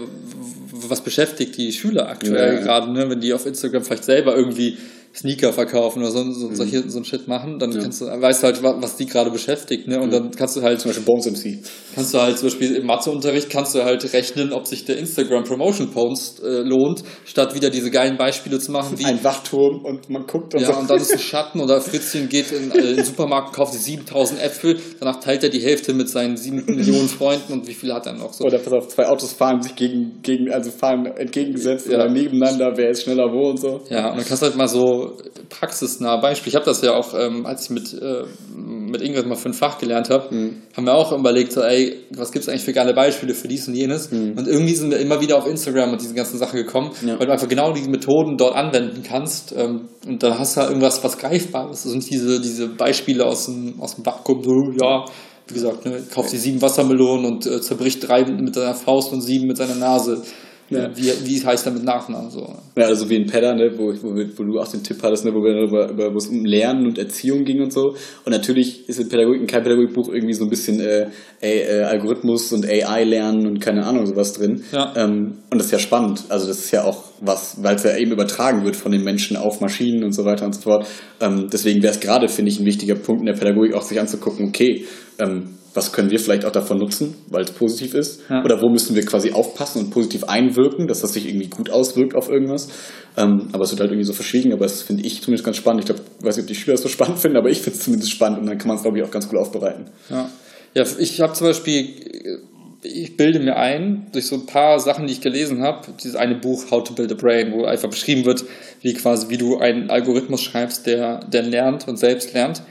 was 0.89 1.01
beschäftigt 1.01 1.57
die 1.57 1.73
Schüler 1.73 2.09
aktuell 2.09 2.35
Ja, 2.35 2.55
ja. 2.55 2.61
gerade, 2.61 2.93
ne? 2.93 3.09
wenn 3.09 3.21
die 3.21 3.33
auf 3.33 3.47
Instagram 3.47 3.83
vielleicht 3.83 4.05
selber 4.05 4.37
irgendwie 4.37 4.77
Sneaker 5.19 5.53
verkaufen 5.53 6.01
oder 6.03 6.11
so, 6.13 6.25
Mhm. 6.25 6.33
so, 6.33 6.55
solche, 6.55 6.89
so 6.89 6.99
ein 6.99 7.05
Shit 7.05 7.27
machen, 7.29 7.59
dann 7.59 7.73
kannst 7.79 8.01
du, 8.01 8.07
weißt 8.07 8.43
du 8.43 8.47
halt, 8.47 8.63
wa- 8.63 8.77
was 8.81 8.97
die 8.97 9.07
gerade 9.07 9.31
beschäftigt, 9.31 9.89
ne? 9.89 10.01
Und 10.01 10.13
dann 10.13 10.31
kannst 10.31 10.57
du 10.57 10.63
halt 10.63 10.81
Zum 10.81 10.91
Beispiel 10.91 11.05
Bones 11.05 11.27
MC. 11.27 11.59
kannst 11.95 12.15
du 12.15 12.19
halt 12.21 12.39
zum 12.39 12.49
Beispiel 12.49 12.77
im 12.77 12.87
Matheunterricht 12.87 13.51
kannst 13.51 13.75
du 13.75 13.83
halt 13.85 14.13
rechnen, 14.13 14.53
ob 14.53 14.67
sich 14.67 14.85
der 14.85 14.97
Instagram 14.99 15.45
Promotion 15.45 15.91
Post 15.91 16.43
äh, 16.43 16.61
lohnt, 16.63 17.03
statt 17.25 17.55
wieder 17.55 17.71
diese 17.71 17.91
geilen 17.91 18.17
Beispiele 18.17 18.59
zu 18.59 18.71
machen, 18.73 18.99
wie 18.99 19.05
Ein 19.05 19.23
Wachturm 19.25 19.85
und 19.85 20.09
man 20.11 20.27
guckt 20.27 20.55
und 20.55 20.61
ja, 20.61 20.73
so. 20.73 20.79
und 20.79 20.89
dann 20.89 20.99
ist 21.01 21.13
ein 21.13 21.19
Schatten 21.19 21.61
oder 21.61 21.81
Fritzchen 21.81 22.29
geht 22.29 22.53
in, 22.53 22.71
äh, 22.71 22.91
in 22.91 22.97
den 22.97 23.05
Supermarkt 23.05 23.49
und 23.49 23.55
kauft 23.57 23.73
sich 23.75 23.83
7000 23.83 24.41
Äpfel, 24.43 24.79
danach 25.01 25.21
teilt 25.21 25.43
er 25.43 25.51
die 25.51 25.61
Hälfte 25.61 25.95
mit 25.95 26.09
seinen 26.09 26.37
7 26.37 26.65
Millionen 26.67 27.09
Freunden 27.09 27.53
und 27.55 27.67
wie 27.67 27.75
viel 27.75 27.93
hat 27.93 28.07
er 28.07 28.13
noch 28.15 28.33
so? 28.33 28.45
Oder 28.45 28.59
pass 28.59 28.73
auf, 28.73 28.89
zwei 28.89 29.07
Autos 29.09 29.33
fahren 29.33 29.63
sich 29.63 29.75
gegen, 29.75 30.21
gegen 30.23 30.53
also 30.53 30.71
fahren 30.71 31.07
entgegengesetzt 31.07 31.87
Ja. 31.89 31.97
oder 31.97 32.11
nebeneinander, 32.11 32.73
wer 32.77 32.91
ist 32.91 33.03
schneller 33.03 33.33
wo 33.33 33.51
und 33.51 33.59
so. 33.59 33.81
Ja, 33.91 34.11
und 34.11 34.19
dann 34.19 34.27
kannst 34.27 34.43
du 34.43 34.47
halt 34.47 34.57
mal 34.57 34.69
so 34.69 35.08
praxisnahe 35.49 36.21
Beispiele. 36.21 36.49
Ich 36.51 36.55
habe 36.57 36.65
das 36.65 36.81
ja 36.83 36.95
auch, 36.97 37.15
ähm, 37.19 37.47
als 37.47 37.65
ich 37.65 37.71
mit, 37.71 37.93
äh, 37.95 38.25
mit 38.57 39.03
Ingrid 39.03 39.27
mal 39.27 39.37
für 39.37 39.49
ein 39.51 39.55
Fach 39.55 39.79
gelernt 39.79 40.11
habe, 40.11 40.29
haben 40.77 40.85
wir 40.87 40.95
auch 40.95 41.13
überlegt, 41.13 41.53
so, 41.53 41.63
ey, 41.63 41.97
was 42.11 42.33
gibt's 42.33 42.49
eigentlich 42.49 42.63
für 42.65 42.73
geile 42.73 42.95
Beispiele 42.95 43.35
für 43.35 43.49
dies 43.49 43.69
und 43.69 43.75
jenes? 43.75 44.09
Und 44.09 44.47
irgendwie 44.47 44.75
sind 44.75 44.91
wir 44.91 44.99
immer 44.99 45.21
wieder 45.21 45.37
auf 45.39 45.47
Instagram 45.47 45.93
und 45.93 46.01
diese 46.01 46.15
ganzen 46.15 46.39
Sachen 46.39 46.57
gekommen, 46.57 46.91
Ja. 47.05 47.19
weil 47.19 47.27
du 47.27 47.33
einfach 47.33 47.49
genau 47.49 47.73
diese 47.73 47.91
Methoden 47.91 48.37
dort 48.37 48.55
anwenden 48.55 49.03
kannst. 49.03 49.55
Ähm, 49.57 49.89
und 50.07 50.23
dann 50.23 50.39
hast 50.39 50.57
du 50.57 50.61
halt 50.61 50.71
irgendwas, 50.71 51.03
was 51.05 51.19
greifbares. 51.19 51.83
Das 51.83 51.93
sind 51.93 52.09
diese, 52.11 52.41
diese 52.41 52.69
Beispiele 52.69 53.25
aus 53.27 53.47
dem, 53.47 53.75
aus 53.81 53.97
dem 53.97 54.07
Vakuum, 54.07 54.43
so, 54.43 54.73
ja, 54.81 55.05
wie 55.49 55.55
gesagt, 55.55 55.85
ne, 55.87 56.03
kauft 56.13 56.31
die 56.33 56.37
sieben 56.37 56.61
Wassermelonen 56.61 57.25
und 57.25 57.47
äh, 57.47 57.61
zerbricht 57.61 58.07
drei 58.07 58.23
mit 58.25 58.55
seiner 58.55 58.75
Faust 58.75 59.13
und 59.13 59.23
sieben 59.23 59.47
mit 59.47 59.57
seiner 59.57 59.75
Nase. 59.77 60.23
Ja. 60.71 60.91
Wie, 60.95 61.13
wie 61.25 61.45
heißt 61.45 61.67
er 61.67 61.73
mit 61.73 61.85
Nachnamen 61.85 62.31
so? 62.31 62.55
Ja, 62.77 62.87
also 62.87 63.09
wie 63.09 63.17
in 63.17 63.27
Pedder, 63.27 63.55
ne, 63.55 63.73
wo, 63.77 63.93
wo, 64.03 64.15
wo 64.37 64.45
du 64.45 64.61
auch 64.61 64.69
den 64.69 64.83
Tipp 64.83 64.99
hattest, 65.03 65.25
ne, 65.25 65.35
wo 65.35 65.43
wir 65.43 65.55
darüber, 65.55 65.89
über, 65.91 66.13
wo 66.13 66.19
es 66.19 66.27
um 66.27 66.45
Lernen 66.45 66.87
und 66.87 66.99
Erziehung 66.99 67.45
ging 67.45 67.63
und 67.63 67.73
so. 67.73 67.95
Und 68.25 68.33
natürlich 68.33 68.89
ist 68.89 69.01
in 69.01 69.09
Pädagogik, 69.09 69.41
in 69.41 69.47
keinem 69.47 69.65
Pädagogikbuch 69.65 70.09
irgendwie 70.09 70.35
so 70.35 70.45
ein 70.45 70.51
bisschen 70.51 70.81
äh, 70.81 71.07
äh, 71.41 71.83
Algorithmus 71.83 72.53
und 72.53 72.67
AI 72.67 73.05
lernen 73.05 73.47
und 73.47 73.61
keine 73.61 73.87
Ahnung 73.87 74.07
sowas 74.07 74.35
drin. 74.35 74.65
Ja. 74.73 74.93
Ähm, 74.97 75.39
und 75.51 75.59
das 75.59 75.67
ist 75.67 75.73
ja 75.73 75.79
spannend. 75.79 76.25
Also 76.29 76.47
das 76.47 76.59
ist 76.59 76.71
ja 76.71 76.85
auch 76.85 77.05
was, 77.21 77.63
weil 77.63 77.77
es 77.77 77.85
ja 77.85 77.97
eben 77.97 78.13
übertragen 78.13 78.65
wird 78.65 78.77
von 78.77 78.93
den 78.93 79.03
Menschen 79.03 79.37
auf 79.37 79.61
Maschinen 79.61 80.05
und 80.05 80.13
so 80.13 80.25
weiter 80.25 80.45
und 80.45 80.55
so 80.55 80.63
fort. 80.63 80.87
Ähm, 81.21 81.49
deswegen 81.53 81.83
wäre 81.83 81.95
es 81.95 82.01
gerade, 82.01 82.29
finde 82.29 82.51
ich, 82.51 82.61
ein 82.61 82.67
wichtiger 82.67 82.95
Punkt 82.95 83.21
in 83.21 83.27
der 83.27 83.35
Pädagogik 83.35 83.75
auch 83.75 83.83
sich 83.83 83.99
anzugucken, 83.99 84.49
okay, 84.49 84.87
ähm, 85.19 85.58
was 85.79 85.93
können 85.93 86.11
wir 86.11 86.19
vielleicht 86.19 86.45
auch 86.45 86.51
davon 86.51 86.79
nutzen, 86.79 87.15
weil 87.29 87.45
es 87.45 87.53
positiv 87.53 87.95
ist? 87.95 88.23
Ja. 88.29 88.45
Oder 88.45 88.61
wo 88.61 88.69
müssen 88.69 88.97
wir 88.97 89.05
quasi 89.05 89.31
aufpassen 89.31 89.79
und 89.85 89.91
positiv 89.91 90.25
einwirken, 90.25 90.89
dass 90.89 91.01
das 91.01 91.13
sich 91.13 91.29
irgendwie 91.29 91.47
gut 91.47 91.71
auswirkt 91.71 92.17
auf 92.17 92.29
irgendwas? 92.29 92.69
Ähm, 93.17 93.49
aber 93.53 93.63
es 93.63 93.71
wird 93.71 93.81
halt 93.81 93.91
irgendwie 93.91 94.07
so 94.07 94.13
verschwiegen, 94.13 94.53
aber 94.53 94.65
das 94.65 94.83
finde 94.83 95.05
ich 95.05 95.23
zumindest 95.23 95.45
ganz 95.45 95.57
spannend. 95.57 95.83
Ich 95.83 95.87
glaube, 95.87 96.03
weiß 96.21 96.37
nicht, 96.37 96.45
ob 96.45 96.49
die 96.49 96.57
Schüler 96.57 96.75
das 96.75 96.83
so 96.83 96.89
spannend 96.89 97.21
finden, 97.21 97.37
aber 97.37 97.49
ich 97.49 97.63
finde 97.63 97.79
es 97.79 97.85
zumindest 97.85 98.11
spannend 98.11 98.41
und 98.41 98.47
dann 98.47 98.59
kann 98.59 98.69
man 98.69 98.77
es, 98.77 98.83
glaube 98.83 98.99
ich, 98.99 99.05
auch 99.05 99.11
ganz 99.11 99.29
gut 99.29 99.39
aufbereiten. 99.39 99.87
Ja, 100.11 100.29
ja 100.75 100.85
ich 100.99 101.21
habe 101.21 101.33
zum 101.35 101.47
Beispiel, 101.47 102.41
ich 102.83 103.17
bilde 103.17 103.39
mir 103.39 103.57
ein, 103.57 104.09
durch 104.13 104.27
so 104.27 104.35
ein 104.35 104.47
paar 104.47 104.81
Sachen, 104.81 105.07
die 105.07 105.13
ich 105.13 105.21
gelesen 105.21 105.63
habe, 105.63 105.87
dieses 106.03 106.17
eine 106.17 106.35
Buch 106.35 106.73
How 106.73 106.83
to 106.83 106.95
Build 106.95 107.13
a 107.13 107.15
Brain, 107.15 107.53
wo 107.53 107.65
einfach 107.65 107.89
beschrieben 107.89 108.25
wird, 108.25 108.45
wie 108.83 108.95
quasi, 108.95 109.29
wie 109.29 109.39
du 109.39 109.59
einen 109.59 109.91
Algorithmus 109.91 110.43
schreibst, 110.43 110.87
der, 110.87 111.21
der 111.21 111.43
lernt 111.43 111.87
und 111.87 111.99
selbst 111.99 112.35
lernt. 112.35 112.63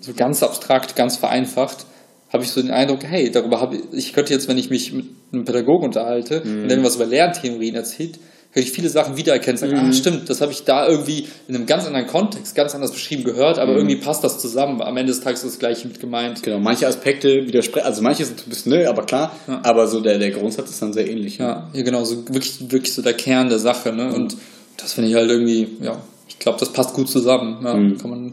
So 0.00 0.12
ganz 0.14 0.42
abstrakt, 0.42 0.96
ganz 0.96 1.16
vereinfacht, 1.16 1.86
habe 2.32 2.44
ich 2.44 2.50
so 2.50 2.62
den 2.62 2.70
Eindruck, 2.70 3.04
hey, 3.04 3.30
darüber 3.30 3.60
habe 3.60 3.76
ich, 3.76 3.82
ich 3.92 4.12
könnte 4.12 4.32
jetzt, 4.32 4.48
wenn 4.48 4.58
ich 4.58 4.70
mich 4.70 4.92
mit 4.92 5.06
einem 5.32 5.44
Pädagogen 5.44 5.86
unterhalte 5.86 6.42
und 6.42 6.68
der 6.68 6.76
mir 6.78 6.84
was 6.84 6.96
über 6.96 7.06
Lerntheorien 7.06 7.74
erzählt, 7.74 8.18
könnte 8.52 8.68
ich 8.68 8.74
viele 8.74 8.88
Sachen 8.88 9.16
wiedererkennen, 9.16 9.56
sagen, 9.56 9.76
ah, 9.76 9.92
stimmt, 9.92 10.28
das 10.28 10.40
habe 10.40 10.50
ich 10.50 10.64
da 10.64 10.88
irgendwie 10.88 11.28
in 11.46 11.54
einem 11.54 11.66
ganz 11.66 11.86
anderen 11.86 12.08
Kontext, 12.08 12.56
ganz 12.56 12.74
anders 12.74 12.90
beschrieben 12.90 13.22
gehört, 13.22 13.60
aber 13.60 13.76
irgendwie 13.76 13.96
passt 13.96 14.24
das 14.24 14.40
zusammen. 14.40 14.82
Am 14.82 14.96
Ende 14.96 15.12
des 15.12 15.20
Tages 15.20 15.44
ist 15.44 15.52
das 15.52 15.58
Gleiche 15.60 15.86
mit 15.86 16.00
gemeint. 16.00 16.42
Genau, 16.42 16.58
manche 16.58 16.88
Aspekte 16.88 17.28
widersprechen, 17.46 17.86
also 17.86 18.02
manche 18.02 18.24
sind 18.24 18.44
ein 18.44 18.50
bisschen, 18.50 18.72
ne, 18.72 18.88
aber 18.88 19.04
klar, 19.04 19.32
aber 19.62 19.86
so 19.86 20.00
der, 20.00 20.18
der 20.18 20.32
Grundsatz 20.32 20.70
ist 20.70 20.82
dann 20.82 20.92
sehr 20.92 21.08
ähnlich. 21.08 21.38
Ja, 21.38 21.70
ja 21.72 21.82
genau, 21.82 22.04
so 22.04 22.16
wirklich, 22.28 22.72
wirklich 22.72 22.92
so 22.92 23.02
der 23.02 23.14
Kern 23.14 23.48
der 23.48 23.60
Sache, 23.60 23.92
ne? 23.92 24.12
Und 24.12 24.36
das 24.78 24.94
finde 24.94 25.10
ich 25.10 25.14
halt 25.14 25.30
irgendwie, 25.30 25.68
ja, 25.80 26.00
ich 26.28 26.38
glaube, 26.38 26.58
das 26.58 26.72
passt 26.72 26.94
gut 26.94 27.08
zusammen. 27.08 27.58
Ja, 27.62 27.72
kann 28.00 28.10
man. 28.10 28.32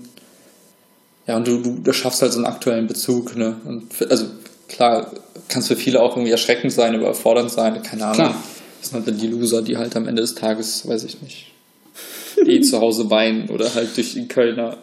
Ja, 1.28 1.36
und 1.38 1.48
du, 1.48 1.58
du, 1.58 1.80
du 1.84 1.94
schaffst 1.94 2.22
halt 2.22 2.32
so 2.32 2.40
einen 2.40 2.46
aktuellen 2.48 2.88
Bezug, 2.88 3.36
ne? 3.36 3.58
Und 3.66 3.94
für, 3.94 4.10
also 4.10 4.26
klar, 4.68 5.12
kann 5.50 5.62
es 5.62 5.68
für 5.68 5.76
viele 5.76 6.02
auch 6.02 6.16
irgendwie 6.16 6.32
erschreckend 6.32 6.72
sein, 6.72 6.96
überfordernd 6.96 7.52
sein, 7.52 7.82
keine 7.84 8.06
Ahnung. 8.06 8.16
Klar. 8.16 8.44
Das 8.80 8.90
sind 8.90 9.00
halt 9.00 9.08
dann 9.08 9.18
die 9.18 9.28
Loser, 9.28 9.62
die 9.62 9.78
halt 9.78 9.96
am 9.96 10.08
Ende 10.08 10.22
des 10.22 10.36
Tages, 10.36 10.88
weiß 10.88 11.04
ich 11.04 11.22
nicht, 11.22 11.52
eh 12.46 12.62
zu 12.62 12.80
Hause 12.80 13.10
weinen 13.10 13.50
oder 13.50 13.74
halt 13.74 13.96
durch 13.98 14.14
den 14.14 14.28
Kölner. 14.28 14.78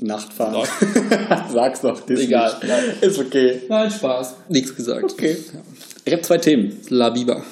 Nachtfahren. 0.00 0.68
Sag's 1.52 1.80
doch, 1.80 2.00
das 2.00 2.20
Egal. 2.20 2.56
Nicht. 2.60 3.02
Ist 3.02 3.18
okay. 3.18 3.62
Nein, 3.68 3.90
Spaß. 3.90 4.34
Nichts 4.48 4.74
gesagt. 4.74 5.04
Okay. 5.04 5.36
Ich 6.04 6.12
habe 6.12 6.22
zwei 6.22 6.38
Themen, 6.38 6.76
La 6.88 7.10
Biba. 7.10 7.42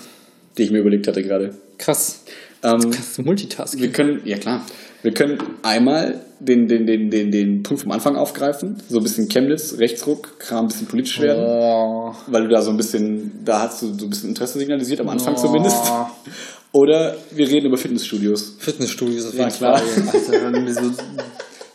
die 0.58 0.64
ich 0.64 0.70
mir 0.70 0.78
überlegt 0.78 1.06
hatte 1.06 1.22
gerade. 1.22 1.54
Krass. 1.78 2.22
Ähm, 2.62 2.80
Kannst 2.90 3.16
du 3.18 3.22
Multitasking? 3.22 3.80
wir 3.80 3.90
können, 3.92 4.20
ja 4.24 4.36
klar, 4.38 4.64
wir 5.02 5.12
können 5.14 5.38
einmal 5.62 6.20
den, 6.40 6.68
den, 6.68 6.86
den, 6.86 7.10
den, 7.10 7.30
den 7.30 7.62
Punkt 7.62 7.82
vom 7.82 7.92
Anfang 7.92 8.16
aufgreifen, 8.16 8.76
so 8.88 8.98
ein 8.98 9.02
bisschen 9.02 9.28
Chemnitz, 9.28 9.76
Rechtsruck, 9.78 10.38
Kram 10.38 10.66
ein 10.66 10.68
bisschen 10.68 10.86
politisch 10.86 11.20
werden, 11.20 11.42
Oh. 11.42 12.14
weil 12.26 12.42
du 12.42 12.48
da 12.48 12.60
so 12.62 12.70
ein 12.70 12.76
bisschen, 12.76 13.32
da 13.44 13.60
hast 13.62 13.80
du 13.82 13.94
so 13.98 14.04
ein 14.06 14.10
bisschen 14.10 14.30
Interesse 14.30 14.58
signalisiert, 14.58 15.00
am 15.00 15.08
Anfang 15.08 15.36
zumindest. 15.36 15.78
Oder 16.72 17.16
wir 17.32 17.48
reden 17.48 17.66
über 17.66 17.76
Fitnessstudios. 17.76 18.54
Fitnessstudios 18.58 19.26
auf 19.26 19.34
Ja, 19.34 19.46
jeden 19.46 19.56
klar. 19.56 19.78
Fall. 19.78 20.02
Alter, 20.12 20.52
wenn 20.52 20.66
wir 20.66 20.72
so, 20.74 20.82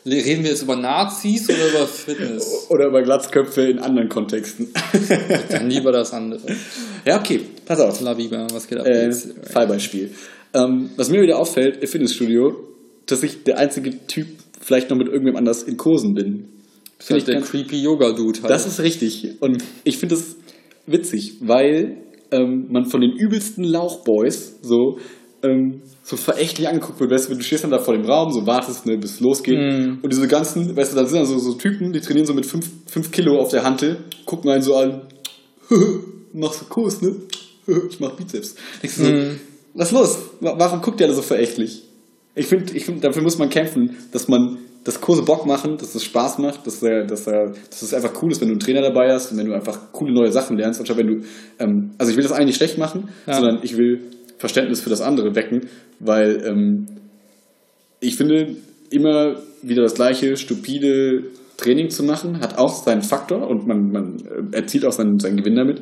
reden 0.05 0.43
wir 0.43 0.51
jetzt 0.51 0.61
über 0.61 0.77
Nazis 0.77 1.49
oder 1.49 1.67
über 1.69 1.86
Fitness? 1.86 2.65
Oder 2.69 2.86
über 2.86 3.01
Glatzköpfe 3.01 3.63
in 3.63 3.79
anderen 3.79 4.07
Kontexten. 4.07 4.69
Dann 5.49 5.69
lieber 5.69 5.91
das 5.91 6.13
andere. 6.13 6.39
ja, 7.05 7.19
okay, 7.19 7.41
pass 7.65 7.79
auf. 7.81 7.99
La 7.99 8.13
Biba, 8.13 8.47
was 8.53 8.67
geht 8.67 8.77
ab 8.79 8.86
Äh, 8.86 9.07
jetzt? 9.07 9.27
Fallbeispiel. 9.51 10.11
Ähm, 10.55 10.89
was 10.95 11.09
mir 11.09 11.21
wieder 11.21 11.37
auffällt 11.37 11.81
im 11.81 11.87
Fitnessstudio, 11.87 12.55
dass 13.07 13.21
ich 13.23 13.43
der 13.43 13.57
einzige 13.57 14.07
Typ 14.07 14.27
vielleicht 14.61 14.89
noch 14.89 14.97
mit 14.97 15.07
irgendwem 15.07 15.35
anders 15.35 15.63
in 15.63 15.75
Kursen 15.75 16.13
bin. 16.13 16.47
Das 16.97 17.09
ist 17.09 17.27
der 17.27 17.41
creepy 17.41 17.83
Yoga-Dude 17.83 18.41
halt. 18.41 18.49
Das 18.49 18.65
ist 18.65 18.79
richtig. 18.79 19.41
Und 19.41 19.63
ich 19.83 19.97
finde 19.97 20.15
das 20.15 20.37
witzig, 20.87 21.35
weil 21.41 21.97
ähm, 22.31 22.67
man 22.69 22.85
von 22.85 23.01
den 23.01 23.11
übelsten 23.11 23.65
Lauchboys 23.65 24.59
so, 24.61 24.97
ähm, 25.43 25.81
so 26.03 26.15
verächtlich 26.15 26.69
angeguckt 26.69 27.01
wird. 27.01 27.11
Weißt 27.11 27.29
du, 27.29 27.35
du 27.35 27.43
stehst 27.43 27.65
dann 27.65 27.71
da 27.71 27.79
vor 27.79 27.93
dem 27.93 28.05
Raum, 28.05 28.31
so 28.31 28.47
wartest, 28.47 28.85
ne, 28.85 28.97
bis 28.97 29.15
es 29.15 29.19
losgeht. 29.19 29.57
Und 30.01 30.09
diese 30.09 30.27
ganzen, 30.27 30.75
weißt 30.75 30.93
du, 30.93 30.95
da 30.95 31.05
sind 31.05 31.17
dann 31.17 31.25
so, 31.25 31.37
so 31.37 31.53
Typen, 31.55 31.91
die 31.91 31.99
trainieren 31.99 32.25
so 32.25 32.33
mit 32.33 32.45
5 32.45 33.11
Kilo 33.11 33.39
auf 33.39 33.49
der 33.49 33.63
Hantel, 33.63 33.97
gucken 34.25 34.49
einen 34.49 34.63
so 34.63 34.75
an, 34.75 35.01
machst 36.33 36.61
du 36.61 36.65
Kurs, 36.65 37.01
ne? 37.01 37.13
ich 37.89 37.99
mach 37.99 38.11
Bizeps. 38.11 38.55
Denkst 38.81 38.97
du 38.97 39.03
so, 39.03 39.11
was 39.76 39.89
ist 39.91 39.93
los? 39.93 40.17
Wa- 40.41 40.55
Warum 40.57 40.82
guckt 40.82 40.99
ihr 40.99 41.05
alle 41.05 41.15
so 41.15 41.21
verächtlich? 41.21 41.84
Ich 42.34 42.47
finde, 42.47 42.73
ich 42.76 42.86
find, 42.86 43.03
dafür 43.03 43.21
muss 43.23 43.38
man 43.38 43.49
kämpfen, 43.49 43.95
dass 44.11 44.28
man, 44.28 44.57
dass 44.84 44.99
Kurse 44.99 45.23
Bock 45.23 45.45
machen, 45.45 45.78
dass 45.78 45.95
es 45.95 46.03
Spaß 46.03 46.39
macht, 46.39 46.65
dass, 46.67 46.84
äh, 46.84 47.05
dass, 47.05 47.28
äh, 47.28 47.51
dass 47.69 47.82
es 47.82 47.93
einfach 47.93 48.21
cool 48.21 48.32
ist, 48.32 48.41
wenn 48.41 48.49
du 48.49 48.53
einen 48.53 48.59
Trainer 48.59 48.82
dabei 48.82 49.13
hast 49.13 49.32
und 49.32 49.38
wenn 49.38 49.45
du 49.47 49.53
einfach 49.53 49.91
coole 49.93 50.13
neue 50.13 50.32
Sachen 50.32 50.57
lernst, 50.57 50.80
anstatt 50.80 50.97
wenn 50.97 51.07
du, 51.07 51.21
ähm, 51.59 51.91
also 51.97 52.11
ich 52.11 52.17
will 52.17 52.23
das 52.23 52.32
eigentlich 52.34 52.47
nicht 52.47 52.57
schlecht 52.57 52.78
machen, 52.78 53.09
Ja. 53.28 53.36
sondern 53.36 53.59
ich 53.63 53.78
will 53.78 54.01
Verständnis 54.38 54.82
für 54.82 54.89
das 54.89 55.01
andere 55.01 55.34
wecken, 55.36 55.61
weil 55.99 56.43
ähm, 56.45 56.88
ich 58.01 58.15
finde, 58.17 58.57
immer 58.89 59.38
wieder 59.61 59.82
das 59.84 59.95
gleiche 59.95 60.36
stupide 60.38 61.23
Training 61.57 61.89
zu 61.89 62.03
machen, 62.03 62.41
hat 62.41 62.57
auch 62.57 62.84
seinen 62.84 63.01
Faktor 63.01 63.47
und 63.47 63.65
man, 63.65 63.91
man 63.91 64.17
äh, 64.51 64.57
erzielt 64.57 64.86
auch 64.86 64.91
seinen, 64.91 65.19
seinen 65.19 65.38
Gewinn 65.38 65.55
damit. 65.55 65.82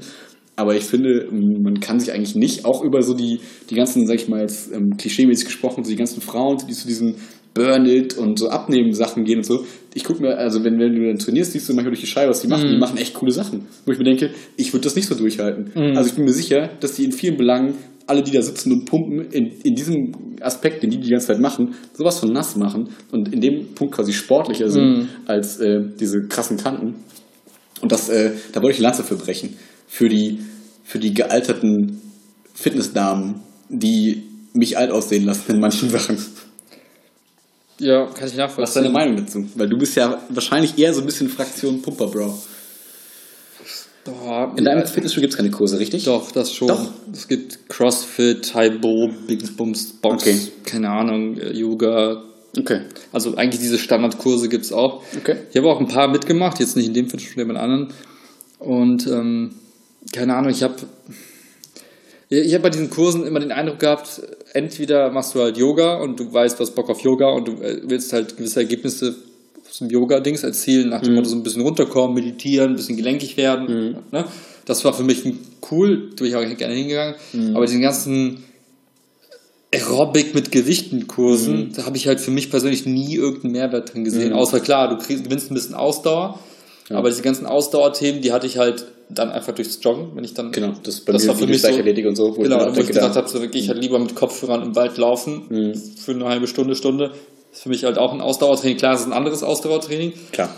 Aber 0.55 0.75
ich 0.75 0.83
finde, 0.83 1.27
man 1.31 1.79
kann 1.79 1.99
sich 1.99 2.13
eigentlich 2.13 2.35
nicht 2.35 2.63
auch 2.65 2.83
über 2.83 3.01
so 3.01 3.15
die, 3.15 3.39
die 3.69 3.75
ganzen, 3.75 4.05
sag 4.05 4.15
ich 4.15 4.27
mal 4.27 4.41
jetzt 4.41 4.71
ähm, 4.71 4.97
klischeemäßig 4.97 5.45
gesprochen, 5.45 5.83
so 5.83 5.89
die 5.89 5.95
ganzen 5.95 6.21
Frauen, 6.21 6.57
die 6.69 6.73
zu 6.73 6.87
diesen 6.87 7.15
Burn-It 7.55 8.17
und 8.17 8.39
so 8.39 8.49
Abnehmen-Sachen 8.49 9.25
gehen 9.25 9.37
und 9.39 9.45
so. 9.45 9.65
Ich 9.93 10.03
gucke 10.03 10.21
mir, 10.21 10.37
also 10.37 10.63
wenn, 10.63 10.79
wenn 10.79 10.95
du 10.95 11.07
dann 11.07 11.17
trainierst, 11.17 11.53
siehst 11.53 11.69
du 11.69 11.73
manchmal 11.73 11.91
durch 11.91 12.01
die 12.01 12.07
Scheibe, 12.07 12.29
was 12.29 12.41
die 12.41 12.47
machen. 12.47 12.67
Die 12.69 12.79
machen 12.79 12.97
echt 12.97 13.13
coole 13.13 13.31
Sachen. 13.31 13.65
Wo 13.85 13.91
ich 13.91 13.97
mir 13.97 14.05
denke, 14.05 14.31
ich 14.57 14.73
würde 14.73 14.83
das 14.83 14.95
nicht 14.95 15.07
so 15.07 15.15
durchhalten. 15.15 15.71
Also 15.95 16.09
ich 16.09 16.15
bin 16.15 16.25
mir 16.25 16.33
sicher, 16.33 16.69
dass 16.79 16.93
die 16.95 17.05
in 17.05 17.11
vielen 17.11 17.37
Belangen 17.37 17.75
alle, 18.05 18.21
die 18.21 18.31
da 18.31 18.41
sitzen 18.41 18.71
und 18.71 18.85
pumpen, 18.85 19.31
in, 19.31 19.51
in 19.63 19.75
diesem 19.75 20.11
Aspekt, 20.41 20.83
den 20.83 20.89
die 20.89 20.99
die 20.99 21.09
ganze 21.09 21.27
Zeit 21.27 21.39
machen, 21.39 21.75
sowas 21.93 22.19
von 22.19 22.33
nass 22.33 22.55
machen 22.55 22.89
und 23.11 23.33
in 23.33 23.39
dem 23.39 23.73
Punkt 23.75 23.95
quasi 23.95 24.13
sportlicher 24.13 24.69
sind 24.69 25.07
als 25.25 25.59
äh, 25.59 25.81
diese 25.99 26.27
krassen 26.27 26.57
Kanten. 26.57 26.95
Und 27.81 27.91
das, 27.91 28.09
äh, 28.09 28.31
da 28.51 28.61
wollte 28.61 28.75
ich 28.75 28.79
eine 28.79 28.87
Lanze 28.87 29.03
für 29.03 29.15
brechen. 29.15 29.55
Für 29.93 30.09
die, 30.09 30.39
für 30.83 30.97
die 30.97 31.13
gealterten 31.13 32.01
Fitnessdamen, 32.55 33.35
die 33.69 34.23
mich 34.53 34.75
alt 34.75 34.89
aussehen 34.89 35.23
lassen 35.25 35.51
in 35.51 35.59
manchen 35.59 35.87
Sachen. 35.87 36.17
Ja, 37.77 38.05
kann 38.07 38.13
ich 38.15 38.21
Was 38.21 38.31
ist 38.31 38.37
nachvollziehen. 38.37 38.81
deine 38.85 38.93
Meinung 38.93 39.17
dazu? 39.17 39.45
Weil 39.53 39.69
du 39.69 39.77
bist 39.77 39.95
ja 39.95 40.19
wahrscheinlich 40.29 40.79
eher 40.79 40.95
so 40.95 41.01
ein 41.01 41.05
bisschen 41.05 41.29
Fraktion 41.29 41.79
Pumper, 41.83 42.07
Bro. 42.07 42.39
Boah, 44.05 44.51
In 44.57 44.65
deinem 44.65 44.79
ja, 44.79 44.85
Fitnessstudio 44.87 45.21
gibt 45.27 45.33
es 45.33 45.37
keine 45.37 45.51
Kurse, 45.51 45.77
richtig? 45.77 46.05
Doch, 46.05 46.31
das 46.31 46.51
schon. 46.51 46.69
Doch. 46.69 46.89
Es 47.13 47.27
gibt 47.27 47.69
Crossfit, 47.69 48.49
Taibo, 48.49 49.11
Big 49.27 49.55
Bums, 49.55 49.93
Box, 50.01 50.23
Okay. 50.23 50.39
keine 50.65 50.89
Ahnung, 50.89 51.37
äh, 51.37 51.51
Yoga. 51.53 52.23
Okay. 52.57 52.81
Also 53.11 53.35
eigentlich 53.35 53.61
diese 53.61 53.77
Standardkurse 53.77 54.49
gibt 54.49 54.65
es 54.65 54.73
auch. 54.73 55.03
Okay. 55.15 55.35
Ich 55.51 55.55
habe 55.57 55.69
auch 55.69 55.79
ein 55.79 55.87
paar 55.87 56.07
mitgemacht, 56.07 56.59
jetzt 56.59 56.75
nicht 56.77 56.87
in 56.87 56.95
dem 56.95 57.05
Fitnessstudio, 57.09 57.43
aber 57.43 57.51
in 57.53 57.57
anderen. 57.57 57.93
Und 58.57 59.05
ähm, 59.05 59.55
keine 60.11 60.35
Ahnung, 60.35 60.51
ich 60.51 60.63
habe 60.63 60.75
ich 62.29 62.53
habe 62.53 62.63
bei 62.63 62.69
diesen 62.71 62.89
Kursen 62.89 63.27
immer 63.27 63.39
den 63.39 63.51
Eindruck 63.51 63.79
gehabt, 63.79 64.21
entweder 64.53 65.11
machst 65.11 65.35
du 65.35 65.41
halt 65.41 65.55
Yoga 65.57 65.97
und 65.97 66.19
du 66.19 66.33
weißt, 66.33 66.59
du 66.59 66.63
hast 66.63 66.71
Bock 66.71 66.89
auf 66.89 67.01
Yoga 67.01 67.29
und 67.29 67.47
du 67.47 67.51
äh, 67.61 67.81
willst 67.83 68.11
halt 68.11 68.37
gewisse 68.37 68.61
Ergebnisse 68.61 69.15
aus 69.69 69.77
dem 69.79 69.89
Yoga-Dings 69.89 70.43
erzielen, 70.43 70.89
nach 70.89 71.01
dem 71.01 71.13
Motto 71.15 71.29
so 71.29 71.35
ein 71.35 71.43
bisschen 71.43 71.61
runterkommen, 71.61 72.15
meditieren, 72.15 72.71
ein 72.71 72.75
bisschen 72.75 72.97
gelenkig 72.97 73.37
werden. 73.37 73.97
Ne? 74.11 74.25
Das 74.65 74.83
war 74.83 74.93
für 74.93 75.03
mich 75.03 75.23
cool, 75.71 76.09
da 76.11 76.23
bin 76.23 76.27
ich 76.27 76.35
auch 76.35 76.57
gerne 76.57 76.73
hingegangen. 76.73 77.15
Aber 77.55 77.65
diesen 77.65 77.81
ganzen 77.81 78.43
Aerobic 79.73 80.35
mit 80.35 80.51
Gewichten-Kursen, 80.51 81.73
da 81.75 81.85
habe 81.85 81.97
ich 81.97 82.07
halt 82.07 82.19
für 82.19 82.31
mich 82.31 82.49
persönlich 82.51 82.85
nie 82.85 83.15
irgendeinen 83.15 83.53
Mehrwert 83.53 83.93
drin 83.93 84.03
gesehen. 84.03 84.33
Außer 84.33 84.59
klar, 84.59 84.89
du 84.89 84.97
kriegst, 85.03 85.23
gewinnst 85.23 85.51
ein 85.51 85.55
bisschen 85.55 85.75
Ausdauer. 85.75 86.39
Aber 86.89 87.09
diese 87.09 87.23
ganzen 87.23 87.45
Ausdauerthemen, 87.47 88.21
die 88.21 88.31
hatte 88.31 88.45
ich 88.45 88.57
halt 88.57 88.85
dann 89.15 89.31
einfach 89.31 89.53
durchs 89.53 89.79
Joggen, 89.81 90.11
wenn 90.15 90.23
ich 90.23 90.33
dann. 90.33 90.51
Genau, 90.51 90.73
das 90.83 91.01
bei 91.01 91.13
Das 91.13 91.23
mir 91.23 91.29
war 91.29 91.35
für 91.35 91.47
mich 91.47 91.61
so- 91.61 91.67
Leichtathletik 91.67 92.05
und 92.07 92.15
so. 92.15 92.35
Wo 92.37 92.41
Genau, 92.41 92.69
ich 92.69 92.75
wo 92.75 92.79
ich 92.81 92.89
da- 92.91 93.13
habe, 93.13 93.29
so 93.29 93.41
wirklich 93.41 93.69
halt 93.69 93.79
lieber 93.81 93.99
mit 93.99 94.15
Kopfhörern 94.15 94.61
im 94.61 94.75
Wald 94.75 94.97
laufen 94.97 95.73
für 95.97 96.11
eine 96.11 96.25
halbe 96.25 96.47
Stunde, 96.47 96.75
Stunde. 96.75 97.09
Das 97.49 97.59
ist 97.59 97.63
für 97.63 97.69
mich 97.69 97.83
halt 97.83 97.97
auch 97.97 98.13
ein 98.13 98.21
Ausdauertraining. 98.21 98.77
Klar, 98.77 98.95
es 98.95 99.01
ist 99.01 99.05
ein 99.07 99.13
anderes 99.13 99.43
Ausdauertraining. 99.43 100.13
Klar. 100.31 100.49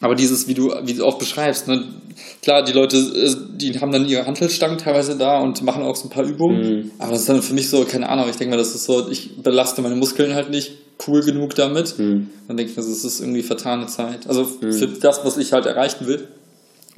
Aber 0.00 0.14
dieses, 0.14 0.46
wie 0.46 0.54
du, 0.54 0.72
wie 0.84 0.94
du 0.94 1.04
auch 1.04 1.18
beschreibst, 1.18 1.66
ne, 1.66 1.82
klar, 2.40 2.62
die 2.64 2.70
Leute, 2.72 2.96
äh, 2.98 3.34
die 3.56 3.80
haben 3.80 3.90
dann 3.90 4.06
ihre 4.06 4.24
Hantelstangen 4.26 4.78
teilweise 4.78 5.16
da 5.18 5.40
und 5.40 5.60
machen 5.62 5.82
auch 5.82 5.96
so 5.96 6.06
ein 6.06 6.10
paar 6.10 6.22
Übungen. 6.24 6.92
Aber 6.98 7.10
das 7.10 7.22
ist 7.22 7.28
dann 7.28 7.42
für 7.42 7.54
mich 7.54 7.68
so, 7.68 7.84
keine 7.84 8.08
Ahnung, 8.08 8.26
ich 8.30 8.36
denke 8.36 8.52
mal, 8.54 8.56
das 8.58 8.76
ist 8.76 8.84
so, 8.84 9.10
ich 9.10 9.42
belaste 9.42 9.82
meine 9.82 9.96
Muskeln 9.96 10.34
halt 10.36 10.50
nicht 10.50 10.70
cool 11.08 11.24
genug 11.24 11.56
damit. 11.56 11.96
Dann 11.98 12.28
denke 12.56 12.70
ich 12.70 12.76
mir, 12.76 12.84
das 12.84 13.04
ist 13.04 13.18
irgendwie 13.20 13.42
vertane 13.42 13.86
Zeit. 13.88 14.28
Also 14.28 14.44
für 14.44 14.86
das, 14.86 15.24
was 15.24 15.36
ich 15.36 15.52
halt 15.52 15.66
erreichen 15.66 16.06
will. 16.06 16.28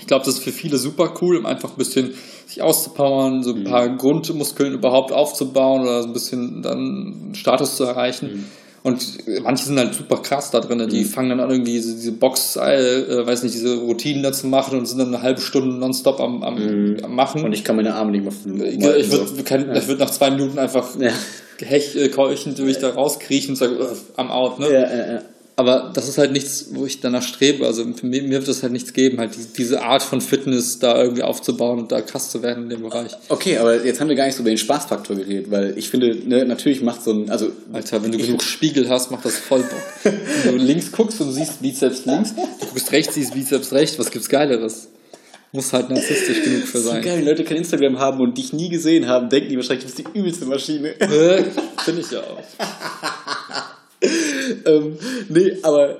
Ich 0.00 0.06
glaube, 0.06 0.24
das 0.24 0.38
ist 0.38 0.42
für 0.42 0.52
viele 0.52 0.78
super 0.78 1.14
cool, 1.20 1.36
um 1.36 1.46
einfach 1.46 1.70
ein 1.70 1.76
bisschen 1.76 2.14
sich 2.46 2.62
auszupowern, 2.62 3.42
so 3.42 3.54
ein 3.54 3.64
paar 3.64 3.96
Grundmuskeln 3.96 4.72
überhaupt 4.72 5.12
aufzubauen 5.12 5.82
oder 5.82 6.02
so 6.02 6.08
ein 6.08 6.12
bisschen 6.12 6.62
dann 6.62 7.32
Status 7.34 7.76
zu 7.76 7.84
erreichen. 7.84 8.46
Und 8.82 9.18
manche 9.42 9.66
sind 9.66 9.78
halt 9.78 9.94
super 9.94 10.16
krass 10.16 10.50
da 10.50 10.60
drin. 10.60 10.88
Die 10.88 11.04
fangen 11.04 11.28
dann 11.28 11.40
an, 11.40 11.50
irgendwie 11.50 11.72
diese, 11.72 11.94
diese 11.94 12.12
Box, 12.12 12.56
äh, 12.56 13.26
weiß 13.26 13.42
nicht, 13.42 13.54
diese 13.54 13.76
Routinen 13.76 14.22
da 14.22 14.32
zu 14.32 14.46
machen 14.46 14.78
und 14.78 14.86
sind 14.86 14.98
dann 14.98 15.08
eine 15.08 15.22
halbe 15.22 15.40
Stunde 15.40 15.76
nonstop 15.76 16.18
am, 16.18 16.42
am, 16.42 16.96
am 17.02 17.14
Machen. 17.14 17.44
Und 17.44 17.52
ich 17.52 17.62
kann 17.62 17.76
meine 17.76 17.94
Arme 17.94 18.10
nicht 18.10 18.24
mehr 18.24 18.66
ich, 18.66 18.78
ich 18.78 19.12
würde 19.12 19.74
ja. 19.74 19.88
würd 19.88 19.98
nach 19.98 20.10
zwei 20.10 20.30
Minuten 20.30 20.58
einfach 20.58 20.98
ja. 20.98 21.10
hech, 21.60 21.94
äh, 21.94 22.08
keuchend 22.08 22.58
durch 22.58 22.78
da 22.78 22.88
rauskriechen 22.88 23.50
und 23.50 23.56
sagen, 23.56 23.76
am 24.16 24.30
out, 24.30 24.58
ne? 24.58 24.72
Ja, 24.72 24.80
ja, 24.80 25.12
ja. 25.12 25.22
Aber 25.60 25.90
das 25.92 26.08
ist 26.08 26.16
halt 26.16 26.32
nichts, 26.32 26.68
wo 26.70 26.86
ich 26.86 27.00
danach 27.00 27.22
strebe. 27.22 27.66
Also 27.66 27.84
für 27.92 28.06
mich, 28.06 28.22
mir 28.22 28.30
wird 28.30 28.48
es 28.48 28.62
halt 28.62 28.72
nichts 28.72 28.94
geben, 28.94 29.18
halt 29.18 29.32
diese 29.58 29.82
Art 29.82 30.02
von 30.02 30.22
Fitness 30.22 30.78
da 30.78 30.98
irgendwie 30.98 31.22
aufzubauen 31.22 31.78
und 31.80 31.92
da 31.92 32.00
krass 32.00 32.30
zu 32.30 32.42
werden 32.42 32.62
in 32.62 32.70
dem 32.70 32.80
Bereich. 32.80 33.12
Okay, 33.28 33.58
aber 33.58 33.84
jetzt 33.84 34.00
haben 34.00 34.08
wir 34.08 34.16
gar 34.16 34.24
nicht 34.24 34.36
so 34.36 34.40
über 34.40 34.48
den 34.48 34.56
Spaßfaktor 34.56 35.16
geredet, 35.16 35.50
weil 35.50 35.76
ich 35.76 35.90
finde, 35.90 36.16
ne, 36.26 36.46
natürlich 36.46 36.80
macht 36.80 37.04
so 37.04 37.12
ein, 37.12 37.28
also. 37.28 37.52
Alter, 37.74 38.02
wenn 38.02 38.10
du 38.10 38.16
genug 38.16 38.42
Spiegel 38.42 38.88
hast, 38.88 39.10
macht 39.10 39.26
das 39.26 39.36
voll 39.36 39.60
Bock. 39.60 40.12
wenn 40.44 40.56
du 40.56 40.64
links 40.64 40.90
guckst 40.92 41.20
und 41.20 41.26
du 41.26 41.32
siehst 41.34 41.60
Bizeps 41.60 42.06
links, 42.06 42.34
du 42.34 42.66
guckst 42.66 42.90
rechts, 42.92 43.14
siehst 43.16 43.34
Bizeps 43.34 43.70
rechts, 43.72 43.98
was 43.98 44.10
gibt's 44.10 44.30
Geileres? 44.30 44.88
Muss 45.52 45.74
halt 45.74 45.90
narzisstisch 45.90 46.42
genug 46.42 46.62
für 46.62 46.78
sein. 46.78 47.02
Geil, 47.02 47.22
Leute 47.22 47.44
kein 47.44 47.58
Instagram 47.58 47.98
haben 47.98 48.20
und 48.20 48.38
dich 48.38 48.54
nie 48.54 48.70
gesehen 48.70 49.06
haben, 49.08 49.28
denken 49.28 49.50
die 49.50 49.56
wahrscheinlich, 49.56 49.84
du 49.84 49.92
bist 49.94 49.98
die 49.98 50.18
übelste 50.18 50.46
Maschine. 50.46 50.94
Finde 51.84 52.00
ich 52.00 52.10
ja 52.10 52.20
auch. 52.20 52.42
ähm, 54.64 54.96
nee, 55.28 55.56
aber 55.62 55.98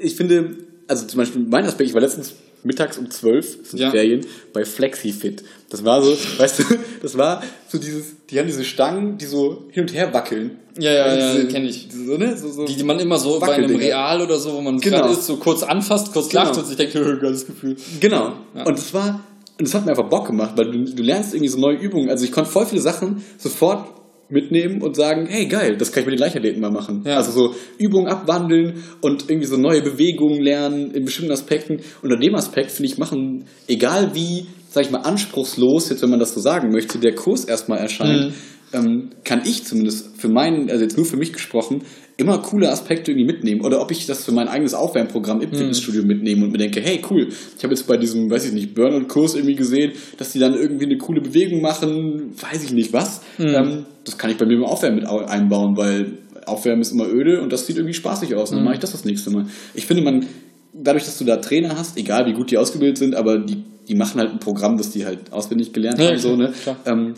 ich 0.00 0.16
finde, 0.16 0.56
also 0.88 1.06
zum 1.06 1.18
Beispiel 1.18 1.42
mein 1.48 1.64
Aspekt, 1.64 1.88
ich 1.88 1.94
war 1.94 2.00
letztens 2.00 2.34
mittags 2.64 2.98
um 2.98 3.10
12, 3.10 3.58
das 3.60 3.70
sind 3.70 3.80
ja. 3.80 3.90
Ferien, 3.90 4.26
bei 4.52 4.64
FlexiFit. 4.64 5.44
Das 5.70 5.84
war 5.84 6.02
so, 6.02 6.16
weißt 6.38 6.58
du, 6.60 6.64
das 7.02 7.16
war 7.16 7.42
so 7.68 7.78
dieses, 7.78 8.14
die 8.30 8.38
haben 8.38 8.46
diese 8.46 8.64
Stangen, 8.64 9.18
die 9.18 9.26
so 9.26 9.64
hin 9.70 9.82
und 9.82 9.94
her 9.94 10.12
wackeln. 10.12 10.58
Ja, 10.78 10.92
ja, 10.92 11.34
ja, 11.36 11.44
kenne 11.44 11.68
ich. 11.68 11.88
So, 11.92 12.16
ne? 12.16 12.36
so, 12.36 12.50
so 12.50 12.64
die, 12.64 12.74
die 12.74 12.82
man 12.82 12.98
immer 12.98 13.18
so 13.18 13.38
bei 13.38 13.52
einem 13.52 13.76
Real 13.76 14.20
oder 14.20 14.38
so, 14.38 14.54
wo 14.54 14.60
man 14.60 14.80
genau. 14.80 14.98
gerade 14.98 15.12
ist, 15.12 15.26
so 15.26 15.36
kurz 15.36 15.62
anfasst, 15.62 16.12
kurz 16.12 16.30
genau. 16.30 16.44
lacht 16.44 16.58
und 16.58 16.66
sich 16.66 16.76
denkt, 16.76 16.94
geiles 17.20 17.46
Gefühl. 17.46 17.76
Genau. 18.00 18.32
Ja. 18.56 18.64
Und 18.64 18.78
das 18.78 18.92
war, 18.92 19.20
und 19.58 19.68
das 19.68 19.74
hat 19.74 19.84
mir 19.84 19.92
einfach 19.92 20.08
Bock 20.08 20.26
gemacht, 20.26 20.52
weil 20.56 20.72
du, 20.72 20.84
du 20.84 21.02
lernst 21.02 21.32
irgendwie 21.32 21.48
so 21.48 21.58
neue 21.58 21.76
Übungen. 21.76 22.10
Also 22.10 22.24
ich 22.24 22.32
konnte 22.32 22.50
voll 22.50 22.66
viele 22.66 22.80
Sachen 22.80 23.24
sofort 23.38 23.86
mitnehmen 24.28 24.82
und 24.82 24.96
sagen, 24.96 25.26
hey 25.28 25.46
geil, 25.46 25.76
das 25.76 25.92
kann 25.92 26.02
ich 26.02 26.06
mit 26.06 26.18
den 26.18 26.20
Leichtathleten 26.20 26.60
mal 26.60 26.70
machen. 26.70 27.02
Ja. 27.06 27.16
Also 27.16 27.32
so 27.32 27.54
Übungen 27.78 28.08
abwandeln 28.08 28.82
und 29.00 29.28
irgendwie 29.28 29.46
so 29.46 29.56
neue 29.56 29.82
Bewegungen 29.82 30.40
lernen 30.40 30.90
in 30.92 31.04
bestimmten 31.04 31.32
Aspekten. 31.32 31.80
Unter 32.02 32.16
dem 32.16 32.34
Aspekt 32.34 32.70
finde 32.70 32.90
ich 32.90 32.98
machen, 32.98 33.44
egal 33.68 34.14
wie, 34.14 34.46
sag 34.70 34.84
ich 34.84 34.90
mal, 34.90 35.00
anspruchslos, 35.00 35.90
jetzt 35.90 36.02
wenn 36.02 36.10
man 36.10 36.20
das 36.20 36.34
so 36.34 36.40
sagen 36.40 36.70
möchte, 36.70 36.98
der 36.98 37.14
Kurs 37.14 37.44
erstmal 37.44 37.78
erscheint, 37.78 38.30
mhm. 38.30 38.34
ähm, 38.72 39.10
kann 39.24 39.42
ich 39.44 39.64
zumindest 39.64 40.16
für 40.16 40.28
meinen, 40.28 40.70
also 40.70 40.82
jetzt 40.82 40.96
nur 40.96 41.06
für 41.06 41.16
mich 41.16 41.32
gesprochen, 41.32 41.82
immer 42.16 42.38
coole 42.38 42.70
Aspekte 42.70 43.10
irgendwie 43.10 43.26
mitnehmen. 43.26 43.60
Oder 43.62 43.80
ob 43.80 43.90
ich 43.90 44.06
das 44.06 44.24
für 44.24 44.32
mein 44.32 44.48
eigenes 44.48 44.74
Aufwärmprogramm 44.74 45.40
im 45.40 45.50
mhm. 45.50 45.56
Fitnessstudio 45.56 46.04
mitnehme 46.04 46.44
und 46.44 46.52
mir 46.52 46.58
denke, 46.58 46.80
hey, 46.80 47.00
cool, 47.10 47.28
ich 47.56 47.64
habe 47.64 47.74
jetzt 47.74 47.86
bei 47.86 47.96
diesem, 47.96 48.30
weiß 48.30 48.46
ich 48.46 48.52
nicht, 48.52 48.74
Burnout-Kurs 48.74 49.34
irgendwie 49.34 49.56
gesehen, 49.56 49.92
dass 50.18 50.32
die 50.32 50.38
dann 50.38 50.54
irgendwie 50.54 50.84
eine 50.84 50.98
coole 50.98 51.20
Bewegung 51.20 51.60
machen, 51.60 52.32
weiß 52.40 52.64
ich 52.64 52.72
nicht 52.72 52.92
was. 52.92 53.22
Mhm. 53.38 53.46
Ähm, 53.46 53.86
das 54.04 54.18
kann 54.18 54.30
ich 54.30 54.36
bei 54.36 54.46
mir 54.46 54.56
beim 54.56 54.66
Aufwärmen 54.66 55.00
mit 55.00 55.08
einbauen, 55.08 55.76
weil 55.76 56.18
Aufwärmen 56.46 56.82
ist 56.82 56.92
immer 56.92 57.08
öde 57.08 57.40
und 57.40 57.52
das 57.52 57.66
sieht 57.66 57.76
irgendwie 57.76 57.94
spaßig 57.94 58.34
aus. 58.34 58.50
Und 58.50 58.56
dann 58.56 58.62
mhm. 58.62 58.66
mache 58.66 58.74
ich 58.74 58.80
das 58.80 58.92
das 58.92 59.04
nächste 59.04 59.30
Mal. 59.30 59.46
Ich 59.74 59.86
finde, 59.86 60.02
man, 60.02 60.26
dadurch, 60.72 61.04
dass 61.04 61.18
du 61.18 61.24
da 61.24 61.38
Trainer 61.38 61.76
hast, 61.76 61.96
egal 61.96 62.26
wie 62.26 62.32
gut 62.32 62.50
die 62.50 62.58
ausgebildet 62.58 62.98
sind, 62.98 63.14
aber 63.14 63.38
die, 63.38 63.64
die 63.88 63.94
machen 63.94 64.20
halt 64.20 64.30
ein 64.30 64.38
Programm, 64.38 64.76
das 64.76 64.90
die 64.90 65.04
halt 65.04 65.32
auswendig 65.32 65.72
gelernt 65.72 65.98
ja, 65.98 66.10
haben, 66.10 66.18
so, 66.18 66.36
ne? 66.36 66.52
Ähm, 66.86 67.14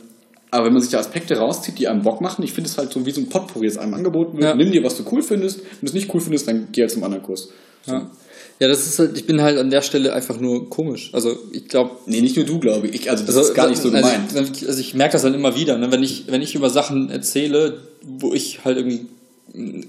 aber 0.57 0.67
wenn 0.67 0.73
man 0.73 0.83
sich 0.83 0.91
da 0.91 0.99
Aspekte 0.99 1.37
rauszieht, 1.37 1.79
die 1.79 1.89
einem 1.89 2.03
Bock 2.03 2.21
machen, 2.21 2.43
ich 2.43 2.53
finde 2.53 2.71
es 2.71 2.79
halt 2.79 2.93
so 2.93 3.05
wie 3.05 3.11
so 3.11 3.21
ein 3.21 3.29
Potpourri, 3.29 3.67
das 3.67 3.79
einem 3.79 3.95
angeboten 3.95 4.39
wird. 4.39 4.45
Ja. 4.45 4.55
Nimm 4.55 4.73
dir, 4.73 4.83
was 4.83 4.97
du 4.97 5.05
cool 5.13 5.23
findest. 5.23 5.59
Wenn 5.61 5.81
du 5.83 5.87
es 5.87 5.93
nicht 5.93 6.13
cool 6.15 6.21
findest, 6.21 6.49
dann 6.49 6.69
geh 6.73 6.83
halt 6.83 6.91
zum 6.91 7.05
anderen 7.05 7.23
Kurs. 7.23 7.51
So. 7.85 7.93
Ja. 7.93 8.11
Ja, 8.59 8.69
das 8.69 8.87
ist 8.87 8.99
halt, 8.99 9.19
ich 9.19 9.27
bin 9.27 9.43
halt 9.43 9.59
an 9.59 9.69
der 9.69 9.83
Stelle 9.83 10.15
einfach 10.15 10.41
nur 10.41 10.71
komisch. 10.71 11.11
Also 11.13 11.37
ich 11.53 11.69
glaube. 11.69 11.91
Nee, 12.07 12.23
nicht 12.23 12.37
nur 12.37 12.47
du, 12.47 12.59
glaube 12.59 12.87
ich. 12.87 13.11
Also 13.11 13.25
das 13.27 13.37
also, 13.37 13.51
ist 13.51 13.55
gar 13.55 13.69
nicht 13.69 13.83
so 13.83 13.91
also 13.91 13.99
gemeint. 13.99 14.57
Ich, 14.57 14.67
also 14.67 14.81
ich 14.81 14.95
merke 14.95 15.13
das 15.13 15.23
dann 15.23 15.35
immer 15.35 15.55
wieder, 15.57 15.77
ne? 15.77 15.93
wenn, 15.93 16.03
ich, 16.03 16.25
wenn 16.29 16.41
ich 16.41 16.55
über 16.55 16.71
Sachen 16.71 17.11
erzähle, 17.11 17.83
wo 18.03 18.33
ich 18.33 18.65
halt 18.65 18.79
irgendwie 18.79 19.07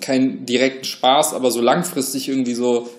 keinen 0.02 0.46
direkten 0.46 0.84
Spaß, 0.84 1.34
aber 1.34 1.50
so 1.50 1.62
langfristig 1.62 2.28
irgendwie 2.28 2.56
so 2.56 2.90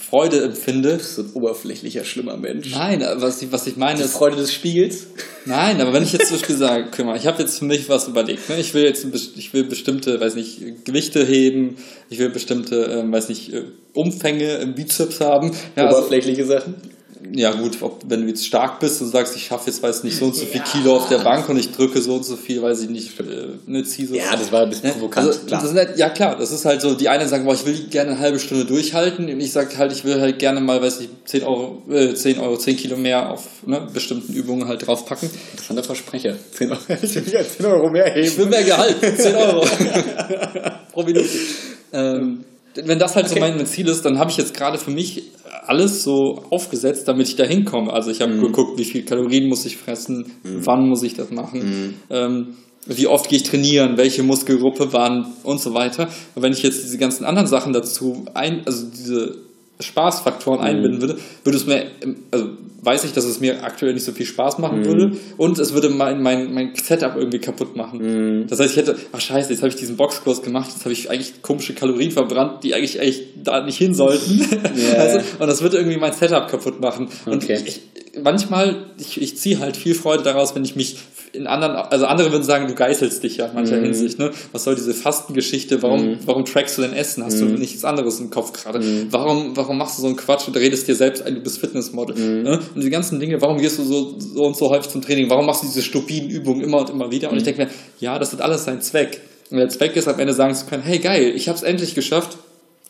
Freude 0.00 0.42
empfinde. 0.42 0.90
Du 0.90 0.96
bist 0.98 1.16
so 1.16 1.22
ein 1.22 1.32
oberflächlicher, 1.34 2.04
schlimmer 2.04 2.36
Mensch. 2.36 2.70
Nein, 2.70 3.04
was 3.16 3.42
ich, 3.42 3.50
was 3.50 3.66
ich 3.66 3.76
meine 3.76 3.98
Die 3.98 4.04
ist. 4.04 4.12
Freude 4.12 4.36
des 4.36 4.52
Spiegels? 4.52 5.08
Nein, 5.46 5.80
aber 5.80 5.92
wenn 5.92 6.04
ich 6.04 6.12
jetzt 6.12 6.28
zum 6.28 6.36
Beispiel 6.36 6.56
sage, 6.56 6.88
guck 6.96 7.06
mal, 7.06 7.16
ich 7.16 7.26
habe 7.26 7.42
jetzt 7.42 7.58
für 7.58 7.64
mich 7.64 7.88
was 7.88 8.06
überlegt. 8.06 8.48
Ne? 8.48 8.60
Ich 8.60 8.72
will 8.72 8.84
jetzt 8.84 9.04
ich 9.36 9.52
will 9.52 9.64
bestimmte, 9.64 10.20
weiß 10.20 10.36
nicht, 10.36 10.84
Gewichte 10.84 11.24
heben, 11.24 11.76
ich 12.08 12.18
will 12.20 12.30
bestimmte, 12.30 12.84
ähm, 12.84 13.12
weiß 13.12 13.28
nicht, 13.28 13.52
äh, 13.52 13.64
Umfänge 13.94 14.56
im 14.58 14.74
Bizeps 14.74 15.20
haben. 15.20 15.50
Ja, 15.74 15.86
also 15.86 15.98
Oberflächliche 15.98 16.42
also, 16.42 16.54
Sachen? 16.54 16.74
Ja 17.32 17.52
gut, 17.52 17.78
ob, 17.80 18.02
wenn 18.06 18.22
du 18.22 18.28
jetzt 18.28 18.46
stark 18.46 18.80
bist 18.80 19.00
und 19.00 19.08
sagst, 19.08 19.36
ich 19.36 19.46
schaffe 19.46 19.70
jetzt, 19.70 19.82
weiß 19.82 20.04
nicht, 20.04 20.16
so 20.16 20.26
und 20.26 20.36
so 20.36 20.44
viel 20.44 20.60
Kilo 20.60 20.96
auf 20.96 21.08
der 21.08 21.18
Bank 21.18 21.48
und 21.48 21.56
ich 21.56 21.72
drücke 21.72 22.00
so 22.00 22.14
und 22.16 22.24
so 22.24 22.36
viel, 22.36 22.62
weiß 22.62 22.82
ich 22.82 22.90
nicht, 22.90 23.18
äh, 23.20 23.24
ne, 23.66 23.84
ziehe 23.84 24.08
so. 24.08 24.14
Ja, 24.14 24.36
das 24.36 24.52
war 24.52 24.62
ein 24.62 24.70
bisschen 24.70 24.88
ne? 24.88 24.92
provokant, 24.92 25.28
also, 25.28 25.40
klar. 25.40 25.62
Halt, 25.62 25.96
ja 25.96 26.08
klar, 26.10 26.36
das 26.36 26.50
ist 26.52 26.64
halt 26.64 26.80
so, 26.80 26.94
die 26.94 27.08
einen 27.08 27.28
sagen, 27.28 27.44
boah, 27.44 27.54
ich 27.54 27.64
will 27.64 27.74
gerne 27.90 28.12
eine 28.12 28.20
halbe 28.20 28.38
Stunde 28.38 28.64
durchhalten 28.64 29.28
und 29.28 29.40
ich 29.40 29.52
sage 29.52 29.76
halt, 29.78 29.92
ich 29.92 30.04
will 30.04 30.20
halt 30.20 30.38
gerne 30.38 30.60
mal, 30.60 30.82
weiß 30.82 31.00
ich, 31.00 31.08
10 31.24 31.44
Euro, 31.44 31.82
äh, 31.90 32.14
10 32.14 32.38
Euro, 32.38 32.56
10 32.56 32.76
Kilo 32.76 32.96
mehr 32.96 33.30
auf 33.30 33.46
ne, 33.66 33.86
bestimmten 33.92 34.32
Übungen 34.32 34.68
halt 34.68 34.86
draufpacken. 34.86 35.30
Interessanter 35.52 35.84
Versprecher. 35.84 36.36
10 36.52 36.70
Euro, 36.70 36.80
ich 37.02 37.14
will 37.14 37.24
10 37.24 37.66
Euro 37.66 37.90
mehr 37.90 38.06
heben. 38.06 38.26
Ich 38.26 38.36
will 38.36 38.46
mehr 38.46 38.64
Gehalt, 38.64 38.96
10 39.00 39.34
Euro 39.34 39.66
pro 40.92 41.02
Minute. 41.02 41.28
Ähm, 41.92 42.44
wenn 42.74 42.98
das 42.98 43.14
halt 43.14 43.26
okay. 43.26 43.34
so 43.34 43.40
mein 43.40 43.66
Ziel 43.66 43.88
ist, 43.88 44.04
dann 44.04 44.18
habe 44.18 44.30
ich 44.30 44.36
jetzt 44.36 44.54
gerade 44.54 44.78
für 44.78 44.90
mich 44.90 45.30
alles 45.66 46.02
so 46.02 46.44
aufgesetzt, 46.50 47.08
damit 47.08 47.28
ich 47.28 47.36
da 47.36 47.44
hinkomme. 47.44 47.92
Also 47.92 48.10
ich 48.10 48.20
habe 48.20 48.32
mhm. 48.32 48.42
geguckt, 48.42 48.78
wie 48.78 48.84
viel 48.84 49.04
Kalorien 49.04 49.48
muss 49.48 49.64
ich 49.66 49.76
fressen, 49.76 50.32
mhm. 50.42 50.66
wann 50.66 50.88
muss 50.88 51.02
ich 51.02 51.14
das 51.14 51.30
machen, 51.30 51.60
mhm. 51.60 51.94
ähm, 52.10 52.46
wie 52.86 53.06
oft 53.06 53.28
gehe 53.28 53.38
ich 53.38 53.44
trainieren, 53.44 53.96
welche 53.96 54.22
Muskelgruppe 54.22 54.92
wann 54.92 55.32
und 55.42 55.60
so 55.60 55.72
weiter. 55.74 56.08
Und 56.34 56.42
wenn 56.42 56.52
ich 56.52 56.62
jetzt 56.62 56.82
diese 56.82 56.98
ganzen 56.98 57.24
anderen 57.24 57.48
Sachen 57.48 57.72
dazu 57.72 58.26
ein, 58.34 58.62
also 58.66 58.86
diese 58.90 59.38
Spaßfaktoren 59.80 60.60
mhm. 60.60 60.66
einbinden 60.66 61.00
würde, 61.00 61.16
würde 61.42 61.58
es 61.58 61.66
mir, 61.66 61.86
also 62.30 62.48
weiß 62.82 63.04
ich, 63.04 63.12
dass 63.12 63.24
es 63.24 63.40
mir 63.40 63.64
aktuell 63.64 63.94
nicht 63.94 64.04
so 64.04 64.12
viel 64.12 64.26
Spaß 64.26 64.58
machen 64.58 64.80
mhm. 64.80 64.84
würde 64.84 65.16
und 65.36 65.58
es 65.58 65.72
würde 65.72 65.88
mein, 65.88 66.22
mein, 66.22 66.52
mein 66.52 66.74
Setup 66.74 67.16
irgendwie 67.16 67.38
kaputt 67.38 67.76
machen. 67.76 68.40
Mhm. 68.42 68.46
Das 68.46 68.60
heißt, 68.60 68.72
ich 68.72 68.76
hätte, 68.76 68.96
ach 69.12 69.20
scheiße, 69.20 69.50
jetzt 69.50 69.60
habe 69.62 69.70
ich 69.70 69.76
diesen 69.76 69.96
Boxkurs 69.96 70.42
gemacht, 70.42 70.70
jetzt 70.72 70.84
habe 70.84 70.92
ich 70.92 71.10
eigentlich 71.10 71.42
komische 71.42 71.74
Kalorien 71.74 72.10
verbrannt, 72.10 72.62
die 72.62 72.74
eigentlich 72.74 73.00
echt 73.00 73.22
da 73.42 73.64
nicht 73.64 73.78
hin 73.78 73.94
sollten. 73.94 74.44
Yeah. 74.74 74.94
also, 75.00 75.18
und 75.38 75.46
das 75.46 75.62
würde 75.62 75.76
irgendwie 75.76 75.98
mein 75.98 76.12
Setup 76.12 76.48
kaputt 76.48 76.80
machen. 76.80 77.08
Und 77.26 77.44
okay. 77.44 77.60
ich, 77.64 77.80
manchmal, 78.22 78.86
ich, 78.98 79.20
ich 79.20 79.36
ziehe 79.36 79.58
halt 79.58 79.76
viel 79.76 79.94
Freude 79.94 80.22
daraus, 80.22 80.54
wenn 80.54 80.64
ich 80.64 80.74
mich 80.74 80.96
in 81.34 81.46
anderen, 81.46 81.76
also 81.76 82.06
andere 82.06 82.30
würden 82.32 82.44
sagen, 82.44 82.68
du 82.68 82.74
geißelst 82.74 83.22
dich 83.22 83.36
ja 83.38 83.46
in 83.46 83.54
mancher 83.54 83.76
mhm. 83.76 83.84
Hinsicht, 83.84 84.18
ne? 84.18 84.30
Was 84.52 84.64
soll 84.64 84.74
diese 84.74 84.94
Fastengeschichte? 84.94 85.82
Warum, 85.82 86.06
mhm. 86.06 86.18
warum 86.24 86.44
trackst 86.44 86.78
du 86.78 86.82
denn 86.82 86.92
Essen? 86.92 87.24
Hast 87.24 87.40
mhm. 87.40 87.54
du 87.54 87.58
nichts 87.58 87.84
anderes 87.84 88.20
im 88.20 88.30
Kopf 88.30 88.52
gerade? 88.52 88.80
Mhm. 88.80 89.08
Warum, 89.10 89.56
warum 89.56 89.78
machst 89.78 89.98
du 89.98 90.02
so 90.02 90.08
einen 90.08 90.16
Quatsch 90.16 90.46
und 90.48 90.56
redest 90.56 90.88
dir 90.88 90.94
selbst 90.94 91.22
ein, 91.24 91.34
du 91.34 91.40
bist 91.40 91.58
Fitnessmodel? 91.58 92.16
Mhm. 92.16 92.42
Ne? 92.42 92.52
Und 92.74 92.76
diese 92.76 92.90
ganzen 92.90 93.20
Dinge, 93.20 93.40
warum 93.40 93.58
gehst 93.58 93.78
du 93.78 93.84
so, 93.84 94.18
so 94.18 94.44
und 94.44 94.56
so 94.56 94.70
häufig 94.70 94.90
zum 94.90 95.02
Training? 95.02 95.28
Warum 95.30 95.46
machst 95.46 95.62
du 95.62 95.66
diese 95.66 95.82
stupiden 95.82 96.30
Übungen 96.30 96.62
immer 96.62 96.78
und 96.78 96.90
immer 96.90 97.10
wieder? 97.10 97.30
Und 97.30 97.36
ich 97.36 97.42
mhm. 97.42 97.46
denke 97.46 97.64
mir, 97.64 97.70
ja, 98.00 98.18
das 98.18 98.32
hat 98.32 98.40
alles 98.40 98.64
seinen 98.64 98.80
Zweck. 98.80 99.20
Und 99.50 99.58
der 99.58 99.68
Zweck 99.68 99.96
ist 99.96 100.08
am 100.08 100.18
Ende 100.18 100.32
sagen 100.32 100.54
zu 100.54 100.66
können, 100.66 100.82
hey 100.82 100.98
geil, 100.98 101.32
ich 101.34 101.48
habe 101.48 101.56
es 101.56 101.62
endlich 101.62 101.94
geschafft, 101.94 102.38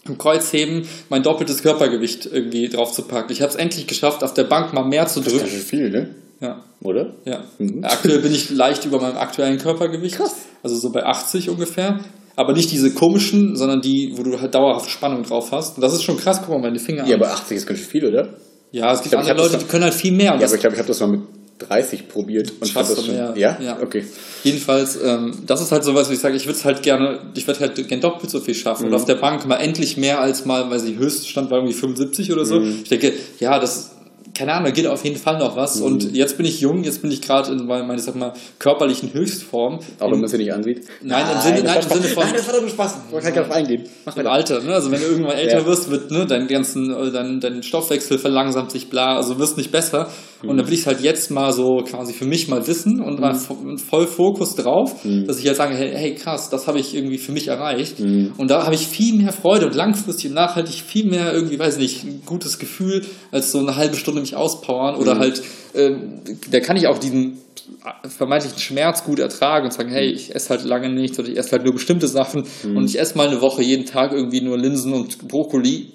im 0.06 0.18
Kreuzheben 0.18 0.86
mein 1.08 1.22
doppeltes 1.22 1.62
Körpergewicht 1.62 2.26
irgendwie 2.30 2.68
drauf 2.68 2.92
zu 2.92 3.02
packen. 3.02 3.32
Ich 3.32 3.40
habe 3.40 3.50
es 3.50 3.56
endlich 3.56 3.86
geschafft, 3.86 4.22
auf 4.22 4.34
der 4.34 4.44
Bank 4.44 4.72
mal 4.72 4.84
mehr 4.84 5.06
zu 5.06 5.20
drücken. 5.20 5.40
Das 5.40 5.52
ist 5.52 5.68
viel, 5.68 5.90
ne? 5.90 6.14
Ja. 6.40 6.62
Oder? 6.82 7.14
Ja. 7.24 7.44
Mhm. 7.58 7.84
Aktuell 7.84 8.20
bin 8.20 8.32
ich 8.32 8.50
leicht 8.50 8.84
über 8.84 9.00
meinem 9.00 9.16
aktuellen 9.16 9.58
Körpergewicht. 9.58 10.16
Krass. 10.16 10.36
Also 10.62 10.76
so 10.76 10.90
bei 10.90 11.04
80 11.04 11.50
ungefähr. 11.50 12.00
Aber 12.36 12.52
nicht 12.52 12.70
diese 12.72 12.92
komischen, 12.92 13.56
sondern 13.56 13.80
die, 13.80 14.12
wo 14.16 14.22
du 14.22 14.40
halt 14.40 14.54
dauerhaft 14.54 14.90
Spannung 14.90 15.22
drauf 15.22 15.52
hast. 15.52 15.76
Und 15.76 15.82
das 15.82 15.92
ist 15.92 16.02
schon 16.02 16.16
krass, 16.16 16.40
guck 16.40 16.50
mal 16.50 16.60
meine 16.60 16.78
Finger 16.78 17.06
Ja, 17.06 17.16
an. 17.16 17.22
aber 17.22 17.32
80 17.32 17.56
ist 17.56 17.66
ganz 17.66 17.78
schön 17.78 17.88
viel, 17.88 18.06
oder? 18.06 18.28
Ja, 18.72 18.92
es 18.92 19.02
gibt 19.02 19.12
glaub, 19.12 19.22
andere 19.22 19.36
Leute, 19.36 19.58
die 19.58 19.66
können 19.66 19.84
halt 19.84 19.94
viel 19.94 20.12
mehr. 20.12 20.34
Ja, 20.38 20.46
aber 20.46 20.54
ich 20.54 20.60
glaube, 20.60 20.74
ich 20.74 20.78
habe 20.80 20.88
das 20.88 20.98
mal 20.98 21.10
mit 21.10 21.20
30 21.60 22.08
probiert 22.08 22.52
und 22.60 22.68
fast 22.68 22.90
das 22.90 23.06
schon, 23.06 23.14
ja? 23.14 23.34
ja? 23.36 23.78
Okay. 23.80 24.04
Jedenfalls, 24.42 24.98
ähm, 25.02 25.32
das 25.46 25.60
ist 25.60 25.70
halt 25.70 25.84
sowas, 25.84 26.10
wie 26.10 26.14
ich 26.14 26.20
sage, 26.20 26.36
ich 26.36 26.46
würde 26.46 26.58
es 26.58 26.64
halt 26.64 26.82
gerne, 26.82 27.20
ich 27.34 27.46
würde 27.46 27.60
halt 27.60 27.76
gerne 27.88 28.00
doppelt 28.02 28.30
so 28.30 28.40
viel 28.40 28.54
schaffen. 28.54 28.86
Mhm. 28.86 28.88
Und 28.88 28.94
auf 28.96 29.04
der 29.04 29.14
Bank 29.14 29.46
mal 29.46 29.56
endlich 29.56 29.96
mehr 29.96 30.20
als 30.20 30.44
mal, 30.44 30.68
weil 30.70 30.80
sie 30.80 30.96
Höchststand 30.98 31.50
war 31.50 31.58
irgendwie 31.58 31.74
75 31.74 32.32
oder 32.32 32.44
so. 32.44 32.58
Mhm. 32.58 32.80
Ich 32.82 32.88
denke, 32.88 33.12
ja, 33.38 33.60
das 33.60 33.92
keine 34.34 34.52
Ahnung, 34.52 34.64
da 34.64 34.70
geht 34.72 34.86
auf 34.86 35.04
jeden 35.04 35.16
Fall 35.18 35.38
noch 35.38 35.56
was. 35.56 35.76
Mhm. 35.76 35.84
Und 35.84 36.12
jetzt 36.14 36.36
bin 36.36 36.44
ich 36.46 36.60
jung, 36.60 36.82
jetzt 36.84 37.02
bin 37.02 37.10
ich 37.12 37.22
gerade 37.22 37.52
in 37.52 37.66
meiner, 37.66 37.84
meine, 37.84 38.00
sag 38.00 38.16
mal, 38.16 38.32
körperlichen 38.58 39.12
Höchstform. 39.12 39.78
Auch 40.00 40.10
wenn 40.10 40.18
man 40.18 40.24
es 40.24 40.32
ja 40.32 40.38
nicht 40.38 40.52
ansieht. 40.52 40.82
Nein, 41.02 41.24
im 41.34 41.40
Sinne- 41.40 41.62
nein, 41.62 41.76
im. 41.82 41.88
Sinne 41.88 42.02
von- 42.08 42.24
Nein, 42.24 42.34
das 42.36 42.46
war 42.46 42.54
doch 42.54 42.60
nur 42.60 42.70
Spaß. 42.70 42.94
Ich 43.06 43.12
wollte 43.12 43.26
gar 43.26 43.32
nicht 43.40 43.48
drauf 43.48 43.56
eingehen. 43.56 43.84
Mach 44.04 44.16
weiter. 44.16 44.32
Alter, 44.32 44.60
ne? 44.62 44.74
Also 44.74 44.90
wenn 44.90 45.00
du 45.00 45.06
irgendwann 45.06 45.36
älter 45.36 45.58
Ja. 45.60 45.66
wirst, 45.66 45.90
wird 45.90 46.10
ne, 46.10 46.26
dein 46.26 46.48
ganzen, 46.48 46.90
äh, 46.92 47.10
dein, 47.12 47.40
dein 47.40 47.62
Stoffwechsel 47.62 48.18
verlangsamt 48.18 48.70
sich 48.72 48.90
bla, 48.90 49.16
also 49.16 49.38
wirst 49.38 49.56
nicht 49.56 49.70
besser. 49.70 50.08
Und 50.42 50.56
dann 50.58 50.66
will 50.66 50.74
ich 50.74 50.80
es 50.80 50.86
halt 50.86 51.00
jetzt 51.00 51.30
mal 51.30 51.52
so 51.52 51.78
quasi 51.88 52.12
für 52.12 52.26
mich 52.26 52.48
mal 52.48 52.66
wissen 52.66 53.00
und 53.00 53.18
mal 53.20 53.32
vo- 53.34 53.78
voll 53.78 54.06
Fokus 54.06 54.54
drauf, 54.56 55.02
dass 55.26 55.38
ich 55.38 55.46
halt 55.46 55.56
sage, 55.56 55.74
hey, 55.74 55.92
hey 55.94 56.14
krass, 56.14 56.50
das 56.50 56.66
habe 56.66 56.78
ich 56.78 56.94
irgendwie 56.94 57.18
für 57.18 57.32
mich 57.32 57.48
erreicht. 57.48 57.98
Und 58.36 58.50
da 58.50 58.64
habe 58.64 58.74
ich 58.74 58.86
viel 58.86 59.14
mehr 59.14 59.32
Freude 59.32 59.66
und 59.66 59.74
langfristig 59.74 60.26
und 60.28 60.34
nachhaltig 60.34 60.74
viel 60.82 61.06
mehr 61.06 61.32
irgendwie, 61.32 61.58
weiß 61.58 61.78
nicht, 61.78 62.04
ein 62.04 62.22
gutes 62.26 62.58
Gefühl, 62.58 63.02
als 63.30 63.52
so 63.52 63.58
eine 63.58 63.76
halbe 63.76 63.96
Stunde 63.96 64.20
mich 64.20 64.36
auspowern 64.36 64.96
oder 64.96 65.18
halt, 65.18 65.42
ähm, 65.74 66.20
da 66.50 66.60
kann 66.60 66.76
ich 66.76 66.86
auch 66.88 66.98
diesen 66.98 67.38
vermeintlichen 68.08 68.58
Schmerz 68.58 69.04
gut 69.04 69.18
ertragen 69.18 69.66
und 69.66 69.72
sagen, 69.72 69.90
hey, 69.90 70.06
ich 70.10 70.34
esse 70.34 70.50
halt 70.50 70.64
lange 70.64 70.88
nichts 70.90 71.18
oder 71.18 71.28
ich 71.28 71.38
esse 71.38 71.52
halt 71.52 71.64
nur 71.64 71.72
bestimmte 71.72 72.08
Sachen 72.08 72.44
und 72.76 72.84
ich 72.84 72.98
esse 73.00 73.16
mal 73.16 73.28
eine 73.28 73.40
Woche 73.40 73.62
jeden 73.62 73.86
Tag 73.86 74.12
irgendwie 74.12 74.40
nur 74.40 74.58
Linsen 74.58 74.92
und 74.92 75.26
Brokkoli. 75.28 75.86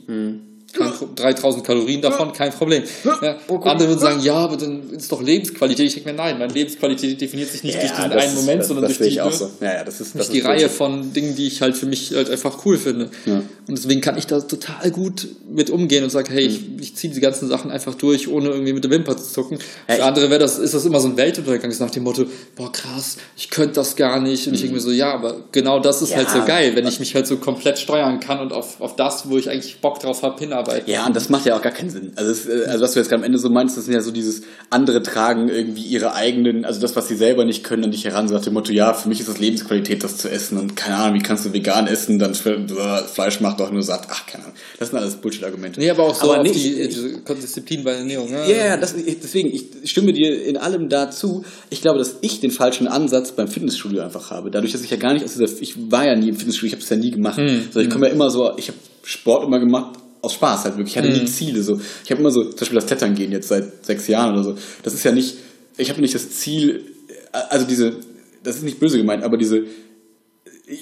Kein, 0.72 0.92
Pro- 0.92 1.10
3000 1.16 1.66
Kalorien 1.66 2.02
davon, 2.02 2.32
kein 2.32 2.52
Problem. 2.52 2.84
Ja, 3.22 3.38
andere 3.64 3.88
würden 3.90 4.00
sagen, 4.00 4.22
ja, 4.22 4.36
aber 4.36 4.56
dann 4.58 4.90
ist 4.92 5.12
doch 5.12 5.22
Lebensqualität. 5.22 5.88
Ich 5.88 5.94
denke 5.96 6.10
mir, 6.12 6.16
nein, 6.16 6.38
meine 6.38 6.54
Lebensqualität 6.54 7.20
definiert 7.20 7.50
sich 7.50 7.64
nicht 7.64 7.76
durch 7.82 7.92
diesen 7.92 8.12
einen 8.12 8.20
ist- 8.20 8.36
Moment, 8.36 8.60
das, 8.62 8.68
sondern 8.68 8.88
das 8.88 8.98
durch 8.98 9.10
die, 9.10 9.16
so. 9.32 9.50
Ja, 9.62 9.74
ja, 9.76 9.84
das 9.84 10.00
ist, 10.00 10.16
durch 10.16 10.30
die 10.30 10.42
Reihe 10.42 10.70
von 10.70 11.12
Dingen, 11.14 11.36
die 11.36 11.48
ich 11.48 11.62
halt 11.62 11.76
für 11.76 11.88
mich 11.88 12.14
halt 12.14 12.30
einfach 12.30 12.66
cool 12.66 12.78
finde. 12.78 13.10
Ja. 13.26 13.42
Und 13.68 13.78
deswegen 13.78 14.02
kann 14.02 14.18
ich 14.18 14.28
da 14.28 14.40
total 14.42 14.92
gut 14.92 15.28
mit 15.50 15.70
umgehen 15.70 16.04
und 16.04 16.10
sage, 16.12 16.32
hey, 16.34 16.46
ich, 16.46 16.62
ich 16.80 16.96
ziehe 16.96 17.14
die 17.14 17.20
ganzen 17.20 17.48
Sachen 17.50 17.72
einfach 17.72 17.96
durch, 17.96 18.28
ohne 18.28 18.50
irgendwie 18.50 18.74
mit 18.74 18.84
der 18.84 18.92
Wimper 18.92 19.18
zu 19.18 19.32
zucken. 19.32 19.58
Ja, 19.88 19.96
Für 19.96 20.04
andere 20.06 20.30
wäre 20.30 20.40
das, 20.40 20.60
ist 20.60 20.74
das 20.74 20.86
immer 20.86 21.00
so 21.00 21.08
ein 21.08 21.18
Weltuntergang, 21.18 21.70
ist 21.72 21.80
nach 21.80 21.90
dem 21.92 22.04
Motto, 22.04 22.26
boah 22.56 22.72
krass, 22.72 23.18
ich 23.38 23.50
könnte 23.50 23.76
das 23.76 23.96
gar 23.96 24.20
nicht. 24.20 24.48
Und 24.48 24.54
ich 24.54 24.62
denke 24.62 24.76
mir 24.76 24.82
so, 24.82 24.92
ja, 24.92 25.14
aber 25.14 25.38
genau 25.52 25.80
das 25.80 26.02
ist 26.04 26.12
Ja. 26.12 26.18
halt 26.18 26.30
so 26.30 26.44
geil, 26.46 26.76
wenn 26.76 26.86
ich 26.88 27.00
mich 27.00 27.16
halt 27.16 27.26
so 27.28 27.38
komplett 27.38 27.80
steuern 27.80 28.20
kann 28.20 28.40
und 28.40 28.54
auf, 28.54 28.80
auf 28.82 28.96
das, 28.96 29.30
wo 29.30 29.38
ich 29.38 29.50
eigentlich 29.50 29.82
Bock 29.82 30.00
drauf 30.00 30.22
habe, 30.24 30.38
hinarbeiten. 30.40 30.59
Ja, 30.88 31.06
und 31.08 31.16
das 31.16 31.30
macht 31.30 31.46
ja 31.46 31.56
auch 31.58 31.62
gar 31.62 31.72
keinen 31.72 31.90
Sinn. 31.90 32.12
Also, 32.16 32.32
es, 32.32 32.46
äh, 32.48 32.66
also 32.68 32.84
was 32.84 32.94
du 32.94 33.00
jetzt 33.00 33.10
gerade 33.10 33.22
am 33.22 33.26
Ende 33.26 33.38
so 33.38 33.50
meinst, 33.50 33.78
das 33.78 33.86
sind 33.86 33.94
ja 33.94 34.02
so 34.02 34.12
dieses 34.12 34.42
andere 34.70 35.02
tragen 35.04 35.50
irgendwie 35.50 35.82
ihre 35.84 36.14
eigenen, 36.14 36.66
also 36.66 36.80
das, 36.80 36.96
was 36.96 37.08
sie 37.08 37.16
selber 37.16 37.46
nicht 37.46 37.64
können, 37.64 37.84
an 37.86 37.92
dich 37.92 38.06
heran, 38.06 38.28
so 38.28 38.34
nach 38.36 38.44
dem 38.44 38.54
Motto, 38.54 38.72
ja, 38.72 38.94
für 38.94 39.10
mich 39.10 39.20
ist 39.20 39.30
das 39.30 39.40
Lebensqualität, 39.40 40.04
das 40.04 40.18
zu 40.18 40.30
essen 40.30 40.58
und 40.58 40.76
keine 40.76 40.96
Ahnung, 40.98 41.20
wie 41.20 41.24
kannst 41.24 41.46
du 41.46 41.54
vegan 41.54 41.88
essen, 41.88 42.20
dann 42.20 42.32
äh, 42.34 43.04
Fleisch 43.12 43.40
macht 43.42 43.60
doch 43.60 43.72
nur 43.72 43.84
satt. 43.84 44.08
Ach, 44.10 44.26
keine 44.26 44.44
Ahnung. 44.46 44.56
Das 44.80 44.90
sind 44.90 44.98
alles 45.00 45.16
Bullshit-Argumente. 45.16 45.80
Nee, 45.80 45.90
aber 45.90 46.04
auch 46.04 46.16
so 46.16 46.34
Aber 46.34 46.44
nee, 46.44 46.52
die, 46.52 46.74
ich- 46.82 46.90
diese 46.90 47.10
Disziplin 47.36 47.84
bei 47.84 47.92
Ernährung. 47.94 48.30
Ne? 48.32 48.40
Ja, 48.50 48.66
ja, 48.66 48.78
das, 48.78 48.96
deswegen, 48.96 49.50
ich 49.54 49.90
stimme 49.90 50.14
dir 50.14 50.46
in 50.46 50.58
allem 50.58 50.90
dazu. 50.90 51.44
Ich 51.70 51.82
glaube, 51.82 52.00
dass 52.00 52.16
ich 52.22 52.40
den 52.40 52.52
falschen 52.52 52.88
Ansatz 52.88 53.32
beim 53.32 53.48
Fitnessstudio 53.48 54.02
einfach 54.02 54.32
habe. 54.32 54.52
Dadurch, 54.52 54.72
dass 54.72 54.82
ich 54.84 54.90
ja 54.90 54.98
gar 54.98 55.14
nicht 55.14 55.24
aus 55.26 55.34
dieser, 55.34 55.46
ich 55.62 55.76
war 55.92 56.06
ja 56.06 56.16
nie 56.16 56.30
im 56.30 56.36
Fitnessstudio, 56.36 56.68
ich 56.68 56.74
habe 56.74 56.84
es 56.84 56.90
ja 56.90 56.98
nie 56.98 57.12
gemacht. 57.12 57.40
So, 57.72 57.80
ich 57.80 57.90
komme 57.90 58.08
ja 58.08 58.14
immer 58.14 58.30
so, 58.30 58.52
ich 58.58 58.68
habe 58.68 58.78
Sport 59.04 59.46
immer 59.46 59.60
gemacht 59.60 59.99
aus 60.22 60.34
Spaß 60.34 60.66
halt 60.66 60.78
wirklich. 60.78 60.96
Ich 60.96 60.98
hatte 60.98 61.10
nie 61.10 61.26
Ziele 61.26 61.64
so. 61.64 61.80
Ich 62.04 62.12
habe 62.12 62.22
immer 62.22 62.32
so, 62.32 62.44
zum 62.44 62.60
Beispiel 62.60 62.76
das 62.76 62.86
Klettern 62.88 63.16
gehen 63.16 63.32
jetzt 63.32 63.48
seit 63.48 63.86
sechs 63.86 64.08
Jahren 64.08 64.34
oder 64.34 64.44
so. 64.44 64.56
Das 64.84 64.94
ist 64.94 65.04
ja 65.04 65.12
nicht, 65.12 65.36
ich 65.78 65.90
habe 65.90 66.02
nicht 66.02 66.16
das 66.16 66.30
Ziel, 66.32 66.84
also 67.32 67.66
diese, 67.66 67.96
das 68.44 68.58
ist 68.58 68.64
nicht 68.64 68.80
böse 68.80 68.98
gemeint, 68.98 69.24
aber 69.24 69.38
diese, 69.38 69.64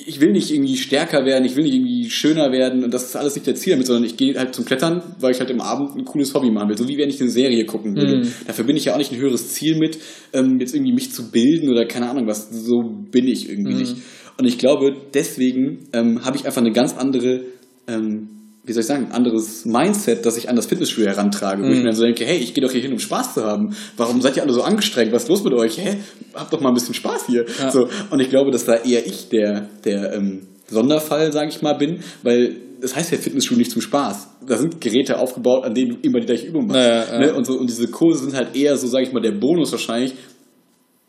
ich 0.05 0.19
will 0.19 0.31
nicht 0.31 0.51
irgendwie 0.51 0.75
stärker 0.75 1.23
werden, 1.25 1.45
ich 1.45 1.55
will 1.55 1.63
nicht 1.63 1.75
irgendwie 1.75 2.09
schöner 2.09 2.51
werden 2.51 2.83
und 2.83 2.93
das 2.93 3.05
ist 3.05 3.15
alles 3.15 3.35
nicht 3.35 3.47
der 3.47 3.55
Ziel 3.55 3.71
damit, 3.71 3.87
sondern 3.87 4.03
ich 4.03 4.17
gehe 4.17 4.37
halt 4.37 4.53
zum 4.53 4.65
Klettern, 4.65 5.01
weil 5.21 5.31
ich 5.31 5.39
halt 5.39 5.49
im 5.49 5.61
Abend 5.61 5.95
ein 5.95 6.03
cooles 6.03 6.33
Hobby 6.33 6.51
machen 6.51 6.69
will. 6.69 6.77
So 6.77 6.87
wie 6.89 6.97
wenn 6.97 7.09
ich 7.09 7.21
eine 7.21 7.29
Serie 7.29 7.65
gucken 7.65 7.95
würde. 7.95 8.27
Dafür 8.45 8.65
bin 8.65 8.75
ich 8.75 8.85
ja 8.85 8.93
auch 8.93 8.97
nicht 8.97 9.13
ein 9.13 9.17
höheres 9.17 9.53
Ziel 9.53 9.77
mit, 9.77 9.97
ähm, 10.33 10.59
jetzt 10.59 10.75
irgendwie 10.75 10.91
mich 10.91 11.13
zu 11.13 11.31
bilden 11.31 11.69
oder 11.69 11.85
keine 11.85 12.09
Ahnung 12.09 12.27
was. 12.27 12.49
So 12.51 12.83
bin 13.11 13.27
ich 13.27 13.49
irgendwie 13.49 13.75
nicht. 13.75 13.95
Und 14.37 14.45
ich 14.45 14.57
glaube, 14.57 14.93
deswegen 15.13 15.87
ähm, 15.93 16.25
habe 16.25 16.35
ich 16.35 16.45
einfach 16.45 16.61
eine 16.61 16.73
ganz 16.73 16.93
andere 16.95 17.43
ähm, 17.87 18.36
wie 18.67 18.73
soll 18.73 18.81
ich 18.81 18.87
sagen, 18.87 19.05
ein 19.05 19.11
anderes 19.13 19.63
Mindset, 19.63 20.25
das 20.25 20.35
ich 20.35 20.49
an 20.49 20.57
das 20.57 20.65
Fitnessstudio 20.65 21.09
herantrage, 21.09 21.63
wo 21.63 21.67
ich 21.67 21.77
mir 21.77 21.85
dann 21.85 21.95
so 21.95 22.03
denke, 22.03 22.25
hey, 22.25 22.37
ich 22.37 22.53
gehe 22.53 22.61
doch 22.61 22.71
hier 22.71 22.81
hin, 22.81 22.91
um 22.91 22.99
Spaß 22.99 23.35
zu 23.35 23.45
haben. 23.45 23.73
Warum 23.95 24.21
seid 24.21 24.35
ihr 24.35 24.43
alle 24.43 24.51
so 24.51 24.61
angestrengt? 24.61 25.13
Was 25.13 25.23
ist 25.23 25.29
los 25.29 25.43
mit 25.45 25.53
euch? 25.53 25.77
Hä? 25.77 25.95
Habt 26.33 26.51
doch 26.51 26.59
mal 26.59 26.69
ein 26.69 26.75
bisschen 26.75 26.93
Spaß 26.93 27.27
hier. 27.27 27.45
Ja. 27.59 27.71
So, 27.71 27.87
und 28.09 28.19
ich 28.19 28.29
glaube, 28.29 28.51
dass 28.51 28.65
da 28.65 28.75
eher 28.75 29.07
ich 29.07 29.29
der, 29.29 29.69
der 29.85 30.13
ähm, 30.13 30.47
Sonderfall, 30.69 31.31
sage 31.31 31.49
ich 31.49 31.61
mal, 31.61 31.75
bin, 31.75 32.01
weil 32.23 32.57
das 32.81 32.93
heißt 32.93 33.09
ja 33.13 33.17
Fitnessstudio 33.17 33.59
nicht 33.59 33.71
zum 33.71 33.81
Spaß. 33.81 34.27
Da 34.45 34.57
sind 34.57 34.81
Geräte 34.81 35.17
aufgebaut, 35.17 35.63
an 35.63 35.73
denen 35.73 35.91
du 35.91 35.97
immer 36.01 36.19
die 36.19 36.25
gleiche 36.25 36.47
Übung 36.47 36.67
machst. 36.67 36.79
Ja, 36.79 37.05
ja. 37.05 37.19
Ne? 37.19 37.33
Und, 37.35 37.45
so, 37.45 37.53
und 37.53 37.69
diese 37.69 37.87
Kurse 37.87 38.25
sind 38.25 38.35
halt 38.35 38.53
eher 38.53 38.75
so, 38.75 38.87
sage 38.87 39.05
ich 39.05 39.13
mal, 39.13 39.21
der 39.21 39.31
Bonus 39.31 39.71
wahrscheinlich, 39.71 40.13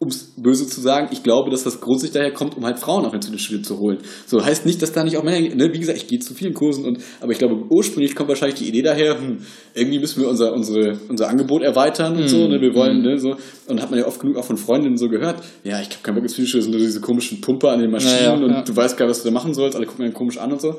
um 0.00 0.08
es 0.08 0.32
böse 0.36 0.68
zu 0.68 0.80
sagen, 0.80 1.08
ich 1.10 1.24
glaube, 1.24 1.50
dass 1.50 1.64
das 1.64 1.80
grundsätzlich 1.80 2.12
daher 2.12 2.32
kommt, 2.32 2.56
um 2.56 2.64
halt 2.64 2.78
Frauen 2.78 3.04
auch 3.04 3.12
ins 3.12 3.26
Fitnessstudio 3.26 3.62
zu 3.62 3.80
holen. 3.80 3.98
So 4.26 4.44
heißt 4.44 4.64
nicht, 4.64 4.80
dass 4.80 4.92
da 4.92 5.02
nicht 5.02 5.16
auch 5.16 5.24
Männer, 5.24 5.40
ne? 5.56 5.72
wie 5.72 5.78
gesagt, 5.80 5.98
ich 5.98 6.06
gehe 6.06 6.20
zu 6.20 6.34
vielen 6.34 6.54
Kursen 6.54 6.84
und, 6.84 7.00
aber 7.20 7.32
ich 7.32 7.38
glaube, 7.38 7.64
ursprünglich 7.68 8.14
kommt 8.14 8.28
wahrscheinlich 8.28 8.60
die 8.60 8.68
Idee 8.68 8.82
daher, 8.82 9.20
hm, 9.20 9.38
irgendwie 9.74 9.98
müssen 9.98 10.20
wir 10.22 10.28
unser, 10.28 10.52
unsere, 10.52 11.00
unser 11.08 11.28
Angebot 11.28 11.62
erweitern 11.62 12.16
und 12.16 12.28
so, 12.28 12.46
ne? 12.46 12.60
wir 12.60 12.74
wollen, 12.74 13.02
ne, 13.02 13.18
so, 13.18 13.36
und 13.66 13.82
hat 13.82 13.90
man 13.90 13.98
ja 13.98 14.06
oft 14.06 14.20
genug 14.20 14.36
auch 14.36 14.44
von 14.44 14.56
Freundinnen 14.56 14.96
so 14.96 15.08
gehört, 15.08 15.42
ja, 15.64 15.80
ich 15.80 15.88
habe 15.88 16.02
keinen 16.04 16.14
Bock 16.14 16.24
ins 16.24 16.34
Fitnessstudio, 16.34 16.62
sind 16.62 16.70
nur 16.70 16.80
diese 16.80 17.00
komischen 17.00 17.40
Pumper 17.40 17.72
an 17.72 17.80
den 17.80 17.90
Maschinen 17.90 18.14
Ja, 18.20 18.36
ja, 18.36 18.44
und 18.44 18.50
ja. 18.50 18.62
du 18.62 18.76
weißt 18.76 18.96
gar 18.96 19.06
nicht, 19.06 19.16
was 19.16 19.22
du 19.24 19.30
da 19.30 19.34
machen 19.34 19.52
sollst, 19.52 19.76
alle 19.76 19.86
gucken 19.86 20.04
einen 20.04 20.14
komisch 20.14 20.38
an 20.38 20.52
und 20.52 20.60
so. 20.60 20.76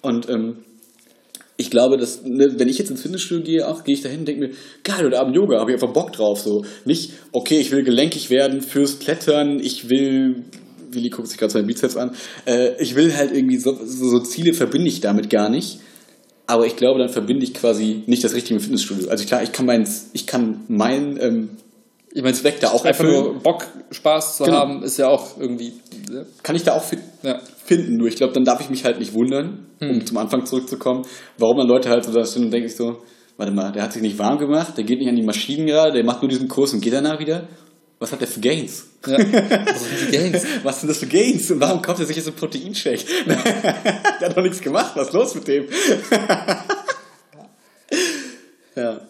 Und, 0.00 0.30
ähm, 0.30 0.56
ich 1.56 1.70
glaube, 1.70 1.96
dass, 1.96 2.22
ne, 2.24 2.58
wenn 2.58 2.68
ich 2.68 2.78
jetzt 2.78 2.90
ins 2.90 3.02
Fitnessstudio 3.02 3.44
gehe, 3.44 3.68
auch 3.68 3.84
gehe 3.84 3.94
ich 3.94 4.02
dahin 4.02 4.20
und 4.20 4.28
denke 4.28 4.48
mir, 4.48 4.54
geil, 4.84 5.04
heute 5.04 5.20
Abend 5.20 5.36
Yoga, 5.36 5.60
habe 5.60 5.70
ich 5.70 5.74
einfach 5.74 5.92
Bock 5.92 6.12
drauf. 6.12 6.40
So. 6.40 6.64
Nicht, 6.84 7.12
okay, 7.32 7.58
ich 7.58 7.70
will 7.70 7.82
gelenkig 7.82 8.30
werden 8.30 8.62
fürs 8.62 8.98
Klettern, 8.98 9.60
ich 9.60 9.88
will, 9.88 10.44
Willi 10.90 11.10
guckt 11.10 11.28
sich 11.28 11.38
gerade 11.38 11.52
seinen 11.52 11.66
Bizeps 11.66 11.96
an, 11.96 12.12
äh, 12.46 12.80
ich 12.82 12.94
will 12.94 13.14
halt 13.14 13.32
irgendwie 13.32 13.58
so, 13.58 13.78
so, 13.84 14.08
so 14.08 14.20
Ziele 14.20 14.54
verbinde 14.54 14.88
ich 14.88 15.00
damit 15.00 15.30
gar 15.30 15.48
nicht. 15.48 15.78
Aber 16.46 16.66
ich 16.66 16.76
glaube, 16.76 16.98
dann 16.98 17.08
verbinde 17.08 17.44
ich 17.44 17.54
quasi 17.54 18.02
nicht 18.06 18.24
das 18.24 18.34
Richtige 18.34 18.58
Fitnessstudio. 18.60 19.08
Also 19.08 19.24
klar, 19.24 19.42
ich 19.42 19.52
kann 19.52 19.64
mein, 19.64 19.88
ich 20.12 20.26
kann 20.26 20.60
mein 20.68 21.18
ähm, 21.20 21.50
Ich 22.14 22.22
meine, 22.22 22.34
Zweck 22.34 22.60
da 22.60 22.68
auch 22.70 22.84
einfach 22.84 23.04
erfüllen. 23.04 23.24
nur 23.32 23.42
Bock, 23.42 23.66
Spaß 23.90 24.36
zu 24.36 24.44
Genau. 24.44 24.56
haben, 24.58 24.82
ist 24.82 24.98
ja 24.98 25.08
auch 25.08 25.38
irgendwie. 25.38 25.72
ne? 26.10 26.26
kann 26.42 26.54
ich 26.56 26.62
da 26.62 26.74
auch 26.74 26.84
fit 26.84 26.98
Ja. 27.22 27.40
finden. 27.64 27.96
Nur 27.96 28.08
ich 28.08 28.16
glaube, 28.16 28.32
dann 28.34 28.44
darf 28.44 28.60
ich 28.60 28.68
mich 28.70 28.84
halt 28.84 28.98
nicht 28.98 29.14
wundern, 29.14 29.66
um 29.80 30.04
zum 30.04 30.18
Anfang 30.18 30.44
zurückzukommen, 30.44 31.06
warum 31.38 31.56
dann 31.58 31.68
Leute 31.68 31.88
halt 31.88 32.04
so 32.04 32.12
da 32.12 32.24
stehen 32.24 32.44
und 32.44 32.50
denken 32.50 32.68
sich 32.68 32.76
so, 32.76 32.98
warte 33.38 33.52
mal, 33.52 33.72
der 33.72 33.82
hat 33.84 33.92
sich 33.94 34.02
nicht 34.02 34.18
warm 34.18 34.38
gemacht, 34.38 34.76
der 34.76 34.84
geht 34.84 34.98
nicht 34.98 35.08
an 35.08 35.16
die 35.16 35.22
Maschinen 35.22 35.66
gerade, 35.66 35.92
der 35.94 36.04
macht 36.04 36.20
nur 36.22 36.28
diesen 36.28 36.48
Kurs 36.48 36.74
und 36.74 36.80
geht 36.82 36.92
danach 36.92 37.18
wieder. 37.18 37.48
Was 37.98 38.12
hat 38.12 38.20
der 38.20 38.28
für 38.28 38.40
Gains? 38.40 38.88
ja. 39.06 39.16
Das 39.16 39.84
sind 39.84 40.08
die 40.08 40.12
Gains. 40.16 40.44
Was 40.64 40.80
sind 40.80 40.88
das 40.90 40.98
für 40.98 41.06
Gains? 41.06 41.50
Und 41.52 41.60
warum 41.60 41.80
kauft 41.80 42.00
er 42.00 42.06
sich 42.06 42.16
jetzt 42.16 42.26
einen 42.26 42.36
Proteinshake? 42.36 43.04
der 43.26 43.38
hat 44.28 44.36
doch 44.36 44.42
nichts 44.42 44.60
gemacht. 44.60 44.92
Was 44.96 45.06
ist 45.08 45.14
los 45.14 45.34
mit 45.36 45.46
dem? 45.48 45.64
ja. 48.76 49.00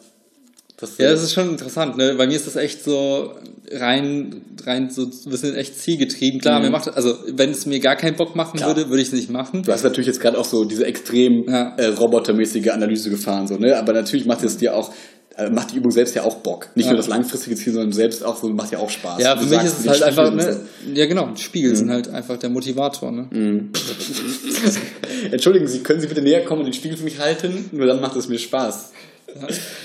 Ja, 0.99 1.11
das 1.11 1.23
ist 1.23 1.33
schon 1.33 1.51
interessant, 1.51 1.97
ne? 1.97 2.15
Bei 2.17 2.27
mir 2.27 2.37
ist 2.37 2.47
das 2.47 2.57
echt 2.57 2.83
so 2.85 3.33
rein, 3.71 4.43
rein 4.65 4.91
so, 4.91 5.07
wir 5.27 5.37
sind 5.37 5.55
echt 5.57 5.79
zielgetrieben. 5.79 6.41
Klar, 6.41 6.61
mir 6.61 6.71
macht, 6.71 6.89
also 6.95 7.15
wenn 7.33 7.51
es 7.51 7.67
mir 7.67 7.81
gar 7.81 7.97
keinen 7.97 8.17
Bock 8.17 8.35
machen 8.37 8.57
Klar. 8.59 8.77
würde, 8.77 8.89
würde 8.91 9.01
ich 9.03 9.09
es 9.09 9.15
nicht 9.15 9.31
machen. 9.31 9.63
Du 9.63 9.73
hast 9.73 9.83
natürlich 9.85 10.07
jetzt 10.09 10.21
gerade 10.21 10.39
auch 10.39 10.45
so 10.45 10.65
diese 10.65 10.85
extrem 10.87 11.45
Ja. 11.49 11.75
äh, 11.77 11.87
robotermäßige 11.87 12.69
Analyse 12.69 13.11
gefahren, 13.11 13.47
so, 13.47 13.57
ne? 13.57 13.77
Aber 13.79 13.93
natürlich 13.93 14.27
macht 14.27 14.43
es 14.45 14.57
dir 14.59 14.75
auch, 14.77 14.93
äh, 15.37 15.49
macht 15.49 15.73
die 15.73 15.77
Übung 15.77 15.91
selbst 15.91 16.15
ja 16.15 16.25
auch 16.25 16.37
Bock. 16.37 16.69
Nicht 16.75 16.85
Ja. 16.87 16.93
nur 16.93 16.99
das 16.99 17.09
langfristige 17.09 17.57
Ziel, 17.57 17.73
sondern 17.73 17.93
selbst 17.93 18.23
auch 18.25 18.37
so, 18.37 18.49
macht 18.51 18.73
ja 18.73 18.79
auch 18.79 18.91
Spaß. 18.91 19.23
Ja, 19.23 19.37
für 19.37 19.47
mich 19.47 19.63
ist 19.65 19.81
es 19.81 19.89
halt 19.89 20.03
einfach, 20.03 20.35
ne? 20.35 20.61
Ja, 20.93 21.07
genau, 21.07 21.31
Spiegel 21.37 21.75
sind 21.77 21.91
halt 21.91 22.09
einfach 22.09 22.37
der 22.37 22.51
Motivator, 22.51 23.11
ne? 23.13 23.29
so. 23.73 24.81
Entschuldigen 25.31 25.67
Sie, 25.67 25.79
können 25.81 26.01
Sie 26.01 26.07
bitte 26.07 26.23
näher 26.23 26.45
kommen 26.45 26.61
und 26.61 26.67
den 26.67 26.75
Spiegel 26.75 26.97
für 26.99 27.05
mich 27.05 27.19
halten? 27.19 27.69
Nur 27.73 27.87
dann 27.87 28.01
macht 28.01 28.17
es 28.17 28.29
mir 28.29 28.39
Spaß. 28.39 28.91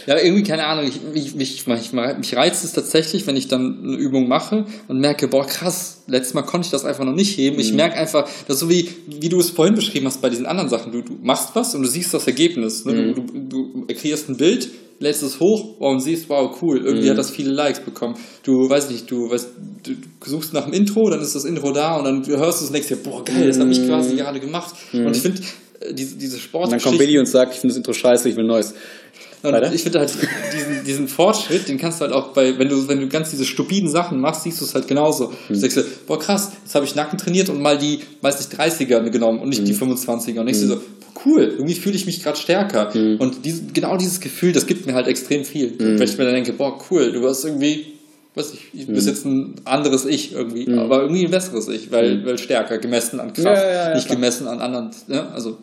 Ja, 0.06 0.18
irgendwie, 0.18 0.44
keine 0.44 0.66
Ahnung, 0.66 0.86
ich, 0.86 1.00
ich, 1.14 1.36
mich, 1.36 1.68
mich, 1.68 1.94
mich 1.94 2.36
reizt 2.36 2.64
es 2.64 2.74
tatsächlich, 2.74 3.28
wenn 3.28 3.36
ich 3.36 3.48
dann 3.48 3.80
eine 3.84 3.96
Übung 3.98 4.28
mache 4.28 4.66
und 4.88 5.00
merke, 5.00 5.28
boah, 5.28 5.46
krass, 5.46 6.04
letztes 6.08 6.34
Mal 6.34 6.44
konnte 6.44 6.66
ich 6.66 6.72
das 6.72 6.86
einfach 6.86 7.04
noch 7.06 7.14
nicht 7.16 7.38
heben. 7.38 7.56
Mhm. 7.56 7.62
Ich 7.62 7.74
merke 7.74 7.96
einfach, 7.96 8.28
das 8.48 8.56
ist 8.56 8.60
so 8.62 8.70
wie, 8.70 8.90
wie 9.08 9.30
du 9.30 9.40
es 9.40 9.50
vorhin 9.50 9.76
beschrieben 9.76 10.06
hast 10.08 10.22
bei 10.22 10.30
diesen 10.30 10.46
anderen 10.46 10.70
Sachen. 10.70 10.92
Du, 10.92 11.02
du 11.02 11.18
machst 11.22 11.50
was 11.54 11.76
und 11.76 11.82
du 11.84 11.88
siehst 11.88 12.14
das 12.14 12.28
Ergebnis. 12.28 12.86
Ne? 12.86 12.94
Mhm. 12.94 13.16
Du, 13.16 13.22
du, 13.22 13.86
du 13.88 13.94
kreierst 13.96 14.30
ein 14.30 14.38
Bild, 14.38 14.70
lädst 15.00 15.22
es 15.24 15.40
hoch 15.40 15.80
und 15.80 16.00
siehst, 16.02 16.30
wow, 16.30 16.56
cool, 16.62 16.82
irgendwie 16.84 17.06
Mhm. 17.06 17.12
hat 17.12 17.18
das 17.18 17.30
viele 17.32 17.52
Likes 17.52 17.80
bekommen. 17.82 18.16
Du, 18.44 18.70
weiß 18.70 18.90
nicht, 18.90 19.10
du, 19.12 19.30
weißt, 19.30 19.50
du, 19.84 19.94
suchst 20.26 20.54
nach 20.54 20.66
dem 20.66 20.74
Intro, 20.74 21.10
dann 21.10 21.22
ist 21.22 21.36
das 21.36 21.46
Intro 21.46 21.72
da 21.72 21.98
und 21.98 22.06
dann 22.06 22.26
hörst 22.26 22.62
du 22.62 22.64
es 22.66 22.70
und 22.70 22.74
denkst 22.74 22.88
dir, 22.88 22.98
boah, 22.98 23.24
geil, 23.24 23.48
das 23.48 23.60
habe 23.60 23.72
ich 23.72 23.86
quasi 23.86 24.16
gerade 24.16 24.40
gemacht. 24.40 24.74
Und 24.94 25.16
ich 25.16 25.22
finde, 25.22 25.42
äh, 25.80 25.94
diese, 25.94 26.16
diese 26.18 26.38
Mhm. 26.38 26.64
Und 26.64 26.72
dann 26.72 26.82
kommt. 26.82 26.98
Billy 26.98 27.20
und 27.20 27.28
sagt, 27.28 27.54
ich 27.54 27.60
finde 27.60 27.74
das 27.74 27.78
Intro 27.78 27.94
scheiße, 27.94 28.28
ich 28.30 28.36
will 28.36 28.44
Neues. 28.46 28.74
Und 29.48 29.54
Weiter? 29.56 29.74
ich 29.74 29.84
finde 29.84 30.00
halt 30.00 30.14
diesen, 30.54 30.84
diesen 30.86 31.08
Fortschritt, 31.08 31.68
den 31.68 31.78
kannst 31.78 32.00
du 32.00 32.06
halt 32.06 32.14
auch 32.14 32.30
bei, 32.34 32.58
wenn 32.60 32.70
du, 32.70 32.88
wenn 32.88 33.00
du 33.00 33.08
ganz 33.08 33.30
diese 33.32 33.46
stupiden 33.46 33.90
Sachen 33.90 34.20
machst, 34.20 34.44
siehst 34.44 34.60
du 34.62 34.66
es 34.66 34.74
halt 34.76 34.88
genauso. 34.88 35.34
Du 35.48 35.54
Hm. 35.56 35.62
denkst 35.62 35.76
dir, 35.76 35.86
boah 36.08 36.20
krass, 36.20 36.52
jetzt 36.64 36.76
habe 36.76 36.86
ich 36.86 36.96
Nacken 36.96 37.18
trainiert 37.18 37.50
und 37.50 37.62
mal 37.62 37.78
die, 37.78 38.00
weiß 38.22 38.38
nicht, 38.40 38.60
30er 38.60 39.10
genommen 39.10 39.40
und 39.40 39.50
nicht 39.50 39.68
die 39.68 39.74
Hm. 39.78 39.94
25er. 39.94 40.40
Und 40.40 40.46
denkst 40.48 40.60
dir 40.62 40.68
so, 40.68 40.76
boah, 40.76 41.22
cool, 41.26 41.42
irgendwie 41.58 41.76
fühle 41.76 41.96
ich 41.96 42.06
mich 42.06 42.22
gerade 42.24 42.38
stärker. 42.38 42.94
Und 43.20 43.46
diese, 43.46 43.64
genau 43.74 43.98
dieses 43.98 44.20
Gefühl, 44.20 44.52
das 44.54 44.66
gibt 44.68 44.86
mir 44.86 44.94
halt 44.94 45.08
extrem 45.08 45.44
viel. 45.46 45.74
Weil 45.80 46.04
ich 46.04 46.18
mir 46.18 46.26
dann 46.26 46.34
denke, 46.36 46.54
boah, 46.54 46.80
cool, 46.92 47.12
du 47.12 47.28
hast 47.28 47.44
irgendwie 47.46 47.94
weiß 48.38 48.54
ich, 48.54 48.86
du 48.86 48.94
bist 48.94 49.08
jetzt 49.08 49.26
ein 49.26 49.56
anderes 49.66 50.06
Ich 50.06 50.34
irgendwie, 50.34 50.72
aber 50.74 51.02
irgendwie 51.02 51.26
ein 51.26 51.32
besseres 51.32 51.68
Ich, 51.68 51.92
weil, 51.92 52.26
weil 52.26 52.38
stärker, 52.38 52.78
gemessen 52.78 53.20
an 53.20 53.34
Kraft, 53.34 53.46
Ja, 53.46 53.54
ja, 53.54 53.90
ja, 53.90 53.96
nicht 53.96 54.06
klar. 54.06 54.16
gemessen 54.18 54.48
an 54.48 54.60
anderen. 54.62 54.92
Ne? 55.08 55.28
Also, 55.34 55.58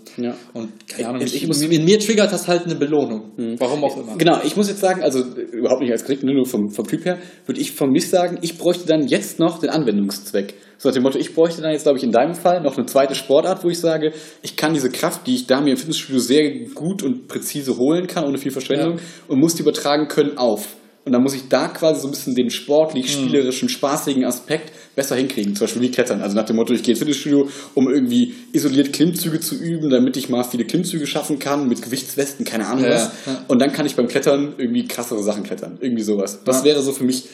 und 0.53 0.70
keine 0.89 1.09
Ahnung, 1.09 1.22
Ich- 1.22 1.35
ich, 1.35 1.43
ich 1.43 1.49
muss- 1.49 1.62
in 1.62 1.85
mir 1.85 1.99
triggert 1.99 2.33
das 2.33 2.49
halt 2.49 2.64
eine 2.64 2.75
Belohnung. 2.75 3.33
Warum 3.59 3.85
auch 3.85 3.97
immer. 3.97 4.16
Genau, 4.18 4.39
ich 4.45 4.57
muss 4.57 4.68
jetzt 4.68 4.81
sagen, 4.81 5.03
also 5.03 5.22
überhaupt 5.53 5.81
nicht 5.83 5.93
als 5.93 6.05
Kritik, 6.05 6.25
nur 6.25 6.45
vom, 6.47 6.70
vom 6.70 6.87
Typ 6.87 7.05
her, 7.05 7.18
würde 7.47 7.61
ich 7.61 7.72
von 7.72 7.91
mich 7.91 8.09
sagen, 8.11 8.39
ich 8.43 8.59
bräuchte 8.59 8.87
dann 8.87 9.07
jetzt 9.07 9.39
noch 9.39 9.61
den 9.61 9.70
Anwendungszweck. 9.70 10.55
So 10.77 10.89
nach 10.89 10.95
dem 10.95 11.05
Motto, 11.05 11.18
ich 11.18 11.35
bräuchte 11.35 11.62
dann 11.62 11.70
jetzt, 11.70 11.85
glaube 11.85 11.99
ich, 11.99 12.05
in 12.05 12.11
deinem 12.12 12.35
Fall 12.35 12.61
noch 12.61 12.77
eine 12.77 12.85
zweite 12.87 13.14
Sportart, 13.14 13.62
wo 13.64 13.70
ich 13.70 13.79
sage, 13.79 14.12
ich 14.43 14.57
kann 14.57 14.75
diese 14.75 14.91
Kraft, 14.91 15.27
die 15.27 15.37
ich 15.37 15.47
da 15.47 15.61
mir 15.61 15.70
im 15.70 15.77
Fitnessstudio 15.77 16.20
sehr 16.20 16.51
gut 16.75 17.03
und 17.03 17.29
präzise 17.29 17.79
holen 17.79 18.07
kann, 18.09 18.25
ohne 18.25 18.37
viel 18.39 18.51
Verschwendung, 18.51 18.99
und 19.29 19.39
muss 19.39 19.55
die 19.55 19.62
übertragen 19.62 20.09
können 20.09 20.37
auf. 20.37 20.66
Und 21.07 21.12
dann 21.12 21.22
muss 21.22 21.34
ich 21.34 21.48
da 21.48 21.68
quasi 21.68 22.00
so 22.00 22.09
ein 22.09 22.12
bisschen 22.12 22.34
den 22.34 22.46
Hm. 22.46 22.50
sportlich, 22.50 23.12
spielerischen, 23.12 23.68
spaßigen 23.68 24.24
Aspekt 24.24 24.72
besser 24.96 25.16
hinkriegen. 25.16 25.55
Zum 25.55 25.66
Beispiel 25.66 25.82
wie 25.82 25.90
Klettern. 25.90 26.22
Also 26.22 26.34
nach 26.34 26.46
dem 26.46 26.57
Motto, 26.57 26.72
ich 26.72 26.82
gehe 26.82 26.92
ins 26.92 26.98
Fitnessstudio, 27.00 27.48
um 27.74 27.90
irgendwie 27.90 28.32
isoliert 28.52 28.92
Klimmzüge 28.94 29.38
zu 29.40 29.55
üben, 29.57 29.90
damit 29.90 30.16
ich 30.16 30.30
mal 30.30 30.44
viele 30.44 30.64
Klimmzüge 30.64 31.07
schaffen 31.07 31.38
kann, 31.38 31.68
mit 31.68 31.82
Gewichtswesten, 31.82 32.46
keine 32.46 32.66
Ahnung 32.68 32.84
Ja, 32.84 32.90
was. 32.94 33.11
ja. 33.26 33.44
Und 33.48 33.59
dann 33.61 33.72
kann 33.72 33.84
ich 33.84 33.96
beim 33.96 34.09
Klettern 34.09 34.55
irgendwie 34.57 34.86
krassere 34.86 35.22
Sachen 35.22 35.42
klettern. 35.42 35.76
Irgendwie 35.80 36.02
sowas. 36.05 36.38
Das 36.44 36.61
Ja. 36.61 36.64
wäre 36.64 36.82
so 36.82 36.92
für 36.92 37.05
mich, 37.05 37.24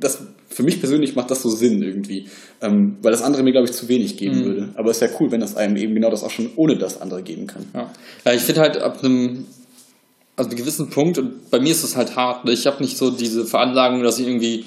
das, 0.00 0.20
für 0.48 0.62
mich 0.62 0.80
persönlich 0.80 1.14
macht 1.14 1.30
das 1.30 1.42
so 1.42 1.50
Sinn 1.50 1.82
irgendwie. 1.82 2.28
Ähm, 2.62 2.96
weil 3.02 3.12
das 3.12 3.20
andere 3.20 3.42
mir, 3.42 3.52
glaube 3.52 3.66
ich, 3.66 3.72
zu 3.74 3.88
wenig 3.88 4.16
geben 4.16 4.40
Mhm. 4.40 4.44
würde. 4.44 4.68
Aber 4.76 4.90
es 4.90 5.02
ist 5.02 5.02
ja 5.02 5.08
cool, 5.20 5.30
wenn 5.30 5.40
das 5.40 5.54
einem 5.56 5.76
eben 5.76 5.94
genau 5.94 6.08
das 6.10 6.22
auch 6.22 6.30
schon 6.30 6.48
ohne 6.56 6.76
das 6.78 7.00
andere 7.02 7.22
geben 7.22 7.46
kann. 7.46 7.66
Ja 7.74 8.32
ich 8.32 8.40
finde 8.42 8.62
halt 8.62 8.78
ab 8.78 9.02
einem, 9.04 9.44
also 10.36 10.50
einem 10.50 10.58
gewissen 10.58 10.90
Punkt, 10.90 11.18
und 11.18 11.50
bei 11.50 11.60
mir 11.60 11.72
ist 11.72 11.82
es 11.84 11.96
halt 11.96 12.16
hart, 12.16 12.44
ne? 12.44 12.52
ich 12.52 12.66
habe 12.66 12.82
nicht 12.82 12.96
so 12.96 13.10
diese 13.10 13.44
Veranlagung, 13.44 14.02
dass 14.02 14.18
ich 14.18 14.26
irgendwie, 14.26 14.64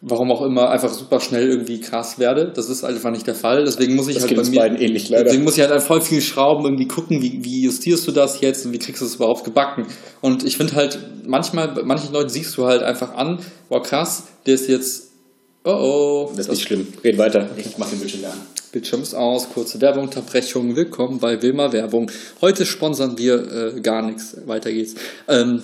warum 0.00 0.32
auch 0.32 0.42
immer, 0.42 0.70
einfach 0.70 0.92
super 0.92 1.20
schnell 1.20 1.48
irgendwie 1.48 1.80
krass 1.80 2.18
werde. 2.18 2.52
Das 2.54 2.68
ist 2.68 2.84
einfach 2.84 3.10
nicht 3.10 3.26
der 3.26 3.34
Fall. 3.34 3.64
Deswegen 3.64 3.96
muss 3.96 4.08
ich 4.08 4.14
Das 4.14 4.24
halt 4.24 4.36
bei 4.36 4.44
mir. 4.44 4.60
beiden 4.60 4.78
ähnlich, 4.78 5.08
leider. 5.10 5.24
Deswegen 5.24 5.44
muss 5.44 5.58
ich 5.58 5.68
halt 5.68 5.82
voll 5.82 6.00
viel 6.00 6.20
Schrauben 6.22 6.64
irgendwie 6.64 6.88
gucken, 6.88 7.20
wie, 7.20 7.44
wie 7.44 7.62
justierst 7.62 8.06
du 8.08 8.12
das 8.12 8.40
jetzt 8.40 8.64
und 8.64 8.72
wie 8.72 8.78
kriegst 8.78 9.02
du 9.02 9.06
es 9.06 9.16
überhaupt 9.16 9.44
gebacken. 9.44 9.86
Und 10.20 10.44
ich 10.44 10.56
finde 10.56 10.74
halt, 10.74 10.98
manchmal, 11.26 11.68
bei 11.68 11.82
manchen 11.82 12.12
Leuten 12.12 12.30
siehst 12.30 12.56
du 12.56 12.64
halt 12.66 12.82
einfach 12.82 13.14
an, 13.14 13.40
boah 13.68 13.82
krass, 13.82 14.24
der 14.46 14.54
ist 14.54 14.68
jetzt, 14.68 15.10
oh 15.64 15.70
oh, 15.70 16.32
Das 16.34 16.46
ist 16.46 16.52
nicht 16.52 16.62
schlimm. 16.62 16.86
Red 17.04 17.18
weiter. 17.18 17.50
Ich 17.56 17.76
mach 17.76 17.90
den 17.90 17.98
Bildschirm 17.98 18.24
an. 18.24 18.38
Bildschirm 18.72 19.00
ist 19.00 19.14
aus, 19.14 19.48
kurze 19.48 19.80
Werbeunterbrechung. 19.80 20.76
Willkommen 20.76 21.20
bei 21.20 21.40
Wilma 21.40 21.72
Werbung. 21.72 22.10
Heute 22.42 22.66
sponsern 22.66 23.16
wir 23.16 23.76
äh, 23.76 23.80
gar 23.80 24.02
nichts. 24.02 24.36
Weiter 24.44 24.70
geht's. 24.70 24.94
Ähm, 25.26 25.62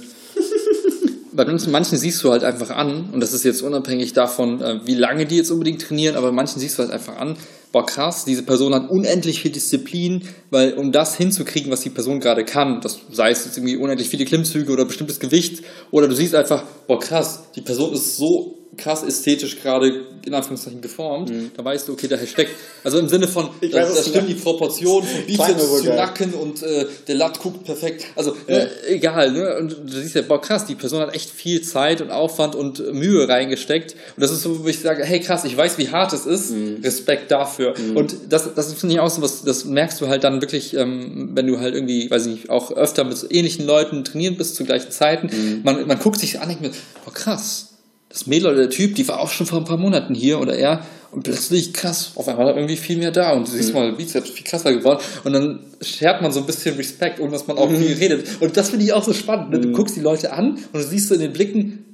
bei 1.32 1.44
manchen, 1.44 1.98
siehst 1.98 2.24
du 2.24 2.30
halt 2.30 2.44
einfach 2.44 2.70
an, 2.70 3.10
und 3.12 3.20
das 3.20 3.34
ist 3.34 3.44
jetzt 3.44 3.60
unabhängig 3.60 4.14
davon, 4.14 4.62
äh, 4.62 4.80
wie 4.86 4.94
lange 4.94 5.26
die 5.26 5.36
jetzt 5.36 5.50
unbedingt 5.50 5.82
trainieren, 5.82 6.16
aber 6.16 6.32
manchen 6.32 6.60
siehst 6.60 6.78
du 6.78 6.82
halt 6.82 6.92
einfach 6.92 7.16
an, 7.18 7.36
boah 7.72 7.84
krass, 7.84 8.24
diese 8.24 8.42
Person 8.42 8.72
hat 8.74 8.88
unendlich 8.88 9.42
viel 9.42 9.52
Disziplin, 9.52 10.22
weil 10.50 10.72
um 10.72 10.90
das 10.90 11.14
hinzukriegen, 11.14 11.70
was 11.70 11.80
die 11.80 11.90
Person 11.90 12.20
gerade 12.20 12.44
kann, 12.44 12.80
das 12.80 13.00
sei 13.12 13.32
es 13.32 13.44
jetzt 13.44 13.58
irgendwie 13.58 13.76
unendlich 13.76 14.08
viele 14.08 14.24
Klimmzüge 14.24 14.72
oder 14.72 14.86
bestimmtes 14.86 15.20
Gewicht, 15.20 15.62
oder 15.90 16.08
du 16.08 16.14
siehst 16.14 16.34
einfach, 16.34 16.64
boah 16.86 17.00
krass, 17.00 17.42
die 17.54 17.60
Person 17.60 17.92
ist 17.92 18.16
so 18.16 18.63
krass 18.76 19.02
ästhetisch 19.02 19.60
gerade 19.60 20.02
in 20.24 20.32
Anführungszeichen 20.34 20.80
geformt, 20.80 21.30
da 21.56 21.64
weißt 21.64 21.86
du, 21.88 21.92
okay, 21.92 22.08
daher 22.08 22.26
steckt, 22.26 22.50
also 22.82 22.98
im 22.98 23.08
Sinne 23.08 23.28
von, 23.28 23.44
Mhm. 23.46 23.50
Ich 23.60 23.70
da, 23.72 23.82
weiß, 23.82 23.94
da 23.94 24.02
du 24.02 24.08
stimmen 24.08 24.26
die. 24.28 24.34
Proportionen 24.34 25.06
von 25.06 25.26
Bizeps 25.26 25.82
zu. 25.82 25.86
Nacken 25.94 26.32
und 26.34 26.62
äh, 26.62 26.86
der 27.06 27.14
Latt 27.16 27.38
guckt 27.40 27.64
perfekt, 27.64 28.06
also 28.16 28.34
ne, 28.48 28.70
egal, 28.88 29.32
ne? 29.32 29.56
und 29.58 29.70
du 29.84 30.00
siehst 30.00 30.14
ja, 30.14 30.22
boah 30.22 30.40
krass, 30.40 30.66
die 30.66 30.74
Person 30.74 31.00
hat 31.00 31.14
echt 31.14 31.30
viel 31.30 31.60
Zeit 31.62 32.00
und 32.00 32.10
Aufwand 32.10 32.54
und 32.54 32.80
äh, 32.80 32.92
Mühe 32.92 33.28
reingesteckt 33.28 33.92
und 34.16 34.20
das 34.22 34.30
ist 34.30 34.42
so, 34.42 34.64
wo 34.64 34.68
ich 34.68 34.80
sage, 34.80 35.04
hey 35.04 35.20
krass, 35.20 35.44
ich 35.44 35.56
weiß, 35.56 35.78
wie 35.78 35.88
hart 35.90 36.12
es 36.12 36.26
ist, 36.26 36.50
Mhm. 36.52 36.80
Respekt 36.82 37.30
dafür 37.30 37.74
und 37.94 38.14
das, 38.28 38.48
das 38.54 38.72
finde 38.74 38.94
ich 38.94 39.00
auch 39.00 39.10
so 39.10 39.22
was, 39.22 39.42
das 39.42 39.64
merkst 39.64 40.00
du 40.00 40.08
halt 40.08 40.24
dann 40.24 40.40
wirklich, 40.40 40.74
ähm, 40.74 41.30
wenn 41.34 41.46
du 41.46 41.60
halt 41.60 41.74
irgendwie, 41.74 42.10
weiß 42.10 42.26
ich 42.26 42.32
nicht, 42.32 42.50
auch 42.50 42.70
öfter 42.72 43.04
mit 43.04 43.16
so 43.16 43.26
ähnlichen 43.30 43.66
Leuten 43.66 44.04
trainieren 44.04 44.36
bist 44.36 44.56
zu 44.56 44.64
gleichen 44.64 44.90
Zeiten, 44.90 45.26
Mhm. 45.34 45.60
man, 45.64 45.86
man 45.86 45.98
guckt 45.98 46.20
sich 46.20 46.36
an 46.36 46.44
und 46.44 46.48
denkt 46.50 46.62
mir, 46.62 46.70
boah 47.04 47.12
krass, 47.12 47.73
das 48.14 48.26
Mädel 48.26 48.46
oder 48.52 48.56
der 48.60 48.70
Typ, 48.70 48.94
die 48.94 49.06
war 49.08 49.20
auch 49.20 49.28
schon 49.30 49.46
vor 49.46 49.58
ein 49.58 49.64
paar 49.64 49.76
Monaten 49.76 50.14
hier 50.14 50.40
oder 50.40 50.56
er 50.56 50.86
und 51.10 51.24
plötzlich 51.24 51.72
krass, 51.72 52.12
auf 52.14 52.26
einmal 52.28 52.54
irgendwie 52.54 52.76
viel 52.76 52.96
mehr 52.96 53.10
da 53.10 53.32
und 53.32 53.46
du 53.46 53.52
siehst 53.52 53.68
Mhm. 53.70 53.74
mal, 53.74 53.92
Bizeps 53.92 54.30
viel 54.30 54.44
krasser 54.44 54.72
geworden 54.72 55.00
und 55.24 55.32
dann 55.32 55.60
schert 55.82 56.22
man 56.22 56.32
so 56.32 56.40
ein 56.40 56.46
bisschen 56.46 56.76
Respekt, 56.76 57.20
ohne 57.20 57.32
dass 57.32 57.46
man 57.46 57.58
auch 57.58 57.68
Mhm. 57.68 57.76
viel 57.76 57.94
redet. 57.96 58.26
Und 58.40 58.56
das 58.56 58.70
finde 58.70 58.84
ich 58.84 58.92
auch 58.92 59.04
so 59.04 59.12
spannend. 59.12 59.50
Ne? 59.50 59.60
Du 59.60 59.72
guckst 59.72 59.96
die 59.96 60.00
Leute 60.00 60.32
an 60.32 60.52
und 60.72 60.74
du 60.74 60.82
siehst 60.82 61.08
so 61.08 61.14
in 61.14 61.20
den 61.20 61.32
Blicken, 61.32 61.84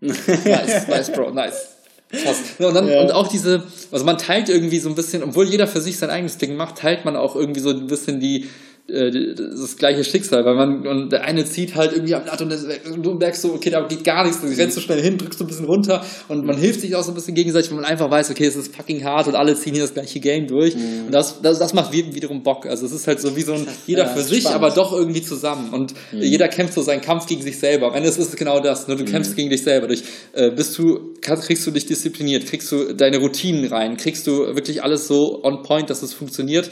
nice, 0.00 0.16
nice, 0.88 1.12
Bro, 1.12 1.32
nice. 1.32 1.68
Krass. 2.10 2.36
Und, 2.58 2.72
dann, 2.74 2.88
Ja. 2.88 3.00
und 3.02 3.10
auch 3.12 3.26
diese, 3.26 3.64
also 3.90 4.04
man 4.04 4.16
teilt 4.18 4.48
irgendwie 4.48 4.78
so 4.78 4.88
ein 4.88 4.94
bisschen, 4.94 5.24
obwohl 5.24 5.46
jeder 5.48 5.66
für 5.66 5.80
sich 5.80 5.98
sein 5.98 6.10
eigenes 6.10 6.38
Ding 6.38 6.56
macht, 6.56 6.78
teilt 6.78 7.04
man 7.04 7.16
auch 7.16 7.34
irgendwie 7.34 7.60
so 7.60 7.70
ein 7.70 7.88
bisschen 7.88 8.20
die, 8.20 8.46
äh, 8.88 9.34
das 9.34 9.76
gleiche 9.76 10.04
Schicksal, 10.04 10.44
weil 10.44 10.54
man, 10.54 10.86
und 10.86 11.10
der 11.10 11.24
eine 11.24 11.44
zieht 11.44 11.74
halt 11.74 11.92
irgendwie 11.92 12.14
am 12.14 12.22
Blatt 12.22 12.40
und 12.40 12.50
das- 12.50 12.64
und 12.92 13.02
du 13.04 13.14
merkst 13.14 13.42
so, 13.42 13.52
okay, 13.52 13.70
da 13.70 13.80
geht 13.86 14.04
gar 14.04 14.24
nichts, 14.24 14.40
du 14.40 14.46
rennst 14.46 14.76
so 14.76 14.80
schnell 14.80 15.02
hin, 15.02 15.18
drückst 15.18 15.38
so 15.38 15.44
ein 15.44 15.48
bisschen 15.48 15.64
runter 15.64 16.04
und 16.28 16.44
man 16.46 16.56
hilft 16.56 16.80
sich 16.82 16.94
auch 16.94 17.02
so 17.02 17.10
ein 17.10 17.14
bisschen 17.14 17.34
gegenseitig, 17.34 17.70
weil 17.70 17.76
man 17.80 17.84
einfach 17.84 18.10
weiß, 18.10 18.30
okay, 18.30 18.46
es 18.46 18.54
ist 18.56 18.74
fucking 18.76 19.02
hart 19.04 19.26
und 19.26 19.34
alle 19.34 19.56
ziehen 19.56 19.74
hier 19.74 19.82
das 19.82 19.94
gleiche 19.94 20.20
Game 20.20 20.46
durch. 20.46 20.74
Und 20.76 21.10
das, 21.10 21.40
das, 21.42 21.58
das 21.58 21.74
macht 21.74 21.92
wi- 21.92 22.14
wiederum 22.14 22.42
Bock, 22.42 22.66
also 22.66 22.86
es 22.86 22.92
ist 22.92 23.06
halt 23.06 23.20
so 23.20 23.34
wie 23.36 23.42
so 23.42 23.54
ein, 23.54 23.66
jeder 23.86 24.04
Ja, 24.04 24.08
für 24.10 24.22
sich, 24.22 24.42
spannend. 24.42 24.62
aber 24.62 24.70
doch 24.74 24.92
irgendwie 24.92 25.22
zusammen. 25.22 25.72
Und 25.72 25.94
jeder 26.12 26.48
kämpft 26.48 26.74
so 26.74 26.82
seinen 26.82 27.00
Kampf 27.00 27.26
gegen 27.26 27.42
sich 27.42 27.58
selber, 27.58 27.88
am 27.88 27.94
Ende 27.94 28.08
ist 28.08 28.18
es 28.18 28.36
genau 28.36 28.60
das, 28.60 28.86
ne? 28.88 28.96
du 28.96 29.04
kämpfst 29.04 29.34
gegen 29.36 29.50
dich 29.50 29.62
selber, 29.64 29.88
durch, 29.88 30.02
äh, 30.32 30.50
bist 30.50 30.78
du, 30.78 31.14
kriegst 31.20 31.66
du 31.66 31.70
dich 31.72 31.86
diszipliniert, 31.86 32.46
kriegst 32.46 32.70
du 32.70 32.92
deine 32.94 33.18
Routinen 33.18 33.66
rein, 33.66 33.96
kriegst 33.96 34.26
du 34.28 34.54
wirklich 34.54 34.82
alles 34.84 35.08
so 35.08 35.42
on 35.42 35.62
point, 35.64 35.90
dass 35.90 36.02
es 36.02 36.12
funktioniert 36.14 36.70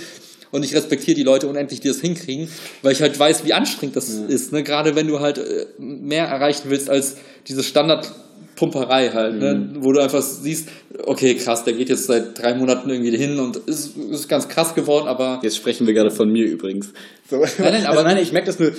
und 0.50 0.64
ich 0.64 0.74
respektiere 0.74 1.14
die 1.14 1.22
Leute 1.22 1.46
unendlich, 1.48 1.80
die 1.80 1.88
das 1.88 2.00
hinkriegen, 2.00 2.48
weil 2.82 2.92
ich 2.92 3.02
halt 3.02 3.18
weiß, 3.18 3.44
wie 3.44 3.52
anstrengend 3.52 3.96
das 3.96 4.08
ist. 4.08 4.52
Ne? 4.52 4.62
Gerade 4.62 4.94
wenn 4.96 5.06
du 5.08 5.20
halt 5.20 5.38
äh, 5.38 5.66
mehr 5.78 6.26
erreichen 6.26 6.64
willst 6.70 6.88
als 6.90 7.16
diese 7.48 7.62
Standardpumperei 7.62 9.10
halt, 9.10 9.36
ne? 9.40 9.70
wo 9.80 9.92
du 9.92 10.00
einfach 10.00 10.22
siehst, 10.22 10.68
okay, 11.04 11.34
krass, 11.34 11.64
der 11.64 11.74
geht 11.74 11.88
jetzt 11.88 12.06
seit 12.06 12.38
drei 12.40 12.54
Monaten 12.54 12.88
irgendwie 12.88 13.16
hin 13.16 13.38
und 13.38 13.56
ist, 13.56 13.96
ist 13.96 14.28
ganz 14.28 14.48
krass 14.48 14.74
geworden, 14.74 15.08
aber 15.08 15.40
Jetzt 15.42 15.56
sprechen 15.56 15.86
wir 15.86 15.94
gerade 15.94 16.10
von 16.10 16.30
mir 16.30 16.44
übrigens. 16.46 16.92
So, 17.28 17.38
nein, 17.38 17.48
nein, 17.58 17.86
aber- 17.86 17.98
also 17.98 18.02
nein, 18.02 18.18
ich 18.18 18.32
merke 18.32 18.46
das 18.46 18.58
nur, 18.58 18.72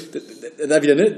da- 0.68 0.82
wieder, 0.82 0.96
ne, 0.96 1.16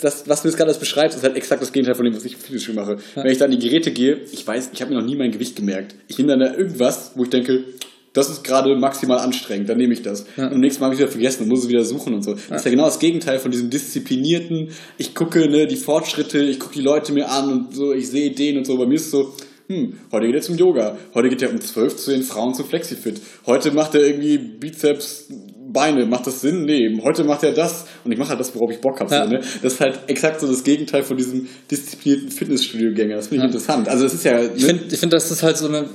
das, 0.00 0.24
was 0.28 0.42
du 0.42 0.48
jetzt 0.48 0.56
gerade 0.56 0.72
beschreibst, 0.74 1.16
ist 1.18 1.24
halt 1.24 1.36
exakt 1.36 1.60
das 1.62 1.72
Gegenteil 1.72 1.94
von 1.94 2.04
dem, 2.04 2.14
was 2.16 2.24
ich 2.24 2.36
Fitnessstudio 2.36 2.80
mache. 2.80 2.96
Wenn 3.14 3.26
ich 3.30 3.38
da 3.38 3.44
an 3.44 3.50
die 3.50 3.58
Geräte 3.58 3.90
gehe, 3.90 4.18
ich 4.32 4.46
weiß, 4.46 4.70
ich 4.72 4.80
habe 4.80 4.92
mir 4.94 5.00
noch 5.00 5.06
nie 5.06 5.16
mein 5.16 5.30
Gewicht 5.32 5.56
gemerkt. 5.56 5.94
Ich 6.08 6.16
nehme 6.18 6.30
dann 6.30 6.40
da 6.40 6.54
irgendwas, 6.56 7.12
wo 7.16 7.24
ich 7.24 7.30
denke, 7.30 7.64
das 8.12 8.28
ist 8.28 8.42
gerade 8.42 8.74
maximal 8.76 9.18
anstrengend, 9.18 9.68
dann 9.68 9.78
nehme 9.78 9.92
ich 9.92 10.02
das. 10.02 10.26
Und 10.36 10.52
am 10.52 10.60
nächsten 10.60 10.80
Mal 10.80 10.86
habe 10.86 10.94
ich 10.94 11.00
wieder 11.00 11.10
vergessen 11.10 11.44
und 11.44 11.48
muss 11.48 11.64
es 11.64 11.68
wieder 11.68 11.84
suchen 11.84 12.14
und 12.14 12.22
so. 12.22 12.34
Das 12.34 12.60
ist 12.60 12.64
ja 12.64 12.70
genau 12.70 12.86
das 12.86 12.98
Gegenteil 12.98 13.38
von 13.38 13.50
diesem 13.50 13.70
disziplinierten, 13.70 14.70
ich 14.98 15.14
gucke 15.14 15.48
ne, 15.48 15.66
die 15.66 15.76
Fortschritte, 15.76 16.42
ich 16.42 16.58
gucke 16.58 16.74
die 16.74 16.82
Leute 16.82 17.12
mir 17.12 17.30
an 17.30 17.52
und 17.52 17.74
so, 17.74 17.92
ich 17.92 18.08
sehe 18.08 18.30
Ideen 18.30 18.58
und 18.58 18.66
so. 18.66 18.76
Bei 18.76 18.86
mir 18.86 18.94
ist 18.94 19.06
es 19.06 19.10
so, 19.12 19.32
hm, 19.68 19.94
heute 20.10 20.26
geht 20.26 20.34
er 20.34 20.42
zum 20.42 20.56
Yoga, 20.56 20.96
heute 21.14 21.28
geht 21.28 21.42
er 21.42 21.50
um 21.50 21.60
12 21.60 21.96
zu 21.96 22.10
den 22.10 22.22
Frauen 22.22 22.54
zum 22.54 22.66
Flexifit, 22.66 23.20
heute 23.46 23.70
macht 23.70 23.94
er 23.94 24.02
irgendwie 24.02 24.38
Bizeps, 24.38 25.28
Beine, 25.72 26.04
macht 26.04 26.26
das 26.26 26.40
Sinn? 26.40 26.64
Nee, 26.64 27.00
heute 27.02 27.22
macht 27.22 27.44
er 27.44 27.52
das 27.52 27.84
und 28.04 28.10
ich 28.10 28.18
mache 28.18 28.30
halt 28.30 28.40
das, 28.40 28.52
worauf 28.56 28.72
ich 28.72 28.80
Bock 28.80 28.98
habe. 28.98 29.14
Ja. 29.14 29.24
So, 29.24 29.30
ne? 29.30 29.40
Das 29.62 29.74
ist 29.74 29.80
halt 29.80 30.00
exakt 30.08 30.40
so 30.40 30.48
das 30.48 30.64
Gegenteil 30.64 31.04
von 31.04 31.16
diesem 31.16 31.46
disziplinierten 31.70 32.30
Fitnessstudio-Gänger. 32.32 33.14
Das 33.14 33.28
finde 33.28 33.44
ich 33.44 33.52
interessant. 33.52 33.88
Also 33.88 34.04
es 34.04 34.14
ist 34.14 34.24
ja... 34.24 34.42
Ich 34.42 34.64
finde, 34.64 34.82
ich 34.90 34.98
find, 34.98 35.12
das 35.12 35.30
ist 35.30 35.44
halt 35.44 35.56
so 35.56 35.68
eine. 35.68 35.88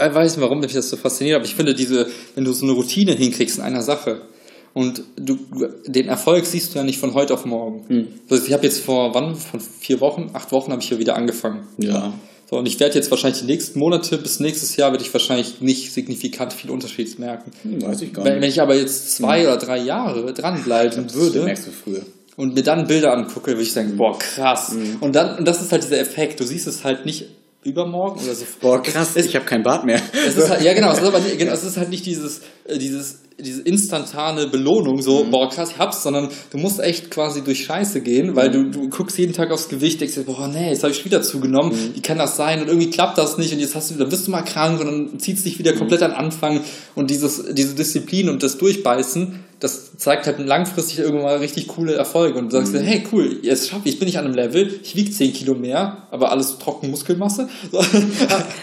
Äh, 0.00 0.08
Ich 0.08 0.14
weiß 0.14 0.36
nicht, 0.36 0.42
warum 0.42 0.60
mich 0.60 0.72
das 0.72 0.88
so 0.90 0.96
fasziniert, 0.96 1.36
aber 1.36 1.44
ich 1.44 1.54
finde, 1.54 1.74
diese, 1.74 2.06
wenn 2.34 2.44
du 2.44 2.52
so 2.52 2.64
eine 2.66 2.74
Routine 2.74 3.12
hinkriegst 3.12 3.58
in 3.58 3.64
einer 3.64 3.82
Sache 3.82 4.22
und 4.74 5.02
du, 5.16 5.38
den 5.86 6.08
Erfolg 6.08 6.46
siehst 6.46 6.74
du 6.74 6.78
ja 6.78 6.84
nicht 6.84 6.98
von 6.98 7.14
heute 7.14 7.34
auf 7.34 7.44
morgen. 7.44 7.84
Hm. 7.88 8.06
Also 8.30 8.46
ich 8.46 8.52
habe 8.52 8.64
jetzt 8.64 8.80
vor 8.84 9.14
wann? 9.14 9.34
Vor 9.36 9.60
vier 9.80 10.00
Wochen, 10.00 10.30
acht 10.32 10.50
Wochen 10.52 10.72
habe 10.72 10.82
ich 10.82 10.90
ja 10.90 10.98
wieder 10.98 11.16
angefangen. 11.16 11.66
ja. 11.78 12.12
So, 12.50 12.58
und 12.58 12.66
ich 12.66 12.78
werde 12.80 12.96
jetzt 12.96 13.10
wahrscheinlich 13.10 13.40
die 13.40 13.46
nächsten 13.46 13.78
Monate 13.78 14.18
bis 14.18 14.38
nächstes 14.38 14.76
Jahr 14.76 14.92
werde 14.92 15.02
ich 15.02 15.10
wahrscheinlich 15.14 15.62
nicht 15.62 15.90
signifikant 15.90 16.52
viel 16.52 16.70
Unterschied 16.70 17.18
merken. 17.18 17.50
Hm, 17.62 17.80
weiß 17.80 18.02
ich 18.02 18.12
gar 18.12 18.26
Wenn, 18.26 18.34
nicht. 18.34 18.42
wenn 18.42 18.48
ich 18.50 18.60
aber 18.60 18.74
jetzt 18.74 19.12
zwei 19.16 19.44
oder 19.46 19.56
drei 19.56 19.78
Jahre 19.78 20.34
dranbleiben 20.34 21.04
Das 21.06 21.14
würde, 21.14 21.44
merkst 21.44 21.68
du 21.68 21.70
früher. 21.70 22.02
und 22.36 22.54
mir 22.54 22.62
dann 22.62 22.86
Bilder 22.86 23.14
angucke, 23.16 23.52
würde 23.52 23.62
ich 23.62 23.72
sagen, 23.72 23.96
boah, 23.96 24.18
krass. 24.18 24.72
Mhm. 24.72 24.98
Und 25.00 25.14
dann, 25.16 25.38
und 25.38 25.46
das 25.48 25.62
ist 25.62 25.72
halt 25.72 25.82
dieser 25.82 25.98
Effekt. 25.98 26.40
Du 26.40 26.44
siehst 26.44 26.66
es 26.66 26.84
halt 26.84 27.06
nicht 27.06 27.24
übermorgen 27.64 28.20
oder 28.22 28.34
so. 28.34 28.44
Boah, 28.60 28.82
krass, 28.82 29.16
ich 29.16 29.34
habe 29.36 29.44
kein 29.44 29.62
Bart 29.62 29.84
mehr. 29.84 30.00
Es 30.26 30.36
ist 30.36 30.50
halt, 30.50 30.62
ja, 30.62 30.74
genau, 30.74 30.90
es 30.92 30.98
ist 30.98 31.04
aber 31.06 31.20
nicht, 31.20 31.38
genau, 31.38 31.52
es 31.52 31.62
ist 31.62 31.76
halt 31.76 31.90
nicht 31.90 32.04
dieses, 32.04 32.40
äh, 32.64 32.78
dieses, 32.78 33.20
diese 33.38 33.62
instantane 33.62 34.48
Belohnung, 34.48 35.00
so, 35.00 35.24
boah, 35.30 35.48
krass, 35.48 35.70
ich 35.72 35.78
hab's, 35.78 36.02
sondern 36.02 36.28
du 36.50 36.58
musst 36.58 36.80
echt 36.80 37.10
quasi 37.10 37.42
durch 37.42 37.64
Scheiße 37.64 38.00
gehen, 38.00 38.34
weil 38.34 38.50
du, 38.50 38.70
du 38.70 38.88
guckst 38.88 39.16
jeden 39.18 39.32
Tag 39.32 39.50
aufs 39.50 39.68
Gewicht, 39.68 40.00
denkst 40.00 40.14
dir, 40.14 40.24
boah, 40.24 40.48
nee, 40.48 40.70
jetzt 40.70 40.82
habe 40.82 40.92
ich 40.92 41.04
wieder 41.04 41.22
zugenommen, 41.22 41.72
wie 41.94 42.02
kann 42.02 42.18
das 42.18 42.36
sein? 42.36 42.60
Und 42.60 42.68
irgendwie 42.68 42.90
klappt 42.90 43.18
das 43.18 43.38
nicht 43.38 43.52
und 43.52 43.60
jetzt 43.60 43.74
hast 43.74 43.90
du, 43.90 43.94
dann 43.94 44.08
bist 44.08 44.26
du 44.26 44.30
mal 44.32 44.42
krank 44.42 44.80
und 44.80 44.86
dann 44.86 45.18
zieht's 45.18 45.44
dich 45.44 45.58
wieder 45.58 45.72
komplett 45.72 46.02
an 46.02 46.12
Anfang 46.12 46.62
und 46.94 47.10
dieses, 47.10 47.44
diese 47.54 47.74
Disziplin 47.74 48.28
und 48.28 48.42
das 48.42 48.58
Durchbeißen, 48.58 49.40
das 49.62 49.96
zeigt 49.96 50.26
halt 50.26 50.40
langfristig 50.40 50.98
irgendwann 50.98 51.22
mal 51.22 51.36
richtig 51.36 51.68
coole 51.68 51.94
Erfolge. 51.94 52.36
Und 52.36 52.46
du 52.46 52.50
sagst, 52.50 52.72
mhm. 52.72 52.80
hey, 52.80 53.04
cool, 53.12 53.38
jetzt 53.42 53.68
schaffe 53.68 53.88
ich, 53.88 54.00
bin 54.00 54.08
ich 54.08 54.18
an 54.18 54.24
einem 54.24 54.34
Level, 54.34 54.80
ich 54.82 54.96
wiege 54.96 55.08
10 55.08 55.32
Kilo 55.32 55.54
mehr, 55.54 56.08
aber 56.10 56.32
alles 56.32 56.58
trocken 56.58 56.90
Muskelmasse. 56.90 57.48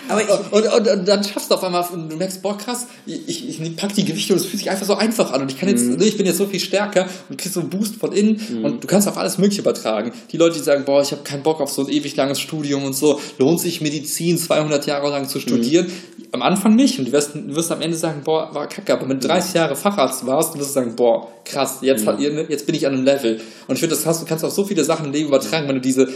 Aber 0.09 0.21
ich, 0.21 0.29
und, 0.29 0.65
und, 0.65 0.87
und, 0.87 1.07
dann 1.07 1.23
schaffst 1.23 1.51
du 1.51 1.55
auf 1.55 1.63
einmal, 1.63 1.85
und 1.93 2.09
du 2.09 2.17
merkst, 2.17 2.41
boah, 2.41 2.57
krass, 2.57 2.87
ich, 3.05 3.47
ich 3.47 3.75
pack 3.77 3.93
die 3.93 4.03
Gewichte 4.03 4.33
und 4.33 4.39
es 4.39 4.45
fühlt 4.45 4.59
sich 4.59 4.69
einfach 4.69 4.85
so 4.85 4.95
einfach 4.95 5.31
an. 5.31 5.43
Und 5.43 5.51
ich 5.51 5.59
kann 5.59 5.69
jetzt, 5.69 5.85
mhm. 5.85 6.01
ich 6.01 6.17
bin 6.17 6.25
jetzt 6.25 6.37
so 6.37 6.47
viel 6.47 6.59
stärker 6.59 7.07
und 7.29 7.37
kriegst 7.37 7.53
so 7.53 7.59
einen 7.59 7.69
Boost 7.69 7.95
von 7.95 8.11
innen 8.11 8.41
mhm. 8.49 8.65
und 8.65 8.83
du 8.83 8.87
kannst 8.87 9.07
auf 9.07 9.17
alles 9.17 9.37
Mögliche 9.37 9.61
übertragen. 9.61 10.11
Die 10.31 10.37
Leute, 10.37 10.57
die 10.57 10.63
sagen, 10.63 10.83
boah, 10.83 11.01
ich 11.01 11.11
habe 11.11 11.21
keinen 11.23 11.43
Bock 11.43 11.61
auf 11.61 11.71
so 11.71 11.85
ein 11.85 11.89
ewig 11.89 12.15
langes 12.15 12.39
Studium 12.39 12.83
und 12.83 12.93
so, 12.93 13.21
lohnt 13.37 13.61
sich 13.61 13.79
Medizin 13.79 14.37
200 14.37 14.85
Jahre 14.87 15.09
lang 15.09 15.29
zu 15.29 15.39
studieren? 15.39 15.87
Am 16.31 16.41
Anfang 16.43 16.75
nicht 16.75 16.99
und 16.99 17.07
du 17.07 17.11
wirst, 17.11 17.33
du 17.33 17.55
wirst 17.55 17.71
am 17.71 17.81
Ende 17.81 17.97
sagen, 17.97 18.21
boah, 18.23 18.53
war 18.53 18.67
kacke, 18.67 18.93
aber 18.93 19.09
wenn 19.09 19.19
du 19.19 19.27
30 19.27 19.55
Jahre 19.55 19.75
Facharzt 19.75 20.27
warst, 20.27 20.55
wirst 20.55 20.69
du 20.69 20.73
sagen, 20.73 20.95
boah, 20.95 21.27
krass, 21.43 21.79
jetzt, 21.81 22.05
mhm. 22.05 22.45
jetzt 22.49 22.65
bin 22.65 22.75
ich 22.75 22.85
an 22.85 22.93
einem 22.93 23.03
Level. 23.03 23.41
Und 23.67 23.75
ich 23.75 23.79
finde, 23.79 23.95
das 23.95 24.05
hast, 24.05 24.21
du 24.21 24.25
kannst 24.25 24.45
auf 24.45 24.51
so 24.51 24.63
viele 24.63 24.83
Sachen 24.83 25.07
im 25.07 25.11
Leben 25.11 25.29
übertragen, 25.29 25.67
wenn 25.67 25.75
du 25.75 25.81
diese 25.81 26.07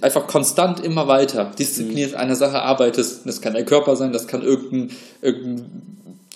einfach 0.00 0.26
konstant 0.26 0.80
immer 0.80 1.08
weiter 1.08 1.50
diszipliniert 1.58 2.12
mhm. 2.12 2.18
einer 2.18 2.36
Sache 2.36 2.62
arbeitest. 2.62 3.22
Das 3.24 3.40
kann 3.40 3.54
dein 3.54 3.66
Körper 3.66 3.96
sein, 3.96 4.12
das 4.12 4.26
kann 4.26 4.42
irgendein, 4.42 4.90
irgendein 5.22 5.88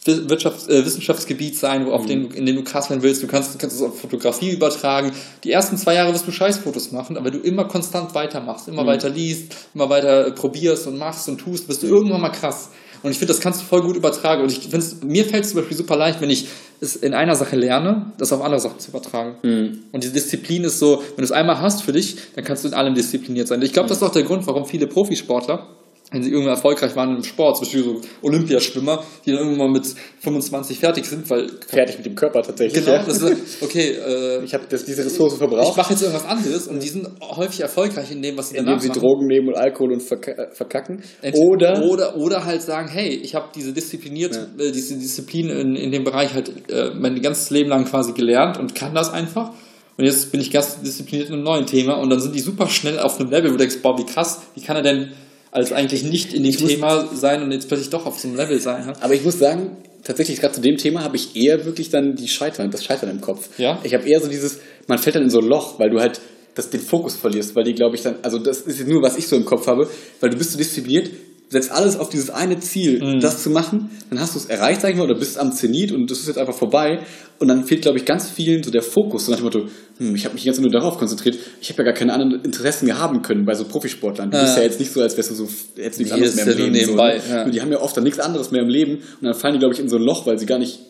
Wirtschafts-, 0.04 0.68
äh, 0.68 0.84
Wissenschaftsgebiet 0.84 1.56
sein, 1.56 1.88
auf 1.88 2.02
mhm. 2.02 2.08
den, 2.08 2.30
in 2.32 2.46
dem 2.46 2.56
du 2.56 2.64
krass 2.64 2.90
werden 2.90 3.02
willst. 3.02 3.22
Du 3.22 3.28
kannst, 3.28 3.58
kannst 3.58 3.76
es 3.76 3.82
auf 3.82 4.00
Fotografie 4.00 4.50
übertragen. 4.50 5.12
Die 5.44 5.52
ersten 5.52 5.76
zwei 5.76 5.94
Jahre 5.94 6.12
wirst 6.12 6.26
du 6.26 6.32
Scheißfotos 6.32 6.90
machen, 6.92 7.16
aber 7.16 7.30
du 7.30 7.38
immer 7.38 7.64
konstant 7.64 8.14
weitermachst, 8.14 8.68
immer 8.68 8.82
mhm. 8.82 8.88
weiter 8.88 9.08
liest, 9.08 9.54
immer 9.74 9.88
weiter 9.90 10.30
probierst 10.32 10.86
und 10.86 10.98
machst 10.98 11.28
und 11.28 11.38
tust, 11.38 11.68
wirst 11.68 11.82
du 11.82 11.86
mhm. 11.86 11.94
irgendwann 11.94 12.20
mal 12.20 12.30
krass. 12.30 12.70
Und 13.02 13.10
ich 13.10 13.18
finde, 13.18 13.32
das 13.32 13.40
kannst 13.40 13.60
du 13.60 13.64
voll 13.64 13.82
gut 13.82 13.96
übertragen. 13.96 14.42
Und 14.42 14.52
ich 14.52 14.60
finde, 14.68 14.86
mir 15.04 15.24
fällt 15.24 15.44
es 15.44 15.50
zum 15.50 15.60
Beispiel 15.60 15.76
super 15.76 15.96
leicht, 15.96 16.20
wenn 16.20 16.30
ich 16.30 16.46
es 16.80 16.96
in 16.96 17.14
einer 17.14 17.36
Sache 17.36 17.56
lerne, 17.56 18.12
das 18.18 18.32
auf 18.32 18.42
andere 18.42 18.60
Sachen 18.60 18.78
zu 18.78 18.90
übertragen. 18.90 19.36
Mhm. 19.42 19.78
Und 19.92 20.02
diese 20.02 20.12
Disziplin 20.12 20.64
ist 20.64 20.78
so, 20.78 20.98
wenn 20.98 21.18
du 21.18 21.24
es 21.24 21.32
einmal 21.32 21.60
hast 21.60 21.82
für 21.82 21.92
dich, 21.92 22.16
dann 22.34 22.44
kannst 22.44 22.64
du 22.64 22.68
in 22.68 22.74
allem 22.74 22.94
diszipliniert 22.94 23.48
sein. 23.48 23.62
Ich 23.62 23.72
glaube, 23.72 23.88
das 23.88 23.98
ist 23.98 24.02
auch 24.02 24.12
der 24.12 24.22
Grund, 24.22 24.46
warum 24.46 24.66
viele 24.66 24.86
Profisportler 24.86 25.68
wenn 26.12 26.22
sie 26.22 26.30
irgendwann 26.30 26.54
erfolgreich 26.54 26.94
waren 26.94 27.16
im 27.16 27.22
Sport, 27.22 27.56
zum 27.56 27.66
Beispiel 27.66 27.84
so 27.84 28.00
Olympiaschwimmer, 28.22 29.02
die 29.24 29.32
dann 29.32 29.40
irgendwann 29.40 29.72
mit 29.72 29.86
25 30.20 30.78
fertig 30.78 31.06
sind, 31.06 31.28
weil 31.30 31.48
fertig 31.66 31.96
mit 31.96 32.06
dem 32.06 32.14
Körper 32.14 32.42
tatsächlich. 32.42 32.84
Genau, 32.84 32.98
das 33.04 33.22
ist, 33.22 33.62
okay. 33.62 33.92
Äh, 33.92 34.44
ich 34.44 34.54
habe 34.54 34.64
diese 34.70 35.04
Ressource 35.04 35.36
verbraucht. 35.36 35.70
Ich 35.70 35.76
mache 35.76 35.92
jetzt 35.92 36.02
irgendwas 36.02 36.26
anderes 36.26 36.68
und 36.68 36.82
die 36.82 36.88
sind 36.88 37.08
häufig 37.20 37.60
erfolgreich 37.60 38.10
in 38.10 38.22
dem, 38.22 38.36
was 38.36 38.50
sie 38.50 38.56
Indem 38.56 38.78
sie 38.78 38.88
machen. 38.88 39.00
Drogen 39.00 39.26
nehmen 39.26 39.48
und 39.48 39.56
Alkohol 39.56 39.92
und 39.94 40.02
äh, 40.02 40.46
verkacken. 40.52 41.02
Oder 41.34 41.82
oder 41.82 42.16
oder 42.16 42.44
halt 42.44 42.62
sagen, 42.62 42.88
hey, 42.88 43.08
ich 43.08 43.34
habe 43.34 43.48
diese 43.54 43.72
diszipliniert, 43.72 44.34
ja. 44.34 44.64
äh, 44.64 44.72
diese 44.72 44.96
Disziplin 44.96 45.48
in, 45.48 45.76
in 45.76 45.90
dem 45.90 46.04
Bereich 46.04 46.34
halt 46.34 46.70
äh, 46.70 46.90
mein 46.94 47.20
ganzes 47.22 47.50
Leben 47.50 47.70
lang 47.70 47.84
quasi 47.84 48.12
gelernt 48.12 48.58
und 48.58 48.74
kann 48.74 48.94
das 48.94 49.12
einfach. 49.12 49.50
Und 49.98 50.06
jetzt 50.06 50.32
bin 50.32 50.40
ich 50.40 50.50
ganz 50.50 50.80
diszipliniert 50.80 51.28
in 51.28 51.34
einem 51.34 51.44
neuen 51.44 51.66
Thema 51.66 51.94
und 51.94 52.10
dann 52.10 52.20
sind 52.20 52.34
die 52.34 52.40
super 52.40 52.68
schnell 52.68 52.98
auf 52.98 53.20
einem 53.20 53.30
Level, 53.30 53.50
wo 53.50 53.56
du 53.56 53.58
denkst, 53.58 53.78
boah, 53.82 53.98
wie 53.98 54.06
krass, 54.06 54.42
wie 54.54 54.62
kann 54.62 54.76
er 54.76 54.82
denn 54.82 55.12
als 55.52 55.70
eigentlich 55.70 56.02
nicht 56.02 56.32
in 56.34 56.42
dem 56.42 56.56
Thema 56.56 57.08
sein 57.14 57.42
und 57.42 57.52
jetzt 57.52 57.68
plötzlich 57.68 57.90
doch 57.90 58.06
auf 58.06 58.18
so 58.18 58.26
einem 58.26 58.36
Level 58.36 58.58
sein. 58.58 58.92
Aber 59.00 59.14
ich 59.14 59.22
muss 59.22 59.38
sagen, 59.38 59.76
tatsächlich 60.02 60.40
gerade 60.40 60.54
zu 60.54 60.60
dem 60.62 60.78
Thema 60.78 61.04
habe 61.04 61.16
ich 61.16 61.36
eher 61.36 61.64
wirklich 61.64 61.90
dann 61.90 62.16
die 62.16 62.26
Scheitern, 62.26 62.70
das 62.70 62.84
Scheitern 62.84 63.10
im 63.10 63.20
Kopf. 63.20 63.48
Ja. 63.58 63.78
Ich 63.84 63.94
habe 63.94 64.08
eher 64.08 64.20
so 64.20 64.28
dieses, 64.28 64.58
man 64.88 64.98
fällt 64.98 65.16
dann 65.16 65.24
in 65.24 65.30
so 65.30 65.40
ein 65.40 65.46
Loch, 65.46 65.78
weil 65.78 65.90
du 65.90 66.00
halt 66.00 66.20
das, 66.54 66.70
den 66.70 66.80
Fokus 66.80 67.16
verlierst, 67.16 67.54
weil 67.54 67.64
die, 67.64 67.74
glaube 67.74 67.96
ich, 67.96 68.02
dann, 68.02 68.16
also 68.22 68.38
das 68.38 68.62
ist 68.62 68.78
jetzt 68.78 68.88
nur, 68.88 69.02
was 69.02 69.16
ich 69.16 69.28
so 69.28 69.36
im 69.36 69.44
Kopf 69.44 69.66
habe, 69.66 69.88
weil 70.20 70.30
du 70.30 70.36
bist 70.36 70.52
so 70.52 70.58
diszipliniert, 70.58 71.10
setzt 71.52 71.70
alles 71.70 71.98
auf 71.98 72.08
dieses 72.08 72.30
eine 72.30 72.58
Ziel, 72.60 73.04
mhm. 73.04 73.20
das 73.20 73.42
zu 73.42 73.50
machen, 73.50 73.90
dann 74.08 74.18
hast 74.18 74.34
du 74.34 74.38
es 74.38 74.46
erreicht, 74.46 74.80
sag 74.80 74.90
ich 74.90 74.96
mal, 74.96 75.04
oder 75.04 75.14
bist 75.14 75.38
am 75.38 75.52
Zenit 75.52 75.92
und 75.92 76.10
das 76.10 76.20
ist 76.20 76.26
jetzt 76.26 76.38
einfach 76.38 76.54
vorbei. 76.54 77.00
Und 77.38 77.48
dann 77.48 77.64
fehlt, 77.64 77.82
glaube 77.82 77.98
ich, 77.98 78.06
ganz 78.06 78.30
vielen 78.30 78.62
so 78.62 78.70
der 78.70 78.80
Fokus, 78.80 79.26
so 79.26 79.32
nach 79.32 79.38
dem 79.38 79.44
Motto, 79.44 79.66
hm, 79.98 80.14
ich 80.14 80.24
habe 80.24 80.34
mich 80.34 80.44
jetzt 80.44 80.60
nur 80.60 80.70
darauf 80.70 80.96
konzentriert, 80.96 81.36
ich 81.60 81.68
habe 81.68 81.82
ja 81.82 81.84
gar 81.84 81.94
keine 81.94 82.14
anderen 82.14 82.42
Interessen 82.42 82.86
mehr 82.86 82.98
haben 82.98 83.20
können 83.20 83.44
bei 83.44 83.54
so 83.54 83.64
Profisportlern. 83.64 84.30
Du 84.30 84.38
ja. 84.38 84.44
bist 84.44 84.56
ja 84.56 84.62
jetzt 84.62 84.80
nicht 84.80 84.92
so, 84.92 85.02
als 85.02 85.14
wärst 85.18 85.30
du 85.30 85.34
so, 85.34 85.48
jetzt 85.76 85.98
nichts 85.98 86.12
anderes 86.12 86.36
mehr 86.36 86.46
im 86.46 86.58
Leben. 86.58 86.72
Nebenbei, 86.72 87.20
so, 87.20 87.28
ne? 87.28 87.38
ja. 87.38 87.50
Die 87.50 87.60
haben 87.60 87.70
ja 87.70 87.80
oft 87.80 87.94
dann 87.94 88.04
nichts 88.04 88.18
anderes 88.18 88.50
mehr 88.50 88.62
im 88.62 88.68
Leben 88.68 88.94
und 88.94 89.02
dann 89.20 89.34
fallen 89.34 89.52
die, 89.52 89.58
glaube 89.58 89.74
ich, 89.74 89.80
in 89.80 89.90
so 89.90 89.96
ein 89.96 90.02
Loch, 90.02 90.24
weil 90.26 90.38
sie 90.38 90.46
gar 90.46 90.58
nicht 90.58 90.80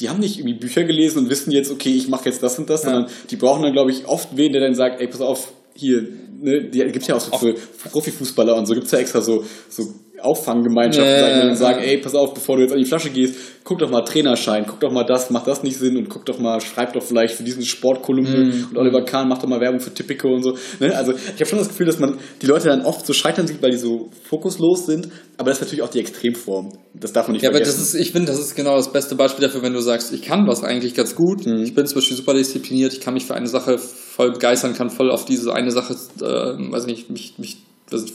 die 0.00 0.08
haben 0.08 0.20
nicht 0.20 0.38
irgendwie 0.38 0.54
Bücher 0.54 0.84
gelesen 0.84 1.18
und 1.18 1.30
wissen 1.30 1.50
jetzt, 1.50 1.72
okay, 1.72 1.90
ich 1.90 2.06
mache 2.06 2.26
jetzt 2.26 2.40
das 2.40 2.56
und 2.56 2.70
das, 2.70 2.84
ja. 2.84 2.90
sondern 2.90 3.10
die 3.30 3.34
brauchen 3.36 3.64
dann, 3.64 3.72
glaube 3.72 3.90
ich, 3.90 4.06
oft 4.06 4.36
wen, 4.36 4.52
der 4.52 4.60
dann 4.60 4.74
sagt, 4.74 5.00
ey, 5.00 5.08
pass 5.08 5.20
auf, 5.20 5.52
hier, 5.74 6.06
ne, 6.40 6.68
die 6.70 6.78
gibt 6.92 7.06
ja 7.06 7.16
auch 7.16 7.20
so 7.20 7.36
für 7.36 7.54
Profifußballer 7.90 8.56
und 8.56 8.66
so, 8.66 8.74
gibt 8.74 8.86
es 8.86 8.92
ja 8.92 8.98
extra 8.98 9.20
so, 9.20 9.44
so 9.68 9.82
Auffanggemeinschaften 10.20 11.14
äh, 11.14 11.20
sagen 11.20 11.48
und 11.48 11.56
sagen, 11.56 11.80
ey, 11.80 11.98
pass 11.98 12.14
auf, 12.14 12.34
bevor 12.34 12.56
du 12.56 12.62
jetzt 12.62 12.72
an 12.72 12.78
die 12.78 12.84
Flasche 12.84 13.10
gehst, 13.10 13.36
guck 13.64 13.78
doch 13.78 13.90
mal 13.90 14.02
Trainerschein, 14.02 14.64
guck 14.66 14.80
doch 14.80 14.90
mal 14.90 15.04
das, 15.04 15.30
macht 15.30 15.46
das 15.46 15.62
nicht 15.62 15.78
Sinn 15.78 15.96
und 15.96 16.08
guck 16.08 16.24
doch 16.24 16.38
mal, 16.38 16.60
schreib 16.60 16.94
doch 16.94 17.02
vielleicht 17.02 17.34
für 17.34 17.42
diesen 17.42 17.62
Sportkolumne 17.62 18.46
mm. 18.46 18.66
und 18.70 18.78
Oliver 18.78 19.04
Kahn 19.04 19.28
macht 19.28 19.42
doch 19.42 19.48
mal 19.48 19.60
Werbung 19.60 19.80
für 19.80 19.92
Tipico 19.92 20.28
und 20.28 20.42
so. 20.42 20.56
Ne? 20.80 20.96
Also 20.96 21.12
ich 21.12 21.34
habe 21.34 21.46
schon 21.46 21.58
das 21.58 21.68
Gefühl, 21.68 21.86
dass 21.86 21.98
man 21.98 22.18
die 22.40 22.46
Leute 22.46 22.68
dann 22.68 22.82
oft 22.82 23.06
so 23.06 23.12
scheitern 23.12 23.46
sieht, 23.46 23.62
weil 23.62 23.70
die 23.70 23.76
so 23.76 24.08
fokuslos 24.28 24.86
sind, 24.86 25.08
aber 25.36 25.50
das 25.50 25.58
ist 25.58 25.64
natürlich 25.64 25.82
auch 25.82 25.90
die 25.90 26.00
Extremform. 26.00 26.72
Das 26.94 27.12
darf 27.12 27.28
man 27.28 27.34
nicht 27.34 27.42
ja, 27.42 27.50
vergessen. 27.50 27.70
Ja, 27.70 27.76
aber 27.76 27.82
das 27.82 27.94
ist, 27.94 28.00
ich 28.00 28.12
finde, 28.12 28.32
das 28.32 28.40
ist 28.40 28.56
genau 28.56 28.76
das 28.76 28.90
beste 28.90 29.14
Beispiel 29.16 29.44
dafür, 29.44 29.62
wenn 29.62 29.74
du 29.74 29.80
sagst, 29.80 30.12
ich 30.12 30.22
kann 30.22 30.46
was 30.46 30.64
eigentlich 30.64 30.94
ganz 30.94 31.14
gut, 31.14 31.44
mm. 31.44 31.62
ich 31.62 31.74
bin 31.74 31.86
zum 31.86 31.96
Beispiel 31.96 32.16
super 32.16 32.34
diszipliniert, 32.34 32.92
ich 32.94 33.00
kann 33.00 33.14
mich 33.14 33.26
für 33.26 33.34
eine 33.34 33.48
Sache 33.48 33.76
voll 33.78 34.32
begeistern, 34.32 34.74
kann 34.74 34.88
voll 34.88 35.10
auf 35.10 35.26
diese 35.26 35.52
eine 35.52 35.70
Sache, 35.70 35.94
äh, 36.22 36.72
weiß 36.72 36.86
nicht, 36.86 37.10
mich, 37.10 37.34
mich 37.38 37.58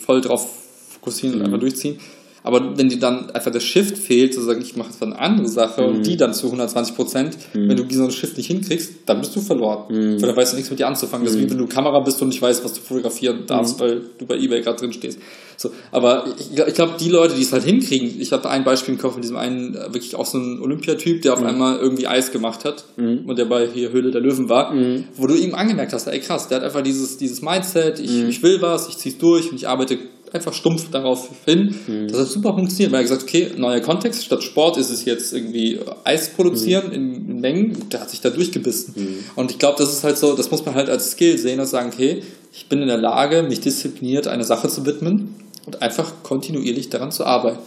voll 0.05 0.21
drauf 0.21 0.62
fokussieren 1.03 1.35
mhm. 1.35 1.41
und 1.41 1.45
einfach 1.47 1.59
durchziehen. 1.59 1.99
Aber 2.45 2.77
wenn 2.77 2.89
dir 2.89 2.99
dann 2.99 3.31
einfach 3.31 3.51
der 3.51 3.61
Shift 3.61 3.97
fehlt, 3.97 4.33
zu 4.33 4.41
sagen, 4.41 4.61
ich 4.61 4.75
mache 4.75 4.89
jetzt 4.89 5.01
eine 5.01 5.17
andere 5.17 5.47
Sache 5.47 5.81
mhm. 5.81 5.87
und 5.87 6.05
die 6.05 6.17
dann 6.17 6.33
zu 6.33 6.47
120 6.47 6.93
Prozent, 6.93 7.37
mhm. 7.53 7.69
wenn 7.69 7.77
du 7.77 7.83
diesen 7.83 8.11
Shift 8.11 8.35
nicht 8.35 8.47
hinkriegst, 8.47 8.91
dann 9.05 9.21
bist 9.21 9.33
du 9.35 9.39
verloren. 9.39 9.85
Mhm. 9.89 10.21
Weil 10.21 10.27
dann 10.27 10.35
weißt 10.35 10.51
du 10.51 10.57
nichts 10.57 10.69
mit 10.69 10.79
dir 10.79 10.87
anzufangen. 10.87 11.25
Das 11.25 11.35
ist 11.35 11.39
wie 11.39 11.45
mhm. 11.45 11.51
wenn 11.51 11.57
du 11.59 11.67
Kamera 11.67 11.99
bist 12.01 12.21
und 12.21 12.27
nicht 12.27 12.41
weißt, 12.41 12.63
was 12.65 12.73
du 12.73 12.81
fotografieren 12.81 13.45
darfst, 13.47 13.77
mhm. 13.77 13.83
weil 13.83 14.01
du 14.17 14.25
bei 14.25 14.37
Ebay 14.37 14.61
gerade 14.61 14.77
drin 14.77 14.91
stehst. 14.91 15.19
So, 15.55 15.71
aber 15.91 16.25
ich, 16.37 16.57
ich 16.57 16.73
glaube, 16.73 16.95
die 16.99 17.07
Leute, 17.07 17.35
die 17.35 17.43
es 17.43 17.53
halt 17.53 17.63
hinkriegen, 17.63 18.19
ich 18.19 18.33
habe 18.33 18.49
ein 18.49 18.65
Beispiel 18.65 18.95
im 18.95 18.99
Kopf 18.99 19.13
von 19.13 19.21
diesem 19.21 19.37
einen, 19.37 19.75
äh, 19.75 19.93
wirklich 19.93 20.15
auch 20.15 20.25
so 20.25 20.37
ein 20.37 20.59
Olympiatyp, 20.59 21.21
der 21.21 21.33
auf 21.33 21.39
mhm. 21.39 21.45
einmal 21.45 21.77
irgendwie 21.77 22.07
Eis 22.07 22.31
gemacht 22.31 22.65
hat 22.65 22.83
und 22.97 23.37
der 23.37 23.45
bei 23.45 23.67
hier 23.67 23.91
Höhle 23.91 24.11
der 24.11 24.19
Löwen 24.19 24.49
war, 24.49 24.73
wo 25.15 25.27
du 25.27 25.35
ihm 25.35 25.55
angemerkt 25.55 25.93
hast, 25.93 26.07
ey 26.07 26.19
krass, 26.19 26.49
der 26.49 26.57
hat 26.57 26.65
einfach 26.65 26.81
dieses, 26.81 27.17
dieses 27.17 27.41
Mindset, 27.41 27.99
ich, 27.99 28.23
ich 28.23 28.43
will 28.43 28.61
was, 28.61 28.89
ich 28.89 28.97
zieh's 28.97 29.17
durch 29.17 29.49
und 29.49 29.55
ich 29.55 29.67
arbeite 29.67 29.97
einfach 30.33 30.53
stumpf 30.53 30.89
darauf 30.89 31.29
hin. 31.45 31.75
Mhm. 31.87 32.07
Das 32.07 32.21
hat 32.21 32.27
super 32.27 32.53
funktioniert, 32.53 32.91
weil 32.91 33.01
er 33.01 33.03
gesagt 33.03 33.23
okay, 33.23 33.51
neuer 33.55 33.79
Kontext, 33.81 34.25
statt 34.25 34.43
Sport 34.43 34.77
ist 34.77 34.89
es 34.89 35.05
jetzt 35.05 35.33
irgendwie 35.33 35.79
Eis 36.03 36.29
produzieren 36.29 36.87
mhm. 36.87 36.93
in, 36.93 37.39
Mengen. 37.39 37.89
Der 37.89 38.01
hat 38.01 38.09
sich 38.09 38.21
da 38.21 38.29
durchgebissen. 38.29 38.93
Mhm. 38.95 39.17
Und 39.35 39.51
ich 39.51 39.59
glaube, 39.59 39.77
das 39.77 39.91
ist 39.91 40.03
halt 40.03 40.17
so, 40.17 40.33
das 40.33 40.49
muss 40.49 40.65
man 40.65 40.75
halt 40.75 40.89
als 40.89 41.11
Skill 41.11 41.37
sehen 41.37 41.59
und 41.59 41.65
sagen, 41.65 41.91
okay, 41.93 42.23
ich 42.53 42.67
bin 42.67 42.81
in 42.81 42.87
der 42.87 42.97
Lage, 42.97 43.43
mich 43.43 43.59
diszipliniert 43.59 44.27
einer 44.27 44.43
Sache 44.43 44.69
zu 44.69 44.85
widmen 44.85 45.35
und 45.65 45.81
einfach 45.81 46.23
kontinuierlich 46.23 46.89
daran 46.89 47.11
zu 47.11 47.25
arbeiten. 47.25 47.59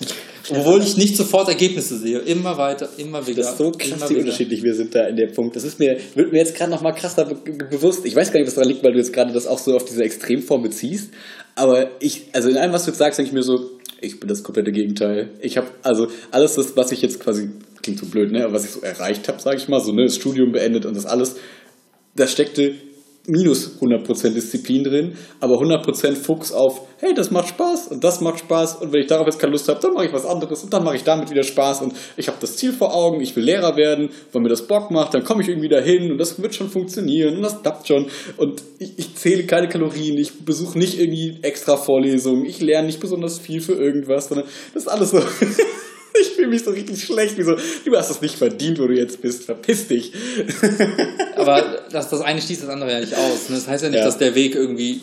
Obwohl 0.51 0.83
ich 0.83 0.97
nicht 0.97 1.17
sofort 1.17 1.49
Ergebnisse 1.49 1.99
sehe. 1.99 2.19
Immer 2.21 2.57
weiter, 2.57 2.89
immer 2.99 3.27
wieder. 3.27 3.43
Das 3.43 3.53
ist 3.53 3.59
so 3.59 3.73
krass, 3.73 4.09
wie 4.11 4.17
unterschiedlich 4.17 4.63
wir 4.63 4.75
sind 4.75 4.95
da 4.95 5.07
in 5.07 5.17
dem 5.17 5.33
Punkt. 5.33 5.57
Das 5.57 5.65
ist 5.65 5.79
mir, 5.79 5.99
wird 6.15 6.33
mir 6.33 6.39
jetzt 6.39 6.55
gerade 6.55 6.71
noch 6.71 6.83
mal 6.83 6.93
krasser 6.93 7.25
bewusst. 7.25 8.07
Ich 8.07 8.15
weiß 8.15 8.31
gar 8.31 8.39
nicht, 8.39 8.47
was 8.47 8.55
daran 8.55 8.69
liegt, 8.69 8.85
weil 8.85 8.93
du 8.93 8.99
jetzt 8.99 9.13
gerade 9.13 9.33
das 9.33 9.47
auch 9.47 9.59
so 9.59 9.75
auf 9.75 9.85
diese 9.85 10.05
Extremform 10.05 10.63
beziehst. 10.63 11.11
Aber 11.57 11.91
ich, 12.01 12.27
also 12.33 12.49
in 12.49 12.57
allem, 12.57 12.73
was 12.73 12.85
du 12.85 12.91
jetzt 12.91 12.99
sagst, 12.99 13.19
denke 13.19 13.31
ich 13.31 13.35
mir 13.35 13.43
so, 13.43 13.71
ich 14.01 14.21
bin 14.21 14.29
das 14.29 14.43
komplette 14.43 14.73
Gegenteil. 14.73 15.31
Ich 15.41 15.57
habe 15.57 15.67
also 15.83 16.09
alles 16.31 16.55
das, 16.55 16.77
was 16.77 16.93
ich 16.93 17.03
jetzt 17.03 17.19
quasi, 17.19 17.51
klingt 17.83 17.99
so 17.99 18.07
blöd, 18.07 18.31
ne, 18.31 18.45
aber 18.45 18.53
was 18.53 18.65
ich 18.65 18.71
so 18.71 18.81
erreicht 18.81 19.27
habe, 19.27 19.41
sage 19.41 19.57
ich 19.57 19.69
mal, 19.69 19.81
so 19.81 19.93
ne, 19.93 20.05
das 20.05 20.17
Studium 20.17 20.53
beendet 20.53 20.85
und 20.85 20.95
das 20.95 21.07
alles, 21.07 21.37
das 22.15 22.31
steckte 22.31 22.75
minus 23.29 23.79
100% 23.81 24.31
Disziplin 24.31 24.85
drin, 24.85 25.17
aber 25.41 25.57
100% 25.57 26.15
Fuchs 26.15 26.53
auf, 26.53 26.83
hey, 26.99 27.15
das 27.15 27.31
macht 27.31 27.49
Spaß 27.49 27.89
und 27.89 28.05
das 28.05 28.21
macht 28.21 28.41
Spaß 28.41 28.77
und 28.77 28.93
wenn 28.93 29.01
ich 29.01 29.07
darauf 29.07 29.27
jetzt 29.27 29.39
keine 29.39 29.53
Lust 29.53 29.69
habe, 29.69 29.81
dann 29.81 29.93
mache 29.93 30.07
ich 30.07 30.13
was 30.13 30.25
anderes 30.25 30.63
und 30.63 30.73
dann 30.73 30.85
mache 30.85 30.97
ich 30.97 31.05
damit 31.05 31.31
wieder 31.31 31.43
Spaß 31.43 31.83
und 31.83 31.95
ich 32.17 32.29
habe 32.29 32.39
das 32.41 32.57
Ziel 32.57 32.73
vor 32.73 32.95
Augen, 32.95 33.21
ich 33.21 33.35
will 33.37 33.45
Lehrer 33.45 33.77
werden, 33.77 34.11
weil 34.33 34.43
mir 34.43 34.49
das 34.49 34.67
Bock 34.67 34.91
macht, 34.91 35.15
dann 35.15 35.25
komme 35.25 35.43
ich 35.43 35.49
irgendwie 35.49 35.69
dahin 35.69 36.11
und 36.11 36.19
das 36.19 36.41
wird 36.41 36.55
schon 36.55 36.69
funktionieren 36.69 37.37
und 37.37 37.43
das 37.43 37.63
klappt 37.63 37.89
schon 37.89 38.07
und 38.37 38.63
ich, 38.79 38.99
ich 38.99 39.15
zähle 39.17 39.45
keine 39.45 39.69
Kalorien, 39.69 40.19
ich 40.19 40.45
besuche 40.45 40.79
nicht 40.79 40.99
irgendwie 40.99 41.39
extra 41.43 41.77
Vorlesungen, 41.77 42.45
ich 42.45 42.61
lerne 42.61 42.87
nicht 42.87 43.01
besonders 43.01 43.39
viel 43.39 43.61
für 43.61 43.75
irgendwas, 43.75 44.29
sondern 44.29 44.47
das 44.75 44.85
ist 44.85 44.89
alles 44.89 45.11
so 45.11 45.21
ich 46.23 46.29
fühle 46.29 46.49
mich 46.49 46.65
so 46.65 46.71
richtig 46.71 47.03
schlecht, 47.03 47.39
wie 47.39 47.43
so, 47.43 47.57
du 47.85 47.97
hast 47.97 48.11
es 48.11 48.21
nicht 48.21 48.37
verdient, 48.37 48.79
wo 48.79 48.87
du 48.87 48.95
jetzt 48.95 49.21
bist, 49.23 49.45
verpiss 49.45 49.89
dich. 49.89 50.13
Aber 51.37 51.85
das, 51.91 52.09
das 52.11 52.21
eine 52.21 52.41
schließt 52.41 52.63
das 52.63 52.71
andere 52.71 52.93
ja 52.93 53.01
nicht 53.01 53.15
aus. 53.15 53.49
Ne? 53.49 53.57
Das 53.57 53.69
heißt 53.69 53.85
ja 53.85 53.91
nicht, 53.91 53.99
ja. 53.99 54.05
dass 54.05 54.19
der 54.19 54.35
Weg 54.35 54.55
irgendwie 54.55 55.01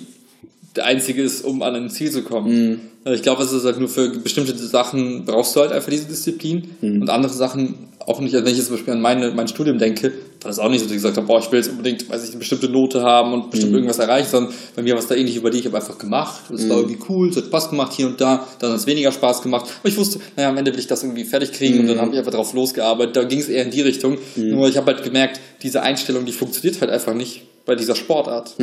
der 0.76 0.85
einzige 0.85 1.22
ist, 1.22 1.45
um 1.45 1.61
an 1.61 1.76
ein 1.76 1.90
Ziel 1.90 2.11
zu 2.11 2.23
kommen. 2.23 2.72
Mhm. 2.72 2.80
Also 3.06 3.15
ich 3.15 3.22
glaube, 3.22 3.44
es 3.44 3.52
ist 3.52 3.65
halt 3.65 3.80
nur 3.80 3.90
für 3.90 4.10
bestimmte 4.10 4.56
Sachen 4.57 5.26
brauchst 5.26 5.56
du 5.56 5.60
halt 5.60 5.72
einfach 5.72 5.90
diese 5.90 6.06
Disziplin 6.06 6.76
mhm. 6.81 7.02
und 7.02 7.10
andere 7.10 7.34
Sachen 7.34 7.76
auch 8.08 8.20
nicht. 8.20 8.34
Also 8.34 8.46
wenn 8.46 8.52
ich 8.52 8.58
jetzt 8.58 8.68
zum 8.68 8.76
Beispiel 8.76 8.94
an 8.94 9.02
meine, 9.02 9.32
mein 9.32 9.48
Studium 9.48 9.78
denke, 9.78 10.10
war 10.42 10.50
das 10.50 10.60
auch 10.60 10.70
nicht 10.70 10.80
so, 10.80 10.86
dass 10.86 10.92
ich 10.92 10.98
gesagt 10.98 11.18
habe, 11.18 11.26
boah, 11.28 11.40
ich 11.40 11.52
will 11.52 11.60
jetzt 11.60 11.70
unbedingt, 11.70 12.10
weiß 12.10 12.24
ich, 12.24 12.30
eine 12.32 12.40
bestimmte 12.40 12.68
Note 12.70 13.02
haben 13.02 13.34
und 13.34 13.50
bestimmt 13.52 13.72
Mhm. 13.72 13.78
irgendwas 13.78 14.00
erreichen, 14.00 14.28
sondern 14.30 14.54
bei 14.76 14.82
mir 14.82 14.94
war 14.94 15.00
es 15.00 15.08
da 15.08 15.16
ähnlich 15.16 15.36
über 15.38 15.50
die, 15.50 15.60
ich 15.60 15.66
habe 15.66 15.78
einfach 15.78 15.98
gemacht. 15.98 16.42
Es 16.54 16.64
Mhm. 16.64 16.70
war 16.70 16.78
irgendwie 16.78 16.98
cool, 17.10 17.30
es 17.30 17.38
hat 17.38 17.46
Spaß 17.46 17.70
gemacht 17.70 17.94
hier 17.94 18.08
und 18.08 18.20
da, 18.20 18.46
dann 18.60 18.72
hat 18.72 18.80
es 18.80 18.86
weniger 18.88 19.12
Spaß 19.12 19.42
gemacht. 19.42 19.66
Aber 19.80 19.90
ich 19.90 19.98
wusste, 19.98 20.20
naja, 20.36 20.50
am 20.50 20.58
Ende 20.58 20.72
will 20.74 20.80
ich 20.80 20.88
das 20.88 21.04
irgendwie 21.04 21.24
fertig 21.24 21.52
kriegen 21.54 21.80
und 21.80 21.88
dann 21.88 21.96
Mhm. 21.98 22.02
habe 22.02 22.12
ich 22.14 22.18
einfach 22.20 22.34
drauf 22.34 22.54
losgearbeitet. 22.54 23.16
Da 23.16 23.24
ging 23.24 23.40
es 23.40 23.48
eher 23.50 23.64
in 23.64 23.72
die 23.72 23.82
Richtung. 23.82 24.18
Nur 24.36 24.68
ich 24.68 24.78
habe 24.78 24.94
halt 24.94 25.04
gemerkt, 25.04 25.40
diese 25.62 25.82
Einstellung, 25.82 26.26
die 26.26 26.34
funktioniert 26.34 26.82
halt 26.82 26.92
einfach 26.92 27.14
nicht 27.14 27.44
bei 27.66 27.76
dieser 27.76 27.96
Sportart. 27.96 28.56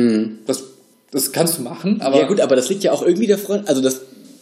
Das, 0.45 0.63
das 1.11 1.31
kannst 1.31 1.57
du 1.57 1.63
machen, 1.63 1.99
aber 2.01 2.15
Mhm. 2.17 2.21
ja 2.21 2.27
gut, 2.27 2.39
aber 2.41 2.55
das 2.55 2.69
liegt 2.69 2.83
ja 2.83 2.91
auch 2.91 3.01
irgendwie 3.01 3.27
der 3.27 3.37
Freund, 3.39 3.67
also 3.67 3.81
das, 3.81 4.01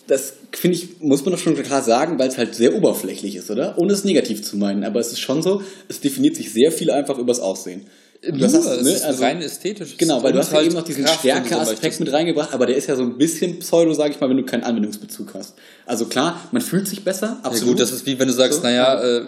das 0.09 0.33
finde 0.51 0.75
ich, 0.77 0.99
muss 0.99 1.23
man 1.23 1.33
doch 1.33 1.39
schon 1.39 1.55
klar 1.61 1.81
sagen, 1.83 2.17
weil 2.19 2.27
es 2.29 2.37
halt 2.37 2.55
sehr 2.55 2.75
oberflächlich 2.75 3.35
ist, 3.35 3.49
oder? 3.51 3.77
Ohne 3.77 3.93
es 3.93 4.03
negativ 4.03 4.43
zu 4.43 4.57
meinen, 4.57 4.83
aber 4.83 4.99
es 4.99 5.11
ist 5.11 5.19
schon 5.19 5.41
so, 5.43 5.61
es 5.87 5.99
definiert 6.01 6.35
sich 6.35 6.51
sehr 6.51 6.71
viel 6.71 6.89
einfach 6.91 7.17
übers 7.19 7.39
Aussehen. 7.39 7.85
nur, 8.27 8.39
Das 8.39 8.53
hast 8.55 8.65
du, 8.67 8.71
es 8.71 8.83
ne? 9.01 9.05
Also- 9.07 9.23
rein 9.23 9.41
ästhetisch. 9.41 9.95
Genau, 9.97 10.21
weil 10.23 10.33
du 10.33 10.39
hast 10.39 10.49
ja 10.51 10.57
halt 10.57 10.65
eben 10.65 10.75
noch 10.75 10.83
diesen 10.83 11.05
du 11.05 11.09
Stärke-Aspekt 11.11 11.99
mit 11.99 12.11
reingebracht, 12.11 12.53
aber 12.53 12.65
der 12.65 12.75
ist 12.75 12.87
ja 12.87 12.95
so 12.95 13.03
ein 13.03 13.17
bisschen 13.17 13.59
Pseudo, 13.59 13.93
sage 13.93 14.13
ich 14.13 14.19
mal, 14.19 14.29
wenn 14.29 14.37
du 14.37 14.43
keinen 14.43 14.63
Anwendungsbezug 14.63 15.33
hast. 15.35 15.53
Also 15.85 16.05
klar, 16.05 16.41
man 16.51 16.61
fühlt 16.61 16.87
sich 16.87 17.03
besser, 17.03 17.37
Ja 17.43 17.49
absolut. 17.49 17.73
gut, 17.75 17.81
das 17.81 17.91
ist 17.91 18.05
wie 18.07 18.17
wenn 18.19 18.27
du 18.27 18.33
sagst, 18.33 18.57
So, 18.61 18.63
naja, 18.63 19.01
äh, 19.01 19.21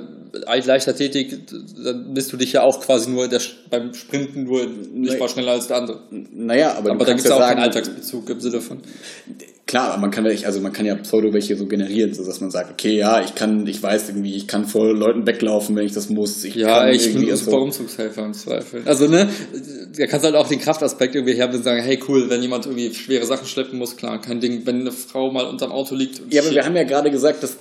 Leichtathletik, 0.66 1.40
dann 1.84 2.14
bist 2.14 2.32
du 2.34 2.38
dich 2.38 2.54
ja 2.54 2.64
auch 2.64 2.80
quasi 2.82 3.10
nur 3.10 3.28
der, 3.28 3.42
beim 3.70 3.94
Sprinten 3.94 4.46
nur 4.46 4.66
nicht 4.94 5.20
mal 5.20 5.28
schneller 5.30 5.52
als 5.52 5.68
der 5.68 5.78
andere. 5.78 6.00
naja, 6.10 6.72
aber, 6.76 6.92
Aber 6.92 7.00
du 7.00 7.06
da 7.06 7.12
gibt 7.14 7.20
es 7.20 7.30
ja 7.30 7.36
auch 7.36 7.40
sagen, 7.40 7.56
keinen 7.56 7.64
Alltagsbezug 7.64 8.30
im 8.30 8.40
Sinne 8.40 8.62
von. 8.62 8.80
Klar, 9.72 9.92
aber 9.94 10.02
man 10.02 10.12
kann 10.12 10.26
ja, 10.26 10.34
also 10.46 10.60
man 10.60 10.74
kann 10.74 10.86
ja 10.86 10.96
Pseudo 10.96 11.32
welche 11.32 11.56
so 11.56 11.66
generieren, 11.66 12.14
so 12.14 12.26
dass 12.26 12.42
man 12.42 12.52
sagt, 12.52 12.72
okay, 12.72 12.94
ja, 12.94 13.22
ich 13.22 13.36
kann, 13.36 13.66
ich 13.66 13.82
weiß 13.82 14.10
irgendwie, 14.10 14.36
ich 14.36 14.46
kann 14.46 14.66
vor 14.66 14.94
Leuten 14.94 15.26
weglaufen, 15.26 15.78
wenn 15.78 15.86
ich 15.86 15.94
das 15.94 16.10
muss. 16.10 16.44
Ich 16.44 16.56
Ja, 16.56 16.90
ich 16.90 17.14
bin 17.14 17.22
ein 17.30 17.38
super 17.38 17.52
so- 17.52 17.58
Umzugshelfer 17.62 18.26
im 18.26 18.34
Zweifel. 18.34 18.82
Also, 18.86 19.08
ne, 19.08 19.30
da 19.98 20.08
kannst 20.08 20.26
halt 20.26 20.36
auch 20.36 20.50
den 20.50 20.60
Kraftaspekt 20.60 21.16
irgendwie 21.16 21.36
herben 21.36 21.56
und 21.56 21.64
sagen, 21.64 21.82
hey, 21.82 21.98
cool, 22.10 22.30
wenn 22.30 22.42
jemand 22.42 22.66
irgendwie 22.66 22.94
schwere 22.94 23.26
Sachen 23.26 23.48
schleppen 23.48 23.80
muss, 23.80 23.96
klar, 23.96 24.20
kein 24.20 24.42
Ding. 24.42 24.64
Wenn 24.66 24.82
eine 24.82 24.92
Frau 24.92 25.32
mal 25.32 25.46
unterm 25.46 25.72
Auto 25.72 25.96
liegt 25.96 26.20
und 26.20 26.34
Ja, 26.34 26.42
aber 26.42 26.52
wir 26.52 26.66
haben 26.66 26.76
ja 26.76 26.84
gerade 26.84 27.10
gesagt, 27.10 27.42
dass 27.42 27.56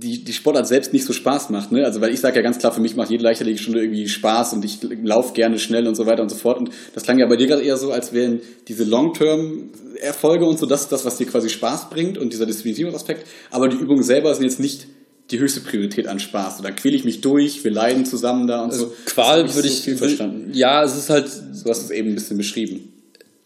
die, 0.00 0.22
die 0.24 0.32
Sportart 0.32 0.66
selbst 0.68 0.92
nicht 0.92 1.04
so 1.04 1.12
Spaß 1.12 1.50
macht, 1.50 1.72
ne? 1.72 1.84
Also 1.84 2.00
weil 2.00 2.12
ich 2.12 2.20
sage 2.20 2.36
ja 2.36 2.42
ganz 2.42 2.58
klar, 2.58 2.72
für 2.72 2.80
mich 2.80 2.94
macht 2.96 3.10
jede 3.10 3.24
Leichtathletikstunde 3.24 3.80
irgendwie 3.82 4.08
Spaß 4.08 4.52
und 4.52 4.64
ich 4.64 4.78
laufe 5.02 5.32
gerne 5.34 5.58
schnell 5.58 5.86
und 5.86 5.94
so 5.96 6.06
weiter 6.06 6.22
und 6.22 6.28
so 6.28 6.36
fort. 6.36 6.58
Und 6.58 6.70
das 6.94 7.02
klang 7.02 7.18
ja 7.18 7.26
bei 7.26 7.36
dir 7.36 7.46
gerade 7.46 7.62
eher 7.62 7.76
so, 7.76 7.90
als 7.90 8.12
wären 8.12 8.40
diese 8.68 8.84
Long-Term-Erfolge 8.84 10.44
und 10.44 10.58
so 10.58 10.66
das 10.66 10.82
ist 10.82 10.92
das, 10.92 11.04
was 11.04 11.16
dir 11.16 11.26
quasi 11.26 11.48
Spaß 11.48 11.90
bringt 11.90 12.18
und 12.18 12.32
dieser 12.32 12.46
Disziplinierungsaspekt. 12.46 13.26
Aber 13.50 13.68
die 13.68 13.76
Übungen 13.76 14.02
selber 14.02 14.34
sind 14.34 14.44
jetzt 14.44 14.60
nicht 14.60 14.86
die 15.30 15.38
höchste 15.38 15.60
Priorität 15.60 16.06
an 16.06 16.18
Spaß. 16.20 16.62
Da 16.62 16.70
quäle 16.70 16.96
ich 16.96 17.04
mich 17.04 17.20
durch, 17.20 17.62
wir 17.64 17.70
leiden 17.70 18.06
zusammen 18.06 18.46
da 18.46 18.62
und 18.64 18.72
so. 18.72 18.84
also 18.86 18.94
Qual 19.06 19.42
Das 19.42 19.50
hab 19.50 19.56
würde 19.56 19.68
so 19.68 19.74
ich, 19.74 19.80
viel 19.80 19.92
will- 20.00 20.08
verstanden. 20.08 20.50
ja, 20.54 20.82
es 20.82 20.96
ist 20.96 21.10
halt, 21.10 21.28
So 21.28 21.68
hast 21.68 21.80
du 21.80 21.84
es 21.86 21.90
eben 21.90 22.08
ein 22.10 22.14
bisschen 22.14 22.38
beschrieben. 22.38 22.92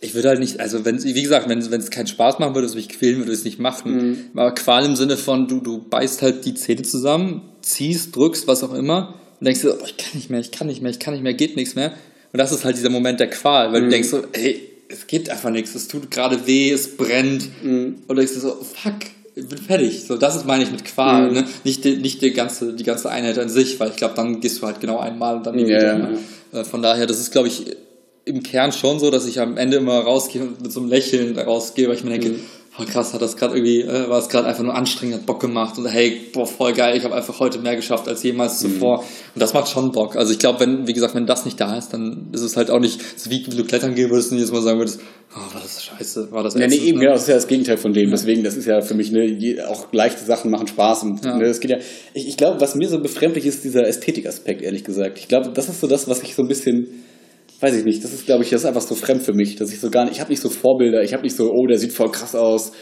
Ich 0.05 0.15
würde 0.15 0.29
halt 0.29 0.41
nicht, 0.41 0.59
also 0.61 0.85
wenn 0.85 1.03
wie 1.03 1.23
gesagt, 1.23 1.49
wenn 1.49 1.59
es 1.61 1.91
keinen 1.91 2.09
Spaß 2.09 2.39
machen 2.41 2.55
würde, 2.55 2.67
es 2.67 2.75
mich 2.75 2.89
quälen 2.89 3.19
würde, 3.19 3.33
es 3.33 3.45
nicht 3.45 3.59
machen. 3.61 4.31
Aber 4.35 4.53
Qual 4.53 4.85
im 4.85 4.97
Sinne 4.97 5.17
von, 5.17 5.47
du, 5.49 5.61
du 5.61 5.79
beißt 5.79 6.23
halt 6.23 6.45
die 6.45 6.55
Zähne 6.55 6.83
zusammen, 6.83 7.43
ziehst, 7.63 8.15
drückst, 8.15 8.47
was 8.49 8.63
auch 8.65 8.75
immer, 8.75 9.15
und 9.41 9.47
denkst 9.47 9.61
dir, 9.63 9.77
oh, 9.81 9.85
ich 9.87 9.97
kann 9.97 10.11
nicht 10.15 10.29
mehr, 10.31 10.41
ich 10.41 10.51
kann 10.51 10.67
nicht 10.67 10.83
mehr, 10.83 10.91
ich 10.91 10.99
kann 10.99 11.15
nicht 11.15 11.23
mehr, 11.23 11.35
geht 11.35 11.57
nichts 11.57 11.75
mehr. 11.77 11.93
Und 12.33 12.39
das 12.39 12.51
ist 12.53 12.65
halt 12.65 12.77
dieser 12.77 12.91
Moment 12.91 13.21
der 13.21 13.31
Qual, 13.31 13.73
weil 13.73 13.83
du 13.83 13.89
denkst 13.91 14.09
so, 14.09 14.23
ey, 14.33 14.61
es 14.89 15.07
geht 15.07 15.31
einfach 15.31 15.51
nichts, 15.51 15.75
es 15.75 15.89
tut 15.89 16.11
gerade 16.11 16.47
weh, 16.47 16.71
es 16.71 16.97
brennt. 16.97 17.49
Und 17.63 18.05
du 18.09 18.15
denkst 18.15 18.35
dir 18.35 18.41
so, 18.41 18.51
fuck, 18.61 18.95
ich 19.35 19.49
bin 19.49 19.59
fertig. 19.59 20.05
So, 20.07 20.17
das 20.17 20.37
ist 20.37 20.47
meine 20.47 20.65
ich 20.65 20.71
mit 20.71 20.85
Qual, 20.85 21.31
ne? 21.33 21.45
Nicht, 21.65 21.85
die, 21.85 21.97
nicht 21.97 22.21
die 22.23 22.33
ganze, 22.33 22.75
die 22.75 22.85
ganze 22.85 23.09
Einheit 23.11 23.39
an 23.39 23.49
sich, 23.49 23.79
weil 23.81 23.91
ich 23.91 23.97
glaube, 23.97 24.15
dann 24.15 24.41
gehst 24.41 24.61
du 24.61 24.67
halt 24.67 24.81
genau 24.81 24.99
einmal 24.99 25.37
und 25.37 25.47
dann 25.47 25.59
Ja, 25.59 25.67
wieder. 25.67 25.83
ja, 25.87 25.99
ne? 25.99 26.19
Äh, 26.53 26.65
Von 26.65 26.83
daher, 26.83 27.07
das 27.07 27.19
ist, 27.21 27.31
glaube 27.33 27.49
ich, 27.49 27.65
im 28.25 28.43
Kern 28.43 28.73
schon 28.73 28.99
so, 28.99 29.11
dass 29.11 29.27
ich 29.27 29.41
am 29.41 29.57
Ende 29.57 29.79
immer 29.79 29.99
rausgehe 30.01 30.43
und 30.43 30.63
mit 30.63 30.73
so 30.73 30.81
einem 30.81 30.89
Lächeln 30.89 31.37
rausgehe, 31.39 31.89
weil 31.89 31.97
ich 31.97 32.05
mir 32.05 32.11
denke, 32.11 32.29
Mhm. 32.31 32.41
oh 32.79 32.85
krass, 32.85 33.13
hat 33.13 33.21
das 33.21 33.37
gerade 33.37 33.55
irgendwie, 33.57 33.81
äh, 33.81 34.09
war 34.09 34.19
es 34.19 34.29
gerade 34.29 34.47
einfach 34.47 34.63
nur 34.63 34.75
anstrengend, 34.75 35.17
hat 35.17 35.27
Bock 35.27 35.41
gemacht 35.41 35.77
und 35.77 35.87
hey, 35.87 36.21
boah, 36.33 36.47
voll 36.47 36.73
geil, 36.73 36.97
ich 36.97 37.03
habe 37.05 37.15
einfach 37.17 37.39
heute 37.41 37.59
mehr 37.59 37.75
geschafft 37.77 38.07
als 38.09 38.23
jemals 38.23 38.63
Mhm. 38.63 38.69
zuvor. 38.75 38.99
Und 39.01 39.41
das 39.43 39.53
macht 39.55 39.69
schon 39.69 39.91
Bock. 39.93 40.15
Also 40.17 40.33
ich 40.33 40.39
glaube, 40.39 40.61
wenn, 40.61 40.87
wie 40.87 40.93
gesagt, 40.93 41.15
wenn 41.17 41.27
das 41.27 41.45
nicht 41.45 41.61
da 41.61 41.77
ist, 41.77 41.89
dann 41.93 42.29
ist 42.33 42.43
es 42.43 42.57
halt 42.57 42.71
auch 42.71 42.79
nicht 42.79 43.01
so 43.19 43.29
wie 43.31 43.45
wenn 43.47 43.57
du 43.57 43.65
klettern 43.65 43.95
gehen 43.97 44.09
würdest 44.11 44.31
und 44.31 44.39
jedes 44.39 44.53
Mal 44.53 44.63
sagen 44.63 44.79
würdest, 44.79 45.01
oh, 45.35 45.55
war 45.55 45.61
das 45.61 45.83
scheiße, 45.85 46.29
war 46.31 46.45
das 46.45 46.55
Ja, 46.55 46.69
nee, 46.69 46.77
eben, 46.77 46.99
ne? 46.99 47.05
genau, 47.07 47.13
das 47.15 47.23
ist 47.23 47.29
ja 47.29 47.35
das 47.35 47.49
Gegenteil 47.49 47.77
von 47.77 47.93
dem. 47.93 48.11
Deswegen, 48.11 48.45
das 48.45 48.57
ist 48.57 48.67
ja 48.67 48.81
für 48.83 48.95
mich, 48.95 49.11
ne, 49.11 49.57
auch 49.69 49.93
leichte 49.93 50.25
Sachen 50.25 50.51
machen 50.53 50.69
Spaß 50.69 51.03
und 51.03 51.25
Ja. 51.25 51.37
ne, 51.37 51.47
es 51.47 51.59
geht 51.59 51.73
ja. 51.73 51.79
Ich, 52.15 52.29
ich 52.29 52.37
glaube, 52.37 52.61
was 52.61 52.77
mir 52.77 52.89
so 52.89 53.01
befremdlich 53.01 53.47
ist, 53.47 53.65
dieser 53.65 53.85
Ästhetikaspekt, 53.87 54.63
ehrlich 54.63 54.85
gesagt. 54.85 55.19
Ich 55.19 55.27
glaube, 55.27 55.51
das 55.53 55.69
ist 55.69 55.81
so 55.81 55.89
das, 55.89 56.07
was 56.09 56.23
ich 56.23 56.37
so 56.37 56.43
ein 56.43 56.49
bisschen, 56.49 56.87
weiß 57.63 57.75
ich 57.77 57.85
nicht, 57.85 58.03
das 58.05 58.13
ist, 58.13 58.27
glaube 58.27 58.43
ich, 58.45 58.51
das 58.51 58.63
ist 58.63 58.67
einfach 58.67 58.83
so 58.83 58.95
fremd 58.95 59.23
für 59.23 59.33
mich, 59.35 59.57
dass 59.57 59.73
ich 59.73 59.81
so 59.81 59.89
gar 59.91 60.05
nicht, 60.05 60.15
ich 60.15 60.21
habe 60.21 60.31
nicht 60.31 60.43
so 60.43 60.51
Vorbilder, 60.51 61.03
ich 61.03 61.13
habe 61.13 61.23
nicht 61.23 61.37
so, 61.37 61.51
oh, 61.53 61.67
der 61.67 61.79
sieht 61.79 61.93
voll 61.93 62.11
krass 62.11 62.35
aus. 62.35 62.73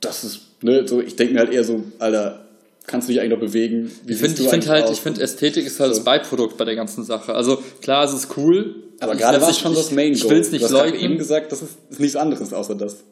Das 0.00 0.24
ist, 0.24 0.40
ne, 0.62 0.86
so, 0.86 1.00
ich 1.00 1.16
denke 1.16 1.34
mir 1.34 1.40
halt 1.40 1.52
eher 1.52 1.64
so, 1.64 1.82
Alter, 1.98 2.46
kannst 2.86 3.08
du 3.08 3.12
dich 3.12 3.20
eigentlich 3.20 3.32
noch 3.38 3.40
bewegen? 3.46 3.90
Wie 4.04 4.12
Ich 4.12 4.18
finde 4.18 4.42
ich 4.42 4.48
find 4.48 4.68
halt, 4.68 4.84
aus? 4.84 4.90
ich 4.92 5.00
finde 5.00 5.20
Ästhetik 5.22 5.64
ist 5.66 5.80
halt 5.80 5.90
das 5.92 6.04
Beiprodukt 6.04 6.56
bei 6.56 6.64
der 6.64 6.74
ganzen 6.76 7.04
Sache. 7.04 7.34
Also 7.34 7.58
klar, 7.80 8.04
es 8.04 8.12
ist 8.12 8.36
cool. 8.36 8.82
aber 9.00 9.14
Ich- 9.14 9.18
gerade 9.20 9.34
das 9.34 9.42
war 9.42 9.50
ist- 9.50 9.56
es 9.56 9.62
schon 9.62 9.74
das 9.74 9.86
ich- 9.90 9.96
Main 9.96 10.12
Ich 10.12 10.22
Goal. 10.22 10.32
will 10.32 10.40
es 10.40 10.50
nicht 10.52 10.60
du 10.62 10.66
hast 10.66 10.72
gerade 10.72 10.90
leugnen. 10.90 11.04
eben 11.04 11.18
gesagt, 11.18 11.50
das 11.52 11.62
ist, 11.62 11.76
ist 11.90 12.00
nichts 12.00 12.16
anderes 12.16 12.52
außer 12.52 12.74
das. 12.74 13.04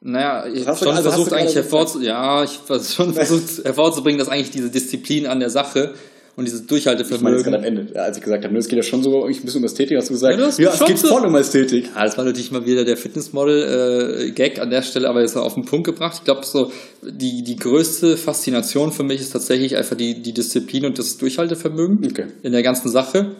Naja, 0.00 0.46
ich 0.52 0.66
habe 0.66 0.78
schon 0.78 0.88
also 0.88 1.10
versucht 1.10 1.32
eigentlich 1.32 1.54
hervorzu 1.56 2.00
ja, 2.00 2.44
ich 2.44 2.60
schon 2.94 3.14
versucht 3.14 3.64
hervorzubringen, 3.64 4.18
dass 4.18 4.28
eigentlich 4.28 4.50
diese 4.50 4.70
Disziplin 4.70 5.26
an 5.26 5.40
der 5.40 5.50
Sache 5.50 5.94
und 6.36 6.44
dieses 6.44 6.60
Ich 6.60 6.66
meine 6.70 6.82
Durchhaltevermögen. 6.82 7.54
am 7.54 7.64
Ende, 7.64 7.98
als 8.00 8.18
ich 8.18 8.22
gesagt 8.22 8.44
habe, 8.44 8.52
ne, 8.52 8.60
es 8.60 8.68
geht 8.68 8.76
ja 8.76 8.82
schon 8.82 9.02
so 9.02 9.24
ein 9.24 9.34
bisschen 9.34 9.60
um 9.60 9.64
Ästhetik, 9.64 9.96
hast 9.96 10.10
du 10.10 10.12
gesagt, 10.14 10.34
Ja, 10.34 10.40
du 10.40 10.46
hast 10.46 10.58
ja, 10.58 10.70
es 10.72 10.84
geht 10.84 10.98
voll 10.98 11.24
um 11.24 11.34
Ästhetik. 11.34 11.86
Ja, 11.94 12.04
das 12.04 12.16
war 12.18 12.24
natürlich 12.24 12.50
mal 12.50 12.66
wieder 12.66 12.84
der 12.84 12.96
Fitnessmodel-Gag 12.96 14.60
an 14.60 14.70
der 14.70 14.82
Stelle, 14.82 15.08
aber 15.08 15.22
jetzt 15.22 15.36
auf 15.36 15.54
den 15.54 15.64
Punkt 15.64 15.86
gebracht. 15.86 16.16
Ich 16.18 16.24
glaube, 16.24 16.44
so 16.44 16.70
die, 17.02 17.42
die 17.42 17.56
größte 17.56 18.16
Faszination 18.16 18.92
für 18.92 19.02
mich 19.02 19.20
ist 19.20 19.30
tatsächlich 19.32 19.76
einfach 19.76 19.96
die, 19.96 20.22
die 20.22 20.32
Disziplin 20.32 20.84
und 20.86 20.98
das 20.98 21.16
Durchhaltevermögen 21.18 22.04
Okay. 22.10 22.26
in 22.42 22.52
der 22.52 22.62
ganzen 22.62 22.90
Sache. 22.90 23.36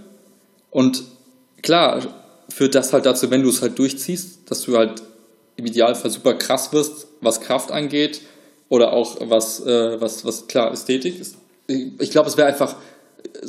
Und 0.71 1.05
klar, 1.63 2.01
führt 2.49 2.75
das 2.75 2.93
halt 2.93 3.07
dazu, 3.07 3.31
wenn 3.31 3.43
du 3.43 3.49
es 3.51 3.63
halt 3.63 3.79
durchziehst, 3.79 4.51
dass 4.51 4.63
du 4.63 4.77
halt 4.77 5.03
im 5.57 5.67
Idealfall 5.67 6.11
super 6.11 6.35
krass 6.35 6.73
wirst, 6.73 7.09
was 7.21 7.41
Kraft 7.41 7.73
angeht 7.73 8.21
oder 8.69 8.93
auch 8.93 9.17
was, 9.29 9.61
äh, 9.65 10.01
was, 10.01 10.25
was 10.25 10.47
klar 10.47 10.73
Ästhetik 10.73 11.21
ist. 11.21 11.37
Ich 11.67 12.11
glaube, 12.11 12.29
es 12.29 12.37
wäre 12.37 12.49
einfach 12.49 12.77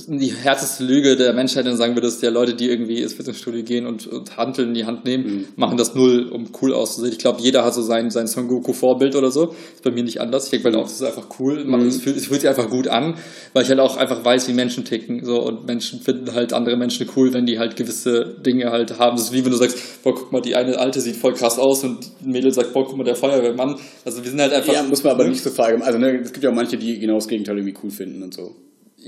die 0.07 0.33
härteste 0.33 0.83
Lüge 0.83 1.15
der 1.15 1.33
Menschheit, 1.33 1.65
wenn 1.65 1.71
du 1.71 1.77
sagen 1.77 1.95
würdest, 1.95 2.21
ja 2.23 2.29
Leute, 2.29 2.53
die 2.53 2.69
irgendwie 2.69 3.01
ins 3.01 3.13
Fitnessstudio 3.13 3.63
gehen 3.63 3.85
und, 3.85 4.07
und 4.07 4.37
Hanteln 4.37 4.69
in 4.69 4.73
die 4.73 4.85
Hand 4.85 5.05
nehmen, 5.05 5.25
Mhm. 5.25 5.45
machen 5.55 5.77
das 5.77 5.95
null, 5.95 6.29
um 6.31 6.49
cool 6.61 6.73
auszusehen. 6.73 7.11
Ich 7.11 7.19
glaube, 7.19 7.41
jeder 7.41 7.63
hat 7.65 7.73
so 7.73 7.81
sein, 7.81 8.09
sein 8.09 8.27
Son 8.27 8.47
Goku-Vorbild 8.47 9.15
oder 9.15 9.31
so. 9.31 9.53
Ist 9.75 9.83
bei 9.83 9.91
mir 9.91 10.03
nicht 10.03 10.21
anders. 10.21 10.45
Ich 10.45 10.51
denke 10.51 10.65
halt 10.65 10.75
auch, 10.75 10.83
das 10.83 10.93
ist 10.93 11.03
einfach 11.03 11.27
cool. 11.39 11.63
Mhm. 11.65 11.87
Es, 11.87 11.97
fühlt, 12.01 12.17
es 12.17 12.27
fühlt 12.27 12.41
sich 12.41 12.49
einfach 12.49 12.69
gut 12.69 12.87
an, 12.87 13.15
weil 13.53 13.63
ich 13.63 13.69
halt 13.69 13.79
auch 13.79 13.97
einfach 13.97 14.23
weiß, 14.23 14.47
wie 14.47 14.53
Menschen 14.53 14.85
ticken. 14.85 15.23
So, 15.25 15.41
und 15.41 15.65
Menschen 15.65 15.99
finden 16.01 16.33
halt 16.33 16.53
andere 16.53 16.77
Menschen 16.77 17.07
cool, 17.15 17.33
wenn 17.33 17.45
die 17.45 17.59
halt 17.59 17.75
gewisse 17.75 18.35
Dinge 18.45 18.71
halt 18.71 18.99
haben. 18.99 19.17
Das 19.17 19.25
ist 19.27 19.33
wie 19.33 19.43
wenn 19.43 19.51
du 19.51 19.57
sagst, 19.57 20.03
boah, 20.03 20.13
guck 20.15 20.31
mal, 20.31 20.41
die 20.41 20.55
eine 20.55 20.77
Alte 20.77 21.01
sieht 21.01 21.15
voll 21.15 21.33
krass 21.33 21.59
aus 21.59 21.83
und 21.83 22.05
ein 22.23 22.31
Mädel 22.31 22.51
sagt, 22.51 22.73
boah, 22.73 22.85
guck 22.85 22.97
mal, 22.97 23.03
der 23.03 23.15
Feuerwehrmann. 23.15 23.75
Also 24.05 24.23
wir 24.23 24.29
sind 24.29 24.39
halt 24.39 24.53
einfach. 24.53 24.73
Ja, 24.73 24.83
muss 24.83 25.03
man 25.03 25.13
aber 25.13 25.23
ne? 25.23 25.31
nicht 25.31 25.43
so 25.43 25.49
verallgemeinern. 25.49 25.87
Also 25.95 25.99
ne, 25.99 26.21
es 26.21 26.31
gibt 26.31 26.43
ja 26.43 26.49
auch 26.49 26.55
manche, 26.55 26.77
die 26.77 26.99
genau 26.99 27.15
das 27.15 27.27
Gegenteil 27.27 27.57
irgendwie 27.57 27.77
cool 27.83 27.89
finden 27.89 28.23
und 28.23 28.33
so. 28.33 28.55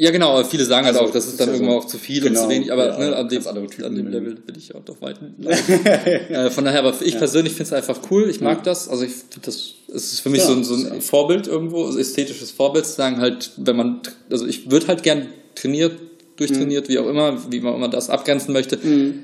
Ja, 0.01 0.11
genau, 0.11 0.30
aber 0.31 0.45
viele 0.45 0.63
sagen 0.63 0.85
halt 0.85 0.95
Also, 0.95 1.09
auch, 1.09 1.13
das 1.13 1.26
ist 1.26 1.31
ist 1.31 1.41
dann 1.41 1.49
ja 1.49 1.55
irgendwann 1.55 1.81
so- 1.81 1.85
auch 1.85 1.89
zu 1.89 1.97
viel 1.97 2.21
genau, 2.21 2.39
und 2.39 2.45
zu 2.45 2.49
wenig, 2.49 2.71
aber 2.71 2.88
ja, 2.88 2.97
ne, 2.97 3.15
an, 3.17 3.27
dem, 3.27 3.45
an 3.45 3.95
dem. 3.95 4.07
Level 4.07 4.35
bin 4.35 4.55
ich 4.57 4.73
auch 4.73 4.85
doch 4.85 5.01
weit. 5.01 5.19
äh, 5.43 6.49
von 6.49 6.63
daher, 6.63 6.80
aber 6.80 6.95
ich 7.01 7.17
persönlich 7.17 7.51
finde 7.51 7.65
es 7.65 7.73
einfach 7.73 7.99
cool, 8.09 8.30
ich 8.30 8.39
mag 8.39 8.63
das, 8.63 8.88
also 8.88 9.03
ich 9.03 9.11
finde 9.11 9.45
das, 9.47 9.73
es 9.93 10.13
ist 10.13 10.21
für 10.21 10.30
mich 10.30 10.41
so, 10.43 10.53
ein, 10.53 10.63
so 10.63 10.73
ein 10.76 11.01
Vorbild 11.01 11.47
irgendwo, 11.47 11.84
also 11.85 11.99
ästhetisches 11.99 12.51
Vorbild 12.51 12.85
zu 12.85 12.93
sagen 12.93 13.19
halt, 13.19 13.51
wenn 13.57 13.76
man, 13.76 13.99
also 14.30 14.47
ich 14.47 14.71
würde 14.71 14.88
halt 14.88 15.03
gern 15.03 15.27
trainiert, 15.55 15.99
durchtrainiert, 16.39 16.87
Mhm. 16.87 16.93
wie 16.93 16.99
auch 16.99 17.07
immer, 17.07 17.37
wie 17.51 17.59
man 17.59 17.75
immer 17.75 17.87
das 17.89 18.09
abgrenzen 18.09 18.53
möchte, 18.53 18.79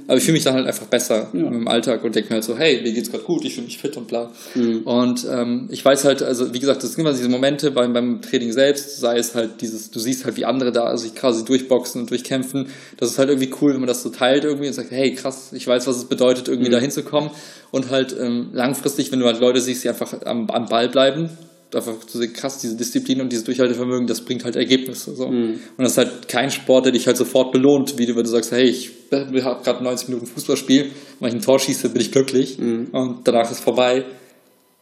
aber 0.07 0.17
ich 0.17 0.23
fühle 0.23 0.33
mich 0.33 0.43
dann 0.43 0.53
halt 0.53 0.67
einfach 0.67 0.85
besser 0.87 1.29
im 1.33 1.67
Alltag 1.67 2.03
und 2.03 2.15
denke 2.15 2.29
mir 2.29 2.35
halt 2.35 2.43
so, 2.43 2.57
hey, 2.57 2.81
mir 2.83 2.91
geht's 2.93 3.09
gerade 3.11 3.23
gut, 3.23 3.43
ich 3.45 3.53
fühle 3.55 3.65
mich 3.65 3.77
fit 3.77 3.97
und 3.97 4.07
bla. 4.07 4.31
Mhm. 4.53 4.81
Und 4.83 5.25
ähm, 5.31 5.67
ich 5.71 5.83
weiß 5.83 6.05
halt, 6.05 6.21
also 6.21 6.53
wie 6.53 6.59
gesagt, 6.59 6.83
das 6.83 6.91
sind 6.93 7.01
immer 7.01 7.13
diese 7.13 7.29
Momente 7.29 7.71
beim, 7.71 7.93
beim 7.93 8.21
Training 8.21 8.51
selbst, 8.51 8.99
sei 8.99 9.17
es 9.17 9.33
halt 9.35 9.61
dieses, 9.61 9.91
du 9.91 9.99
siehst 9.99 10.25
halt, 10.25 10.37
wie 10.37 10.45
andere 10.45 10.71
da 10.71 10.95
sich 10.97 11.15
quasi 11.15 11.43
durchboxen 11.45 12.01
und 12.01 12.09
durchkämpfen. 12.09 12.67
Das 12.97 13.09
ist 13.11 13.17
halt 13.19 13.29
irgendwie 13.29 13.51
cool, 13.61 13.73
wenn 13.73 13.79
man 13.79 13.87
das 13.87 14.03
so 14.03 14.09
teilt 14.09 14.43
irgendwie 14.43 14.67
und 14.67 14.73
sagt, 14.73 14.91
hey, 14.91 15.13
krass, 15.15 15.51
ich 15.53 15.65
weiß, 15.67 15.87
was 15.87 15.97
es 15.97 16.05
bedeutet, 16.05 16.47
irgendwie 16.47 16.69
da 16.69 16.79
hinzukommen. 16.79 17.29
Und 17.71 17.89
halt 17.89 18.15
ähm, 18.19 18.49
langfristig, 18.53 19.11
wenn 19.11 19.19
du 19.19 19.25
halt 19.25 19.39
Leute 19.39 19.59
siehst, 19.61 19.83
die 19.83 19.89
einfach 19.89 20.13
am, 20.25 20.49
am 20.49 20.65
Ball 20.67 20.89
bleiben, 20.89 21.29
einfach 21.73 21.99
zu 22.05 22.17
sehen, 22.17 22.33
krass, 22.33 22.59
diese 22.59 22.75
Disziplin 22.75 23.21
und 23.21 23.31
dieses 23.31 23.45
Durchhaltevermögen, 23.45 24.07
das 24.07 24.21
bringt 24.21 24.43
halt 24.43 24.55
Ergebnisse. 24.55 25.15
So. 25.15 25.25
Und 25.25 25.59
das 25.77 25.91
ist 25.91 25.97
halt 25.97 26.27
kein 26.27 26.51
Sport, 26.51 26.85
der 26.85 26.91
dich 26.91 27.07
halt 27.07 27.17
sofort 27.17 27.51
belohnt, 27.51 27.97
wie 27.97 28.05
du, 28.05 28.15
wenn 28.15 28.23
du 28.23 28.29
sagst, 28.29 28.51
hey, 28.51 28.63
ich 28.63 28.91
habe 29.11 29.63
gerade 29.63 29.83
90 29.83 30.09
Minuten 30.09 30.27
Fußballspiel, 30.27 30.91
wenn 31.19 31.29
ich 31.29 31.35
ein 31.35 31.41
Tor 31.41 31.59
schieße, 31.59 31.89
bin 31.89 32.01
ich 32.01 32.11
glücklich 32.11 32.59
und 32.59 33.19
danach 33.23 33.49
ist 33.51 33.61
vorbei 33.61 34.05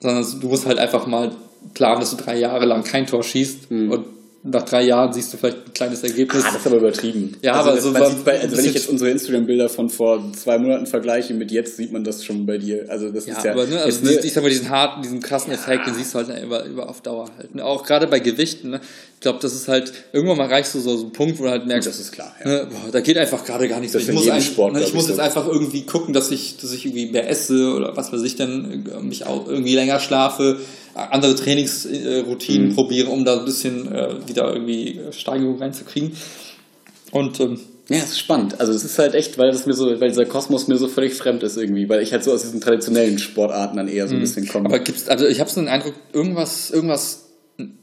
sondern 0.04 0.40
du 0.42 0.48
musst 0.50 0.66
halt 0.66 0.78
einfach 0.78 1.08
mal 1.08 1.32
planen, 1.74 2.02
dass 2.02 2.16
du 2.16 2.22
drei 2.22 2.38
Jahre 2.38 2.66
lang 2.66 2.84
kein 2.84 3.08
Tor 3.08 3.24
schießt 3.24 3.72
und 3.72 4.06
nach 4.46 4.64
drei 4.64 4.84
Jahren 4.84 5.14
siehst 5.14 5.32
du 5.34 5.38
vielleicht 5.38 5.68
ein 5.68 5.74
kleines 5.74 6.04
Ergebnis. 6.04 6.44
Ah, 6.44 6.50
das 6.52 6.62
ist 6.62 6.68
aber 6.68 6.76
übertrieben. 6.76 7.38
Ja, 7.42 7.54
also 7.54 7.70
aber 7.70 7.82
so 7.82 8.10
sieht's 8.10 8.24
bei, 8.26 8.42
also 8.42 8.58
wenn 8.58 8.66
ich 8.66 8.74
jetzt 8.74 8.90
unsere 8.90 9.10
Instagram-Bilder 9.10 9.70
von 9.70 9.90
vor 9.90 10.22
zwei 10.34 10.58
Monaten 10.58 10.86
vergleiche 10.86 11.34
mit 11.34 11.50
jetzt, 11.52 11.78
sieht 11.78 11.94
man 11.94 12.04
das 12.04 12.26
schon 12.26 12.46
bei 12.46 12.58
dir. 12.58 12.86
Also 12.90 13.10
das 13.10 13.26
Ja, 13.26 13.38
ist 13.38 13.46
ja, 13.46 13.54
aber 13.54 13.66
ne, 13.68 13.82
also 13.82 14.04
ne, 14.04 14.20
ich 14.22 14.34
sag 14.34 14.44
mal, 14.44 14.50
diesen 14.50 14.70
harten, 14.70 15.02
diesen 15.02 15.22
krassen 15.22 15.54
Effekt, 15.54 15.88
den 15.88 15.96
siehst 15.96 16.14
du 16.14 16.20
halt 16.20 16.44
über, 16.44 16.66
über 16.66 16.90
auf 16.90 17.00
Dauer 17.00 17.30
halt. 17.38 17.56
Ne? 17.56 17.64
Auch 17.64 17.86
gerade 17.86 18.06
bei 18.08 18.20
Gewichten, 18.20 18.72
ne? 18.72 18.82
Ich 19.16 19.22
glaube, 19.22 19.40
das 19.42 19.54
ist 19.54 19.70
halt, 19.70 19.94
irgendwann 20.12 20.38
mal 20.38 20.48
reichst 20.48 20.76
du 20.76 20.82
so, 20.82 20.98
so 20.98 21.04
einen 21.04 21.14
Punkt, 21.14 21.40
wo 21.40 21.44
du 21.46 21.50
halt 21.50 21.66
merkst, 21.66 21.88
das 21.88 21.98
ist 21.98 22.12
klar. 22.12 22.36
Ja. 22.44 22.52
ne, 22.52 22.68
boah, 22.70 22.92
da 22.92 23.00
geht 23.00 23.18
einfach 23.18 23.46
gerade 23.46 23.70
gar 23.70 23.80
nichts. 23.80 23.94
Das 23.94 24.02
Ich 24.02 24.12
muss, 24.12 24.28
ein, 24.30 24.42
Sport, 24.42 24.74
ne, 24.74 24.82
ich 24.82 24.94
muss 24.94 25.04
ich, 25.04 25.10
jetzt 25.12 25.18
so. 25.18 25.24
einfach 25.24 25.48
irgendwie 25.48 25.86
gucken, 25.86 26.14
dass 26.14 26.30
ich, 26.32 26.58
dass 26.58 26.74
ich 26.74 26.86
irgendwie 26.86 27.06
mehr 27.10 27.30
esse 27.30 27.74
oder 27.74 27.96
was 27.96 28.12
weiß 28.12 28.22
ich 28.24 28.36
denn, 28.36 28.86
äh, 28.94 29.02
mich 29.02 29.26
auch 29.26 29.48
irgendwie 29.48 29.76
länger 29.76 30.02
schlafe, 30.02 30.60
andere 30.96 31.36
Trainingsroutinen 31.36 32.70
Mhm. 32.70 32.76
probiere, 32.76 33.10
um 33.10 33.26
da 33.26 33.40
ein 33.40 33.46
bisschen 33.46 33.92
äh, 33.94 34.28
wieder 34.28 34.54
irgendwie 34.54 35.00
Steigerung 35.12 35.58
reinzukriegen. 35.60 36.12
Und 37.12 37.40
ähm, 37.40 37.60
Ja, 37.90 37.98
es 37.98 38.12
ist 38.12 38.20
spannend. 38.20 38.60
Also 38.60 38.72
es 38.74 38.84
ist 38.84 38.98
halt 38.98 39.14
echt, 39.14 39.38
weil 39.38 39.52
das 39.52 39.66
mir 39.66 39.74
so, 39.74 39.86
weil 40.00 40.08
dieser 40.10 40.26
Kosmos 40.26 40.68
mir 40.68 40.78
so 40.78 40.88
völlig 40.88 41.14
fremd 41.16 41.44
ist 41.44 41.58
irgendwie, 41.58 41.90
weil 41.90 42.02
ich 42.02 42.12
halt 42.14 42.24
so 42.24 42.32
aus 42.32 42.42
diesen 42.44 42.62
traditionellen 42.62 43.20
Sportarten 43.20 43.78
dann 43.78 43.88
eher 43.88 44.08
so 44.08 44.16
ein 44.16 44.22
bisschen 44.22 44.48
komme. 44.48 44.70
Mhm. 44.70 44.74
Aber 44.76 44.80
gibt's, 44.84 45.08
also 45.10 45.26
ich 45.26 45.40
habe 45.40 45.50
so 45.50 45.60
den 45.60 45.68
Eindruck, 45.68 45.94
irgendwas, 46.14 46.72
irgendwas 46.72 47.26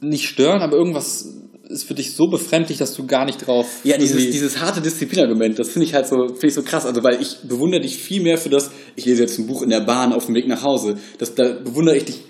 nicht 0.01 0.27
stören, 0.29 0.63
aber 0.63 0.77
irgendwas 0.77 1.27
ist 1.69 1.85
für 1.85 1.95
dich 1.95 2.17
so 2.17 2.27
befremdlich, 2.29 2.79
dass 2.79 2.95
du 2.95 3.07
gar 3.07 3.25
nicht 3.25 3.47
drauf. 3.47 3.67
Ja, 3.85 3.97
dieses, 3.97 4.17
dieses 4.33 4.61
harte 4.61 4.81
Disziplinargument, 4.81 5.57
das 5.59 5.69
finde 5.69 5.87
ich 5.87 5.95
halt 5.95 6.09
so, 6.09 6.17
finde 6.27 6.47
ich 6.49 6.55
so 6.55 6.63
krass. 6.63 6.85
Also, 6.85 7.05
weil 7.05 7.21
ich 7.23 7.37
bewundere 7.45 7.81
dich 7.83 7.97
viel 7.97 8.23
mehr 8.23 8.39
für 8.39 8.49
das, 8.49 8.73
ich 8.97 9.05
lese 9.05 9.23
jetzt 9.23 9.39
ein 9.39 9.47
Buch 9.47 9.63
in 9.63 9.71
der 9.71 9.81
Bahn 9.83 10.13
auf 10.13 10.27
dem 10.27 10.35
Weg 10.35 10.49
nach 10.49 10.65
Hause. 10.65 10.97
Das, 11.19 11.35
da 11.37 11.53
bewundere 11.63 11.97
ich 11.97 12.07
dich 12.07 12.21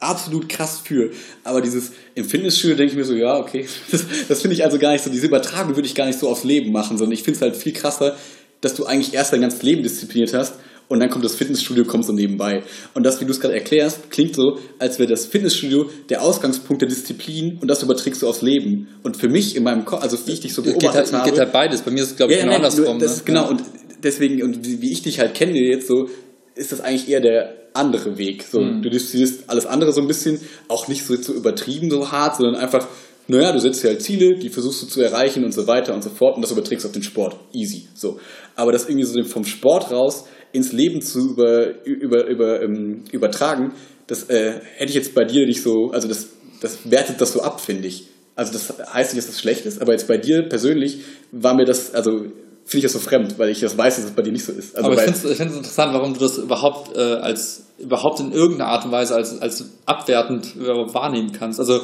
absolut 0.00 0.48
krass 0.48 0.80
für. 0.84 1.10
Aber 1.44 1.60
dieses 1.60 1.92
im 2.14 2.24
Fitnessstudio 2.24 2.76
denke 2.76 2.92
ich 2.92 2.98
mir 2.98 3.04
so, 3.04 3.14
ja, 3.14 3.36
okay. 3.36 3.66
Das, 3.90 4.04
das 4.28 4.42
finde 4.42 4.54
ich 4.54 4.64
also 4.64 4.78
gar 4.78 4.92
nicht 4.92 5.04
so, 5.04 5.10
diese 5.10 5.26
Übertragung 5.26 5.74
würde 5.76 5.86
ich 5.86 5.94
gar 5.94 6.06
nicht 6.06 6.18
so 6.18 6.28
aufs 6.28 6.44
Leben 6.44 6.72
machen, 6.72 6.98
sondern 6.98 7.12
ich 7.12 7.22
finde 7.22 7.36
es 7.36 7.42
halt 7.42 7.56
viel 7.56 7.72
krasser, 7.72 8.16
dass 8.60 8.74
du 8.74 8.84
eigentlich 8.84 9.14
erst 9.14 9.32
dein 9.32 9.40
ganzes 9.40 9.62
Leben 9.62 9.82
diszipliniert 9.82 10.34
hast 10.34 10.54
und 10.88 11.00
dann 11.00 11.10
kommt 11.10 11.24
das 11.24 11.34
Fitnessstudio, 11.34 11.84
kommt 11.84 12.04
so 12.04 12.12
nebenbei. 12.12 12.62
Und 12.94 13.04
das, 13.04 13.20
wie 13.20 13.24
du 13.24 13.32
es 13.32 13.40
gerade 13.40 13.54
erklärst, 13.54 14.10
klingt 14.10 14.36
so, 14.36 14.58
als 14.78 14.98
wäre 14.98 15.08
das 15.08 15.26
Fitnessstudio 15.26 15.90
der 16.08 16.22
Ausgangspunkt 16.22 16.82
der 16.82 16.88
Disziplin 16.88 17.58
und 17.60 17.68
das 17.68 17.82
überträgst 17.82 18.22
du 18.22 18.28
aufs 18.28 18.42
Leben. 18.42 18.88
Und 19.02 19.16
für 19.16 19.28
mich 19.28 19.56
in 19.56 19.64
meinem 19.64 19.84
Kopf, 19.84 20.02
also 20.02 20.16
wie 20.26 20.32
ich 20.32 20.40
dich 20.40 20.54
so 20.54 20.62
geht, 20.62 20.78
beobachtet 20.78 21.06
halt, 21.06 21.12
habe, 21.12 21.30
geht 21.30 21.38
halt 21.40 21.52
beides. 21.52 21.82
Bei 21.82 21.90
mir 21.90 22.02
ist 22.02 22.10
es, 22.12 22.16
glaube 22.16 22.32
ich, 22.32 22.38
genau 22.38 22.52
nein, 22.52 22.64
andersrum. 22.64 22.98
Das 22.98 23.18
ne? 23.18 23.22
genau, 23.24 23.42
Ja. 23.44 23.48
und 23.48 23.62
deswegen, 24.02 24.42
und 24.42 24.64
wie 24.64 24.92
ich 24.92 25.02
dich 25.02 25.18
halt 25.18 25.34
kenne 25.34 25.58
jetzt 25.58 25.88
so, 25.88 26.08
ist 26.56 26.72
das 26.72 26.80
eigentlich 26.80 27.08
eher 27.08 27.20
der 27.20 27.54
andere 27.74 28.18
Weg. 28.18 28.42
So, 28.42 28.60
Mhm. 28.60 28.82
Du 28.82 28.90
disziplinierst 28.90 29.48
alles 29.48 29.66
andere 29.66 29.92
so 29.92 30.00
ein 30.00 30.08
bisschen, 30.08 30.40
auch 30.68 30.88
nicht 30.88 31.04
so, 31.04 31.14
so 31.16 31.32
übertrieben 31.32 31.90
so 31.90 32.10
hart, 32.10 32.36
sondern 32.36 32.56
einfach, 32.56 32.86
naja, 33.28 33.52
du 33.52 33.60
setzt 33.60 33.82
dir 33.84 33.88
halt 33.88 34.02
Ziele, 34.02 34.38
die 34.38 34.48
versuchst 34.48 34.82
du 34.82 34.86
zu 34.86 35.02
erreichen 35.02 35.44
und 35.44 35.52
so 35.52 35.66
weiter 35.66 35.94
und 35.94 36.02
so 36.02 36.10
fort 36.10 36.36
und 36.36 36.42
das 36.42 36.52
überträgst 36.52 36.84
du 36.84 36.88
auf 36.88 36.92
den 36.92 37.02
Sport. 37.02 37.36
Easy. 37.52 37.88
So. 37.94 38.18
Aber 38.54 38.72
das 38.72 38.88
irgendwie 38.88 39.04
so 39.04 39.22
vom 39.24 39.44
Sport 39.44 39.90
raus 39.90 40.26
ins 40.52 40.72
Leben 40.72 41.02
zu 41.02 41.32
über, 41.32 41.84
über, 41.84 42.26
über, 42.26 42.62
ähm, 42.62 43.04
übertragen, 43.12 43.72
das 44.06 44.30
äh, 44.30 44.60
hätte 44.76 44.90
ich 44.90 44.94
jetzt 44.94 45.14
bei 45.14 45.24
dir 45.24 45.44
nicht 45.46 45.62
so, 45.62 45.90
also 45.92 46.08
das, 46.08 46.28
das 46.60 46.90
wertet 46.90 47.20
das 47.20 47.32
so 47.32 47.42
ab, 47.42 47.60
finde 47.60 47.88
ich. 47.88 48.04
Also 48.36 48.52
das 48.52 48.72
heißt 48.92 49.14
nicht, 49.14 49.26
dass 49.26 49.32
das 49.34 49.40
schlecht 49.40 49.66
ist, 49.66 49.82
aber 49.82 49.92
jetzt 49.92 50.06
bei 50.06 50.18
dir 50.18 50.42
persönlich 50.42 51.00
war 51.32 51.54
mir 51.54 51.64
das, 51.64 51.94
also 51.94 52.26
finde 52.66 52.78
ich 52.86 52.92
das 52.92 52.92
so 52.92 52.98
fremd, 52.98 53.38
weil 53.38 53.48
ich 53.50 53.60
das 53.60 53.78
weiß, 53.78 53.96
dass 53.96 54.04
es 54.06 54.10
bei 54.10 54.22
dir 54.22 54.32
nicht 54.32 54.44
so 54.44 54.52
ist. 54.52 54.76
Also 54.76 54.90
aber 54.90 54.96
ich 54.96 55.02
finde 55.02 55.32
es 55.32 55.40
interessant, 55.40 55.94
warum 55.94 56.14
du 56.14 56.20
das 56.20 56.36
überhaupt 56.38 56.96
äh, 56.96 57.00
als 57.00 57.62
überhaupt 57.78 58.20
in 58.20 58.32
irgendeiner 58.32 58.70
Art 58.70 58.84
und 58.84 58.92
Weise 58.92 59.14
als, 59.14 59.40
als 59.40 59.64
abwertend 59.84 60.56
äh, 60.56 60.68
wahrnehmen 60.92 61.32
kannst. 61.32 61.60
Also, 61.60 61.80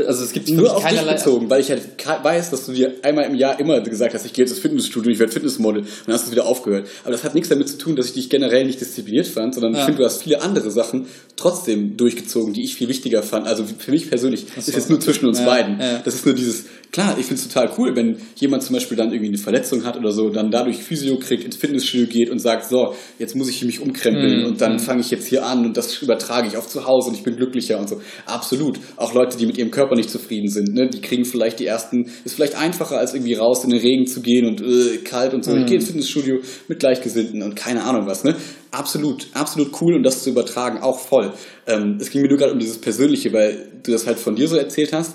ich, 0.00 0.06
also 0.08 0.24
es 0.24 0.32
gibt 0.32 0.48
nur 0.50 0.70
auf 0.74 0.82
dich 0.82 0.90
keinerlei. 0.96 1.14
bezogen, 1.14 1.50
weil 1.50 1.60
ich 1.60 1.70
halt 1.70 1.82
weiß, 2.22 2.50
dass 2.50 2.66
du 2.66 2.72
dir 2.72 2.94
einmal 3.02 3.24
im 3.26 3.34
Jahr 3.34 3.58
immer 3.60 3.80
gesagt 3.80 4.14
hast, 4.14 4.24
ich 4.26 4.32
gehe 4.32 4.44
jetzt 4.44 4.52
ins 4.52 4.60
Fitnessstudio, 4.60 5.10
ich 5.12 5.18
werde 5.18 5.32
Fitnessmodel 5.32 5.82
und 5.82 5.88
dann 6.06 6.14
hast 6.14 6.22
du 6.24 6.26
es 6.28 6.32
wieder 6.32 6.46
aufgehört. 6.46 6.88
Aber 7.04 7.12
das 7.12 7.24
hat 7.24 7.34
nichts 7.34 7.48
damit 7.48 7.68
zu 7.68 7.78
tun, 7.78 7.96
dass 7.96 8.06
ich 8.06 8.12
dich 8.14 8.30
generell 8.30 8.64
nicht 8.64 8.80
diszipliniert 8.80 9.26
fand, 9.26 9.54
sondern 9.54 9.72
ich 9.72 9.78
Ja. 9.78 9.84
finde, 9.86 9.98
du 10.00 10.04
hast 10.04 10.22
viele 10.22 10.40
andere 10.42 10.70
Sachen 10.70 11.06
trotzdem 11.36 11.96
durchgezogen, 11.96 12.52
die 12.52 12.62
ich 12.64 12.74
viel 12.74 12.88
wichtiger 12.88 13.22
fand. 13.22 13.46
Also 13.46 13.64
für 13.64 13.90
mich 13.90 14.08
persönlich 14.08 14.46
ist 14.56 14.68
jetzt 14.74 14.90
nur 14.90 15.00
zwischen 15.00 15.26
uns 15.26 15.38
Ja, 15.40 15.46
beiden. 15.46 15.80
ja. 15.80 15.98
Das 16.04 16.14
ist 16.14 16.24
nur 16.26 16.34
dieses, 16.34 16.64
klar, 16.92 17.16
ich 17.18 17.26
finde 17.26 17.42
es 17.42 17.48
total 17.48 17.70
cool, 17.78 17.96
wenn 17.96 18.16
jemand 18.36 18.62
zum 18.62 18.74
Beispiel 18.74 18.96
dann 18.96 19.08
irgendwie 19.12 19.28
eine 19.28 19.38
Verletzung 19.38 19.84
hat 19.84 19.96
oder 19.96 20.12
so, 20.12 20.28
dann 20.30 20.50
dadurch 20.50 20.78
Physio 20.82 21.16
kriegt, 21.18 21.44
ins 21.44 21.56
Fitnessstudio 21.56 22.06
geht 22.06 22.30
und 22.30 22.38
sagt, 22.38 22.68
so, 22.68 22.94
jetzt 23.18 23.34
muss 23.34 23.48
ich 23.48 23.62
mich 23.64 23.80
umkrempeln 23.80 24.40
Mhm. 24.40 24.46
und 24.46 24.60
dann 24.60 24.78
fange 24.78 25.00
ich 25.00 25.10
jetzt 25.10 25.26
hier 25.26 25.44
an 25.46 25.64
und 25.64 25.76
das 25.76 26.00
übertrage 26.02 26.46
ich 26.48 26.56
auf 26.56 26.68
zu 26.68 26.86
Hause 26.86 27.08
und 27.08 27.16
ich 27.16 27.22
bin 27.22 27.36
glücklicher 27.36 27.78
und 27.78 27.88
so. 27.88 28.00
Absolut. 28.26 28.78
Auch 28.96 29.14
Leute, 29.14 29.36
die 29.36 29.46
mit 29.46 29.58
ihrem 29.58 29.70
Körper 29.70 29.81
nicht 29.90 30.10
zufrieden 30.10 30.48
sind, 30.48 30.74
ne, 30.74 30.88
die 30.88 31.00
kriegen 31.00 31.24
vielleicht 31.24 31.58
die 31.60 31.66
ersten, 31.66 32.06
ist 32.24 32.34
vielleicht 32.34 32.54
einfacher 32.54 32.98
als 32.98 33.14
irgendwie 33.14 33.34
raus 33.34 33.64
in 33.64 33.70
den 33.70 33.80
Regen 33.80 34.06
zu 34.06 34.20
gehen 34.20 34.46
und 34.46 34.60
äh, 34.60 34.98
kalt 34.98 35.34
und 35.34 35.44
so. 35.44 35.56
Ich 35.56 35.66
gehe 35.66 35.76
ins 35.76 35.86
Fitnessstudio 35.86 36.38
mit 36.68 36.80
Gleichgesinnten 36.80 37.42
und 37.42 37.56
keine 37.56 37.84
Ahnung 37.84 38.06
was, 38.06 38.24
ne? 38.24 38.36
Absolut, 38.70 39.26
absolut 39.34 39.72
cool 39.80 39.94
und 39.94 40.02
das 40.02 40.22
zu 40.22 40.30
übertragen 40.30 40.78
auch 40.78 40.98
voll. 40.98 41.32
Ähm, 41.66 41.98
es 42.00 42.10
ging 42.10 42.22
mir 42.22 42.28
nur 42.28 42.38
gerade 42.38 42.52
um 42.52 42.58
dieses 42.58 42.78
Persönliche, 42.78 43.32
weil 43.32 43.68
du 43.82 43.92
das 43.92 44.06
halt 44.06 44.18
von 44.18 44.34
dir 44.34 44.48
so 44.48 44.56
erzählt 44.56 44.92
hast. 44.92 45.14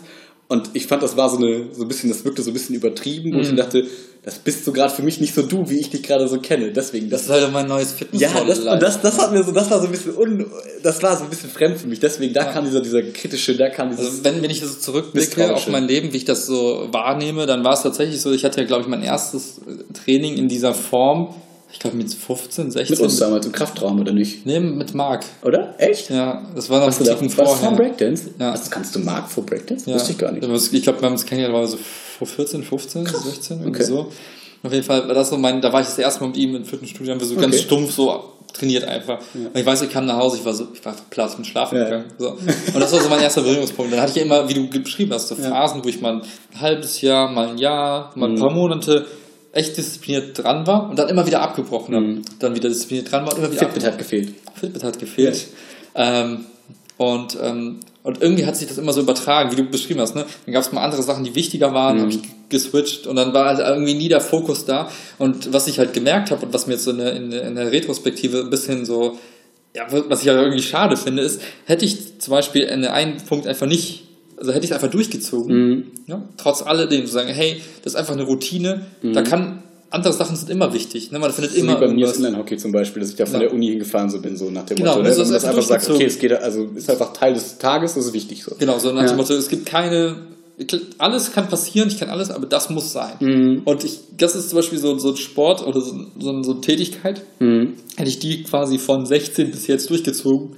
Und 0.49 0.69
ich 0.74 0.88
fand, 0.88 1.03
das 1.03 1.18
war 1.18 1.30
so 1.30 1.38
eine, 1.38 1.65
so 1.74 1.82
ein 1.82 1.88
bisschen, 1.90 2.10
das 2.10 2.24
wirkte 2.24 2.41
so 2.41 2.52
ein 2.52 2.53
bisschen 2.53 2.76
übertrieben, 2.76 3.34
wo 3.34 3.40
ich 3.40 3.49
mir 3.49 3.57
dachte, 3.57 3.86
das 4.24 4.40
bist 4.40 4.65
du 4.65 4.72
gerade 4.74 4.94
für 4.94 5.03
mich 5.03 5.19
nicht 5.19 5.34
so 5.34 5.41
du, 5.41 5.69
wie 5.69 5.78
ich 5.80 5.90
dich 5.90 6.03
gerade 6.03 6.28
so 6.28 6.40
kenne. 6.40 6.72
Deswegen, 6.72 7.10
Das 7.10 7.24
ist 7.24 7.30
halt 7.30 7.52
mein 7.52 7.68
neues 7.68 7.91
Fitness. 7.94 8.22
ja, 8.22 8.30
das, 8.45 8.60
und 8.60 8.82
das, 8.82 9.02
das 9.02 9.19
hat 9.19 9.32
mir 9.34 9.44
so, 9.44 9.52
das 9.52 9.69
war 9.69 9.80
so 9.80 9.86
ein 9.88 9.91
bisschen 9.91 10.15
un, 10.18 10.45
das 10.84 11.03
war 11.03 11.18
so 11.18 11.26
ein 11.26 11.30
bisschen 11.30 11.49
fremd 11.49 11.78
für 11.78 11.88
mich. 11.88 11.99
Deswegen, 11.99 12.34
da 12.34 12.45
kam 12.45 12.64
dieser, 12.65 12.82
dieser 12.82 13.02
kritische, 13.03 13.56
da 13.56 13.69
kam 13.69 13.90
dieses. 13.90 14.06
Also 14.06 14.24
wenn, 14.24 14.41
wenn 14.41 14.49
ich 14.49 14.61
das 14.61 14.80
zurückblicke 14.80 15.53
auf 15.53 15.68
mein 15.68 15.86
Leben, 15.86 16.14
wie 16.14 16.18
ich 16.18 16.26
das 16.26 16.45
so 16.45 16.88
wahrnehme, 16.91 17.45
dann 17.45 17.64
war 17.65 17.74
es 17.74 17.84
tatsächlich 17.84 18.22
so, 18.22 18.32
ich 18.32 18.45
hatte 18.45 18.61
ja, 18.61 18.68
glaube 18.68 18.84
ich, 18.84 18.88
mein 18.88 19.03
erstes 19.03 19.60
Training 20.06 20.38
in 20.38 20.48
dieser 20.48 20.74
Form, 20.74 21.34
ich 21.77 21.81
glaube 21.81 21.97
mit 21.97 22.11
15, 22.11 22.71
16. 22.71 22.95
mit 22.95 23.03
uns 23.03 23.19
damals 23.19 23.45
im 23.45 23.51
Kraftraum, 23.51 23.99
oder 24.01 24.11
nicht? 24.11 24.47
Nee, 24.47 24.59
mit 24.59 24.95
Marc. 24.95 25.23
Oder? 25.43 25.75
Echt? 25.77 26.09
Ja, 26.09 26.43
das 26.55 26.71
war 26.71 26.79
noch 26.79 26.87
ein 26.87 27.05
Ticken 27.05 27.27
du 27.27 27.29
vor 27.29 27.45
vorher. 27.45 27.77
Breakdance? 27.77 28.31
Ja. 28.39 28.51
Was, 28.53 28.71
kannst 28.71 28.95
du 28.95 28.99
Mark 28.99 29.29
vor 29.29 29.45
Breakdance? 29.45 29.87
Ja. 29.87 29.95
Wusste 29.95 30.13
ich 30.13 30.17
gar 30.17 30.31
nicht. 30.31 30.43
Ich 30.73 30.81
glaube, 30.81 30.99
wir 30.99 31.05
haben 31.05 31.13
uns 31.13 31.23
kennengelernt, 31.23 31.55
war 31.61 31.67
so 31.67 31.77
vor 31.77 32.27
14, 32.27 32.63
15, 32.63 33.05
16, 33.05 33.57
irgendwie 33.59 33.69
Okay. 33.69 33.83
so. 33.83 34.07
Auf 34.63 34.73
jeden 34.73 34.83
Fall 34.83 35.07
war 35.07 35.13
das 35.13 35.29
so 35.29 35.37
mein, 35.37 35.61
da 35.61 35.71
war 35.71 35.81
ich 35.81 35.85
das 35.85 35.99
erste 35.99 36.21
Mal 36.21 36.27
mit 36.29 36.37
ihm 36.37 36.55
im 36.55 36.65
Fitnessstudio, 36.65 37.13
haben 37.13 37.19
wir 37.19 37.27
so 37.27 37.35
ganz 37.35 37.53
Okay. 37.53 37.63
stumpf 37.63 37.91
so 37.93 38.23
trainiert 38.53 38.83
einfach. 38.85 39.19
Und 39.35 39.55
ich 39.55 39.63
weiß, 39.65 39.83
ich 39.83 39.91
kam 39.91 40.07
nach 40.07 40.17
Hause, 40.17 40.37
ich 40.37 40.45
war 40.45 40.55
so, 40.55 40.69
ich 40.73 40.83
war 40.83 40.95
platt, 41.11 41.35
bin 41.35 41.45
schlafen 41.45 41.77
Ja. 41.77 41.83
gegangen. 41.83 42.05
So. 42.17 42.29
Und 42.31 42.79
das 42.79 42.91
war 42.91 43.01
so 43.01 43.07
mein 43.09 43.21
erster 43.21 43.41
Berührungspunkt. 43.43 43.93
Dann 43.93 44.01
hatte 44.01 44.13
ich 44.13 44.17
ja 44.17 44.23
immer, 44.23 44.49
wie 44.49 44.55
du 44.55 44.67
beschrieben 44.81 45.13
hast, 45.13 45.27
so 45.27 45.35
Phasen, 45.35 45.83
wo 45.83 45.89
ich 45.89 46.01
mal 46.01 46.21
ein 46.23 46.59
halbes 46.59 47.01
Jahr, 47.01 47.29
mal 47.29 47.49
ein 47.49 47.59
Jahr, 47.59 48.11
mal 48.15 48.29
ein 48.29 48.33
Mhm. 48.35 48.39
paar 48.39 48.51
Monate 48.51 49.05
echt 49.57 49.75
diszipliniert 49.77 50.38
dran 50.38 50.65
war 50.67 50.89
und 50.89 50.97
dann 50.99 51.09
immer 51.09 51.25
wieder 51.25 51.41
abgebrochen 51.41 51.95
habe. 51.95 52.21
Dann 52.39 52.55
wieder 52.55 52.69
diszipliniert 52.69 53.11
dran 53.11 53.25
war 53.25 53.34
und 53.34 53.39
immer 53.39 53.51
wieder 53.51 53.63
Mhm. 53.63 53.71
Fitbit 53.71 53.85
hat 53.85 53.97
gefehlt. 53.97 54.34
Fitbit 54.55 54.84
hat 54.84 54.99
gefehlt. 54.99 55.47
Ähm, 55.95 56.45
und, 56.97 57.38
ähm, 57.41 57.79
und 58.03 58.21
irgendwie 58.21 58.45
hat 58.45 58.55
sich 58.55 58.67
das 58.67 58.77
immer 58.77 58.93
so 58.93 59.01
übertragen, 59.01 59.51
wie 59.51 59.55
du 59.55 59.63
beschrieben 59.63 59.99
hast. 59.99 60.15
Ne? 60.15 60.25
Dann 60.45 60.53
gab 60.53 60.63
es 60.63 60.71
mal 60.71 60.81
andere 60.84 61.03
Sachen, 61.03 61.23
die 61.23 61.35
wichtiger 61.35 61.73
waren, 61.73 61.97
Mhm. 61.97 62.01
habe 62.01 62.11
ich 62.11 62.19
geswitcht 62.49 63.07
und 63.07 63.17
dann 63.17 63.34
war 63.34 63.45
halt 63.47 63.59
irgendwie 63.59 63.93
nie 63.93 64.07
der 64.07 64.21
Fokus 64.21 64.65
da. 64.65 64.89
Und 65.17 65.51
was 65.53 65.67
ich 65.67 65.79
halt 65.79 65.93
gemerkt 65.93 66.31
habe 66.31 66.45
und 66.45 66.53
was 66.53 66.65
mir 66.67 66.73
jetzt 66.73 66.85
so 66.85 66.91
in 66.91 66.97
der, 66.99 67.13
in 67.13 67.29
der, 67.31 67.41
in 67.43 67.55
der 67.55 67.71
Retrospektive 67.71 68.39
ein 68.39 68.49
bisschen 68.49 68.85
so, 68.85 69.17
ja, 69.75 69.85
was 70.07 70.21
ich 70.21 70.25
ja 70.27 70.34
irgendwie 70.41 70.63
schade 70.63 70.95
finde, 70.97 71.21
ist, 71.23 71.41
hätte 71.65 71.84
ich 71.85 72.19
zum 72.19 72.31
Beispiel 72.31 72.63
in 72.63 72.85
einem 72.85 73.17
Punkt 73.17 73.45
einfach 73.47 73.67
nicht, 73.67 74.03
also 74.38 74.51
hätte 74.51 74.65
ich 74.65 74.72
es 74.72 74.76
einfach 74.76 74.89
durchgezogen, 74.91 75.55
Mhm. 75.69 75.84
ja, 76.07 76.22
trotz 76.38 76.61
alledem 76.61 77.05
zu 77.05 77.11
sagen, 77.14 77.30
hey, 77.30 77.61
das 77.84 77.93
ist 77.93 77.99
einfach 77.99 78.14
eine 78.14 78.23
Routine, 78.23 78.85
da 79.01 79.22
kann, 79.23 79.64
andere 79.89 80.11
Sachen 80.14 80.35
sind 80.35 80.49
immer 80.49 80.73
wichtig, 80.73 81.11
ne? 81.11 81.19
man 81.19 81.31
findet 81.31 81.51
Mhm. 81.53 81.55
So 81.57 81.61
immer 81.64 81.76
wie 81.81 81.85
bei 81.88 81.93
mir 81.93 82.05
ist 82.07 82.18
Inline-Hockey 82.18 82.57
zum 82.57 82.72
Beispiel, 82.72 83.01
dass 83.01 83.09
ich 83.11 83.15
da 83.15 83.26
von 83.26 83.35
Ja. 83.35 83.47
der 83.47 83.53
Uni 83.53 83.68
hingefahren 83.68 84.09
so 84.09 84.19
bin, 84.22 84.35
so 84.38 84.49
nach 84.51 84.65
dem 84.65 84.77
Genau, 84.77 84.91
Motto. 84.97 85.03
Ne? 85.03 85.09
das 85.09 85.18
Wenn 85.18 85.26
man 85.26 85.34
das 85.34 85.45
einfach 85.45 85.64
sagt, 85.64 85.89
okay, 85.89 86.05
es 86.05 86.19
geht, 86.19 86.31
also 86.34 86.65
ist 86.76 86.89
einfach 86.89 87.14
Teil 87.14 87.34
des 87.34 87.57
Tages, 87.57 87.93
das 87.95 88.05
ist 88.07 88.14
wichtig 88.14 88.43
so. 88.43 88.53
Genau, 88.59 88.77
so 88.80 88.91
nach 88.91 89.03
Ja. 89.03 89.07
dem 89.07 89.18
Motto, 89.18 89.34
es 89.34 89.47
gibt 89.47 89.65
keine, 89.65 90.18
alles 90.97 91.31
kann 91.31 91.47
passieren, 91.47 91.88
ich 91.88 91.97
kann 91.99 92.09
alles, 92.09 92.31
aber 92.31 92.47
das 92.47 92.69
muss 92.69 92.91
sein. 92.91 93.14
Mhm. 93.19 93.61
Und 93.64 93.84
ich, 93.85 93.99
das 94.18 94.35
ist 94.35 94.49
zum 94.49 94.57
Beispiel 94.57 94.77
so, 94.80 94.97
so 94.97 95.11
ein 95.11 95.18
Sport 95.18 95.65
oder 95.65 95.80
so, 95.80 95.95
so, 96.19 96.43
so 96.43 96.51
eine 96.51 96.61
Tätigkeit, 96.61 97.22
Mhm. 97.39 97.73
hätte 97.95 98.09
ich 98.09 98.19
die 98.19 98.43
quasi 98.43 98.80
von 98.80 99.05
16 99.05 99.51
bis 99.51 99.68
jetzt 99.68 99.89
durchgezogen, 99.89 100.55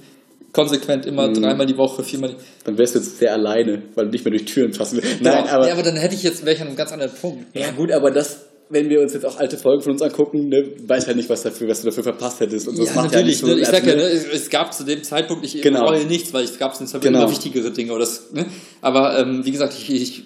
konsequent 0.52 1.06
immer 1.06 1.28
Mhm. 1.28 1.34
dreimal 1.42 1.66
die 1.66 1.76
Woche, 1.76 2.02
viermal 2.02 2.30
die 2.30 2.36
Dann 2.64 2.76
wärst 2.78 2.94
du 2.94 2.98
jetzt 2.98 3.18
sehr 3.18 3.32
alleine, 3.32 3.82
weil 3.94 4.06
du 4.06 4.10
nicht 4.10 4.24
mehr 4.24 4.32
durch 4.32 4.44
Türen 4.46 4.72
passen 4.72 4.98
willst. 5.02 5.20
Nein, 5.22 5.46
aber, 5.48 5.66
ja, 5.66 5.72
aber 5.74 5.82
dann 5.82 5.96
hätte 5.96 6.14
ich 6.14 6.22
jetzt, 6.22 6.44
wäre 6.44 6.54
ich 6.56 6.60
an 6.60 6.68
einem 6.68 6.76
ganz 6.76 6.92
anderen 6.92 7.12
Punkt. 7.12 7.46
ja 7.56 7.70
gut, 7.70 7.92
aber 7.92 8.10
das, 8.10 8.46
wenn 8.68 8.88
wir 8.88 9.00
uns 9.00 9.12
jetzt 9.14 9.24
auch 9.26 9.38
alte 9.38 9.56
Folgen 9.58 9.82
von 9.82 9.92
uns 9.92 10.02
angucken, 10.02 10.48
ne, 10.48 10.62
weiß 10.86 11.06
halt 11.08 11.16
nicht, 11.16 11.28
was 11.28 11.42
dafür, 11.42 11.68
was 11.68 11.80
du 11.82 11.86
dafür 11.88 12.04
verpasst 12.04 12.40
hättest. 12.40 12.68
Und 12.68 12.76
so. 12.76 12.84
Das 12.84 12.94
Ja, 12.94 13.02
macht 13.02 13.12
natürlich. 13.14 13.40
Ja 13.40 13.46
nicht 13.48 13.56
ne? 13.56 13.60
ich 13.62 13.66
so, 13.66 13.72
sag 13.72 13.86
ja, 13.86 13.94
ne, 13.96 14.02
es, 14.02 14.50
gab 14.50 14.72
zu 14.74 14.84
dem 14.84 15.02
Zeitpunkt, 15.02 15.44
ich 15.44 15.60
Genau. 15.60 15.80
bereue 15.86 16.04
nichts, 16.04 16.32
weil 16.32 16.44
es 16.44 16.58
gab 16.58 16.72
es 16.80 16.92
Genau. 17.00 17.20
immer 17.22 17.30
wichtigere 17.30 17.70
Dinge. 17.72 17.92
Oder 17.92 18.00
das, 18.00 18.32
ne? 18.32 18.46
Aber 18.80 19.18
ähm, 19.18 19.44
wie 19.44 19.50
gesagt, 19.50 19.74
ich, 19.76 19.90
ich, 19.90 20.22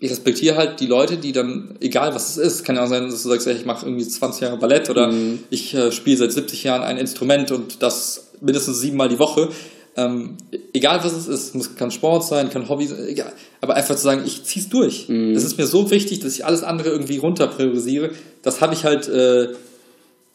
ich 0.00 0.10
respektiere 0.10 0.56
halt 0.56 0.80
die 0.80 0.86
Leute, 0.86 1.16
die 1.16 1.32
dann, 1.32 1.76
egal 1.80 2.14
was 2.14 2.30
es 2.30 2.36
ist, 2.36 2.64
kann 2.64 2.76
ja 2.76 2.84
auch 2.84 2.88
sein, 2.88 3.04
dass 3.10 3.22
du 3.22 3.28
sagst, 3.30 3.46
ich 3.48 3.64
mache 3.64 3.86
irgendwie 3.86 4.06
20 4.06 4.42
Jahre 4.42 4.56
Ballett 4.58 4.90
oder 4.90 5.10
Mhm. 5.10 5.40
ich 5.50 5.74
äh, 5.74 5.90
spiele 5.90 6.16
seit 6.18 6.32
70 6.32 6.64
Jahren 6.64 6.82
ein 6.82 6.98
Instrument 6.98 7.50
und 7.52 7.82
das 7.82 8.27
mindestens 8.40 8.80
siebenmal 8.80 9.08
die 9.08 9.18
Woche. 9.18 9.48
Ähm, 9.96 10.36
egal 10.72 11.02
was 11.02 11.12
es 11.12 11.26
ist, 11.26 11.54
muss, 11.56 11.74
kann 11.74 11.90
Sport 11.90 12.24
sein, 12.24 12.50
kann 12.50 12.68
Hobby 12.68 12.86
sein, 12.86 13.04
egal. 13.08 13.32
Aber 13.60 13.74
einfach 13.74 13.96
zu 13.96 14.02
sagen, 14.02 14.22
ich 14.24 14.44
zieh's 14.44 14.68
durch. 14.68 15.08
Mhm. 15.08 15.34
Das 15.34 15.42
ist 15.44 15.58
mir 15.58 15.66
so 15.66 15.90
wichtig, 15.90 16.20
dass 16.20 16.34
ich 16.34 16.44
alles 16.44 16.62
andere 16.62 16.90
irgendwie 16.90 17.16
runter 17.16 17.48
priorisiere. 17.48 18.10
Das 18.42 18.60
habe 18.60 18.74
ich 18.74 18.84
halt 18.84 19.08
äh, 19.08 19.48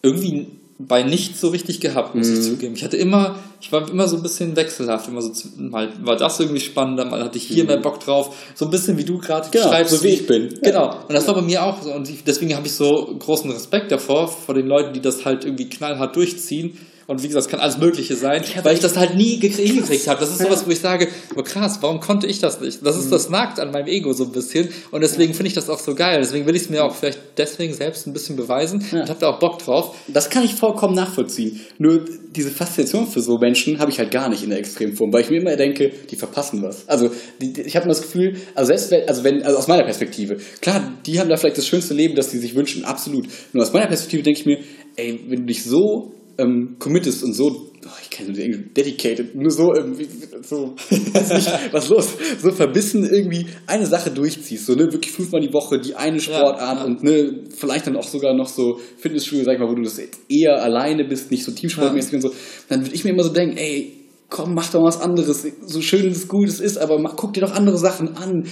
irgendwie 0.02 0.48
bei 0.80 1.04
nichts 1.04 1.40
so 1.40 1.50
richtig 1.50 1.80
gehabt, 1.80 2.14
muss 2.16 2.28
ich 2.28 2.40
Mhm. 2.40 2.42
zugeben. 2.44 2.74
Ich 2.76 2.84
hatte 2.84 2.98
immer, 2.98 3.38
ich 3.62 3.72
war 3.72 3.88
immer 3.90 4.08
so 4.08 4.18
ein 4.18 4.24
bisschen 4.24 4.56
wechselhaft, 4.58 5.08
immer 5.08 5.22
so, 5.22 5.32
mal 5.58 5.94
war 6.02 6.18
das 6.18 6.40
irgendwie 6.40 6.60
spannender, 6.60 7.06
mal 7.06 7.24
hatte 7.24 7.38
ich 7.38 7.46
hier 7.46 7.64
mehr 7.64 7.78
Bock 7.80 8.00
drauf, 8.02 8.36
so 8.56 8.66
ein 8.66 8.72
bisschen 8.72 8.98
wie 8.98 9.06
du 9.06 9.18
gerade 9.20 9.48
Mhm. 9.48 9.52
Genau, 9.52 9.68
schreibst. 9.70 9.94
so 9.94 10.04
wie 10.04 10.10
ich 10.10 10.28
bin. 10.28 10.50
Genau. 10.62 10.98
Und 11.08 11.14
das 11.14 11.26
war 11.28 11.36
bei 11.36 11.42
mir 11.42 11.64
auch 11.64 11.82
so. 11.82 11.94
Und 11.94 12.10
ich, 12.10 12.24
deswegen 12.26 12.54
habe 12.56 12.68
ich 12.68 12.74
so 12.74 13.16
großen 13.18 13.50
Respekt 13.52 13.92
davor, 13.94 14.28
vor 14.28 14.56
den 14.56 14.66
Leuten, 14.68 14.92
die 14.94 15.00
das 15.00 15.24
halt 15.24 15.46
irgendwie 15.46 15.70
knallhart 15.70 16.16
durchziehen. 16.18 16.78
Und 17.08 17.22
wie 17.22 17.28
gesagt, 17.28 17.46
es 17.46 17.52
kann 17.52 17.60
alles 17.60 17.78
Mögliche 17.78 18.16
sein, 18.16 18.44
weil 18.64 18.76
ich 18.76 18.80
das 18.80 18.96
halt 18.96 19.16
nie 19.16 19.40
gekrie- 19.40 19.66
hingekriegt 19.68 20.08
habe. 20.08 20.20
Das 20.20 20.30
ist 20.30 20.40
sowas, 20.40 20.66
wo 20.66 20.72
ich 20.72 20.80
sage, 20.80 21.10
oh 21.36 21.44
krass, 21.44 21.80
warum 21.82 22.00
konnte 22.00 22.28
ich 22.28 22.40
das 22.40 22.62
nicht? 22.62 22.86
Das 22.86 22.98
ist, 22.98 23.12
das 23.12 23.30
nagt 23.30 23.60
an 23.60 23.72
meinem 23.72 23.88
Ego 23.88 24.14
so 24.14 24.24
ein 24.24 24.32
bisschen. 24.32 24.70
Und 24.92 25.02
deswegen 25.02 25.34
finde 25.34 25.48
ich 25.48 25.54
das 25.54 25.70
auch 25.70 25.80
so 25.80 25.96
geil. 25.96 26.20
Deswegen 26.22 26.46
will 26.46 26.56
ich 26.56 26.64
es 26.64 26.70
mir 26.70 26.84
auch 26.84 26.96
vielleicht 26.96 27.20
deswegen 27.38 27.74
selbst 27.74 28.08
ein 28.08 28.14
bisschen 28.14 28.36
beweisen 28.36 28.86
und 28.92 29.10
habe 29.10 29.20
da 29.20 29.30
auch 29.30 29.40
Bock 29.40 29.60
drauf. 29.60 29.96
Das 30.08 30.30
kann 30.30 30.44
ich 30.46 30.56
vollkommen 30.56 30.96
nachvollziehen. 30.96 31.60
Nur 31.78 32.06
diese 32.36 32.52
Faszination 32.52 33.08
für 33.08 33.22
so 33.22 33.38
Menschen 33.38 33.80
habe 33.80 33.92
ich 33.92 34.00
halt 34.00 34.12
gar 34.12 34.30
nicht 34.30 34.44
in 34.44 34.50
der 34.50 34.60
Extremform, 34.60 35.12
weil 35.12 35.22
ich 35.22 35.30
mir 35.30 35.42
immer 35.42 35.56
denke, 35.56 35.92
die 36.10 36.16
verpassen 36.16 36.64
was. 36.64 36.88
Also 36.88 37.12
die, 37.42 37.54
die, 37.54 37.62
ich 37.62 37.76
habe 37.76 37.84
immer 37.86 37.94
das 37.94 38.02
Gefühl, 38.02 38.38
also 38.56 38.68
selbst 38.70 38.92
wenn, 38.92 39.08
also 39.08 39.24
wenn, 39.24 39.44
also 39.44 39.58
aus 39.58 39.68
meiner 39.68 39.84
Perspektive, 39.84 40.38
klar, 40.62 40.94
die 41.06 41.20
haben 41.20 41.30
da 41.30 41.36
vielleicht 41.36 41.58
das 41.58 41.68
schönste 41.68 41.94
Leben, 41.94 42.16
das 42.16 42.32
sie 42.32 42.40
sich 42.40 42.56
wünschen, 42.56 42.86
absolut. 42.86 43.28
Nur 43.52 43.64
aus 43.64 43.74
meiner 43.74 43.88
Perspektive 43.88 44.24
denke 44.24 44.40
ich 44.40 44.46
mir, 44.46 44.60
ey, 44.96 45.20
wenn 45.28 45.42
du 45.42 45.46
dich 45.46 45.64
so 45.64 46.12
ähm, 46.38 46.76
committest 46.80 47.24
und 47.24 47.34
so, 47.34 47.72
oh, 47.86 47.90
ich 48.02 48.10
kenne 48.10 48.34
die 48.34 48.42
Englisch, 48.42 48.62
dedicated, 48.76 49.36
nur 49.36 49.52
so 49.52 49.74
irgendwie, 49.74 50.08
so, 50.42 50.76
weiß 50.90 51.34
nicht, 51.34 51.52
was 51.72 51.90
los, 51.90 52.10
so 52.42 52.52
verbissen 52.52 53.04
irgendwie 53.04 53.48
eine 53.68 53.86
Sache 53.86 54.12
durchziehst, 54.12 54.66
so, 54.66 54.74
ne, 54.74 54.92
wirklich 54.92 55.12
fünfmal 55.12 55.42
die 55.42 55.54
Woche 55.54 55.80
die 55.80 55.96
eine 55.96 56.20
Sportart 56.20 56.80
ja. 56.80 56.86
und 56.86 57.04
ne, 57.04 57.44
vielleicht 57.56 57.88
dann 57.88 57.96
auch 57.96 58.08
sogar 58.08 58.34
noch 58.34 58.48
so 58.48 58.80
Fitnessstudio, 58.98 59.46
sag 59.46 59.54
ich 59.54 59.60
mal, 59.60 59.70
wo 59.70 59.76
du 59.76 59.84
das 59.84 60.00
eher 60.30 60.62
alleine 60.62 61.06
bist, 61.06 61.32
nicht 61.32 61.44
so 61.44 61.52
teamsportmäßig 61.52 62.16
und 62.16 62.22
so, 62.22 62.34
dann 62.70 62.82
würde 62.82 62.96
ich 62.96 63.04
mir 63.04 63.12
immer 63.12 63.24
so 63.24 63.34
denken, 63.34 63.58
ey, 63.58 64.03
komm, 64.30 64.54
mach 64.56 64.70
doch 64.72 64.84
was 64.84 65.00
anderes, 65.02 65.46
so 65.66 65.82
schön 65.82 66.10
es 66.12 66.28
gut 66.28 66.48
es 66.50 66.60
ist, 66.60 66.78
aber 66.78 66.98
mach, 67.00 67.16
guck 67.16 67.34
dir 67.34 67.42
doch 67.42 67.54
andere 67.54 67.78
Sachen 67.78 68.18
an, 68.18 68.46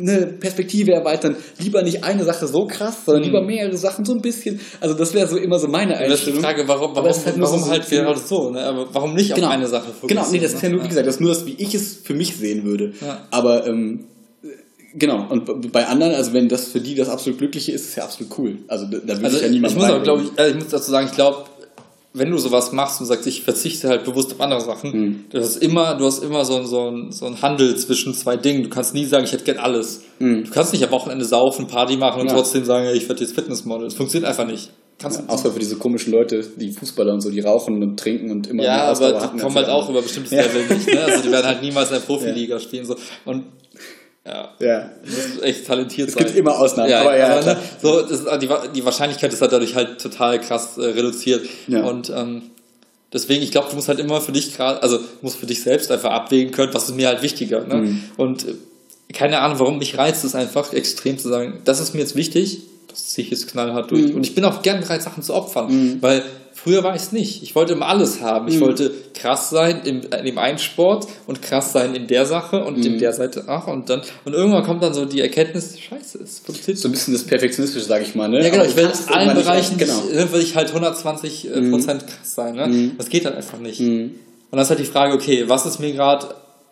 eine 0.00 0.26
Perspektive 0.26 0.92
erweitern, 0.92 1.36
lieber 1.58 1.82
nicht 1.82 2.02
eine 2.02 2.24
Sache 2.24 2.46
so 2.48 2.66
krass, 2.66 3.04
sondern 3.04 3.22
lieber 3.24 3.42
mehrere 3.42 3.76
Sachen 3.76 4.04
so 4.04 4.14
ein 4.14 4.20
bisschen, 4.20 4.58
also 4.80 4.94
das 4.96 5.14
wäre 5.14 5.28
so 5.28 5.36
immer 5.36 5.58
so 5.58 5.68
meine 5.68 5.92
Das 5.92 6.00
ist 6.00 6.08
die 6.08 6.12
Einstellung. 6.32 6.40
Frage, 6.42 6.66
warum, 6.66 6.96
warum, 6.96 7.06
halt 7.12 7.40
warum 7.40 7.60
so- 7.60 7.70
halt 7.70 7.88
gerade 7.88 8.18
so, 8.18 8.50
ne? 8.50 8.64
Aber 8.64 8.88
warum 8.92 9.14
nicht 9.14 9.34
Genau. 9.34 9.46
auf 9.48 9.52
eine 9.52 9.68
Sache 9.68 9.92
Genau, 10.06 10.26
nee, 10.30 10.38
das 10.40 10.54
ist 10.54 10.62
ja 10.62 10.70
nur, 10.70 10.78
wie 10.80 10.82
ne? 10.84 10.88
gesagt, 10.88 11.06
das 11.06 11.16
ist 11.16 11.20
nur 11.20 11.30
das, 11.30 11.46
wie 11.46 11.54
ich 11.58 11.74
es 11.74 11.96
für 12.02 12.14
mich 12.14 12.36
sehen 12.36 12.64
würde. 12.64 12.94
Ja. 13.00 13.26
Aber 13.30 13.66
ähm, 13.66 14.06
genau, 14.94 15.28
und 15.30 15.70
bei 15.72 15.86
anderen, 15.86 16.14
also 16.14 16.32
wenn 16.32 16.48
das 16.48 16.68
für 16.68 16.80
die 16.80 16.94
das 16.94 17.08
absolut 17.08 17.38
Glückliche 17.38 17.72
ist, 17.72 17.82
ist 17.82 17.88
es 17.90 17.96
ja 17.96 18.04
absolut 18.04 18.36
cool. 18.38 18.58
Also 18.68 18.86
da, 18.86 18.98
da 18.98 19.08
würde 19.14 19.24
Also 19.26 19.36
ich 19.36 19.42
ja 19.44 19.48
niemand 19.50 19.72
ich 19.72 19.78
muss 19.78 20.02
glaube 20.02 20.22
ich, 20.24 20.38
äh, 20.40 20.48
ich 20.50 20.54
muss 20.56 20.68
dazu 20.68 20.90
sagen, 20.90 21.06
ich 21.08 21.14
glaube, 21.14 21.44
wenn 22.18 22.30
du 22.30 22.38
sowas 22.38 22.72
machst 22.72 23.00
und 23.00 23.06
sagst, 23.06 23.26
ich 23.26 23.42
verzichte 23.42 23.88
halt 23.88 24.04
bewusst 24.04 24.32
auf 24.32 24.40
andere 24.40 24.60
Sachen, 24.60 24.92
Hm. 24.92 25.24
du 25.30 25.38
hast 25.38 25.56
immer, 25.56 25.94
du 25.94 26.04
hast 26.06 26.22
immer 26.22 26.44
so, 26.44 26.62
so, 26.64 26.92
so 27.10 27.26
ein 27.26 27.42
Handel 27.42 27.76
zwischen 27.76 28.14
zwei 28.14 28.36
Dingen. 28.36 28.62
Du 28.62 28.68
kannst 28.68 28.94
nie 28.94 29.04
sagen, 29.04 29.24
ich 29.24 29.32
hätte 29.32 29.44
gern 29.44 29.58
alles. 29.58 30.02
Du 30.18 30.44
kannst 30.50 30.72
nicht 30.72 30.82
am 30.84 30.90
Wochenende 30.90 31.24
saufen, 31.24 31.66
Party 31.66 31.96
machen 31.96 32.22
und. 32.22 32.28
Ja. 32.28 32.34
trotzdem 32.34 32.64
sagen, 32.64 32.88
ich 32.94 33.08
werde 33.08 33.22
jetzt 33.22 33.34
Fitnessmodel. 33.34 33.86
Das 33.86 33.94
funktioniert 33.94 34.28
einfach 34.28 34.46
nicht. 34.46 34.70
Kannst 34.98 35.20
Ja, 35.20 35.28
außer 35.28 35.52
für 35.52 35.58
diese 35.58 35.76
komischen 35.76 36.10
Leute, 36.10 36.42
die 36.56 36.72
Fußballer 36.72 37.12
und 37.12 37.20
so, 37.20 37.28
die 37.30 37.40
rauchen 37.40 37.82
und 37.82 38.00
trinken 38.00 38.30
und 38.30 38.46
immer 38.46 38.62
ja, 38.64 38.84
aber 38.84 39.12
die 39.34 39.38
kommen 39.38 39.54
halt 39.54 39.68
auch 39.68 39.90
über 39.90 40.00
bestimmtes 40.00 40.32
Ja. 40.32 40.40
Level 40.40 40.74
nicht. 40.74 40.86
Ne? 40.90 41.04
Also 41.04 41.22
die 41.22 41.30
werden 41.30 41.44
halt 41.46 41.60
niemals 41.60 41.90
in 41.90 41.96
der 41.96 42.00
Profiliga 42.06 42.58
spielen. 42.58 42.86
So. 42.86 42.96
Und 43.26 43.44
ja, 44.26 44.48
Ja. 44.58 44.90
das 45.04 45.14
ist 45.14 45.42
echt 45.42 45.66
talentiert 45.66 46.08
Es 46.08 46.16
gibt 46.16 46.34
immer 46.34 46.58
Ausnahmen, 46.58 46.90
Ja, 46.90 47.02
aber 47.02 47.16
ja, 47.16 47.38
aber, 47.38 47.44
ne, 47.44 47.56
so, 47.80 48.02
das 48.02 48.20
ist, 48.20 48.26
die, 48.42 48.48
die 48.74 48.84
Wahrscheinlichkeit 48.84 49.32
ist 49.32 49.40
halt 49.40 49.52
dadurch 49.52 49.74
halt 49.74 50.00
total 50.00 50.40
krass 50.40 50.76
äh, 50.78 50.84
reduziert. 50.84 51.46
Ja. 51.68 51.84
Und 51.84 52.10
ähm, 52.10 52.42
deswegen, 53.12 53.42
ich 53.42 53.50
glaube, 53.52 53.68
du 53.70 53.76
musst 53.76 53.88
halt 53.88 54.00
immer 54.00 54.20
für 54.20 54.32
dich 54.32 54.56
gerade, 54.56 54.82
also 54.82 54.98
musst 55.22 55.36
für 55.36 55.46
dich 55.46 55.62
selbst 55.62 55.90
einfach 55.90 56.10
abwägen 56.10 56.52
können, 56.52 56.74
was 56.74 56.88
ist 56.88 56.96
mir 56.96 57.08
halt 57.08 57.22
wichtiger. 57.22 57.64
Ne? 57.64 57.74
Mhm. 57.76 58.02
Und 58.16 58.48
äh, 58.48 58.54
keine 59.12 59.40
Ahnung, 59.40 59.58
warum 59.60 59.78
mich 59.78 59.96
reizt 59.96 60.24
es 60.24 60.34
einfach 60.34 60.72
extrem 60.72 61.18
zu 61.18 61.28
sagen, 61.28 61.60
das 61.64 61.80
ist 61.80 61.94
mir 61.94 62.00
jetzt 62.00 62.16
wichtig, 62.16 62.62
das 62.88 63.06
ziehe 63.08 63.24
ich 63.24 63.30
jetzt 63.30 63.48
knallhart 63.50 63.90
durch. 63.90 64.08
Mhm. 64.08 64.16
Und 64.16 64.26
ich 64.26 64.34
bin 64.34 64.44
auch 64.44 64.62
gern 64.62 64.80
bereit, 64.80 65.02
Sachen 65.02 65.22
zu 65.22 65.34
opfern, 65.34 65.98
weil 66.00 66.24
früher 66.56 66.82
war 66.82 66.94
ich 66.96 67.02
es 67.02 67.12
nicht. 67.12 67.42
Ich 67.42 67.54
wollte 67.54 67.74
immer 67.74 67.86
alles 67.86 68.20
haben. 68.20 68.46
Mhm. 68.46 68.52
Ich 68.52 68.60
wollte 68.60 68.90
krass 69.14 69.50
sein 69.50 69.82
im, 69.84 70.00
in 70.02 70.24
dem 70.24 70.38
einen 70.38 70.58
Sport 70.58 71.06
und 71.26 71.42
krass 71.42 71.72
sein 71.72 71.94
in 71.94 72.06
der 72.06 72.26
Sache 72.26 72.64
und 72.64 72.78
Mhm. 72.78 72.84
in 72.84 72.98
der 72.98 73.12
Seite 73.12 73.44
auch 73.48 73.66
und 73.68 73.88
dann 73.90 74.02
und 74.24 74.32
irgendwann 74.34 74.64
kommt 74.64 74.82
dann 74.82 74.94
so 74.94 75.04
die 75.04 75.20
Erkenntnis, 75.20 75.78
scheiße, 75.78 76.18
es 76.22 76.40
funktioniert 76.40 76.78
So 76.78 76.88
ein 76.88 76.92
bisschen 76.92 77.14
das 77.14 77.24
Perfektionistische, 77.24 77.84
sage 77.84 78.04
ich 78.04 78.14
mal. 78.14 78.28
Ne? 78.28 78.42
ja, 78.42 78.48
genau, 78.50 78.62
Aber 78.62 78.70
ich 78.70 78.76
will 78.76 78.84
in 78.86 79.14
allen 79.14 79.34
nicht 79.34 79.44
Bereichen, 79.46 79.78
echt- 79.78 79.88
genau. 79.88 80.00
nicht, 80.22 80.32
will 80.32 80.40
ich 80.40 80.56
halt 80.56 80.68
120 80.68 81.48
äh, 81.54 81.70
Prozent 81.70 82.06
krass 82.06 82.34
sein. 82.34 82.54
Ne? 82.56 82.92
Das 82.98 83.08
geht 83.08 83.24
halt 83.24 83.36
einfach 83.36 83.58
nicht. 83.58 83.80
Und 83.80 84.14
dann 84.50 84.60
ist 84.60 84.70
halt 84.70 84.80
die 84.80 84.84
Frage, 84.84 85.14
okay, 85.14 85.44
was 85.48 85.66
ist 85.66 85.78
mir 85.80 85.92
gerade 85.92 86.26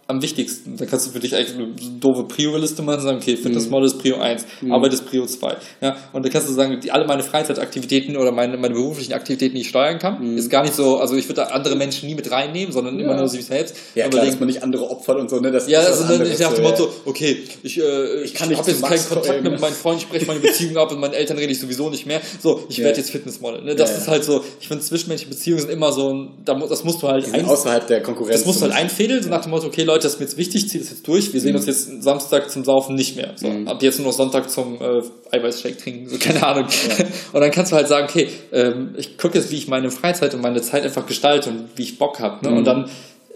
am 0.06 0.20
wichtigsten? 0.22 0.76
Dann 0.76 0.88
kannst 0.88 1.06
du 1.06 1.10
für 1.10 1.20
dich 1.20 1.34
eigentlich 1.34 1.54
eine 1.54 1.68
doofe 2.00 2.24
Prio-Liste 2.24 2.82
machen 2.82 2.96
und 2.98 3.02
sagen, 3.04 3.18
okay, 3.18 3.36
Fitnessmodel 3.36 3.86
ist 3.86 3.98
Prio 3.98 4.16
1, 4.18 4.44
Arbeit 4.70 4.92
ist 4.92 5.06
Prio 5.06 5.24
2. 5.26 5.56
Ja? 5.80 5.96
Und 6.12 6.24
dann 6.24 6.30
kannst 6.32 6.48
du 6.48 6.52
sagen, 6.52 6.78
die, 6.80 6.90
alle 6.90 7.06
meine 7.06 7.22
Freizeitaktivitäten 7.22 8.16
oder 8.16 8.32
meine, 8.32 8.56
meine 8.56 8.74
beruflichen 8.74 9.12
Aktivitäten, 9.12 9.54
die 9.54 9.62
ich 9.62 9.68
steuern 9.68 9.98
kann, 9.98 10.36
ist 10.36 10.50
gar 10.50 10.62
nicht 10.62 10.74
so, 10.74 10.98
also 10.98 11.14
ich 11.16 11.24
würde 11.28 11.42
da 11.42 11.44
andere 11.48 11.76
Menschen 11.76 12.08
nie 12.08 12.14
mit 12.14 12.30
reinnehmen, 12.30 12.72
sondern 12.72 12.98
immer 12.98 13.12
Ja. 13.12 13.18
nur 13.18 13.28
sich 13.28 13.44
selbst. 13.46 13.76
Ja, 13.94 14.04
Aber 14.06 14.14
klar, 14.18 14.26
dass 14.26 14.38
man 14.38 14.46
nicht 14.48 14.62
andere 14.62 14.90
opfert 14.90 15.18
und 15.18 15.30
so. 15.30 15.40
Ne? 15.40 15.50
Das 15.50 15.68
ja, 15.68 15.80
ist 15.80 16.00
also 16.02 16.18
dann, 16.18 16.30
ich 16.30 16.38
nach 16.38 16.52
dem 16.52 16.76
so, 16.76 16.92
okay, 17.04 17.38
ich, 17.62 17.80
äh, 17.80 18.22
ich, 18.22 18.34
kann 18.34 18.48
nicht 18.48 18.58
habe 18.58 18.70
jetzt 18.70 18.82
keinen 18.82 19.08
Kontakt 19.08 19.42
mit 19.42 19.60
meinen 19.60 19.74
Freunden, 19.74 20.00
ich 20.02 20.08
breche 20.08 20.26
meine 20.26 20.40
Beziehung 20.40 20.76
ab 20.76 20.90
und 20.92 21.00
meinen 21.00 21.14
Eltern 21.14 21.38
rede 21.38 21.52
ich 21.52 21.60
sowieso 21.60 21.88
nicht 21.90 22.06
mehr. 22.06 22.20
So, 22.42 22.64
ich 22.68 22.78
Ja. 22.78 22.84
werde 22.84 22.98
jetzt 22.98 23.10
Fitnessmodel. 23.10 23.62
Ne? 23.62 23.74
Das 23.74 23.90
Ja, 23.90 23.96
ist 23.96 24.08
halt 24.08 24.24
so, 24.24 24.44
ich 24.60 24.68
finde 24.68 24.82
zwischenmenschliche 24.84 25.34
Beziehungen 25.34 25.60
sind 25.60 25.70
immer 25.70 25.92
so 25.92 26.12
ein, 26.12 26.30
da, 26.44 26.54
das 26.54 26.84
musst 26.84 27.02
du 27.02 27.08
halt 27.08 27.24
sind 27.24 27.44
außerhalb 27.46 27.86
der 27.86 28.02
Konkurrenz. 28.02 28.36
das 28.38 28.46
musst 28.46 28.60
du 28.60 28.64
halt 28.64 28.74
einfädeln, 28.74 29.22
so 29.22 29.28
nach 29.30 29.42
dem 29.42 29.50
Motto, 29.50 29.66
okay 29.66 29.82
Leute, 29.84 29.93
das 30.02 30.14
ist 30.14 30.18
mir 30.20 30.26
jetzt 30.26 30.36
wichtig, 30.36 30.68
zieh 30.68 30.78
das 30.78 30.90
jetzt 30.90 31.06
durch, 31.06 31.32
wir 31.32 31.40
Mhm. 31.40 31.44
sehen 31.44 31.56
uns 31.56 31.66
jetzt 31.66 32.02
Samstag 32.02 32.50
zum 32.50 32.64
Saufen 32.64 32.96
nicht 32.96 33.14
mehr. 33.16 33.32
So, 33.36 33.48
ab 33.66 33.80
jetzt 33.82 33.98
nur 33.98 34.08
noch 34.08 34.14
Sonntag 34.14 34.50
zum 34.50 34.80
äh, 34.80 35.02
Eiweißshake 35.30 35.76
trinken, 35.76 36.08
so 36.08 36.18
keine 36.18 36.44
Ahnung. 36.44 36.66
Und 37.32 37.40
dann 37.40 37.50
kannst 37.50 37.70
du 37.72 37.76
halt 37.76 37.86
sagen, 37.86 38.06
okay, 38.08 38.28
ähm, 38.52 38.94
ich 38.96 39.16
gucke 39.18 39.38
jetzt, 39.38 39.50
wie 39.52 39.56
ich 39.56 39.68
meine 39.68 39.90
Freizeit 39.90 40.34
und 40.34 40.40
meine 40.42 40.60
Zeit 40.62 40.82
einfach 40.82 41.06
gestalte 41.06 41.50
und 41.50 41.68
wie 41.76 41.82
ich 41.82 41.98
Bock 41.98 42.18
habe. 42.20 42.44
Ne? 42.44 42.50
Mhm. 42.50 42.56
Und 42.58 42.64
dann 42.64 42.90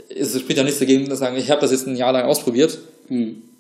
ist 0.09 0.35
es 0.35 0.41
später 0.41 0.65
nichts 0.65 0.79
dagegen, 0.79 1.09
zu 1.09 1.17
sagen, 1.17 1.37
ich 1.37 1.51
habe 1.51 1.61
das 1.61 1.71
jetzt 1.71 1.87
ein 1.87 1.95
Jahr 1.97 2.13
lang 2.13 2.25
ausprobiert, 2.27 2.79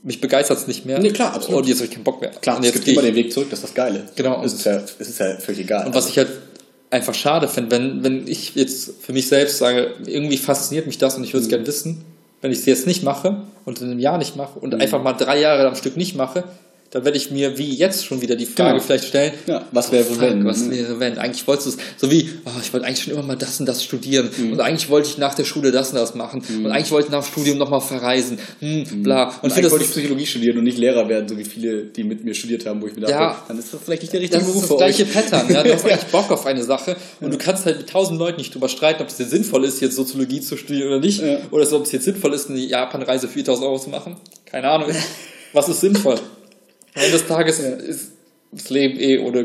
mich 0.03 0.21
begeistert 0.21 0.59
es 0.59 0.67
nicht 0.67 0.87
mehr. 0.87 0.97
Mhm. 0.99 1.03
Nee, 1.05 1.11
klar, 1.13 1.35
absolut. 1.35 1.63
Und 1.63 1.69
jetzt 1.69 1.79
habe 1.79 1.87
ich 1.89 1.95
keinen 1.95 2.05
Bock 2.05 2.21
mehr. 2.21 2.31
Klar, 2.31 2.57
und 2.57 2.63
es 2.63 2.67
jetzt 2.69 2.75
gibt 2.75 2.85
gehe 2.87 2.95
immer 2.95 3.03
den 3.03 3.15
Weg 3.15 3.33
zurück, 3.33 3.49
das 3.51 3.59
ist 3.61 3.65
das 3.69 3.75
Geile. 3.75 4.05
Genau. 4.17 4.43
Es 4.45 4.55
ist 4.55 4.65
ja, 4.65 4.77
es 4.77 5.09
ist 5.09 5.19
ja 5.19 5.37
völlig 5.39 5.61
egal. 5.63 5.87
Und 5.87 5.95
was 5.95 6.09
ich 6.09 6.17
halt 6.19 6.29
einfach 6.91 7.15
schade 7.15 7.49
finde, 7.49 7.71
wenn, 7.73 8.05
wenn 8.05 8.27
ich 8.27 8.55
jetzt 8.55 8.93
für 9.03 9.13
mich 9.13 9.29
selbst 9.29 9.59
sage, 9.59 9.93
irgendwie 10.07 10.39
fasziniert 10.39 10.87
mich 10.87 10.97
das 10.99 11.17
und 11.17 11.25
ich 11.25 11.35
würde 11.35 11.41
Mhm. 11.41 11.47
es 11.47 11.51
gerne 11.51 11.67
wissen, 11.67 12.05
wenn 12.41 12.53
ich 12.53 12.59
es 12.59 12.67
jetzt 12.67 12.87
nicht 12.87 13.03
mache 13.03 13.43
und 13.65 13.81
in 13.81 13.91
einem 13.91 13.99
Jahr 13.99 14.19
nicht 14.19 14.37
mache 14.37 14.59
Mhm. 14.59 14.65
und 14.65 14.75
einfach 14.81 15.03
mal 15.03 15.13
drei 15.13 15.41
Jahre 15.41 15.67
am 15.67 15.75
Stück 15.75 15.97
nicht 15.97 16.15
mache, 16.17 16.45
dann 16.91 17.05
werde 17.05 17.19
ich 17.19 17.31
mir 17.31 17.59
wie 17.59 17.75
jetzt 17.75 18.07
schon 18.07 18.23
wieder 18.23 18.35
die 18.35 18.47
Frage 18.47 18.73
Genau. 18.75 18.83
vielleicht 18.83 19.05
stellen, 19.05 19.33
Ja, 19.47 19.67
was 19.73 19.93
wäre, 19.93 20.05
fuck, 20.05 20.21
wenn, 20.21 20.45
Was 20.47 20.63
ne? 20.63 20.71
wäre, 20.77 20.99
wenn? 21.01 21.19
Eigentlich 21.19 21.47
wolltest 21.47 21.67
du 21.67 21.71
es, 21.73 21.77
so 21.99 22.11
wie, 22.11 22.31
oh, 22.47 22.51
ich 22.63 22.73
wollte 22.73 22.87
eigentlich 22.87 23.03
schon 23.05 23.13
immer 23.13 23.23
mal 23.23 23.37
das 23.37 23.61
und 23.61 23.67
das 23.67 23.85
studieren 23.85 24.31
Mhm. 24.37 24.53
und 24.53 24.61
eigentlich 24.61 24.89
wollte 24.89 25.09
ich 25.11 25.19
nach 25.19 25.35
der 25.35 25.45
Schule 25.45 25.71
das 25.71 25.91
und 25.91 25.97
das 25.97 26.15
machen 26.15 26.43
und 26.49 26.67
eigentlich 26.71 26.91
wollte 26.91 27.09
ich 27.09 27.13
nach 27.13 27.23
dem 27.25 27.31
Studium 27.31 27.59
nochmal 27.59 27.83
verreisen, 27.83 28.39
hm, 28.61 29.03
bla. 29.03 29.25
und 29.25 29.29
Und 29.45 29.51
ich 29.51 29.57
eigentlich 29.57 29.71
wollte 29.71 29.85
ich 29.85 29.91
das, 29.91 29.97
Psychologie 29.99 30.27
studieren 30.27 30.59
und 30.59 30.65
nicht 30.65 30.79
Lehrer 30.79 31.09
werden, 31.09 31.29
so 31.29 31.37
wie 31.37 31.45
viele, 31.45 31.83
die 31.85 32.05
mit 32.05 32.25
mir 32.25 32.35
studiert 32.35 32.65
haben, 32.65 32.81
wo 32.81 32.87
ich 32.87 32.95
mir 32.95 33.03
dachte, 33.03 33.13
Ja. 33.15 33.45
dann 33.47 33.59
ist 33.59 33.75
das 33.75 33.81
vielleicht 33.85 34.03
nicht 34.03 34.13
der 34.15 34.21
richtige 34.21 34.39
das 34.41 34.49
ist 34.49 34.55
Beruf 34.55 34.63
das 34.69 34.71
für 34.71 34.77
gleiche 34.79 35.03
euch. 35.05 35.13
Pattern. 35.13 35.53
Ja? 35.53 35.63
Du 35.63 35.73
hast 35.75 35.85
eigentlich 35.85 36.05
Bock 36.11 36.31
auf 36.31 36.47
eine 36.47 36.63
Sache 36.63 36.97
und 37.21 37.33
du 37.35 37.39
kannst 37.39 37.67
halt 37.67 37.77
mit 37.79 37.91
tausend 37.91 38.19
Leuten 38.19 38.39
nicht 38.39 38.55
drüber 38.55 38.69
streiten, 38.71 39.03
ob 39.03 39.09
es 39.09 39.17
dir 39.17 39.27
sinnvoll 39.27 39.65
ist, 39.67 39.81
jetzt 39.83 39.97
Soziologie 39.97 40.41
zu 40.41 40.57
studieren 40.57 40.89
oder 40.89 41.01
nicht. 41.01 41.21
Ja. 41.21 41.39
Oder 41.51 41.71
ob 41.73 41.85
es 41.85 41.93
jetzt 41.93 42.05
sinnvoll 42.07 42.33
ist, 42.33 42.49
eine 42.49 42.59
Japan-Reise 42.61 43.29
für 43.29 43.35
4000 43.35 43.67
Euro 43.67 43.79
zu 43.79 43.91
machen. 43.91 44.17
Keine 44.47 44.69
Ahnung. 44.71 44.89
Was 45.53 45.69
ist 45.69 45.81
sinnvoll? 45.81 46.19
Am 46.99 47.05
Ende 47.05 47.19
des 47.19 47.27
Tages 47.27 47.59
ist 47.61 48.13
das 48.53 48.71
Leben 48.71 48.99
eh 48.99 49.19
oder 49.19 49.45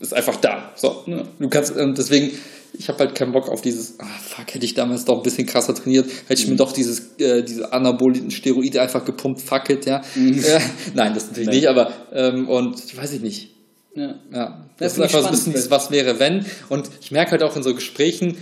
ist 0.00 0.14
einfach 0.14 0.36
da. 0.36 0.72
So. 0.76 1.02
Ja. 1.06 1.24
Du 1.38 1.48
kannst, 1.48 1.76
und 1.76 1.96
deswegen, 1.98 2.30
ich 2.78 2.88
habe 2.88 2.98
halt 3.00 3.14
keinen 3.14 3.32
Bock 3.32 3.48
auf 3.48 3.60
dieses, 3.60 3.94
ah 4.00 4.06
fuck, 4.26 4.54
hätte 4.54 4.64
ich 4.64 4.74
damals 4.74 5.04
doch 5.04 5.16
ein 5.18 5.22
bisschen 5.22 5.46
krasser 5.46 5.74
trainiert, 5.74 6.06
hätte 6.28 6.40
ich 6.40 6.46
Mhm. 6.46 6.52
mir 6.52 6.56
doch 6.58 6.72
dieses, 6.72 7.16
äh, 7.18 7.42
diese 7.42 7.72
anabolischen 7.72 8.30
Steroide 8.30 8.80
einfach 8.80 9.04
gepumpt, 9.04 9.40
fuck 9.40 9.68
it, 9.70 9.86
ja. 9.86 10.02
Äh, 10.16 10.60
nein, 10.94 11.14
das 11.14 11.26
natürlich 11.28 11.36
Mhm. 11.38 11.44
Nein. 11.46 11.54
nicht, 11.56 11.68
aber, 11.68 11.92
ähm, 12.12 12.48
und 12.48 12.82
ich 12.84 12.96
weiß 12.96 13.12
ich 13.12 13.20
nicht. 13.20 13.50
Ja. 13.94 14.14
Ja, 14.32 14.66
Das 14.78 14.94
das 14.94 14.98
ist 14.98 15.00
einfach 15.00 15.20
so 15.20 15.26
ein 15.26 15.30
bisschen 15.32 15.36
spannend. 15.52 15.56
dieses 15.56 15.70
Was 15.70 15.90
wäre 15.90 16.18
wenn. 16.20 16.46
Und 16.68 16.88
ich 17.00 17.10
merke 17.10 17.32
halt 17.32 17.42
auch 17.42 17.56
in 17.56 17.62
so 17.64 17.74
Gesprächen, 17.74 18.36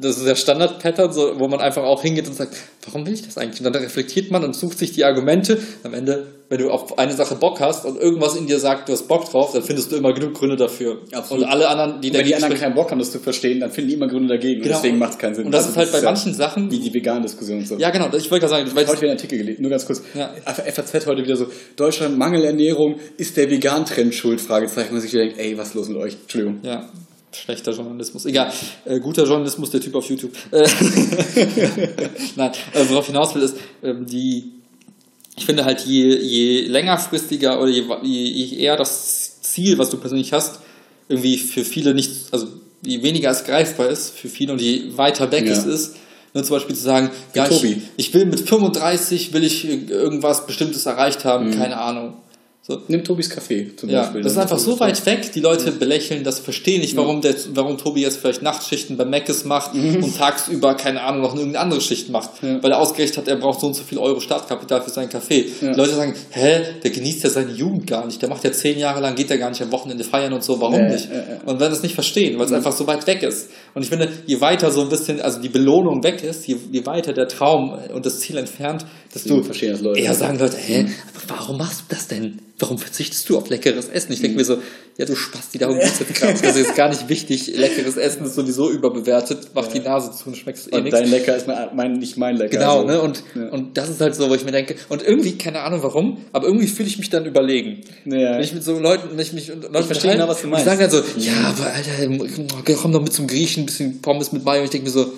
das 0.00 0.16
ist 0.18 0.26
der 0.26 0.34
Standard-Pattern, 0.34 1.12
so, 1.12 1.38
wo 1.38 1.48
man 1.48 1.60
einfach 1.60 1.82
auch 1.82 2.02
hingeht 2.02 2.26
und 2.26 2.34
sagt, 2.34 2.56
warum 2.86 3.06
will 3.06 3.12
ich 3.12 3.22
das 3.22 3.36
eigentlich? 3.38 3.60
Und 3.60 3.72
dann 3.72 3.82
reflektiert 3.82 4.30
man 4.30 4.44
und 4.44 4.54
sucht 4.56 4.78
sich 4.78 4.92
die 4.92 5.04
Argumente. 5.04 5.58
Am 5.84 5.92
Ende, 5.94 6.26
wenn 6.48 6.58
du 6.58 6.70
auf 6.70 6.98
eine 6.98 7.12
Sache 7.12 7.34
Bock 7.34 7.60
hast 7.60 7.84
und 7.84 8.00
irgendwas 8.00 8.36
in 8.36 8.46
dir 8.46 8.58
sagt, 8.58 8.88
du 8.88 8.92
hast 8.92 9.06
Bock 9.08 9.30
drauf, 9.30 9.52
dann 9.52 9.62
findest 9.62 9.92
du 9.92 9.96
immer 9.96 10.12
genug 10.12 10.34
Gründe 10.34 10.56
dafür. 10.56 10.98
Absolut. 11.12 11.44
Und 11.44 11.50
alle 11.50 11.68
anderen, 11.68 12.00
die 12.00 12.10
Und 12.10 12.16
wenn 12.16 12.26
die 12.26 12.34
anderen 12.34 12.54
keinen 12.54 12.74
Bock 12.74 12.90
haben, 12.90 12.98
das 12.98 13.10
zu 13.10 13.18
verstehen, 13.18 13.60
dann 13.60 13.70
finden 13.70 13.90
die 13.90 13.96
immer 13.96 14.08
Gründe 14.08 14.28
dagegen. 14.34 14.62
Genau. 14.62 14.74
Deswegen 14.76 14.98
macht 14.98 15.12
es 15.12 15.18
keinen 15.18 15.34
Sinn. 15.34 15.46
Und 15.46 15.52
das 15.52 15.66
Also 15.66 15.72
ist 15.72 15.76
halt 15.78 15.92
bei 15.92 15.98
ja 15.98 16.04
manchen 16.04 16.34
Sachen, 16.34 16.70
Wie 16.70 16.80
die 16.80 16.92
Vegan-Diskussion 16.94 17.58
und 17.58 17.68
so. 17.68 17.76
ja 17.78 17.90
genau, 17.90 18.06
ich 18.06 18.30
wollte 18.30 18.46
gerade 18.46 18.64
sagen, 18.64 18.70
weil 18.74 18.86
Heute 18.86 19.00
wieder 19.02 19.10
einen 19.10 19.18
Artikel 19.18 19.38
gelesen, 19.38 19.62
nur 19.62 19.70
ganz 19.70 19.86
kurz. 19.86 20.02
Ja. 20.14 20.30
FAZ 20.44 21.06
heute 21.06 21.22
wieder 21.22 21.36
so, 21.36 21.46
Deutschland, 21.76 22.16
Mangelernährung, 22.18 22.96
ist 23.16 23.36
der 23.36 23.50
Vegan-Trend 23.50 24.14
schuld? 24.14 24.40
Fragezeichen, 24.40 24.94
wo 24.94 24.98
sich 24.98 25.12
wieder 25.12 25.24
denkt, 25.24 25.38
ey, 25.38 25.56
was 25.58 25.68
ist 25.68 25.74
los 25.74 25.88
mit 25.88 25.98
euch? 25.98 26.16
Entschuldigung. 26.22 26.60
Ja, 26.62 26.88
schlechter 27.34 27.72
Journalismus. 27.72 28.24
Egal, 28.26 28.52
äh, 28.84 29.00
guter 29.00 29.24
Journalismus, 29.24 29.70
der 29.70 29.80
Typ 29.80 29.94
auf 29.94 30.08
YouTube. 30.08 30.32
Äh, 30.50 30.68
Nein, 32.36 32.52
also 32.74 32.90
worauf 32.90 33.04
ich 33.04 33.08
hinaus 33.12 33.34
will, 33.34 33.42
ist, 33.42 33.56
ähm, 33.82 34.06
die, 34.06 34.52
ich 35.36 35.46
finde 35.46 35.64
halt, 35.64 35.80
je, 35.86 36.16
je 36.16 36.66
längerfristiger 36.66 37.60
oder 37.60 37.70
je, 37.70 37.84
je, 38.02 38.24
je 38.24 38.56
eher 38.58 38.76
das 38.76 39.40
Ziel, 39.40 39.78
was 39.78 39.90
du 39.90 39.96
persönlich 39.98 40.32
hast, 40.32 40.60
irgendwie 41.08 41.36
für 41.38 41.64
viele 41.64 41.94
nicht, 41.94 42.10
also 42.32 42.46
je 42.84 43.02
weniger 43.02 43.30
es 43.30 43.44
greifbar 43.44 43.88
ist 43.88 44.10
für 44.16 44.28
viele 44.28 44.52
und 44.52 44.60
je 44.60 44.96
weiter 44.96 45.30
weg 45.30 45.46
Ja. 45.46 45.52
es 45.52 45.64
ist, 45.64 45.96
nur 46.34 46.44
zum 46.44 46.56
Beispiel 46.56 46.74
zu 46.74 46.82
sagen, 46.82 47.10
ja, 47.34 47.46
ich, 47.50 47.76
ich 47.96 48.14
will 48.14 48.24
mit 48.24 48.40
35 48.40 49.32
will 49.34 49.44
ich 49.44 49.66
irgendwas 49.68 50.46
Bestimmtes 50.46 50.86
erreicht 50.86 51.24
haben, 51.24 51.48
Mhm. 51.50 51.54
keine 51.54 51.76
Ahnung. 51.78 52.14
So, 52.64 52.80
Nimm 52.86 53.02
Tobis 53.02 53.28
Kaffee 53.28 53.74
zum 53.74 53.88
ja, 53.90 54.02
Beispiel. 54.02 54.22
das 54.22 54.32
ist 54.34 54.38
einfach 54.38 54.58
so 54.60 54.78
weit 54.78 55.04
weg, 55.04 55.32
die 55.32 55.40
Leute 55.40 55.72
belächeln 55.72 56.22
das, 56.22 56.38
verstehen 56.38 56.80
nicht, 56.80 56.96
warum, 56.96 57.20
der, 57.20 57.34
warum 57.54 57.76
Tobi 57.76 58.02
jetzt 58.02 58.18
vielleicht 58.18 58.40
Nachtschichten 58.40 58.96
bei 58.96 59.04
Meckes 59.04 59.44
macht 59.44 59.74
und 59.74 60.16
tagsüber, 60.16 60.74
keine 60.76 61.00
Ahnung, 61.02 61.22
noch 61.22 61.34
irgendeine 61.34 61.58
andere 61.58 61.80
Schicht 61.80 62.08
macht, 62.10 62.40
Mhm. 62.40 62.48
Ja. 62.48 62.62
weil 62.62 62.70
er 62.70 62.78
ausgerechnet 62.78 63.16
hat, 63.18 63.26
er 63.26 63.34
braucht 63.34 63.58
so 63.60 63.66
und 63.66 63.74
so 63.74 63.82
viel 63.82 63.98
Euro 63.98 64.20
Startkapital 64.20 64.80
für 64.82 64.90
seinen 64.90 65.08
Kaffee. 65.08 65.46
Ja. 65.60 65.72
Die 65.72 65.76
Leute 65.76 65.96
sagen, 65.96 66.14
hä, 66.30 66.60
der 66.84 66.90
genießt 66.92 67.24
ja 67.24 67.30
seine 67.30 67.50
Jugend 67.50 67.88
gar 67.88 68.06
nicht, 68.06 68.22
der 68.22 68.28
macht 68.28 68.44
ja 68.44 68.52
zehn 68.52 68.78
Jahre 68.78 69.00
lang, 69.00 69.16
geht 69.16 69.30
ja 69.30 69.38
gar 69.38 69.50
nicht 69.50 69.60
am 69.60 69.72
Wochenende 69.72 70.04
feiern 70.04 70.32
und 70.32 70.44
so, 70.44 70.60
warum 70.60 70.74
Ja, 70.76 70.88
nicht? 70.88 71.08
ja, 71.10 71.16
ja. 71.16 71.22
Und 71.44 71.58
werden 71.58 71.72
das 71.72 71.82
nicht 71.82 71.96
verstehen, 71.96 72.38
weil 72.38 72.46
es 72.46 72.52
einfach 72.52 72.70
so 72.72 72.86
weit 72.86 73.04
weg 73.08 73.24
ist. 73.24 73.50
Und 73.74 73.82
ich 73.82 73.88
finde, 73.88 74.08
je 74.26 74.40
weiter 74.40 74.70
so 74.70 74.82
ein 74.82 74.88
bisschen, 74.88 75.20
also 75.20 75.40
die 75.40 75.48
Belohnung 75.48 76.04
weg 76.04 76.22
ist, 76.22 76.46
je, 76.46 76.54
je 76.70 76.86
weiter 76.86 77.12
der 77.12 77.26
Traum 77.26 77.76
und 77.92 78.06
das 78.06 78.20
Ziel 78.20 78.36
entfernt, 78.36 78.86
desto 79.14 79.28
Deswegen 79.28 79.44
verstehen 79.44 79.72
das 79.72 79.80
Leute. 79.80 80.00
eher 80.00 80.14
sagen 80.14 80.38
Leute, 80.38 80.56
hä, 80.56 80.86
aber 81.14 81.38
warum 81.38 81.58
machst 81.58 81.80
du 81.80 81.84
das 81.94 82.08
denn? 82.08 82.38
Warum 82.58 82.78
verzichtest 82.78 83.28
du 83.28 83.36
auf 83.36 83.48
leckeres 83.48 83.88
Essen? 83.88 84.12
Ich 84.12 84.20
denke 84.20 84.36
mir 84.36 84.44
so, 84.44 84.58
ja, 84.96 85.04
du 85.04 85.16
Spasti, 85.16 85.58
darum 85.58 85.78
geht's 85.80 85.98
jetzt 85.98 86.14
gerade. 86.14 86.38
Das 86.40 86.54
ist 86.56 86.76
gar 86.76 86.88
nicht 86.88 87.08
wichtig. 87.08 87.48
Leckeres 87.56 87.96
Essen 87.96 88.24
ist 88.24 88.34
sowieso 88.36 88.70
überbewertet. 88.70 89.48
Mach 89.54 89.66
die 89.66 89.80
Nase 89.80 90.12
zu 90.12 90.28
und 90.28 90.36
schmeckst 90.36 90.72
eh 90.72 90.76
Und 90.76 90.84
nichts. 90.84 90.98
dein 90.98 91.10
Lecker 91.10 91.36
ist 91.36 91.48
mein, 91.48 91.68
mein, 91.74 91.92
nicht 91.98 92.16
mein 92.18 92.36
Lecker. 92.36 92.58
Genau, 92.58 92.82
also. 92.82 92.86
ne? 92.86 93.00
Und, 93.00 93.24
Ja. 93.34 93.48
und 93.48 93.76
das 93.76 93.88
ist 93.88 94.00
halt 94.00 94.14
so, 94.14 94.30
wo 94.30 94.34
ich 94.34 94.44
mir 94.44 94.52
denke, 94.52 94.76
und 94.90 95.02
irgendwie, 95.02 95.36
keine 95.38 95.60
Ahnung 95.62 95.82
warum, 95.82 96.18
aber 96.32 96.46
irgendwie 96.46 96.68
fühle 96.68 96.88
ich 96.88 96.98
mich 96.98 97.10
dann 97.10 97.26
überlegen. 97.26 97.80
Ja. 98.04 98.34
Wenn 98.34 98.42
ich 98.42 98.52
mit 98.54 98.62
so 98.62 98.78
Leuten, 98.78 99.08
wenn 99.12 99.18
ich 99.18 99.32
mich 99.32 99.50
und 99.50 99.64
Leute 99.72 99.84
verstehe 99.88 100.12
genau, 100.12 100.28
was 100.28 100.42
du 100.42 100.46
meinst. 100.48 100.64
Die 100.66 100.70
sagen 100.70 100.80
dann 100.80 100.90
so, 100.90 101.02
ja, 101.18 101.32
aber 101.48 101.66
Alter, 101.72 102.74
komm 102.76 102.92
doch 102.92 103.02
mit 103.02 103.12
zum 103.12 103.26
Griechen, 103.26 103.64
ein 103.64 103.66
bisschen 103.66 104.00
Pommes 104.02 104.30
mit 104.30 104.44
Mayo. 104.44 104.60
Und 104.60 104.64
ich 104.66 104.70
denke 104.70 104.86
mir 104.86 104.92
so, 104.92 105.12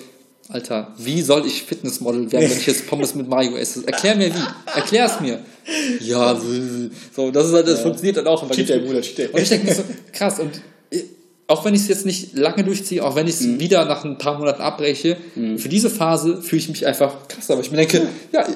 Alter, 0.49 0.93
wie 0.97 1.21
soll 1.23 1.45
ich 1.47 1.63
Fitnessmodel 1.63 2.31
werden, 2.31 2.49
wenn 2.49 2.57
ich 2.57 2.67
jetzt 2.67 2.85
Pommes 2.87 3.15
mit 3.15 3.27
Mayo 3.27 3.55
esse? 3.57 3.85
Erklär 3.87 4.15
mir 4.15 4.33
wie. 4.33 4.39
Erklär 4.75 5.05
es 5.05 5.19
mir. 5.19 5.39
Ja, 6.01 6.39
so, 7.15 7.31
das 7.31 7.47
ist 7.47 7.53
halt, 7.53 7.67
das 7.67 7.81
funktioniert 7.81 8.17
dann 8.17 8.27
auch. 8.27 8.43
immer. 8.43 8.51
Cheat 8.51 8.69
Day, 8.69 8.79
Bruder, 8.79 9.01
Cheat 9.01 9.17
Day. 9.17 9.27
Und 9.31 9.41
ich 9.41 9.49
denke 9.49 9.65
mir 9.67 9.73
so, 9.73 9.83
krass, 10.13 10.39
und 10.39 10.51
ich- 10.91 11.05
auch 11.47 11.65
wenn 11.65 11.73
ich 11.73 11.81
es 11.81 11.87
jetzt 11.87 12.05
nicht 12.05 12.35
lange 12.37 12.63
durchziehe, 12.63 13.03
auch 13.03 13.15
wenn 13.15 13.27
ich 13.27 13.35
es 13.35 13.41
Mhm. 13.41 13.59
wieder 13.59 13.85
nach 13.85 14.03
ein 14.05 14.17
paar 14.19 14.37
Monaten 14.37 14.61
abbreche, 14.61 15.17
für 15.57 15.69
diese 15.69 15.89
Phase 15.89 16.41
fühle 16.43 16.59
ich 16.59 16.69
mich 16.69 16.85
einfach 16.85 17.27
krass. 17.27 17.49
Aber 17.49 17.61
ich 17.61 17.71
mir 17.71 17.77
denke, 17.77 18.03
ja, 18.31 18.47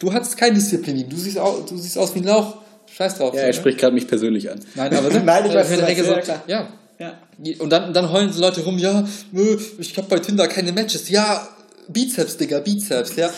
du 0.00 0.12
hattest 0.12 0.36
keine 0.38 0.54
Disziplin, 0.54 1.06
du 1.08 1.16
siehst, 1.16 1.38
aus, 1.38 1.66
du 1.66 1.76
siehst 1.76 1.98
aus 1.98 2.14
wie 2.14 2.20
ein 2.20 2.24
Lauch, 2.24 2.56
scheiß 2.96 3.16
drauf. 3.18 3.34
Ja, 3.34 3.40
so, 3.40 3.46
er 3.46 3.46
ne? 3.48 3.54
spricht 3.54 3.78
gerade 3.78 3.94
mich 3.94 4.06
persönlich 4.08 4.50
an. 4.50 4.60
Nein, 4.74 4.94
aber 4.94 5.08
ne? 5.12 5.22
Nein, 5.24 5.44
ich 5.46 5.54
weiß, 5.54 5.68
du 5.68 5.76
denke 5.84 6.04
so, 6.04 6.14
Ja. 6.46 6.68
Ja. 6.98 7.14
Und 7.58 7.70
dann, 7.70 7.92
dann 7.92 8.10
heulen 8.10 8.32
so 8.32 8.40
Leute 8.40 8.62
rum, 8.62 8.78
ja, 8.78 9.04
nö, 9.32 9.58
ich 9.78 9.96
habe 9.96 10.08
bei 10.08 10.18
Tinder 10.18 10.46
keine 10.48 10.72
Matches. 10.72 11.08
Ja, 11.08 11.46
Bizeps, 11.88 12.36
Digga, 12.36 12.60
Bizeps, 12.60 13.16
ja. 13.16 13.30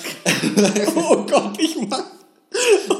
Oh 0.96 1.24
Gott, 1.28 1.58
ich 1.58 1.76
mag. 1.88 2.04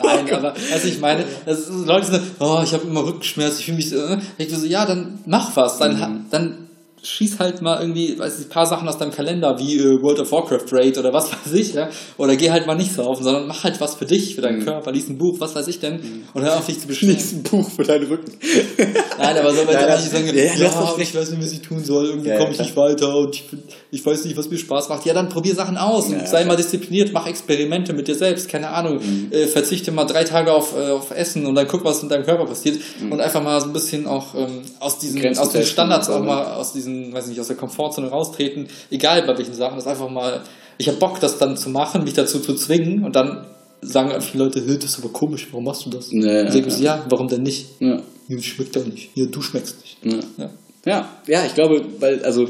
Nein, 0.02 0.32
aber 0.34 0.54
was 0.72 0.84
ich 0.84 0.98
meine, 1.00 1.24
das 1.46 1.68
Leute 1.68 2.06
sagen, 2.06 2.30
oh, 2.40 2.60
ich 2.62 2.72
habe 2.72 2.86
immer 2.86 3.04
Rückenschmerz, 3.06 3.58
ich 3.58 3.64
fühle 3.66 3.76
mich 3.78 3.88
so, 3.90 3.96
äh. 3.96 4.18
ich 4.38 4.50
so, 4.54 4.66
ja, 4.66 4.84
dann 4.84 5.18
mach 5.26 5.54
was, 5.56 5.78
dann, 5.78 6.00
ha- 6.00 6.20
dann 6.30 6.68
schieß 7.02 7.38
halt 7.38 7.62
mal 7.62 7.80
irgendwie, 7.80 8.18
weiß 8.18 8.40
ich, 8.40 8.46
ein 8.46 8.48
paar 8.48 8.66
Sachen 8.66 8.88
aus 8.88 8.98
deinem 8.98 9.12
Kalender, 9.12 9.58
wie 9.58 9.78
äh, 9.78 10.02
World 10.02 10.18
of 10.20 10.32
Warcraft 10.32 10.64
Raid 10.72 10.98
oder 10.98 11.12
was 11.12 11.30
weiß 11.46 11.52
ich, 11.52 11.74
ja, 11.74 11.88
oder 12.18 12.34
geh 12.36 12.50
halt 12.50 12.66
mal 12.66 12.74
nicht 12.74 12.92
saufen, 12.92 13.22
sondern 13.22 13.46
mach 13.46 13.62
halt 13.64 13.80
was 13.80 13.94
für 13.94 14.06
dich, 14.06 14.34
für 14.34 14.40
deinen 14.40 14.64
Körper, 14.64 14.90
lies 14.92 15.08
ein 15.08 15.16
Buch, 15.18 15.38
was 15.38 15.54
weiß 15.54 15.68
ich 15.68 15.78
denn, 15.78 16.24
und 16.34 16.42
hör 16.42 16.56
auf 16.56 16.66
dich 16.66 16.80
zu 16.80 16.86
beschweren. 16.88 17.14
Lies 17.14 17.32
ein 17.32 17.42
Buch 17.44 17.70
für 17.70 17.84
deinen 17.84 18.06
Rücken. 18.06 18.32
Nein, 19.18 19.36
aber 19.38 19.50
so, 19.52 19.58
wenn 19.58 19.66
Nein, 19.66 19.74
dann 19.74 19.82
nein. 19.82 19.88
manche 19.90 20.08
sagen, 20.08 20.26
Ja, 20.26 20.32
ja, 20.32 20.50
das 20.58 20.98
ich 20.98 21.14
weiß 21.14 21.30
nicht, 21.30 21.42
was 21.42 21.52
ich 21.52 21.62
tun 21.62 21.84
soll, 21.84 22.06
irgendwie 22.06 22.28
Ja, 22.30 22.38
komme 22.38 22.52
ich 22.52 22.58
nicht 22.58 22.76
weiter 22.76 23.16
und 23.16 23.34
ich, 23.34 23.42
find- 23.42 23.62
ich 23.90 24.04
weiß 24.04 24.24
nicht, 24.24 24.36
was 24.36 24.50
mir 24.50 24.58
Spaß 24.58 24.88
macht. 24.88 25.06
Ja, 25.06 25.14
dann 25.14 25.28
probier 25.28 25.54
Sachen 25.54 25.76
aus 25.76 26.06
und 26.06 26.12
Ja, 26.14 26.26
sei 26.26 26.38
klar. 26.42 26.44
mal 26.48 26.56
diszipliniert, 26.56 27.12
mach 27.12 27.26
Experimente 27.26 27.92
mit 27.92 28.08
dir 28.08 28.14
selbst, 28.14 28.48
keine 28.48 28.68
Ahnung, 28.70 28.96
Mhm. 28.98 29.28
äh, 29.30 29.46
verzichte 29.46 29.92
mal 29.92 30.04
drei 30.04 30.24
Tage 30.24 30.52
auf, 30.52 30.74
äh, 30.76 30.90
auf 30.90 31.10
Essen 31.12 31.46
und 31.46 31.54
dann 31.54 31.66
guck, 31.68 31.84
was 31.84 32.02
in 32.02 32.08
deinem 32.08 32.24
Körper 32.24 32.46
passiert 32.46 32.78
Mhm. 33.00 33.12
und 33.12 33.20
einfach 33.20 33.42
mal 33.42 33.60
so 33.60 33.66
ein 33.66 33.72
bisschen 33.72 34.06
auch 34.06 34.34
ähm, 34.34 34.62
aus 34.80 34.98
diesen, 34.98 35.20
Grenzen 35.20 35.40
aus 35.40 35.50
den 35.50 35.64
Standards 35.64 36.08
auch 36.10 36.20
ne? 36.20 36.26
mal, 36.26 36.54
aus 36.54 36.72
diesen, 36.72 37.12
weiß 37.12 37.26
nicht, 37.28 37.40
aus 37.40 37.46
der 37.48 37.56
Komfortzone 37.56 38.08
raustreten, 38.08 38.68
egal 38.90 39.22
bei 39.26 39.36
welchen 39.38 39.54
Sachen, 39.54 39.76
das 39.76 39.86
einfach 39.86 40.10
mal, 40.10 40.42
ich 40.78 40.88
habe 40.88 40.98
Bock, 40.98 41.20
das 41.20 41.38
dann 41.38 41.56
zu 41.56 41.70
machen, 41.70 42.04
mich 42.04 42.14
dazu 42.14 42.40
zu 42.40 42.54
zwingen 42.54 43.04
und 43.04 43.14
dann 43.16 43.46
sagen 43.82 44.20
viele 44.20 44.44
Leute, 44.44 44.60
"Hä, 44.60 44.74
das 44.80 44.90
ist 44.90 44.98
aber 44.98 45.10
komisch, 45.12 45.46
warum 45.50 45.64
machst 45.64 45.86
du 45.86 45.90
das? 45.90 46.08
Ja, 46.10 46.44
ich 46.48 46.54
mir 46.54 46.62
ja. 46.64 46.70
so, 46.70 46.82
ja, 46.82 47.04
warum 47.08 47.28
denn 47.28 47.42
nicht? 47.42 47.66
Ja. 47.80 48.00
Ja, 48.28 48.42
schmeckt 48.42 48.74
doch 48.74 48.84
nicht. 48.84 49.10
Ja, 49.14 49.26
du 49.26 49.40
schmeckst 49.40 49.76
nicht. 49.82 49.98
Ja. 50.02 50.18
Ja. 50.36 50.50
Ja, 50.84 51.08
ja, 51.26 51.44
ich 51.46 51.54
glaube, 51.54 51.84
weil, 52.00 52.24
also, 52.24 52.48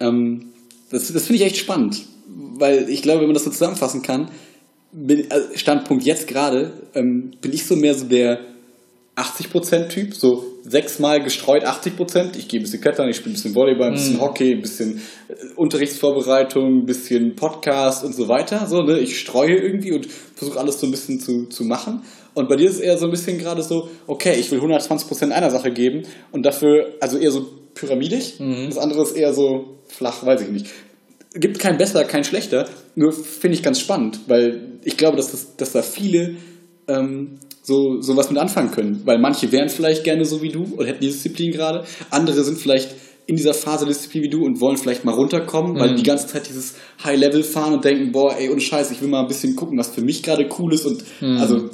ähm, 0.00 0.47
das, 0.90 1.12
das 1.12 1.26
finde 1.26 1.42
ich 1.42 1.46
echt 1.46 1.56
spannend. 1.56 2.04
Weil 2.26 2.88
ich 2.88 3.02
glaube, 3.02 3.20
wenn 3.20 3.28
man 3.28 3.34
das 3.34 3.44
so 3.44 3.50
zusammenfassen 3.50 4.02
kann, 4.02 4.30
bin, 4.92 5.30
also 5.30 5.48
Standpunkt 5.54 6.04
jetzt 6.04 6.26
gerade, 6.26 6.72
ähm, 6.94 7.32
bin 7.40 7.52
ich 7.52 7.66
so 7.66 7.76
mehr 7.76 7.94
so 7.94 8.06
der 8.06 8.40
80%-Typ, 9.16 10.14
so 10.14 10.44
sechsmal 10.64 11.22
gestreut 11.22 11.64
80%. 11.64 12.36
Ich 12.36 12.46
gehe 12.46 12.60
ein 12.60 12.62
bisschen 12.62 12.80
klettern, 12.80 13.08
ich 13.08 13.16
spiele 13.16 13.32
ein 13.32 13.34
bisschen 13.34 13.54
Volleyball, 13.54 13.88
ein 13.88 13.94
bisschen 13.94 14.20
Hockey, 14.20 14.52
ein 14.52 14.60
bisschen 14.60 15.00
äh, 15.28 15.34
Unterrichtsvorbereitung, 15.56 16.82
ein 16.82 16.86
bisschen 16.86 17.34
Podcast 17.34 18.04
und 18.04 18.14
so 18.14 18.28
weiter. 18.28 18.66
So, 18.66 18.82
ne? 18.82 18.98
Ich 18.98 19.18
streue 19.18 19.56
irgendwie 19.56 19.92
und 19.92 20.06
versuche 20.06 20.58
alles 20.58 20.80
so 20.80 20.86
ein 20.86 20.92
bisschen 20.92 21.18
zu, 21.18 21.46
zu 21.46 21.64
machen. 21.64 22.02
Und 22.34 22.48
bei 22.48 22.56
dir 22.56 22.68
ist 22.68 22.76
es 22.76 22.80
eher 22.80 22.96
so 22.96 23.06
ein 23.06 23.10
bisschen 23.10 23.38
gerade 23.38 23.62
so, 23.62 23.88
okay, 24.06 24.36
ich 24.38 24.50
will 24.52 24.60
120% 24.60 25.30
einer 25.30 25.50
Sache 25.50 25.72
geben 25.72 26.02
und 26.30 26.46
dafür, 26.46 26.94
also 27.00 27.18
eher 27.18 27.32
so 27.32 27.46
pyramidisch. 27.74 28.34
Das 28.66 28.78
andere 28.78 29.02
ist 29.02 29.16
eher 29.16 29.34
so 29.34 29.77
flach, 29.88 30.24
weiß 30.24 30.42
ich 30.42 30.48
nicht. 30.48 30.66
Gibt 31.34 31.58
kein 31.58 31.78
besser, 31.78 32.04
kein 32.04 32.24
schlechter, 32.24 32.68
nur 32.94 33.12
finde 33.12 33.56
ich 33.56 33.62
ganz 33.62 33.80
spannend, 33.80 34.20
weil 34.26 34.78
ich 34.84 34.96
glaube, 34.96 35.16
dass, 35.16 35.30
das, 35.30 35.56
dass 35.56 35.72
da 35.72 35.82
viele 35.82 36.36
ähm, 36.88 37.38
so, 37.62 38.00
so 38.00 38.16
was 38.16 38.30
mit 38.30 38.38
anfangen 38.38 38.70
können. 38.70 39.02
Weil 39.04 39.18
manche 39.18 39.52
wären 39.52 39.68
vielleicht 39.68 40.04
gerne 40.04 40.24
so 40.24 40.42
wie 40.42 40.48
du 40.48 40.64
und 40.76 40.86
hätten 40.86 41.00
die 41.00 41.08
Disziplin 41.08 41.52
gerade. 41.52 41.84
Andere 42.10 42.42
sind 42.42 42.58
vielleicht 42.58 42.94
in 43.26 43.36
dieser 43.36 43.52
Phase 43.52 43.84
Disziplin 43.84 44.22
wie 44.22 44.30
du 44.30 44.44
und 44.46 44.58
wollen 44.60 44.78
vielleicht 44.78 45.04
mal 45.04 45.12
runterkommen, 45.12 45.78
weil 45.78 45.94
die 45.94 46.02
ganze 46.02 46.26
Zeit 46.28 46.48
dieses 46.48 46.76
High-Level 47.04 47.42
fahren 47.42 47.74
und 47.74 47.84
denken, 47.84 48.10
boah, 48.10 48.34
ey, 48.34 48.48
ohne 48.48 48.60
Scheiß, 48.60 48.90
ich 48.90 49.02
will 49.02 49.08
mal 49.08 49.20
ein 49.20 49.28
bisschen 49.28 49.54
gucken, 49.54 49.76
was 49.76 49.88
für 49.88 50.00
mich 50.00 50.22
gerade 50.22 50.48
cool 50.58 50.72
ist 50.72 50.86
und 50.86 51.04
also 51.38 51.68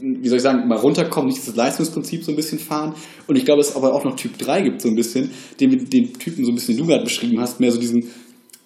wie 0.00 0.28
soll 0.28 0.36
ich 0.36 0.42
sagen, 0.42 0.66
mal 0.68 0.78
runterkommen, 0.78 1.28
nicht 1.28 1.40
dieses 1.40 1.56
Leistungsprinzip 1.56 2.24
so 2.24 2.32
ein 2.32 2.36
bisschen 2.36 2.58
fahren. 2.58 2.94
Und 3.26 3.36
ich 3.36 3.44
glaube, 3.44 3.60
es 3.60 3.74
aber 3.74 3.94
auch 3.94 4.04
noch 4.04 4.16
Typ 4.16 4.38
3 4.38 4.62
gibt, 4.62 4.82
so 4.82 4.88
ein 4.88 4.96
bisschen, 4.96 5.30
den, 5.60 5.88
den 5.88 6.12
Typen 6.14 6.44
so 6.44 6.52
ein 6.52 6.54
bisschen, 6.54 6.76
den 6.76 6.84
du 6.84 6.90
gerade 6.90 7.04
beschrieben 7.04 7.40
hast, 7.40 7.60
mehr 7.60 7.72
so 7.72 7.78
diesen 7.78 8.10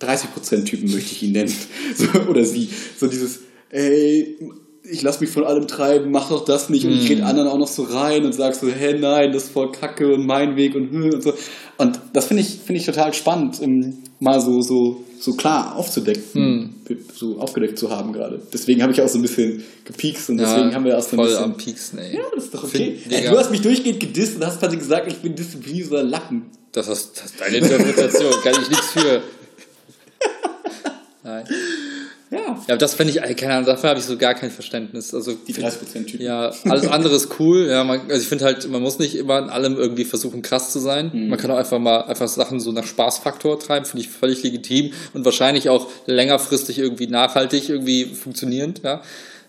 30%-Typen 0.00 0.90
möchte 0.90 1.12
ich 1.12 1.22
ihn 1.22 1.32
nennen. 1.32 1.52
So, 1.94 2.06
oder 2.28 2.44
sie. 2.44 2.68
So 2.96 3.06
dieses, 3.06 3.40
ey, 3.70 4.36
ich 4.90 5.02
lass 5.02 5.20
mich 5.20 5.30
von 5.30 5.44
allem 5.44 5.66
treiben, 5.66 6.10
mach 6.10 6.28
doch 6.30 6.44
das 6.44 6.70
nicht. 6.70 6.84
Und 6.86 6.92
ich 6.92 7.08
rede 7.08 7.24
anderen 7.24 7.48
auch 7.48 7.58
noch 7.58 7.68
so 7.68 7.82
rein 7.82 8.24
und 8.24 8.32
sag 8.32 8.54
so, 8.54 8.68
hä, 8.68 8.96
nein, 8.98 9.32
das 9.32 9.44
ist 9.44 9.52
voll 9.52 9.72
kacke 9.72 10.14
und 10.14 10.26
mein 10.26 10.56
Weg 10.56 10.74
und 10.74 10.90
hm 10.90 11.14
und 11.14 11.22
so. 11.22 11.34
Und 11.76 12.00
das 12.12 12.26
finde 12.26 12.42
ich, 12.42 12.58
finde 12.64 12.80
ich 12.80 12.86
total 12.86 13.12
spannend, 13.14 13.60
mal 14.20 14.40
so, 14.40 14.60
so, 14.62 15.04
so 15.20 15.34
klar 15.34 15.76
aufzudecken, 15.76 16.74
so 17.14 17.38
aufgedeckt 17.38 17.78
zu 17.78 17.90
haben 17.90 18.12
gerade. 18.12 18.40
Deswegen 18.52 18.82
habe 18.82 18.92
ich 18.92 19.00
auch 19.02 19.08
so 19.08 19.18
ein 19.18 19.22
bisschen 19.22 19.62
gepiekst 19.84 20.30
und 20.30 20.38
deswegen 20.38 20.74
haben 20.74 20.84
wir 20.84 20.96
auch 20.98 21.02
so 21.02 21.10
ein 21.10 21.16
voll 21.16 21.28
bisschen. 21.28 21.44
am 21.44 21.56
Pieksen, 21.56 21.98
ey. 21.98 22.16
Ja, 22.16 22.22
das 22.34 22.44
ist 22.44 22.54
doch 22.54 22.64
okay. 22.64 22.96
Find- 22.96 23.12
Ey, 23.14 23.28
du 23.28 23.38
hast 23.38 23.50
mich 23.50 23.60
durchgehend 23.62 24.00
gedisst 24.00 24.36
und 24.36 24.46
hast 24.46 24.58
quasi 24.60 24.76
gesagt, 24.76 25.08
ich 25.10 25.18
bin 25.18 25.34
disziplinierter 25.34 26.02
Lappen. 26.02 26.46
Das 26.72 26.88
ist, 26.88 27.16
das 27.16 27.26
ist 27.26 27.40
deine 27.40 27.56
Interpretation, 27.58 28.32
kann 28.42 28.54
ich 28.62 28.68
nichts 28.68 28.92
für. 28.92 29.22
Nein. 31.24 31.44
Ja, 32.30 32.58
Ja. 32.68 32.76
Das 32.76 32.94
finde 32.94 33.12
ich, 33.14 33.36
keine 33.36 33.54
Ahnung, 33.54 33.66
dafür 33.66 33.90
habe 33.90 34.00
ich 34.00 34.04
so 34.04 34.16
gar 34.18 34.34
kein 34.34 34.50
Verständnis. 34.50 35.14
Also, 35.14 35.32
Die 35.46 35.54
30% 35.54 36.06
Typen. 36.06 36.22
Ja, 36.24 36.52
alles 36.64 36.86
andere 36.88 37.14
ist 37.16 37.28
cool. 37.40 37.66
Ja, 37.66 37.84
man, 37.84 38.00
also 38.08 38.20
ich 38.20 38.28
finde 38.28 38.44
halt, 38.44 38.68
man 38.68 38.82
muss 38.82 38.98
nicht 38.98 39.14
immer 39.14 39.38
in 39.38 39.48
allem 39.48 39.76
irgendwie 39.76 40.04
versuchen, 40.04 40.42
krass 40.42 40.70
zu 40.72 40.78
sein. 40.78 41.10
Mhm. 41.12 41.28
Man 41.28 41.38
kann 41.38 41.50
auch 41.50 41.56
einfach 41.56 41.78
mal 41.78 42.02
einfach 42.02 42.28
Sachen 42.28 42.60
so 42.60 42.70
nach 42.72 42.84
Spaßfaktor 42.84 43.58
treiben, 43.58 43.86
finde 43.86 44.04
ich 44.04 44.10
völlig 44.10 44.42
legitim 44.42 44.92
und 45.14 45.24
wahrscheinlich 45.24 45.68
auch 45.70 45.88
längerfristig 46.06 46.78
irgendwie 46.78 47.06
nachhaltig 47.06 47.68
irgendwie 47.70 48.04
funktionierend, 48.06 48.82
ja. 48.84 49.00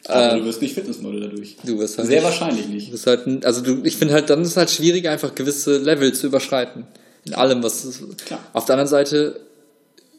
Aber 0.07 0.37
du 0.39 0.45
wirst 0.45 0.61
nicht 0.61 0.73
Fitnessmodel 0.75 1.19
dadurch. 1.19 1.57
Du 1.65 1.77
wirst 1.77 1.97
halt 1.97 2.07
Sehr 2.07 2.21
nicht- 2.21 2.25
wahrscheinlich 2.25 2.67
nicht. 2.69 2.91
Bist 2.91 3.05
halt, 3.05 3.45
also 3.45 3.61
du, 3.61 3.81
ich 3.83 3.97
finde 3.97 4.13
halt, 4.13 4.29
dann 4.29 4.41
ist 4.41 4.47
es 4.49 4.57
halt 4.57 4.69
schwierig, 4.71 5.09
einfach 5.09 5.35
gewisse 5.35 5.77
Level 5.79 6.13
zu 6.13 6.27
überschreiten. 6.27 6.87
In 7.25 7.33
allem, 7.33 7.61
was 7.61 7.85
Klar. 8.25 8.39
Auf 8.53 8.63
der 8.65 8.75
anderen 8.75 8.87
Seite 8.89 9.41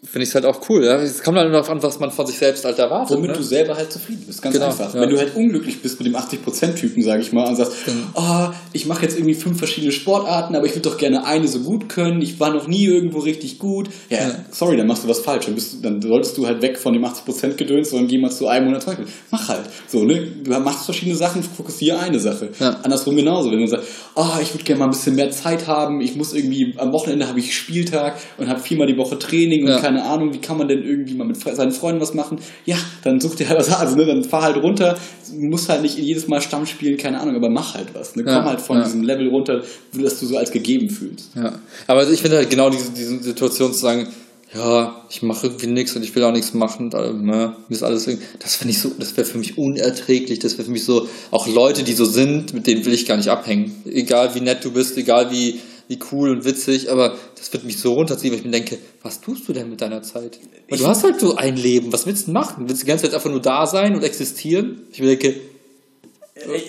finde 0.02 0.22
ich 0.22 0.31
es 0.31 0.35
halt 0.35 0.47
auch 0.47 0.68
cool. 0.68 0.85
Ja? 0.85 0.97
Es 0.97 1.22
kommt 1.22 1.36
halt 1.36 1.52
darauf 1.52 1.68
an, 1.68 1.82
was 1.82 2.01
man 2.01 2.10
von 2.10 2.27
sich 2.27 2.39
selbst 2.39 2.64
halt 2.64 2.78
erwartet. 2.78 3.16
Womit 3.16 3.32
ne? 3.32 3.36
du 3.36 3.43
selber 3.43 3.77
halt 3.77 3.93
zufrieden 3.93 4.24
bist, 4.27 4.40
ganz 4.40 4.55
Genau, 4.55 4.66
einfach. 4.66 4.94
ja. 4.94 5.01
Wenn 5.01 5.10
du 5.10 5.18
halt 5.18 5.35
unglücklich 5.36 5.82
bist 5.82 6.01
mit 6.01 6.06
dem 6.06 6.16
80%-Typen, 6.16 7.02
sage 7.02 7.20
ich 7.22 7.32
mal, 7.32 7.47
und 7.47 7.56
sagst, 7.56 7.72
oh, 8.14 8.48
ich 8.72 8.86
mache 8.86 9.02
jetzt 9.02 9.16
irgendwie 9.16 9.35
fünf 9.35 9.59
verschiedene 9.59 9.93
Sportarten, 9.93 10.56
aber 10.56 10.64
ich 10.66 10.72
würde 10.72 10.89
doch 10.89 10.97
gerne 10.97 11.24
eine 11.27 11.47
so 11.48 11.60
gut 11.60 11.89
können, 11.89 12.22
ich 12.22 12.40
war 12.40 12.51
noch 12.52 12.66
nie 12.66 12.85
irgendwo 12.86 13.18
richtig 13.18 13.59
gut. 13.59 13.89
Ja, 14.09 14.18
Ja. 14.18 14.35
sorry, 14.51 14.77
dann 14.77 14.86
machst 14.86 15.05
du 15.05 15.09
was 15.09 15.20
falsch. 15.20 15.44
Dann, 15.47 15.55
bist, 15.55 15.85
dann 15.85 16.01
solltest 16.01 16.36
du 16.39 16.47
halt 16.47 16.62
weg 16.62 16.78
von 16.78 16.93
dem 16.94 17.05
80%-Gedöns, 17.05 17.90
sondern 17.90 18.09
geh 18.09 18.18
mal 18.18 18.31
zu 18.31 18.47
einem 18.48 18.68
oder 18.68 18.81
zwei. 18.81 18.97
Mach 19.31 19.48
halt. 19.48 19.64
So, 19.86 20.05
ne? 20.05 20.27
Du 20.44 20.51
machst 20.60 20.86
verschiedene 20.86 21.16
Sachen, 21.16 21.43
fokussiere 21.43 21.98
eine 21.98 22.18
Sache. 22.20 22.48
Ja. 22.59 22.78
Andersrum 22.82 23.16
genauso. 23.16 23.51
Wenn 23.51 23.60
du 23.60 23.66
sagst, 23.66 23.86
oh, 24.14 24.24
ich 24.40 24.55
würde 24.55 24.64
gerne 24.64 24.78
mal 24.78 24.85
ein 24.86 24.93
bisschen 24.93 25.14
mehr 25.14 25.31
Zeit 25.31 25.66
haben, 25.66 26.01
ich 26.01 26.16
muss 26.16 26.32
irgendwie, 26.32 26.74
am 26.78 26.93
Wochenende 26.93 27.28
habe 27.28 27.39
ich 27.39 27.55
Spieltag 27.55 28.16
und 28.39 28.48
habe 28.48 28.60
viermal 28.60 28.86
die 28.86 28.97
Woche 28.97 29.18
Training 29.18 29.64
und 29.64 29.68
Ja. 29.70 29.89
Keine 29.90 30.04
Ahnung, 30.04 30.32
wie 30.32 30.38
kann 30.38 30.56
man 30.56 30.68
denn 30.68 30.82
irgendwie 30.82 31.14
mal 31.14 31.26
mit 31.26 31.36
seinen 31.36 31.72
Freunden 31.72 32.00
was 32.00 32.14
machen? 32.14 32.38
Ja, 32.64 32.76
dann 33.02 33.20
such 33.20 33.34
dir 33.34 33.48
halt 33.48 33.58
was. 33.58 33.72
Also, 33.72 33.96
ne, 33.96 34.06
dann 34.06 34.22
fahr 34.22 34.42
halt 34.42 34.56
runter, 34.56 34.96
musst 35.34 35.68
halt 35.68 35.82
nicht 35.82 35.98
jedes 35.98 36.28
Mal 36.28 36.40
Stamm 36.40 36.66
spielen, 36.66 36.96
keine 36.96 37.20
Ahnung, 37.20 37.34
aber 37.34 37.50
mach 37.50 37.74
halt 37.74 37.88
was. 37.94 38.14
Ne? 38.14 38.24
Komm 38.24 38.32
Ja, 38.32 38.44
halt 38.44 38.60
von 38.60 38.78
ja. 38.78 38.84
diesem 38.84 39.02
Level 39.02 39.28
runter, 39.28 39.62
dass 39.92 40.20
du 40.20 40.26
so 40.26 40.36
als 40.36 40.52
gegeben 40.52 40.90
fühlst. 40.90 41.30
Ja, 41.34 41.58
aber 41.86 42.08
ich 42.08 42.20
finde 42.20 42.36
halt 42.36 42.50
genau 42.50 42.70
diese, 42.70 42.92
diese 42.92 43.20
Situation 43.22 43.72
zu 43.72 43.80
sagen, 43.80 44.08
ja, 44.54 45.04
ich 45.08 45.22
mache 45.22 45.46
irgendwie 45.46 45.68
nichts 45.68 45.94
und 45.94 46.02
ich 46.02 46.14
will 46.14 46.24
auch 46.24 46.32
nichts 46.32 46.54
machen, 46.54 46.92
und, 46.92 47.24
ne, 47.24 47.56
ist 47.68 47.82
alles 47.82 48.08
das 48.38 48.56
finde 48.56 48.72
ich 48.72 48.80
so, 48.80 48.90
das 48.98 49.16
wäre 49.16 49.26
für 49.26 49.38
mich 49.38 49.58
unerträglich, 49.58 50.40
das 50.40 50.54
wäre 50.54 50.64
für 50.64 50.72
mich 50.72 50.84
so, 50.84 51.08
auch 51.30 51.46
Leute, 51.46 51.84
die 51.84 51.92
so 51.92 52.04
sind, 52.04 52.52
mit 52.52 52.66
denen 52.66 52.84
will 52.84 52.92
ich 52.92 53.06
gar 53.06 53.16
nicht 53.16 53.28
abhängen. 53.28 53.72
Egal 53.86 54.34
wie 54.34 54.40
nett 54.40 54.64
du 54.64 54.72
bist, 54.72 54.96
egal 54.96 55.30
wie, 55.30 55.60
wie 55.90 55.98
cool 56.12 56.30
und 56.30 56.44
witzig, 56.44 56.88
aber 56.88 57.16
das 57.36 57.52
wird 57.52 57.64
mich 57.64 57.78
so 57.78 57.94
runterziehen, 57.94 58.30
weil 58.32 58.38
ich 58.38 58.44
mir 58.44 58.52
denke, 58.52 58.78
was 59.02 59.20
tust 59.20 59.48
du 59.48 59.52
denn 59.52 59.68
mit 59.68 59.80
deiner 59.80 60.02
Zeit? 60.02 60.38
Weil 60.68 60.78
du 60.78 60.86
hast 60.86 61.02
halt 61.02 61.18
so 61.18 61.34
ein 61.34 61.56
Leben, 61.56 61.92
was 61.92 62.06
willst 62.06 62.28
du 62.28 62.30
machen? 62.30 62.68
Willst 62.68 62.82
du 62.82 62.84
die 62.86 62.90
ganze 62.90 63.06
Zeit 63.06 63.14
einfach 63.14 63.28
nur 63.28 63.40
da 63.42 63.66
sein 63.66 63.96
und 63.96 64.04
existieren? 64.04 64.82
Ich 64.92 65.00
mir 65.00 65.08
denke, 65.16 65.34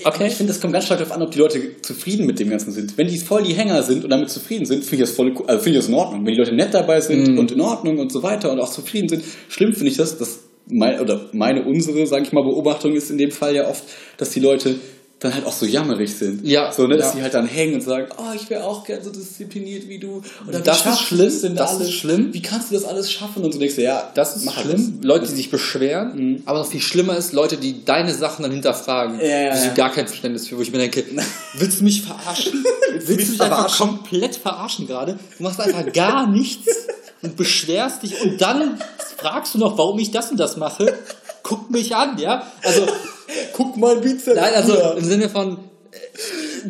Okay. 0.03 0.27
Ich 0.27 0.33
finde, 0.33 0.51
das 0.51 0.59
kommt 0.59 0.73
ganz 0.73 0.85
stark 0.85 0.99
darauf 0.99 1.15
an, 1.15 1.21
ob 1.21 1.31
die 1.31 1.39
Leute 1.39 1.81
zufrieden 1.81 2.25
mit 2.25 2.39
dem 2.39 2.49
Ganzen 2.49 2.71
sind. 2.73 2.97
Wenn 2.97 3.07
die 3.07 3.17
voll 3.17 3.43
die 3.43 3.53
Hänger 3.53 3.83
sind 3.83 4.03
und 4.03 4.09
damit 4.09 4.29
zufrieden 4.29 4.65
sind, 4.65 4.83
finde 4.83 5.03
ich 5.03 5.09
das 5.09 5.15
voll 5.15 5.33
also 5.47 5.63
finde 5.63 5.77
ich 5.79 5.85
das 5.85 5.87
in 5.87 5.93
Ordnung. 5.93 6.25
Wenn 6.25 6.33
die 6.33 6.39
Leute 6.39 6.53
nett 6.53 6.73
dabei 6.73 6.99
sind 6.99 7.29
Mhm. 7.29 7.37
und 7.39 7.51
in 7.53 7.61
Ordnung 7.61 7.97
und 7.99 8.11
so 8.11 8.21
weiter 8.21 8.51
und 8.51 8.59
auch 8.59 8.69
zufrieden 8.69 9.07
sind, 9.07 9.23
schlimm 9.47 9.71
finde 9.73 9.91
ich 9.91 9.97
das, 9.97 10.17
dass 10.17 10.39
mein, 10.67 10.99
oder 10.99 11.29
meine, 11.31 11.63
unsere, 11.63 12.05
sage 12.05 12.23
ich 12.23 12.33
mal, 12.33 12.43
Beobachtung 12.43 12.93
ist 12.95 13.11
in 13.11 13.17
dem 13.17 13.31
Fall 13.31 13.55
ja 13.55 13.69
oft, 13.69 13.83
dass 14.17 14.31
die 14.31 14.41
Leute 14.41 14.75
dann 15.21 15.35
halt 15.35 15.45
auch 15.45 15.53
so 15.53 15.67
jammerig 15.67 16.15
sind. 16.17 16.45
Ja, 16.47 16.71
So, 16.71 16.87
ne, 16.87 16.97
dass 16.97 17.09
ja. 17.09 17.15
die 17.17 17.21
halt 17.21 17.33
dann 17.35 17.45
hängen 17.45 17.75
und 17.75 17.81
sagen, 17.81 18.07
oh, 18.17 18.33
ich 18.35 18.49
wäre 18.49 18.63
auch 18.63 18.83
gern 18.83 19.03
so 19.03 19.11
diszipliniert 19.11 19.87
wie 19.87 19.99
du. 19.99 20.23
Oder 20.47 20.59
Das 20.61 20.83
ist 20.83 20.99
schlimm, 21.01 21.19
das 21.19 21.41
das 21.41 21.71
ist 21.73 21.77
alles? 21.79 21.91
schlimm. 21.93 22.33
Wie 22.33 22.41
kannst 22.41 22.71
du 22.71 22.73
das 22.75 22.83
alles 22.85 23.11
schaffen? 23.11 23.43
Und 23.43 23.53
so 23.53 23.59
denkst 23.59 23.75
du, 23.75 23.83
ja, 23.83 24.11
Das 24.15 24.35
ist 24.35 24.51
schlimm. 24.51 24.97
was. 24.97 25.05
Leute, 25.05 25.27
die 25.27 25.35
sich 25.35 25.51
beschweren, 25.51 26.41
aber 26.47 26.59
noch 26.59 26.67
viel 26.67 26.81
schlimmer 26.81 27.15
ist, 27.15 27.33
Leute, 27.33 27.57
die 27.57 27.85
deine 27.85 28.13
Sachen 28.15 28.41
dann 28.41 28.51
hinterfragen. 28.51 29.19
Ja, 29.19 29.25
ja, 29.27 29.55
ich 29.55 29.63
ja. 29.65 29.73
gar 29.75 29.91
kein 29.91 30.07
Verständnis 30.07 30.47
für, 30.47 30.57
wo 30.57 30.61
ich 30.63 30.71
mir 30.71 30.79
denke, 30.79 31.03
willst 31.53 31.79
du 31.81 31.83
mich 31.83 32.01
verarschen? 32.01 32.65
willst 33.05 33.27
du 33.27 33.31
mich 33.33 33.41
einfach 33.41 33.77
komplett 33.77 34.35
verarschen 34.35 34.87
gerade? 34.87 35.19
Du 35.37 35.43
machst 35.43 35.61
einfach 35.61 35.93
gar 35.93 36.25
nichts 36.25 36.65
und 37.21 37.37
beschwerst 37.37 38.01
dich 38.01 38.19
und 38.21 38.41
dann 38.41 38.79
fragst 39.17 39.53
du 39.53 39.59
noch, 39.59 39.77
warum 39.77 39.99
ich 39.99 40.09
das 40.09 40.31
und 40.31 40.37
das 40.39 40.57
mache. 40.57 40.95
Guck 41.43 41.69
mich 41.71 41.95
an, 41.95 42.17
ja? 42.17 42.45
Also, 42.63 42.85
Guck 43.53 43.77
mal, 43.77 43.97
Bizeps. 43.97 44.35
nein, 44.35 44.53
also 44.55 44.73
Bruder. 44.73 44.97
im 44.97 45.05
Sinne 45.05 45.29
von, 45.29 45.53
äh, 45.53 45.97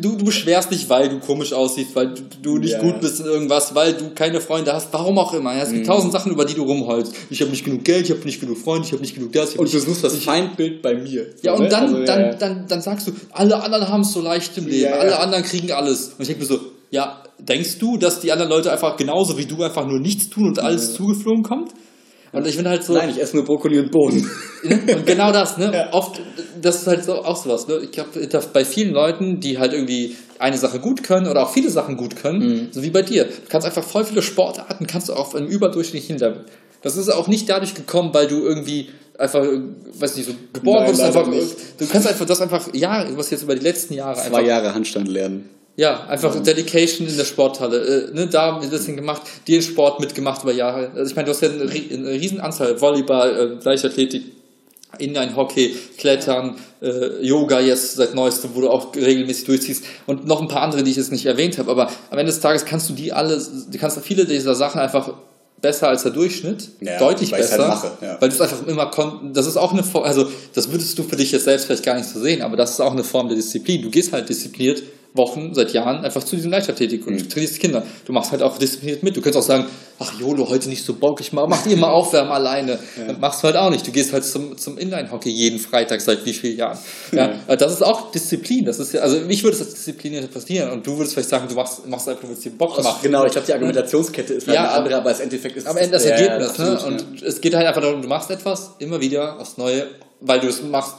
du, 0.00 0.16
du 0.16 0.24
beschwerst 0.24 0.70
dich, 0.70 0.88
weil 0.88 1.08
du 1.08 1.18
komisch 1.18 1.52
aussiehst, 1.52 1.94
weil 1.96 2.14
du, 2.14 2.22
du 2.40 2.58
nicht 2.58 2.72
Ja. 2.72 2.80
gut 2.80 3.00
bist 3.00 3.18
in 3.20 3.26
irgendwas, 3.26 3.74
weil 3.74 3.94
du 3.94 4.10
keine 4.14 4.40
Freunde 4.40 4.72
hast, 4.72 4.88
warum 4.92 5.18
auch 5.18 5.34
immer. 5.34 5.54
Ja, 5.56 5.62
es 5.62 5.70
Mhm. 5.70 5.74
gibt 5.74 5.86
tausend 5.88 6.12
Sachen, 6.12 6.30
über 6.32 6.44
die 6.44 6.54
du 6.54 6.62
rumholst. 6.62 7.14
Ich 7.30 7.40
habe 7.40 7.50
nicht 7.50 7.64
genug 7.64 7.84
Geld, 7.84 8.04
ich 8.06 8.10
habe 8.12 8.24
nicht 8.24 8.40
genug 8.40 8.58
Freunde, 8.58 8.86
ich 8.86 8.92
habe 8.92 9.02
nicht 9.02 9.14
genug 9.14 9.32
das. 9.32 9.50
Ich 9.50 9.54
hab 9.56 9.60
Und 9.60 9.72
du 9.72 9.76
nicht, 9.76 9.86
suchst 9.86 10.04
das 10.04 10.16
Feindbild 10.16 10.82
bei 10.82 10.94
mir. 10.94 11.26
ja, 11.42 11.52
und 11.54 11.62
ne? 11.62 11.68
dann, 11.68 11.82
Also, 11.84 12.04
dann, 12.04 12.20
ja, 12.20 12.26
ja. 12.28 12.34
Dann, 12.34 12.66
dann 12.68 12.80
sagst 12.82 13.08
du, 13.08 13.12
alle 13.32 13.60
anderen 13.62 13.88
haben 13.88 14.02
es 14.02 14.12
so 14.12 14.20
leicht 14.20 14.56
im 14.58 14.66
Leben, 14.66 14.82
Ja, 14.84 14.90
ja. 14.90 14.96
alle 14.98 15.18
anderen 15.18 15.42
kriegen 15.44 15.72
alles. 15.72 16.06
Und 16.16 16.20
ich 16.20 16.28
denke 16.28 16.42
mir 16.42 16.48
so, 16.48 16.60
ja, 16.90 17.22
denkst 17.38 17.78
du, 17.78 17.96
dass 17.96 18.20
die 18.20 18.30
anderen 18.30 18.50
Leute 18.50 18.70
einfach 18.70 18.96
genauso 18.96 19.36
wie 19.36 19.46
du 19.46 19.62
einfach 19.64 19.86
nur 19.86 19.98
nichts 19.98 20.30
tun 20.30 20.46
und 20.48 20.58
alles 20.60 20.94
zugeflogen 20.94 21.42
kommt? 21.42 21.72
Und 22.32 22.46
ich 22.46 22.54
finde 22.56 22.70
halt 22.70 22.82
so, 22.82 22.94
Nein, 22.94 23.10
ich 23.10 23.20
esse 23.20 23.36
nur 23.36 23.44
Brokkoli 23.44 23.78
und 23.78 23.90
Bohnen. 23.90 24.28
Ne? 24.64 24.80
Und 24.94 25.04
genau 25.06 25.32
das, 25.32 25.58
ne? 25.58 25.72
Ja. 25.74 25.92
Oft, 25.92 26.20
das 26.60 26.76
ist 26.82 26.86
halt 26.86 27.04
so 27.04 27.14
auch 27.24 27.36
sowas, 27.36 27.66
ne? 27.66 27.78
Ich 27.82 27.90
glaube, 27.90 28.10
bei 28.52 28.64
vielen 28.64 28.92
Leuten, 28.92 29.40
die 29.40 29.58
halt 29.58 29.72
irgendwie 29.72 30.16
eine 30.38 30.56
Sache 30.56 30.78
gut 30.78 31.02
können 31.02 31.26
oder 31.26 31.42
auch 31.42 31.52
viele 31.52 31.68
Sachen 31.68 31.96
gut 31.96 32.14
können, 32.14 32.38
Mhm. 32.40 32.68
so 32.70 32.80
wie 32.82 32.90
bei 32.90 33.02
dir, 33.02 33.24
du 33.24 33.30
kannst 33.48 33.66
einfach 33.66 33.82
voll 33.82 34.04
viele 34.04 34.22
Sportarten, 34.22 34.86
kannst 34.86 35.08
du 35.08 35.14
auf 35.14 35.34
einem 35.34 35.48
überdurchschnittlichen 35.48 36.18
Level. 36.18 36.44
Das 36.82 36.96
ist 36.96 37.08
auch 37.08 37.26
nicht 37.26 37.48
dadurch 37.48 37.74
gekommen, 37.74 38.10
weil 38.14 38.28
du 38.28 38.38
irgendwie 38.40 38.88
einfach, 39.18 39.44
weiß 39.98 40.16
nicht, 40.16 40.28
so 40.28 40.34
geboren 40.52 40.84
Nein, 40.84 40.86
wurdest, 40.86 41.02
einfach, 41.02 41.26
nicht. 41.26 41.56
du 41.80 41.86
kannst 41.88 42.06
einfach 42.06 42.26
das 42.26 42.40
einfach, 42.40 42.68
ja, 42.72 43.04
du 43.04 43.16
hast 43.16 43.30
jetzt 43.30 43.42
über 43.42 43.56
die 43.56 43.62
letzten 43.62 43.94
Jahre 43.94 44.20
einfach 44.20 44.38
Zwei 44.38 44.46
Jahre 44.46 44.72
Handstand 44.74 45.08
lernen. 45.08 45.48
Ja, 45.76 46.06
einfach 46.06 46.38
Dedication 46.42 47.08
in 47.08 47.16
der 47.16 47.24
Sporthalle. 47.24 48.10
Äh, 48.10 48.14
ne, 48.14 48.26
da 48.26 48.58
ein 48.58 48.68
bisschen 48.68 48.96
gemacht, 48.96 49.22
den 49.48 49.62
Sport 49.62 50.00
mitgemacht 50.00 50.42
über 50.42 50.52
Jahre. 50.52 50.90
Also 50.94 51.10
ich 51.10 51.16
meine, 51.16 51.26
du 51.26 51.32
hast 51.32 51.40
ja 51.40 51.50
eine, 51.50 51.62
eine 51.62 52.10
Riesenanzahl, 52.10 52.80
Volleyball, 52.80 53.58
äh, 53.60 53.64
Leichtathletik, 53.64 54.22
Inline-Hockey, 54.98 55.74
Klettern, 55.96 56.56
äh, 56.82 57.24
Yoga 57.24 57.60
jetzt 57.60 57.94
seit 57.94 58.14
neuestem, 58.14 58.50
wo 58.54 58.60
du 58.60 58.68
auch 58.68 58.94
regelmäßig 58.94 59.44
durchziehst 59.44 59.84
und 60.06 60.26
noch 60.26 60.42
ein 60.42 60.48
paar 60.48 60.60
andere, 60.60 60.82
die 60.82 60.90
ich 60.90 60.98
jetzt 60.98 61.12
nicht 61.12 61.24
erwähnt 61.24 61.56
habe. 61.56 61.70
Aber 61.70 61.90
am 62.10 62.18
Ende 62.18 62.30
des 62.30 62.40
Tages 62.40 62.66
kannst 62.66 62.90
du 62.90 62.92
die 62.92 63.12
alle, 63.12 63.38
du 63.38 63.78
kannst 63.78 63.98
viele 64.00 64.26
dieser 64.26 64.54
Sachen 64.54 64.80
einfach 64.80 65.14
besser 65.62 65.88
als 65.88 66.02
der 66.02 66.12
Durchschnitt, 66.12 66.68
Ja, 66.80 66.98
deutlich 66.98 67.30
ich's 67.30 67.38
besser, 67.38 67.58
halt 67.58 67.68
mache, 67.68 67.90
ja. 68.02 68.16
weil 68.20 68.28
du 68.28 68.34
es 68.34 68.40
einfach 68.40 68.66
immer 68.66 68.90
das 69.32 69.46
ist 69.46 69.56
auch 69.56 69.72
eine 69.72 69.84
Form, 69.84 70.04
also 70.04 70.26
das 70.52 70.70
würdest 70.70 70.98
du 70.98 71.04
für 71.04 71.16
dich 71.16 71.30
jetzt 71.30 71.44
selbst 71.44 71.66
vielleicht 71.66 71.84
gar 71.84 71.94
nicht 71.94 72.08
so 72.08 72.20
sehen, 72.20 72.42
aber 72.42 72.56
das 72.56 72.72
ist 72.72 72.80
auch 72.80 72.92
eine 72.92 73.04
Form 73.04 73.28
der 73.28 73.36
Disziplin. 73.36 73.80
Du 73.80 73.88
gehst 73.88 74.12
halt 74.12 74.28
diszipliniert 74.28 74.82
Wochen, 75.14 75.52
seit 75.52 75.72
Jahren 75.74 76.04
einfach 76.04 76.24
zu 76.24 76.36
diesem 76.36 76.50
Leichtathletik 76.50 77.06
und 77.06 77.14
Mhm. 77.14 77.18
du 77.18 77.28
trainierst 77.28 77.60
Kinder. 77.60 77.82
Du 78.06 78.12
machst 78.12 78.32
halt 78.32 78.42
auch 78.42 78.56
diszipliniert 78.56 79.02
mit. 79.02 79.14
Du 79.14 79.20
könntest 79.20 79.44
auch 79.44 79.46
sagen, 79.46 79.66
ach 79.98 80.18
Jolo, 80.18 80.48
heute 80.48 80.70
nicht 80.70 80.82
so 80.84 80.94
Bock, 80.94 81.20
ich 81.20 81.32
mach, 81.34 81.46
mach 81.46 81.62
dir 81.62 81.76
mal 81.76 81.90
Aufwärmen 81.92 82.32
alleine. 82.32 82.78
Das 83.06 83.18
machst 83.18 83.42
du 83.42 83.48
halt 83.48 83.56
auch 83.56 83.68
nicht. 83.70 83.86
Du 83.86 83.92
gehst 83.92 84.12
halt 84.14 84.24
zum, 84.24 84.56
zum 84.56 84.78
Inline-Hockey 84.78 85.28
jeden 85.28 85.58
Freitag 85.58 86.00
seit 86.00 86.24
wie 86.24 86.32
vielen 86.32 86.56
Jahren. 86.56 86.78
Ja, 87.12 87.30
äh, 87.46 87.56
Das 87.58 87.72
ist 87.72 87.82
auch 87.82 88.10
Disziplin. 88.10 88.64
Das 88.64 88.78
ist 88.78 88.94
ja, 88.94 89.02
also 89.02 89.18
mich 89.20 89.42
würde 89.44 89.58
das 89.58 89.66
als 89.66 89.74
diszipliniert 89.74 90.32
passieren 90.32 90.70
und 90.70 90.86
du 90.86 90.96
würdest 90.96 91.12
vielleicht 91.12 91.28
sagen, 91.28 91.46
du 91.46 91.54
machst, 91.54 91.86
machst 91.86 92.08
einfach, 92.08 92.24
weil 92.24 92.32
es 92.32 92.40
dir 92.40 92.52
Bock 92.52 92.82
macht. 92.82 93.02
Genau, 93.02 93.26
ich 93.26 93.32
glaube, 93.32 93.46
die 93.46 93.52
Argumentationskette 93.52 94.32
ist 94.32 94.46
Ja, 94.46 94.60
eine 94.62 94.70
andere, 94.70 94.96
aber 94.96 95.10
das 95.10 95.20
Endeffekt 95.20 95.56
ist 95.58 95.66
Am 95.66 95.76
Ende 95.76 95.92
das 95.92 96.04
Ja, 96.06 96.10
ja, 96.10 96.16
Ergebnis, 96.16 96.56
ne? 96.58 96.70
absolut, 96.72 97.00
Und 97.02 97.22
es 97.22 97.40
geht 97.40 97.54
halt 97.54 97.66
einfach 97.66 97.82
darum, 97.82 98.00
du 98.00 98.08
machst 98.08 98.30
etwas 98.30 98.70
immer 98.78 98.98
wieder 99.00 99.38
aufs 99.38 99.58
Neue, 99.58 99.88
weil 100.20 100.40
du 100.40 100.46
es 100.48 100.62
machst, 100.62 100.94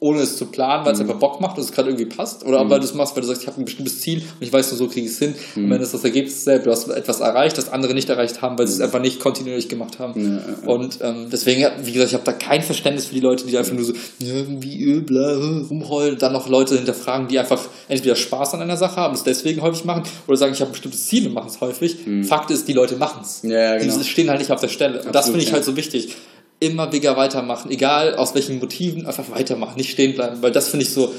ohne 0.00 0.20
es 0.20 0.36
zu 0.36 0.46
planen, 0.46 0.82
Mhm. 0.82 0.86
weil 0.86 0.94
es 0.94 1.00
einfach 1.00 1.18
Bock 1.18 1.40
macht 1.40 1.56
und 1.58 1.64
es 1.64 1.72
gerade 1.72 1.88
irgendwie 1.88 2.06
passt. 2.06 2.44
Oder 2.44 2.60
auch 2.60 2.70
weil 2.70 2.78
du 2.78 2.84
es 2.84 2.94
machst, 2.94 3.16
weil 3.16 3.22
du 3.22 3.26
sagst, 3.26 3.42
ich 3.42 3.48
habe 3.48 3.60
ein 3.60 3.64
bestimmtes 3.64 4.00
Ziel 4.00 4.18
und 4.18 4.46
ich 4.46 4.52
weiß 4.52 4.70
nur, 4.70 4.78
so 4.78 4.86
kriege 4.86 5.06
ich 5.06 5.12
es 5.12 5.18
hin. 5.18 5.34
Mhm. 5.56 5.64
Und 5.64 5.70
dann 5.70 5.80
ist 5.80 5.92
das 5.92 6.04
Ergebnis 6.04 6.36
dasselbe. 6.36 6.66
Du 6.66 6.70
hast 6.70 6.88
etwas 6.88 7.20
erreicht, 7.20 7.58
das 7.58 7.68
andere 7.72 7.94
nicht 7.94 8.08
erreicht 8.08 8.40
haben, 8.40 8.58
weil 8.58 8.66
sie 8.66 8.74
es 8.74 8.80
einfach 8.80 9.00
nicht 9.00 9.18
kontinuierlich 9.18 9.68
gemacht 9.68 9.98
haben. 9.98 10.40
Und 10.66 10.98
ähm, 11.02 11.26
deswegen, 11.32 11.66
wie 11.82 11.92
gesagt, 11.92 12.10
ich 12.10 12.14
habe 12.14 12.24
da 12.24 12.32
kein 12.32 12.62
Verständnis 12.62 13.06
für 13.06 13.14
die 13.14 13.20
Leute, 13.20 13.44
die 13.46 13.58
einfach 13.58 13.72
nur 13.72 13.84
so, 13.84 13.92
ja, 14.20 14.34
wie 14.60 14.98
äh, 14.98 15.00
bla, 15.00 15.32
äh, 15.32 15.64
rumheulen, 15.68 16.16
dann 16.18 16.32
noch 16.32 16.48
Leute 16.48 16.76
hinterfragen, 16.76 17.26
die 17.28 17.38
einfach 17.38 17.60
entweder 17.88 18.14
Spaß 18.14 18.54
an 18.54 18.62
einer 18.62 18.76
Sache 18.76 18.96
haben, 18.96 19.14
es 19.14 19.24
deswegen 19.24 19.62
häufig 19.62 19.84
machen, 19.84 20.04
oder 20.26 20.36
sagen, 20.36 20.52
ich 20.52 20.60
habe 20.60 20.70
ein 20.70 20.72
bestimmtes 20.72 21.06
Ziel 21.06 21.26
und 21.26 21.34
machen 21.34 21.48
es 21.48 21.60
häufig. 21.60 21.96
Fakt 22.22 22.50
ist, 22.50 22.68
die 22.68 22.72
Leute 22.72 22.96
machen 22.96 23.22
es. 23.22 23.42
Mhm. 23.42 23.50
Ja, 23.50 23.58
ja, 23.58 23.78
genau. 23.78 23.96
Die 23.98 24.04
stehen 24.04 24.28
halt 24.30 24.38
nicht 24.38 24.52
auf 24.52 24.60
der 24.60 24.68
Stelle. 24.68 25.02
Und 25.02 25.14
das 25.14 25.26
finde 25.26 25.40
ich 25.40 25.48
ja. 25.48 25.54
halt 25.54 25.64
so 25.64 25.76
wichtig. 25.76 26.14
Immer 26.60 26.88
bigger 26.88 27.16
weitermachen, 27.16 27.70
egal 27.70 28.14
aus 28.16 28.34
welchen 28.34 28.58
Motiven, 28.58 29.06
einfach 29.06 29.30
weitermachen, 29.30 29.76
nicht 29.76 29.90
stehen 29.90 30.14
bleiben, 30.14 30.42
weil 30.42 30.50
das 30.50 30.68
finde 30.68 30.84
ich 30.84 30.92
so, 30.92 31.12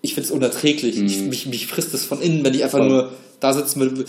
ich 0.00 0.14
finde 0.14 0.28
es 0.28 0.30
unerträglich. 0.32 0.96
Ich, 0.98 1.18
mich, 1.20 1.46
mich 1.46 1.66
frisst 1.66 1.92
es 1.92 2.04
von 2.04 2.22
innen, 2.22 2.44
wenn 2.44 2.54
ich 2.54 2.62
einfach 2.64 2.78
Mhm. 2.78 2.88
Voll. 2.88 3.02
nur 3.02 3.12
da 3.40 3.52
sitze 3.52 3.78
mit. 3.78 4.08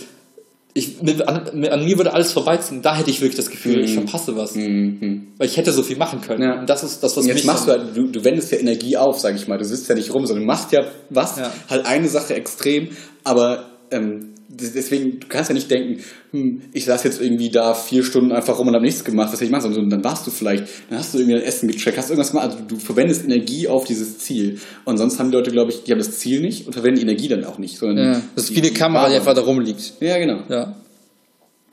Ich, 0.74 1.02
mit, 1.02 1.26
an, 1.26 1.64
an 1.66 1.84
mir 1.84 1.96
würde 1.98 2.12
alles 2.14 2.30
vorbeiziehen. 2.32 2.82
Da 2.82 2.94
hätte 2.96 3.10
ich 3.10 3.20
wirklich 3.20 3.36
das 3.36 3.50
Gefühl, 3.50 3.82
ich 3.82 3.94
verpasse 3.94 4.36
was. 4.36 4.54
Weil 4.54 5.22
ich 5.40 5.56
hätte 5.56 5.72
so 5.72 5.82
viel 5.82 5.96
machen 5.96 6.20
können. 6.20 6.40
Mhm. 6.40 6.48
Ja. 6.54 6.60
Und 6.60 6.70
das 6.70 6.84
ist 6.84 7.02
das, 7.02 7.16
was 7.16 7.24
Und 7.24 7.28
jetzt 7.28 7.36
mich 7.38 7.44
machst 7.46 7.66
du 7.66 7.72
halt, 7.72 7.96
du, 7.96 8.06
du 8.06 8.22
wendest 8.24 8.52
ja 8.52 8.58
Energie 8.58 8.96
auf, 8.96 9.18
sag 9.18 9.34
ich 9.34 9.48
mal. 9.48 9.58
Du 9.58 9.64
sitzt 9.64 9.88
ja 9.88 9.94
nicht 9.94 10.14
rum, 10.14 10.24
sondern 10.24 10.44
du 10.44 10.46
machst 10.46 10.70
ja 10.72 10.86
was, 11.10 11.36
Ja. 11.36 11.52
halt 11.68 11.84
eine 11.86 12.08
Sache 12.08 12.34
extrem, 12.34 12.90
aber 13.24 13.64
ähm, 13.90 14.34
deswegen, 14.48 15.20
du 15.20 15.26
kannst 15.28 15.50
ja 15.50 15.54
nicht 15.54 15.70
denken, 15.70 16.02
hm, 16.32 16.62
ich 16.72 16.84
saß 16.86 17.04
jetzt 17.04 17.20
irgendwie 17.20 17.50
da 17.50 17.74
vier 17.74 18.02
Stunden 18.02 18.32
einfach 18.32 18.58
rum 18.58 18.68
und 18.68 18.74
habe 18.74 18.84
nichts 18.84 19.04
gemacht, 19.04 19.28
was 19.28 19.34
hätte 19.34 19.44
ich 19.44 19.50
machen 19.50 19.72
sollen? 19.72 19.90
Dann 19.90 20.02
warst 20.02 20.26
du 20.26 20.30
vielleicht, 20.30 20.64
dann 20.88 20.98
hast 20.98 21.14
du 21.14 21.18
irgendwie 21.18 21.36
dein 21.36 21.44
Essen 21.44 21.68
gecheckt, 21.68 21.98
hast 21.98 22.10
irgendwas 22.10 22.30
gemacht, 22.30 22.50
also 22.50 22.58
du 22.66 22.76
verwendest 22.76 23.24
Energie 23.24 23.68
auf 23.68 23.84
dieses 23.84 24.18
Ziel. 24.18 24.58
Und 24.84 24.96
sonst 24.96 25.18
haben 25.18 25.30
die 25.30 25.36
Leute, 25.36 25.50
glaube 25.50 25.70
ich, 25.70 25.84
die 25.84 25.92
haben 25.92 25.98
das 25.98 26.18
Ziel 26.18 26.40
nicht 26.40 26.66
und 26.66 26.72
verwenden 26.72 26.96
die 26.96 27.02
Energie 27.02 27.28
dann 27.28 27.44
auch 27.44 27.58
nicht. 27.58 27.78
Sondern 27.78 28.14
Ja, 28.14 28.22
das 28.34 28.44
ist 28.44 28.56
wie 28.56 28.62
eine 28.62 28.70
Kamera, 28.70 29.08
die 29.08 29.16
einfach 29.16 29.34
da 29.34 29.42
rumliegt. 29.42 29.94
Ja, 30.00 30.18
genau. 30.18 30.42
Ja. 30.48 30.74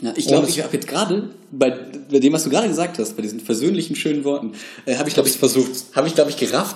Ja, 0.01 0.13
ich 0.17 0.27
glaube, 0.27 0.49
ich 0.49 0.61
habe 0.61 0.73
jetzt 0.73 0.87
gerade 0.87 1.29
bei, 1.51 1.73
bei 2.11 2.19
dem, 2.19 2.33
was 2.33 2.43
du 2.43 2.49
gerade 2.49 2.67
gesagt 2.67 2.99
hast, 2.99 3.15
bei 3.15 3.21
diesen 3.21 3.39
versöhnlichen, 3.39 3.95
schönen 3.95 4.25
Worten, 4.25 4.51
äh, 4.85 4.97
habe 4.97 5.07
ich, 5.07 5.13
glaube 5.13 5.29
ich, 5.29 5.37
versucht, 5.37 5.71
habe 5.93 6.07
ich, 6.09 6.15
glaube 6.15 6.29
ich, 6.29 6.35
gerafft, 6.35 6.75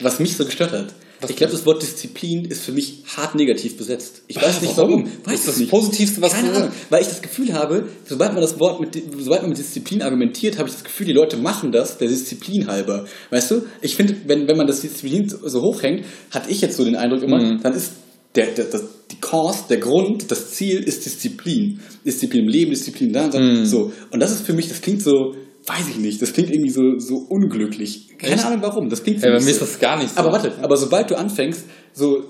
was 0.00 0.18
mich 0.18 0.34
so 0.34 0.46
gestört 0.46 0.72
hat. 0.72 0.94
Ich 1.30 1.36
glaube, 1.36 1.52
das 1.52 1.64
Wort 1.66 1.82
Disziplin 1.82 2.44
ist 2.44 2.62
für 2.62 2.72
mich 2.72 3.02
hart 3.16 3.34
negativ 3.34 3.76
besetzt. 3.76 4.22
Ich 4.28 4.36
weiß 4.36 4.60
nicht 4.62 4.76
warum. 4.76 5.04
Das 5.24 5.32
Weiß 5.32 5.40
ist 5.40 5.48
das 5.48 5.56
nicht. 5.58 5.70
Positivste, 5.70 6.20
was 6.22 6.32
Keine 6.32 6.52
Ahnung, 6.52 6.70
weil 6.90 7.02
ich 7.02 7.08
das 7.08 7.22
Gefühl 7.22 7.52
habe, 7.52 7.88
sobald 8.04 8.32
man 8.32 8.40
das 8.42 8.58
Wort 8.60 8.80
mit, 8.80 8.94
sobald 9.18 9.42
man 9.42 9.50
mit 9.50 9.58
Disziplin 9.58 10.02
argumentiert, 10.02 10.58
habe 10.58 10.68
ich 10.68 10.74
das 10.74 10.84
Gefühl, 10.84 11.06
die 11.06 11.12
Leute 11.12 11.36
machen 11.36 11.72
das 11.72 11.98
der 11.98 12.08
Disziplin 12.08 12.66
halber. 12.66 13.04
Weißt 13.30 13.50
du? 13.50 13.62
Ich 13.80 13.96
finde, 13.96 14.16
wenn, 14.26 14.46
wenn 14.48 14.56
man 14.56 14.66
das 14.66 14.80
Disziplin 14.80 15.28
so- 15.28 15.60
hochhängt, 15.62 16.04
hatte 16.30 16.50
ich 16.50 16.60
jetzt 16.60 16.76
so 16.76 16.84
den 16.84 16.96
Eindruck 16.96 17.22
immer, 17.22 17.38
Mhm. 17.40 17.60
dann 17.62 17.74
ist 17.74 17.92
der, 18.34 18.46
der, 18.48 18.64
das, 18.64 18.82
die 19.12 19.20
Cause, 19.20 19.60
der 19.68 19.76
Grund, 19.78 20.30
das 20.30 20.50
Ziel 20.52 20.80
ist 20.82 21.06
Disziplin. 21.06 21.80
Disziplin 22.04 22.42
im 22.44 22.48
Leben, 22.48 22.70
Disziplin 22.72 23.12
da, 23.12 23.28
da 23.28 23.38
Mhm. 23.38 23.64
so. 23.64 23.92
Und 24.10 24.20
das 24.20 24.32
ist 24.32 24.44
für 24.44 24.52
mich, 24.54 24.68
das 24.68 24.80
klingt 24.80 25.02
so, 25.02 25.34
weiß 25.66 25.88
ich 25.88 25.96
nicht, 25.96 26.20
das 26.20 26.32
klingt 26.32 26.50
irgendwie 26.50 26.70
so, 26.70 26.98
so 26.98 27.16
unglücklich. 27.16 28.08
Keine 28.18 28.34
Echt? 28.34 28.44
Ahnung 28.44 28.60
warum, 28.62 28.90
das 28.90 29.02
klingt 29.02 29.20
für 29.20 29.26
Ey, 29.26 29.32
bei 29.32 29.38
mir 29.38 29.44
so. 29.44 29.50
ist 29.50 29.62
das 29.62 29.78
gar 29.78 29.96
nicht 29.96 30.14
so. 30.14 30.20
Aber 30.20 30.32
warte, 30.32 30.52
aber 30.60 30.76
sobald 30.76 31.10
du 31.10 31.16
anfängst, 31.16 31.64
so 31.92 32.24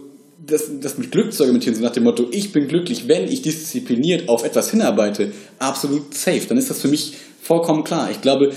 das, 0.46 0.70
das 0.80 0.98
mit 0.98 1.10
Glück 1.10 1.32
zu 1.32 1.42
argumentieren, 1.42 1.76
so 1.76 1.82
nach 1.82 1.92
dem 1.92 2.04
Motto, 2.04 2.28
ich 2.30 2.52
bin 2.52 2.68
glücklich, 2.68 3.08
wenn 3.08 3.24
ich 3.24 3.42
diszipliniert 3.42 4.28
auf 4.28 4.44
etwas 4.44 4.70
hinarbeite, 4.70 5.32
absolut 5.58 6.14
safe, 6.14 6.42
dann 6.48 6.58
ist 6.58 6.70
das 6.70 6.80
für 6.80 6.88
mich 6.88 7.14
vollkommen 7.42 7.84
klar. 7.84 8.10
Ich 8.10 8.20
glaube, 8.20 8.52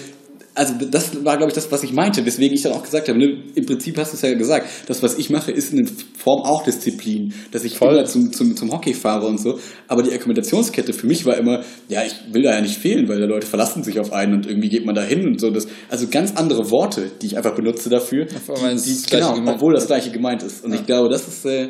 also 0.57 0.73
das 0.89 1.23
war, 1.23 1.38
glaube 1.38 1.51
ich, 1.51 1.55
das, 1.55 1.71
was 1.71 1.84
ich 1.84 1.93
meinte, 1.93 2.25
weswegen 2.25 2.55
ich 2.55 2.63
dann 2.63 2.73
auch 2.73 2.84
gesagt 2.84 3.07
habe, 3.07 3.17
ne, 3.19 3.43
im 3.55 3.65
Prinzip 3.65 3.97
hast 3.97 4.11
du 4.11 4.15
es 4.17 4.21
ja 4.23 4.34
gesagt, 4.34 4.67
das, 4.88 5.03
was 5.03 5.17
ich 5.17 5.29
mache, 5.29 5.51
ist 5.51 5.71
in 5.73 5.88
Form 5.88 6.41
auch 6.43 6.63
Disziplin, 6.63 7.34
dass 7.51 7.63
ich 7.63 7.77
Voll. 7.77 7.93
immer 7.95 8.05
zum, 8.05 8.34
zum, 8.34 8.55
zum 8.55 8.71
Hockey 8.73 8.93
fahre 8.93 9.27
und 9.27 9.39
so, 9.39 9.59
aber 9.88 10.03
die 10.03 10.11
Argumentationskette 10.11 10.93
für 10.93 11.07
mich 11.07 11.25
war 11.25 11.38
immer, 11.38 11.63
ja, 11.88 12.03
ich 12.03 12.13
will 12.34 12.41
da 12.43 12.55
ja 12.55 12.61
nicht 12.61 12.77
fehlen, 12.77 13.07
weil 13.07 13.17
die 13.21 13.27
Leute 13.27 13.47
verlassen 13.47 13.84
sich 13.84 13.99
auf 13.99 14.11
einen 14.11 14.34
und 14.34 14.47
irgendwie 14.47 14.69
geht 14.69 14.85
man 14.85 14.95
da 14.95 15.03
hin 15.03 15.27
und 15.27 15.39
so, 15.39 15.51
das, 15.51 15.67
also 15.89 16.07
ganz 16.09 16.35
andere 16.35 16.69
Worte, 16.71 17.11
die 17.21 17.27
ich 17.27 17.38
einfach 17.38 17.55
benutze 17.55 17.89
dafür, 17.89 18.25
ist 18.25 18.35
die, 18.35 19.09
Gleiche 19.09 19.09
genau, 19.09 19.34
gemeint. 19.35 19.55
obwohl 19.57 19.73
das 19.73 19.88
gleiche 19.88 20.11
gemeint 20.11 20.43
ist. 20.43 20.65
Und 20.65 20.73
ich 20.73 20.85
glaube, 20.85 21.09
das 21.09 21.27
ist 21.27 21.45
äh, 21.45 21.69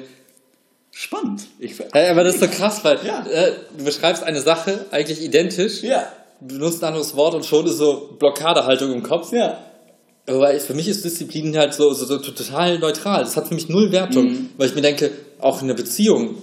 spannend. 0.92 1.44
Ich, 1.60 1.76
Hey, 1.94 2.10
aber 2.10 2.24
das 2.24 2.36
ist 2.36 2.40
so 2.42 2.48
krass, 2.48 2.84
weil 2.84 2.98
Ja. 3.06 3.26
äh, 3.32 3.52
du 3.78 3.84
beschreibst 3.84 4.24
eine 4.24 4.42
Sache 4.42 4.86
eigentlich 4.92 5.22
identisch, 5.22 5.84
ja, 5.84 6.08
benutzt 6.42 6.84
ein 6.84 6.88
anderes 6.90 7.16
Wort 7.16 7.34
und 7.36 7.46
schon 7.46 7.66
ist 7.66 7.78
so 7.78 8.16
Blockadehaltung 8.20 8.92
im 8.94 9.04
Kopf. 9.04 9.32
ja. 9.32 9.58
Aber 10.30 10.50
für 10.60 10.74
mich 10.74 10.90
ist 10.90 11.06
Disziplin 11.06 11.56
halt 11.58 11.74
so, 11.74 11.94
so, 11.94 12.04
so 12.06 12.18
total 12.18 12.80
neutral. 12.80 13.22
Das 13.24 13.38
hat 13.38 13.48
für 13.48 13.54
mich 13.56 13.70
null 13.70 13.94
Wertung, 13.94 14.26
Mhm. 14.26 14.50
weil 14.58 14.68
ich 14.68 14.76
mir 14.76 14.82
denke, 14.82 15.10
auch 15.40 15.62
in 15.62 15.68
einer 15.70 15.74
Beziehung 15.74 16.36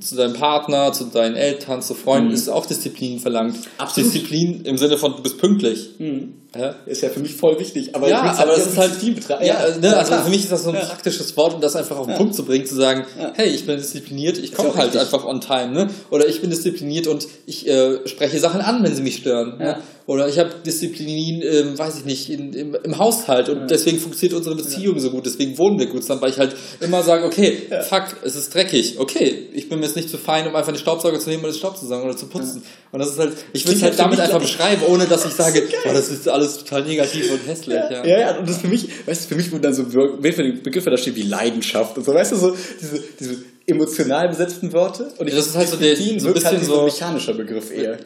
zu 0.00 0.16
deinem 0.16 0.32
Partner, 0.32 0.92
zu 0.94 1.04
deinen 1.04 1.36
Eltern, 1.36 1.82
zu 1.82 1.92
Freunden 1.94 2.30
ist 2.30 2.48
auch 2.48 2.64
Disziplin 2.64 3.18
verlangt. 3.20 3.56
Mhm. 3.56 3.62
Absolut. 3.76 4.14
Disziplin 4.14 4.62
im 4.64 4.78
Sinne 4.78 4.96
von 4.96 5.14
du 5.14 5.22
bist 5.22 5.36
pünktlich. 5.36 5.90
Ja? 6.56 6.74
Ist 6.86 7.02
ja 7.02 7.10
für 7.10 7.20
mich 7.20 7.34
voll 7.34 7.58
wichtig. 7.58 7.94
Aber 7.94 8.08
ja, 8.08 8.22
aber 8.22 8.52
das 8.56 8.66
ist 8.68 8.76
halt 8.78 8.90
Disziplin 8.90 9.14
betrachten. 9.16 9.44
Ja, 9.44 9.76
ne, 9.80 9.96
also 9.96 10.14
für 10.14 10.30
mich 10.30 10.44
ist 10.44 10.52
das 10.52 10.64
so 10.64 10.70
ein 10.70 10.76
Ja. 10.76 10.84
praktisches 10.84 11.36
Wort, 11.36 11.54
um 11.54 11.60
das 11.60 11.76
einfach 11.76 11.98
auf 11.98 12.06
den 12.06 12.16
Punkt 12.16 12.34
zu 12.34 12.44
bringen, 12.44 12.64
zu 12.64 12.74
sagen, 12.74 13.04
Ja. 13.20 13.32
hey, 13.34 13.48
ich 13.48 13.66
bin 13.66 13.76
diszipliniert, 13.76 14.38
ich 14.38 14.50
ja 14.50 14.56
komme 14.56 14.74
halt 14.74 14.94
richtig. 14.94 15.00
einfach 15.02 15.24
on 15.26 15.40
time, 15.42 15.72
ne? 15.72 15.90
Oder 16.10 16.26
ich 16.26 16.40
bin 16.40 16.48
diszipliniert 16.50 17.06
und 17.06 17.26
ich 17.46 17.68
äh, 17.68 18.06
spreche 18.08 18.38
Sachen 18.40 18.62
an, 18.62 18.82
wenn 18.82 18.94
sie 18.94 19.02
mich 19.02 19.16
stören. 19.16 19.56
Ja. 19.60 19.64
Ne? 19.66 19.82
Oder 20.06 20.26
ich 20.26 20.38
habe 20.38 20.48
Disziplin, 20.64 21.42
ähm, 21.42 21.78
weiß 21.78 21.98
ich 21.98 22.04
nicht, 22.06 22.30
in, 22.30 22.54
im, 22.54 22.74
im 22.82 22.98
Haushalt 22.98 23.50
und 23.50 23.70
deswegen 23.70 23.98
funktioniert 23.98 24.38
unsere 24.38 24.54
Beziehung 24.56 24.98
so 25.00 25.10
gut, 25.10 25.26
deswegen 25.26 25.58
wohnen 25.58 25.78
wir 25.78 25.84
gut 25.84 26.00
zusammen, 26.00 26.22
weil 26.22 26.30
ich 26.30 26.38
halt 26.38 26.56
immer 26.80 27.02
sage, 27.02 27.26
okay, 27.26 27.58
fuck, 27.86 28.04
es 28.24 28.34
ist 28.34 28.54
dreckig, 28.54 28.98
okay, 28.98 29.48
ich 29.52 29.68
bin 29.68 29.80
mir 29.80 29.84
jetzt 29.84 29.96
nicht 29.96 30.08
zu 30.08 30.16
fein, 30.16 30.46
um 30.48 30.56
einfach 30.56 30.72
den 30.72 30.78
Staubsauger 30.78 31.20
zu 31.20 31.28
nehmen 31.28 31.44
und 31.44 31.50
den 31.52 31.58
Staub 31.58 31.76
zu 31.76 31.84
saugen 31.86 32.04
oder 32.04 32.16
zu 32.16 32.24
putzen. 32.24 32.62
Und 32.90 33.00
das 33.00 33.10
ist 33.10 33.18
halt, 33.18 33.34
ich 33.52 33.66
will 33.66 33.74
es 33.74 33.82
halt 33.82 33.98
damit 33.98 34.18
einfach 34.18 34.40
beschreiben, 34.40 34.80
ohne 34.88 35.04
dass 35.04 35.26
ich 35.26 35.32
sage, 35.32 35.62
boah, 35.84 35.92
das 35.92 36.08
ist 36.08 36.26
alles 36.38 36.58
total 36.58 36.82
negativ 36.84 37.30
und 37.30 37.46
hässlich. 37.46 37.74
Ja, 37.76 38.04
Ja, 38.04 38.18
ja, 38.20 38.38
und 38.38 38.48
das 38.48 38.58
für 38.58 38.68
mich, 38.68 38.88
weißt 39.06 39.24
du, 39.24 39.28
für 39.28 39.34
mich 39.36 39.50
wurden 39.52 39.62
dann 39.62 39.74
so 39.74 39.84
Begriffe, 39.84 40.90
da 40.90 40.96
stehen 40.96 41.16
wie 41.16 41.22
Leidenschaft 41.22 41.96
und 41.98 42.04
so, 42.04 42.14
weißt 42.14 42.32
du, 42.32 42.36
so 42.36 42.56
diese, 42.80 43.02
diese 43.20 43.36
emotional 43.66 44.28
besetzten 44.28 44.72
Worte. 44.72 45.12
Und 45.18 45.28
ich 45.28 45.34
Das 45.34 45.46
ist 45.48 45.56
halt 45.56 45.68
so 45.68 45.76
der- 45.76 45.96
so 45.96 46.02
ein 46.02 46.20
halt 46.24 46.34
bisschen 46.34 46.60
wie 46.60 46.64
so 46.64 46.78
ein 46.80 46.84
mechanischer 46.86 47.34
Begriff 47.34 47.70
eher. 47.70 47.98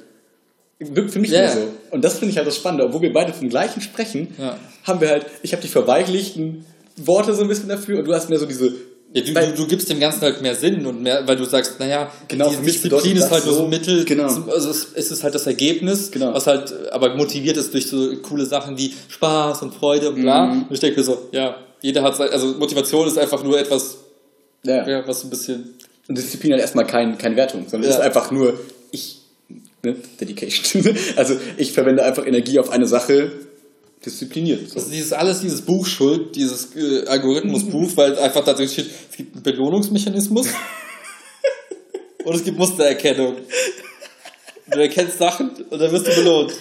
Wirkt 0.80 1.12
für 1.12 1.20
mich 1.20 1.30
Ja. 1.30 1.42
nur 1.46 1.54
so. 1.54 1.68
Und 1.92 2.04
das 2.04 2.14
finde 2.18 2.32
ich 2.32 2.36
halt 2.36 2.46
das 2.48 2.56
Spannende. 2.56 2.84
Obwohl 2.86 3.02
wir 3.02 3.12
beide 3.12 3.32
vom 3.32 3.48
gleichen 3.48 3.80
sprechen, 3.80 4.34
Ja. 4.38 4.58
haben 4.82 5.00
wir 5.00 5.10
halt, 5.10 5.26
ich 5.42 5.52
habe 5.52 5.62
die 5.62 5.68
verweichlichten 5.68 6.64
Worte 6.96 7.34
so 7.34 7.42
ein 7.42 7.48
bisschen 7.48 7.68
dafür 7.68 8.00
und 8.00 8.04
du 8.06 8.12
hast 8.12 8.28
mehr 8.28 8.38
so 8.40 8.46
diese. 8.46 8.72
Ja, 9.14 9.20
du, 9.22 9.32
du, 9.34 9.52
du 9.56 9.66
gibst 9.66 9.90
dem 9.90 10.00
Ganzen 10.00 10.22
halt 10.22 10.40
mehr 10.40 10.54
Sinn 10.54 10.86
und 10.86 11.02
mehr, 11.02 11.26
weil 11.28 11.36
du 11.36 11.44
sagst, 11.44 11.78
naja, 11.78 12.10
Genau, 12.28 12.48
die 12.50 12.56
Disziplin 12.64 13.16
ist 13.16 13.30
halt 13.30 13.44
nur 13.44 13.54
so 13.54 13.64
ein 13.64 13.68
Mittel, 13.70 14.04
genau. 14.06 14.26
zum, 14.32 14.48
also 14.48 14.70
es, 14.70 14.88
es 14.94 15.10
ist 15.10 15.22
halt 15.22 15.34
das 15.34 15.46
Ergebnis, 15.46 16.10
Genau. 16.10 16.32
was 16.32 16.46
halt 16.46 16.72
aber 16.92 17.14
motiviert 17.14 17.56
ist 17.58 17.74
durch 17.74 17.86
so 17.88 18.16
coole 18.22 18.46
Sachen 18.46 18.78
wie 18.78 18.92
Spaß 19.08 19.60
und 19.62 19.74
Freude 19.74 20.08
und 20.10 20.22
bla. 20.22 20.46
Mhm. 20.46 20.62
Und 20.62 20.72
ich 20.72 20.80
denke 20.80 21.00
mir 21.00 21.04
so, 21.04 21.28
ja, 21.32 21.56
jeder 21.82 22.02
hat, 22.02 22.16
sein- 22.16 22.30
also 22.30 22.46
Motivation 22.58 23.06
ist 23.06 23.18
einfach 23.18 23.44
nur 23.44 23.58
etwas, 23.60 23.96
Ja. 24.64 24.88
ja, 24.88 25.06
was 25.06 25.24
ein 25.24 25.30
bisschen, 25.30 25.74
Und 26.08 26.16
Disziplin 26.16 26.54
hat 26.54 26.60
erstmal 26.60 26.86
kein, 26.86 27.18
keine 27.18 27.36
Wertung, 27.36 27.66
sondern 27.68 27.90
Ja. 27.90 27.96
ist 27.98 28.02
einfach 28.02 28.30
nur 28.30 28.58
ich. 28.92 29.18
Ne? 29.84 29.96
Dedication. 30.20 30.96
also 31.16 31.36
ich 31.58 31.72
verwende 31.72 32.02
einfach 32.04 32.24
Energie 32.26 32.58
auf 32.60 32.70
eine 32.70 32.86
Sache 32.86 33.30
diszipliniert. 34.04 34.68
So. 34.68 34.74
das 34.74 34.84
ist 34.84 34.92
dieses 34.92 35.12
alles 35.12 35.40
dieses 35.40 35.62
Buch 35.62 35.86
schuld, 35.86 36.34
dieses 36.34 36.74
äh, 36.76 37.06
Algorithmusbuch, 37.06 37.96
weil 37.96 38.18
einfach 38.18 38.44
da 38.44 38.52
drin 38.52 38.68
steht, 38.68 38.90
es 39.10 39.16
gibt 39.16 39.34
einen 39.34 39.42
Belohnungsmechanismus 39.42 40.48
und 42.24 42.34
es 42.34 42.44
gibt 42.44 42.58
Mustererkennung. 42.58 43.36
Du 44.70 44.78
erkennst 44.78 45.18
Sachen 45.18 45.50
und 45.70 45.78
dann 45.80 45.92
wirst 45.92 46.06
du 46.06 46.14
belohnt. 46.14 46.52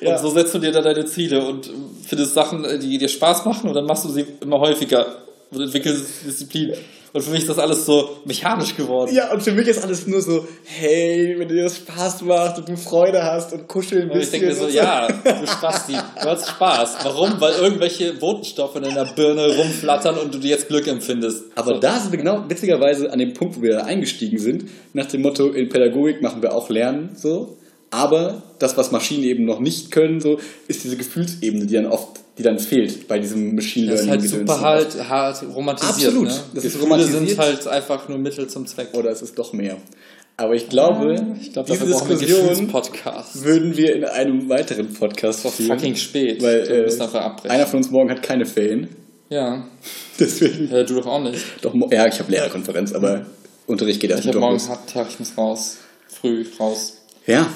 Ja. 0.00 0.12
Und 0.14 0.22
so 0.22 0.30
setzt 0.30 0.54
du 0.54 0.58
dir 0.58 0.70
dann 0.70 0.84
deine 0.84 1.04
Ziele 1.06 1.44
und 1.44 1.70
findest 2.06 2.34
Sachen, 2.34 2.64
äh, 2.64 2.78
die 2.78 2.98
dir 2.98 3.08
Spaß 3.08 3.44
machen 3.44 3.68
und 3.68 3.74
dann 3.74 3.84
machst 3.84 4.04
du 4.04 4.08
sie 4.08 4.24
immer 4.40 4.60
häufiger 4.60 5.24
und 5.50 5.60
entwickelst 5.60 6.24
Disziplin. 6.26 6.74
Und 7.16 7.22
für 7.22 7.30
mich 7.30 7.40
ist 7.40 7.48
das 7.48 7.58
alles 7.58 7.86
so 7.86 8.18
mechanisch 8.26 8.76
geworden. 8.76 9.10
Ja, 9.14 9.32
und 9.32 9.42
für 9.42 9.52
mich 9.52 9.66
ist 9.66 9.82
alles 9.82 10.06
nur 10.06 10.20
so, 10.20 10.46
hey, 10.64 11.34
wenn 11.38 11.48
dir 11.48 11.62
das 11.62 11.78
Spaß 11.78 12.20
macht 12.20 12.58
und 12.58 12.68
du 12.68 12.76
Freude 12.76 13.22
hast 13.22 13.54
und 13.54 13.66
kuscheln 13.66 14.10
Und 14.10 14.20
ich 14.20 14.30
denke 14.30 14.48
mir 14.48 14.54
so, 14.54 14.68
ja, 14.68 15.08
du 15.08 15.46
Spasti, 15.46 15.94
du 15.94 16.28
hast 16.28 16.46
Spaß. 16.46 16.96
Warum? 17.04 17.40
Weil 17.40 17.54
irgendwelche 17.54 18.12
Botenstoffe 18.12 18.76
in 18.76 18.82
deiner 18.82 19.06
Birne 19.06 19.46
rumflattern 19.56 20.18
und 20.18 20.34
du 20.34 20.38
dir 20.38 20.50
jetzt 20.50 20.68
Glück 20.68 20.86
empfindest. 20.88 21.44
Aber 21.54 21.76
so. 21.76 21.80
da 21.80 21.98
sind 21.98 22.12
wir 22.12 22.18
genau 22.18 22.44
witzigerweise 22.50 23.10
an 23.10 23.18
dem 23.18 23.32
Punkt, 23.32 23.56
wo 23.56 23.62
wir 23.62 23.78
da 23.78 23.84
eingestiegen 23.84 24.38
sind, 24.38 24.66
nach 24.92 25.06
dem 25.06 25.22
Motto, 25.22 25.48
in 25.48 25.70
Pädagogik 25.70 26.20
machen 26.20 26.42
wir 26.42 26.54
auch 26.54 26.68
Lernen, 26.68 27.16
so. 27.16 27.56
Aber 27.90 28.42
das, 28.58 28.76
was 28.76 28.92
Maschinen 28.92 29.22
eben 29.22 29.46
noch 29.46 29.60
nicht 29.60 29.90
können, 29.90 30.20
so, 30.20 30.38
ist 30.68 30.84
diese 30.84 30.98
Gefühlsebene, 30.98 31.64
die 31.64 31.72
dann 31.72 31.86
oft, 31.86 32.15
die 32.38 32.42
dann 32.42 32.58
fehlt 32.58 33.08
bei 33.08 33.18
diesem 33.18 33.54
Machine 33.54 33.90
das 33.92 34.00
ist 34.00 34.06
Learning. 34.06 34.30
halt 34.30 34.40
super 34.48 34.60
halt 34.60 35.08
hart 35.08 35.42
romantisiert. 35.54 36.08
Absolut. 36.08 36.28
Ne? 36.28 36.40
Das 36.54 36.64
ist 36.64 36.80
romantisiert. 36.80 37.28
sind 37.28 37.38
halt 37.38 37.66
einfach 37.66 38.08
nur 38.08 38.18
Mittel 38.18 38.46
zum 38.48 38.66
Zweck. 38.66 38.88
Oder 38.92 39.10
es 39.10 39.22
ist 39.22 39.38
doch 39.38 39.52
mehr. 39.52 39.76
Aber 40.38 40.54
ich 40.54 40.68
glaube, 40.68 41.14
Ich 41.40 41.54
glaube, 41.54 41.72
diese 41.72 41.86
Diskussion 41.86 42.70
würden 43.34 43.76
wir 43.76 43.96
in 43.96 44.04
einem 44.04 44.48
weiteren 44.50 44.92
Podcast 44.92 45.40
führen. 45.48 45.78
fucking 45.78 45.96
spät. 45.96 46.42
Weil 46.42 46.88
äh, 46.88 47.48
einer 47.48 47.66
von 47.66 47.78
uns 47.78 47.90
morgen 47.90 48.10
hat 48.10 48.22
keine 48.22 48.44
Ferien. 48.44 48.88
ja. 49.30 49.66
Deswegen. 50.18 50.70
ja, 50.70 50.82
du 50.82 50.94
doch 50.94 51.06
auch 51.06 51.22
nicht. 51.22 51.44
Doch, 51.60 51.74
ja, 51.90 52.06
ich 52.06 52.18
habe 52.18 52.30
Lehrerkonferenz, 52.30 52.94
aber 52.94 53.26
Unterricht 53.66 54.00
geht 54.00 54.10
erst 54.10 54.22
Ich 54.24 54.28
habe 54.28 54.40
morgen 54.40 54.58
einen 54.58 54.86
Tag, 54.86 55.08
ich 55.10 55.18
muss 55.18 55.36
raus. 55.36 55.76
Früh 56.08 56.44
raus. 56.58 56.98
Ja. 57.26 57.50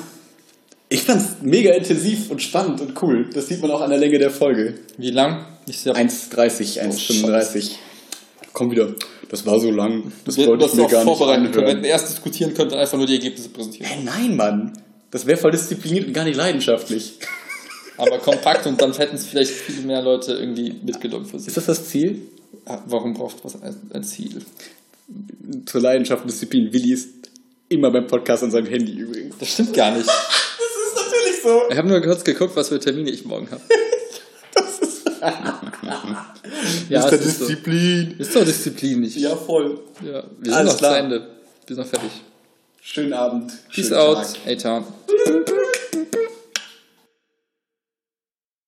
Ich 0.92 1.02
fand's 1.02 1.36
mega 1.40 1.72
intensiv 1.72 2.30
und 2.32 2.42
spannend 2.42 2.80
und 2.80 3.00
cool. 3.00 3.30
Das 3.32 3.46
sieht 3.46 3.62
man 3.62 3.70
auch 3.70 3.80
an 3.80 3.90
der 3.90 4.00
Länge 4.00 4.18
der 4.18 4.30
Folge. 4.32 4.74
Wie 4.98 5.10
lang? 5.12 5.46
Ich 5.66 5.78
sehe 5.78 5.94
1,30, 5.94 6.80
1,35. 6.82 7.70
Komm 8.52 8.72
wieder. 8.72 8.92
Das 9.28 9.46
war 9.46 9.60
so 9.60 9.70
lang. 9.70 10.10
Das 10.24 10.36
wir 10.36 10.48
wollte 10.48 10.66
ich 10.66 10.74
mir 10.74 10.88
gar 10.88 11.04
nicht 11.04 11.16
vorbereiten 11.16 11.44
können. 11.44 11.54
Wir 11.54 11.60
anhören. 11.60 11.76
hätten 11.76 11.84
erst 11.84 12.08
diskutieren 12.08 12.54
können 12.54 12.72
und 12.72 12.78
einfach 12.78 12.98
nur 12.98 13.06
die 13.06 13.14
Ergebnisse 13.14 13.50
präsentieren. 13.50 13.88
Hey, 13.88 14.02
nein, 14.02 14.34
Mann. 14.34 14.72
Das 15.12 15.26
wäre 15.26 15.38
voll 15.38 15.52
diszipliniert 15.52 16.08
und 16.08 16.12
gar 16.12 16.24
nicht 16.24 16.36
leidenschaftlich. 16.36 17.14
Aber 17.96 18.18
kompakt 18.18 18.66
und 18.66 18.82
dann 18.82 18.92
hätten 18.94 19.14
es 19.14 19.26
vielleicht 19.26 19.52
viele 19.52 19.82
mehr 19.82 20.02
Leute 20.02 20.32
irgendwie 20.32 20.74
mitgenommen 20.84 21.24
für 21.24 21.38
sich. 21.38 21.48
Ist 21.48 21.56
das 21.56 21.66
das 21.66 21.88
Ziel? 21.88 22.20
Ah, 22.64 22.78
Warum 22.86 23.14
braucht 23.14 23.44
was 23.44 23.62
ein, 23.62 23.76
ein 23.92 24.02
Ziel? 24.02 24.42
Zur 25.66 25.82
Leidenschaft 25.82 26.22
und 26.22 26.32
Disziplin. 26.32 26.72
Willi 26.72 26.92
ist 26.94 27.10
immer 27.68 27.92
beim 27.92 28.08
Podcast 28.08 28.42
an 28.42 28.50
seinem 28.50 28.66
Handy 28.66 28.92
übrigens. 28.92 29.36
Das 29.38 29.52
stimmt 29.52 29.72
gar 29.72 29.96
nicht. 29.96 30.10
Das 31.42 31.52
ist 31.52 31.60
so. 31.60 31.62
Ich 31.70 31.76
habe 31.76 31.88
nur 31.88 32.00
kurz 32.00 32.24
geguckt, 32.24 32.54
was 32.56 32.68
für 32.68 32.78
Termine 32.78 33.10
ich 33.10 33.24
morgen 33.24 33.48
habe. 33.50 33.62
ja, 36.88 37.00
Mr. 37.00 37.12
es 37.12 37.26
ist 37.26 37.38
so. 37.38 37.46
Disziplin. 37.46 38.14
Ist 38.18 38.34
doch 38.34 38.44
Disziplin 38.44 39.00
nicht. 39.00 39.16
Ja, 39.16 39.36
voll. 39.36 39.80
Ja, 40.04 40.22
wir 40.38 40.44
sind 40.44 40.52
Alles 40.54 40.72
noch 40.72 40.78
klar. 40.78 40.92
zu 40.92 40.98
Ende. 40.98 41.20
Wir 41.66 41.76
sind 41.76 41.84
noch 41.84 41.86
fertig. 41.86 42.10
Schönen 42.82 43.12
Abend. 43.12 43.52
Peace 43.72 43.88
schönen 43.88 44.00
out. 44.00 44.16
Tag. 44.16 44.46
Etan. 44.46 44.84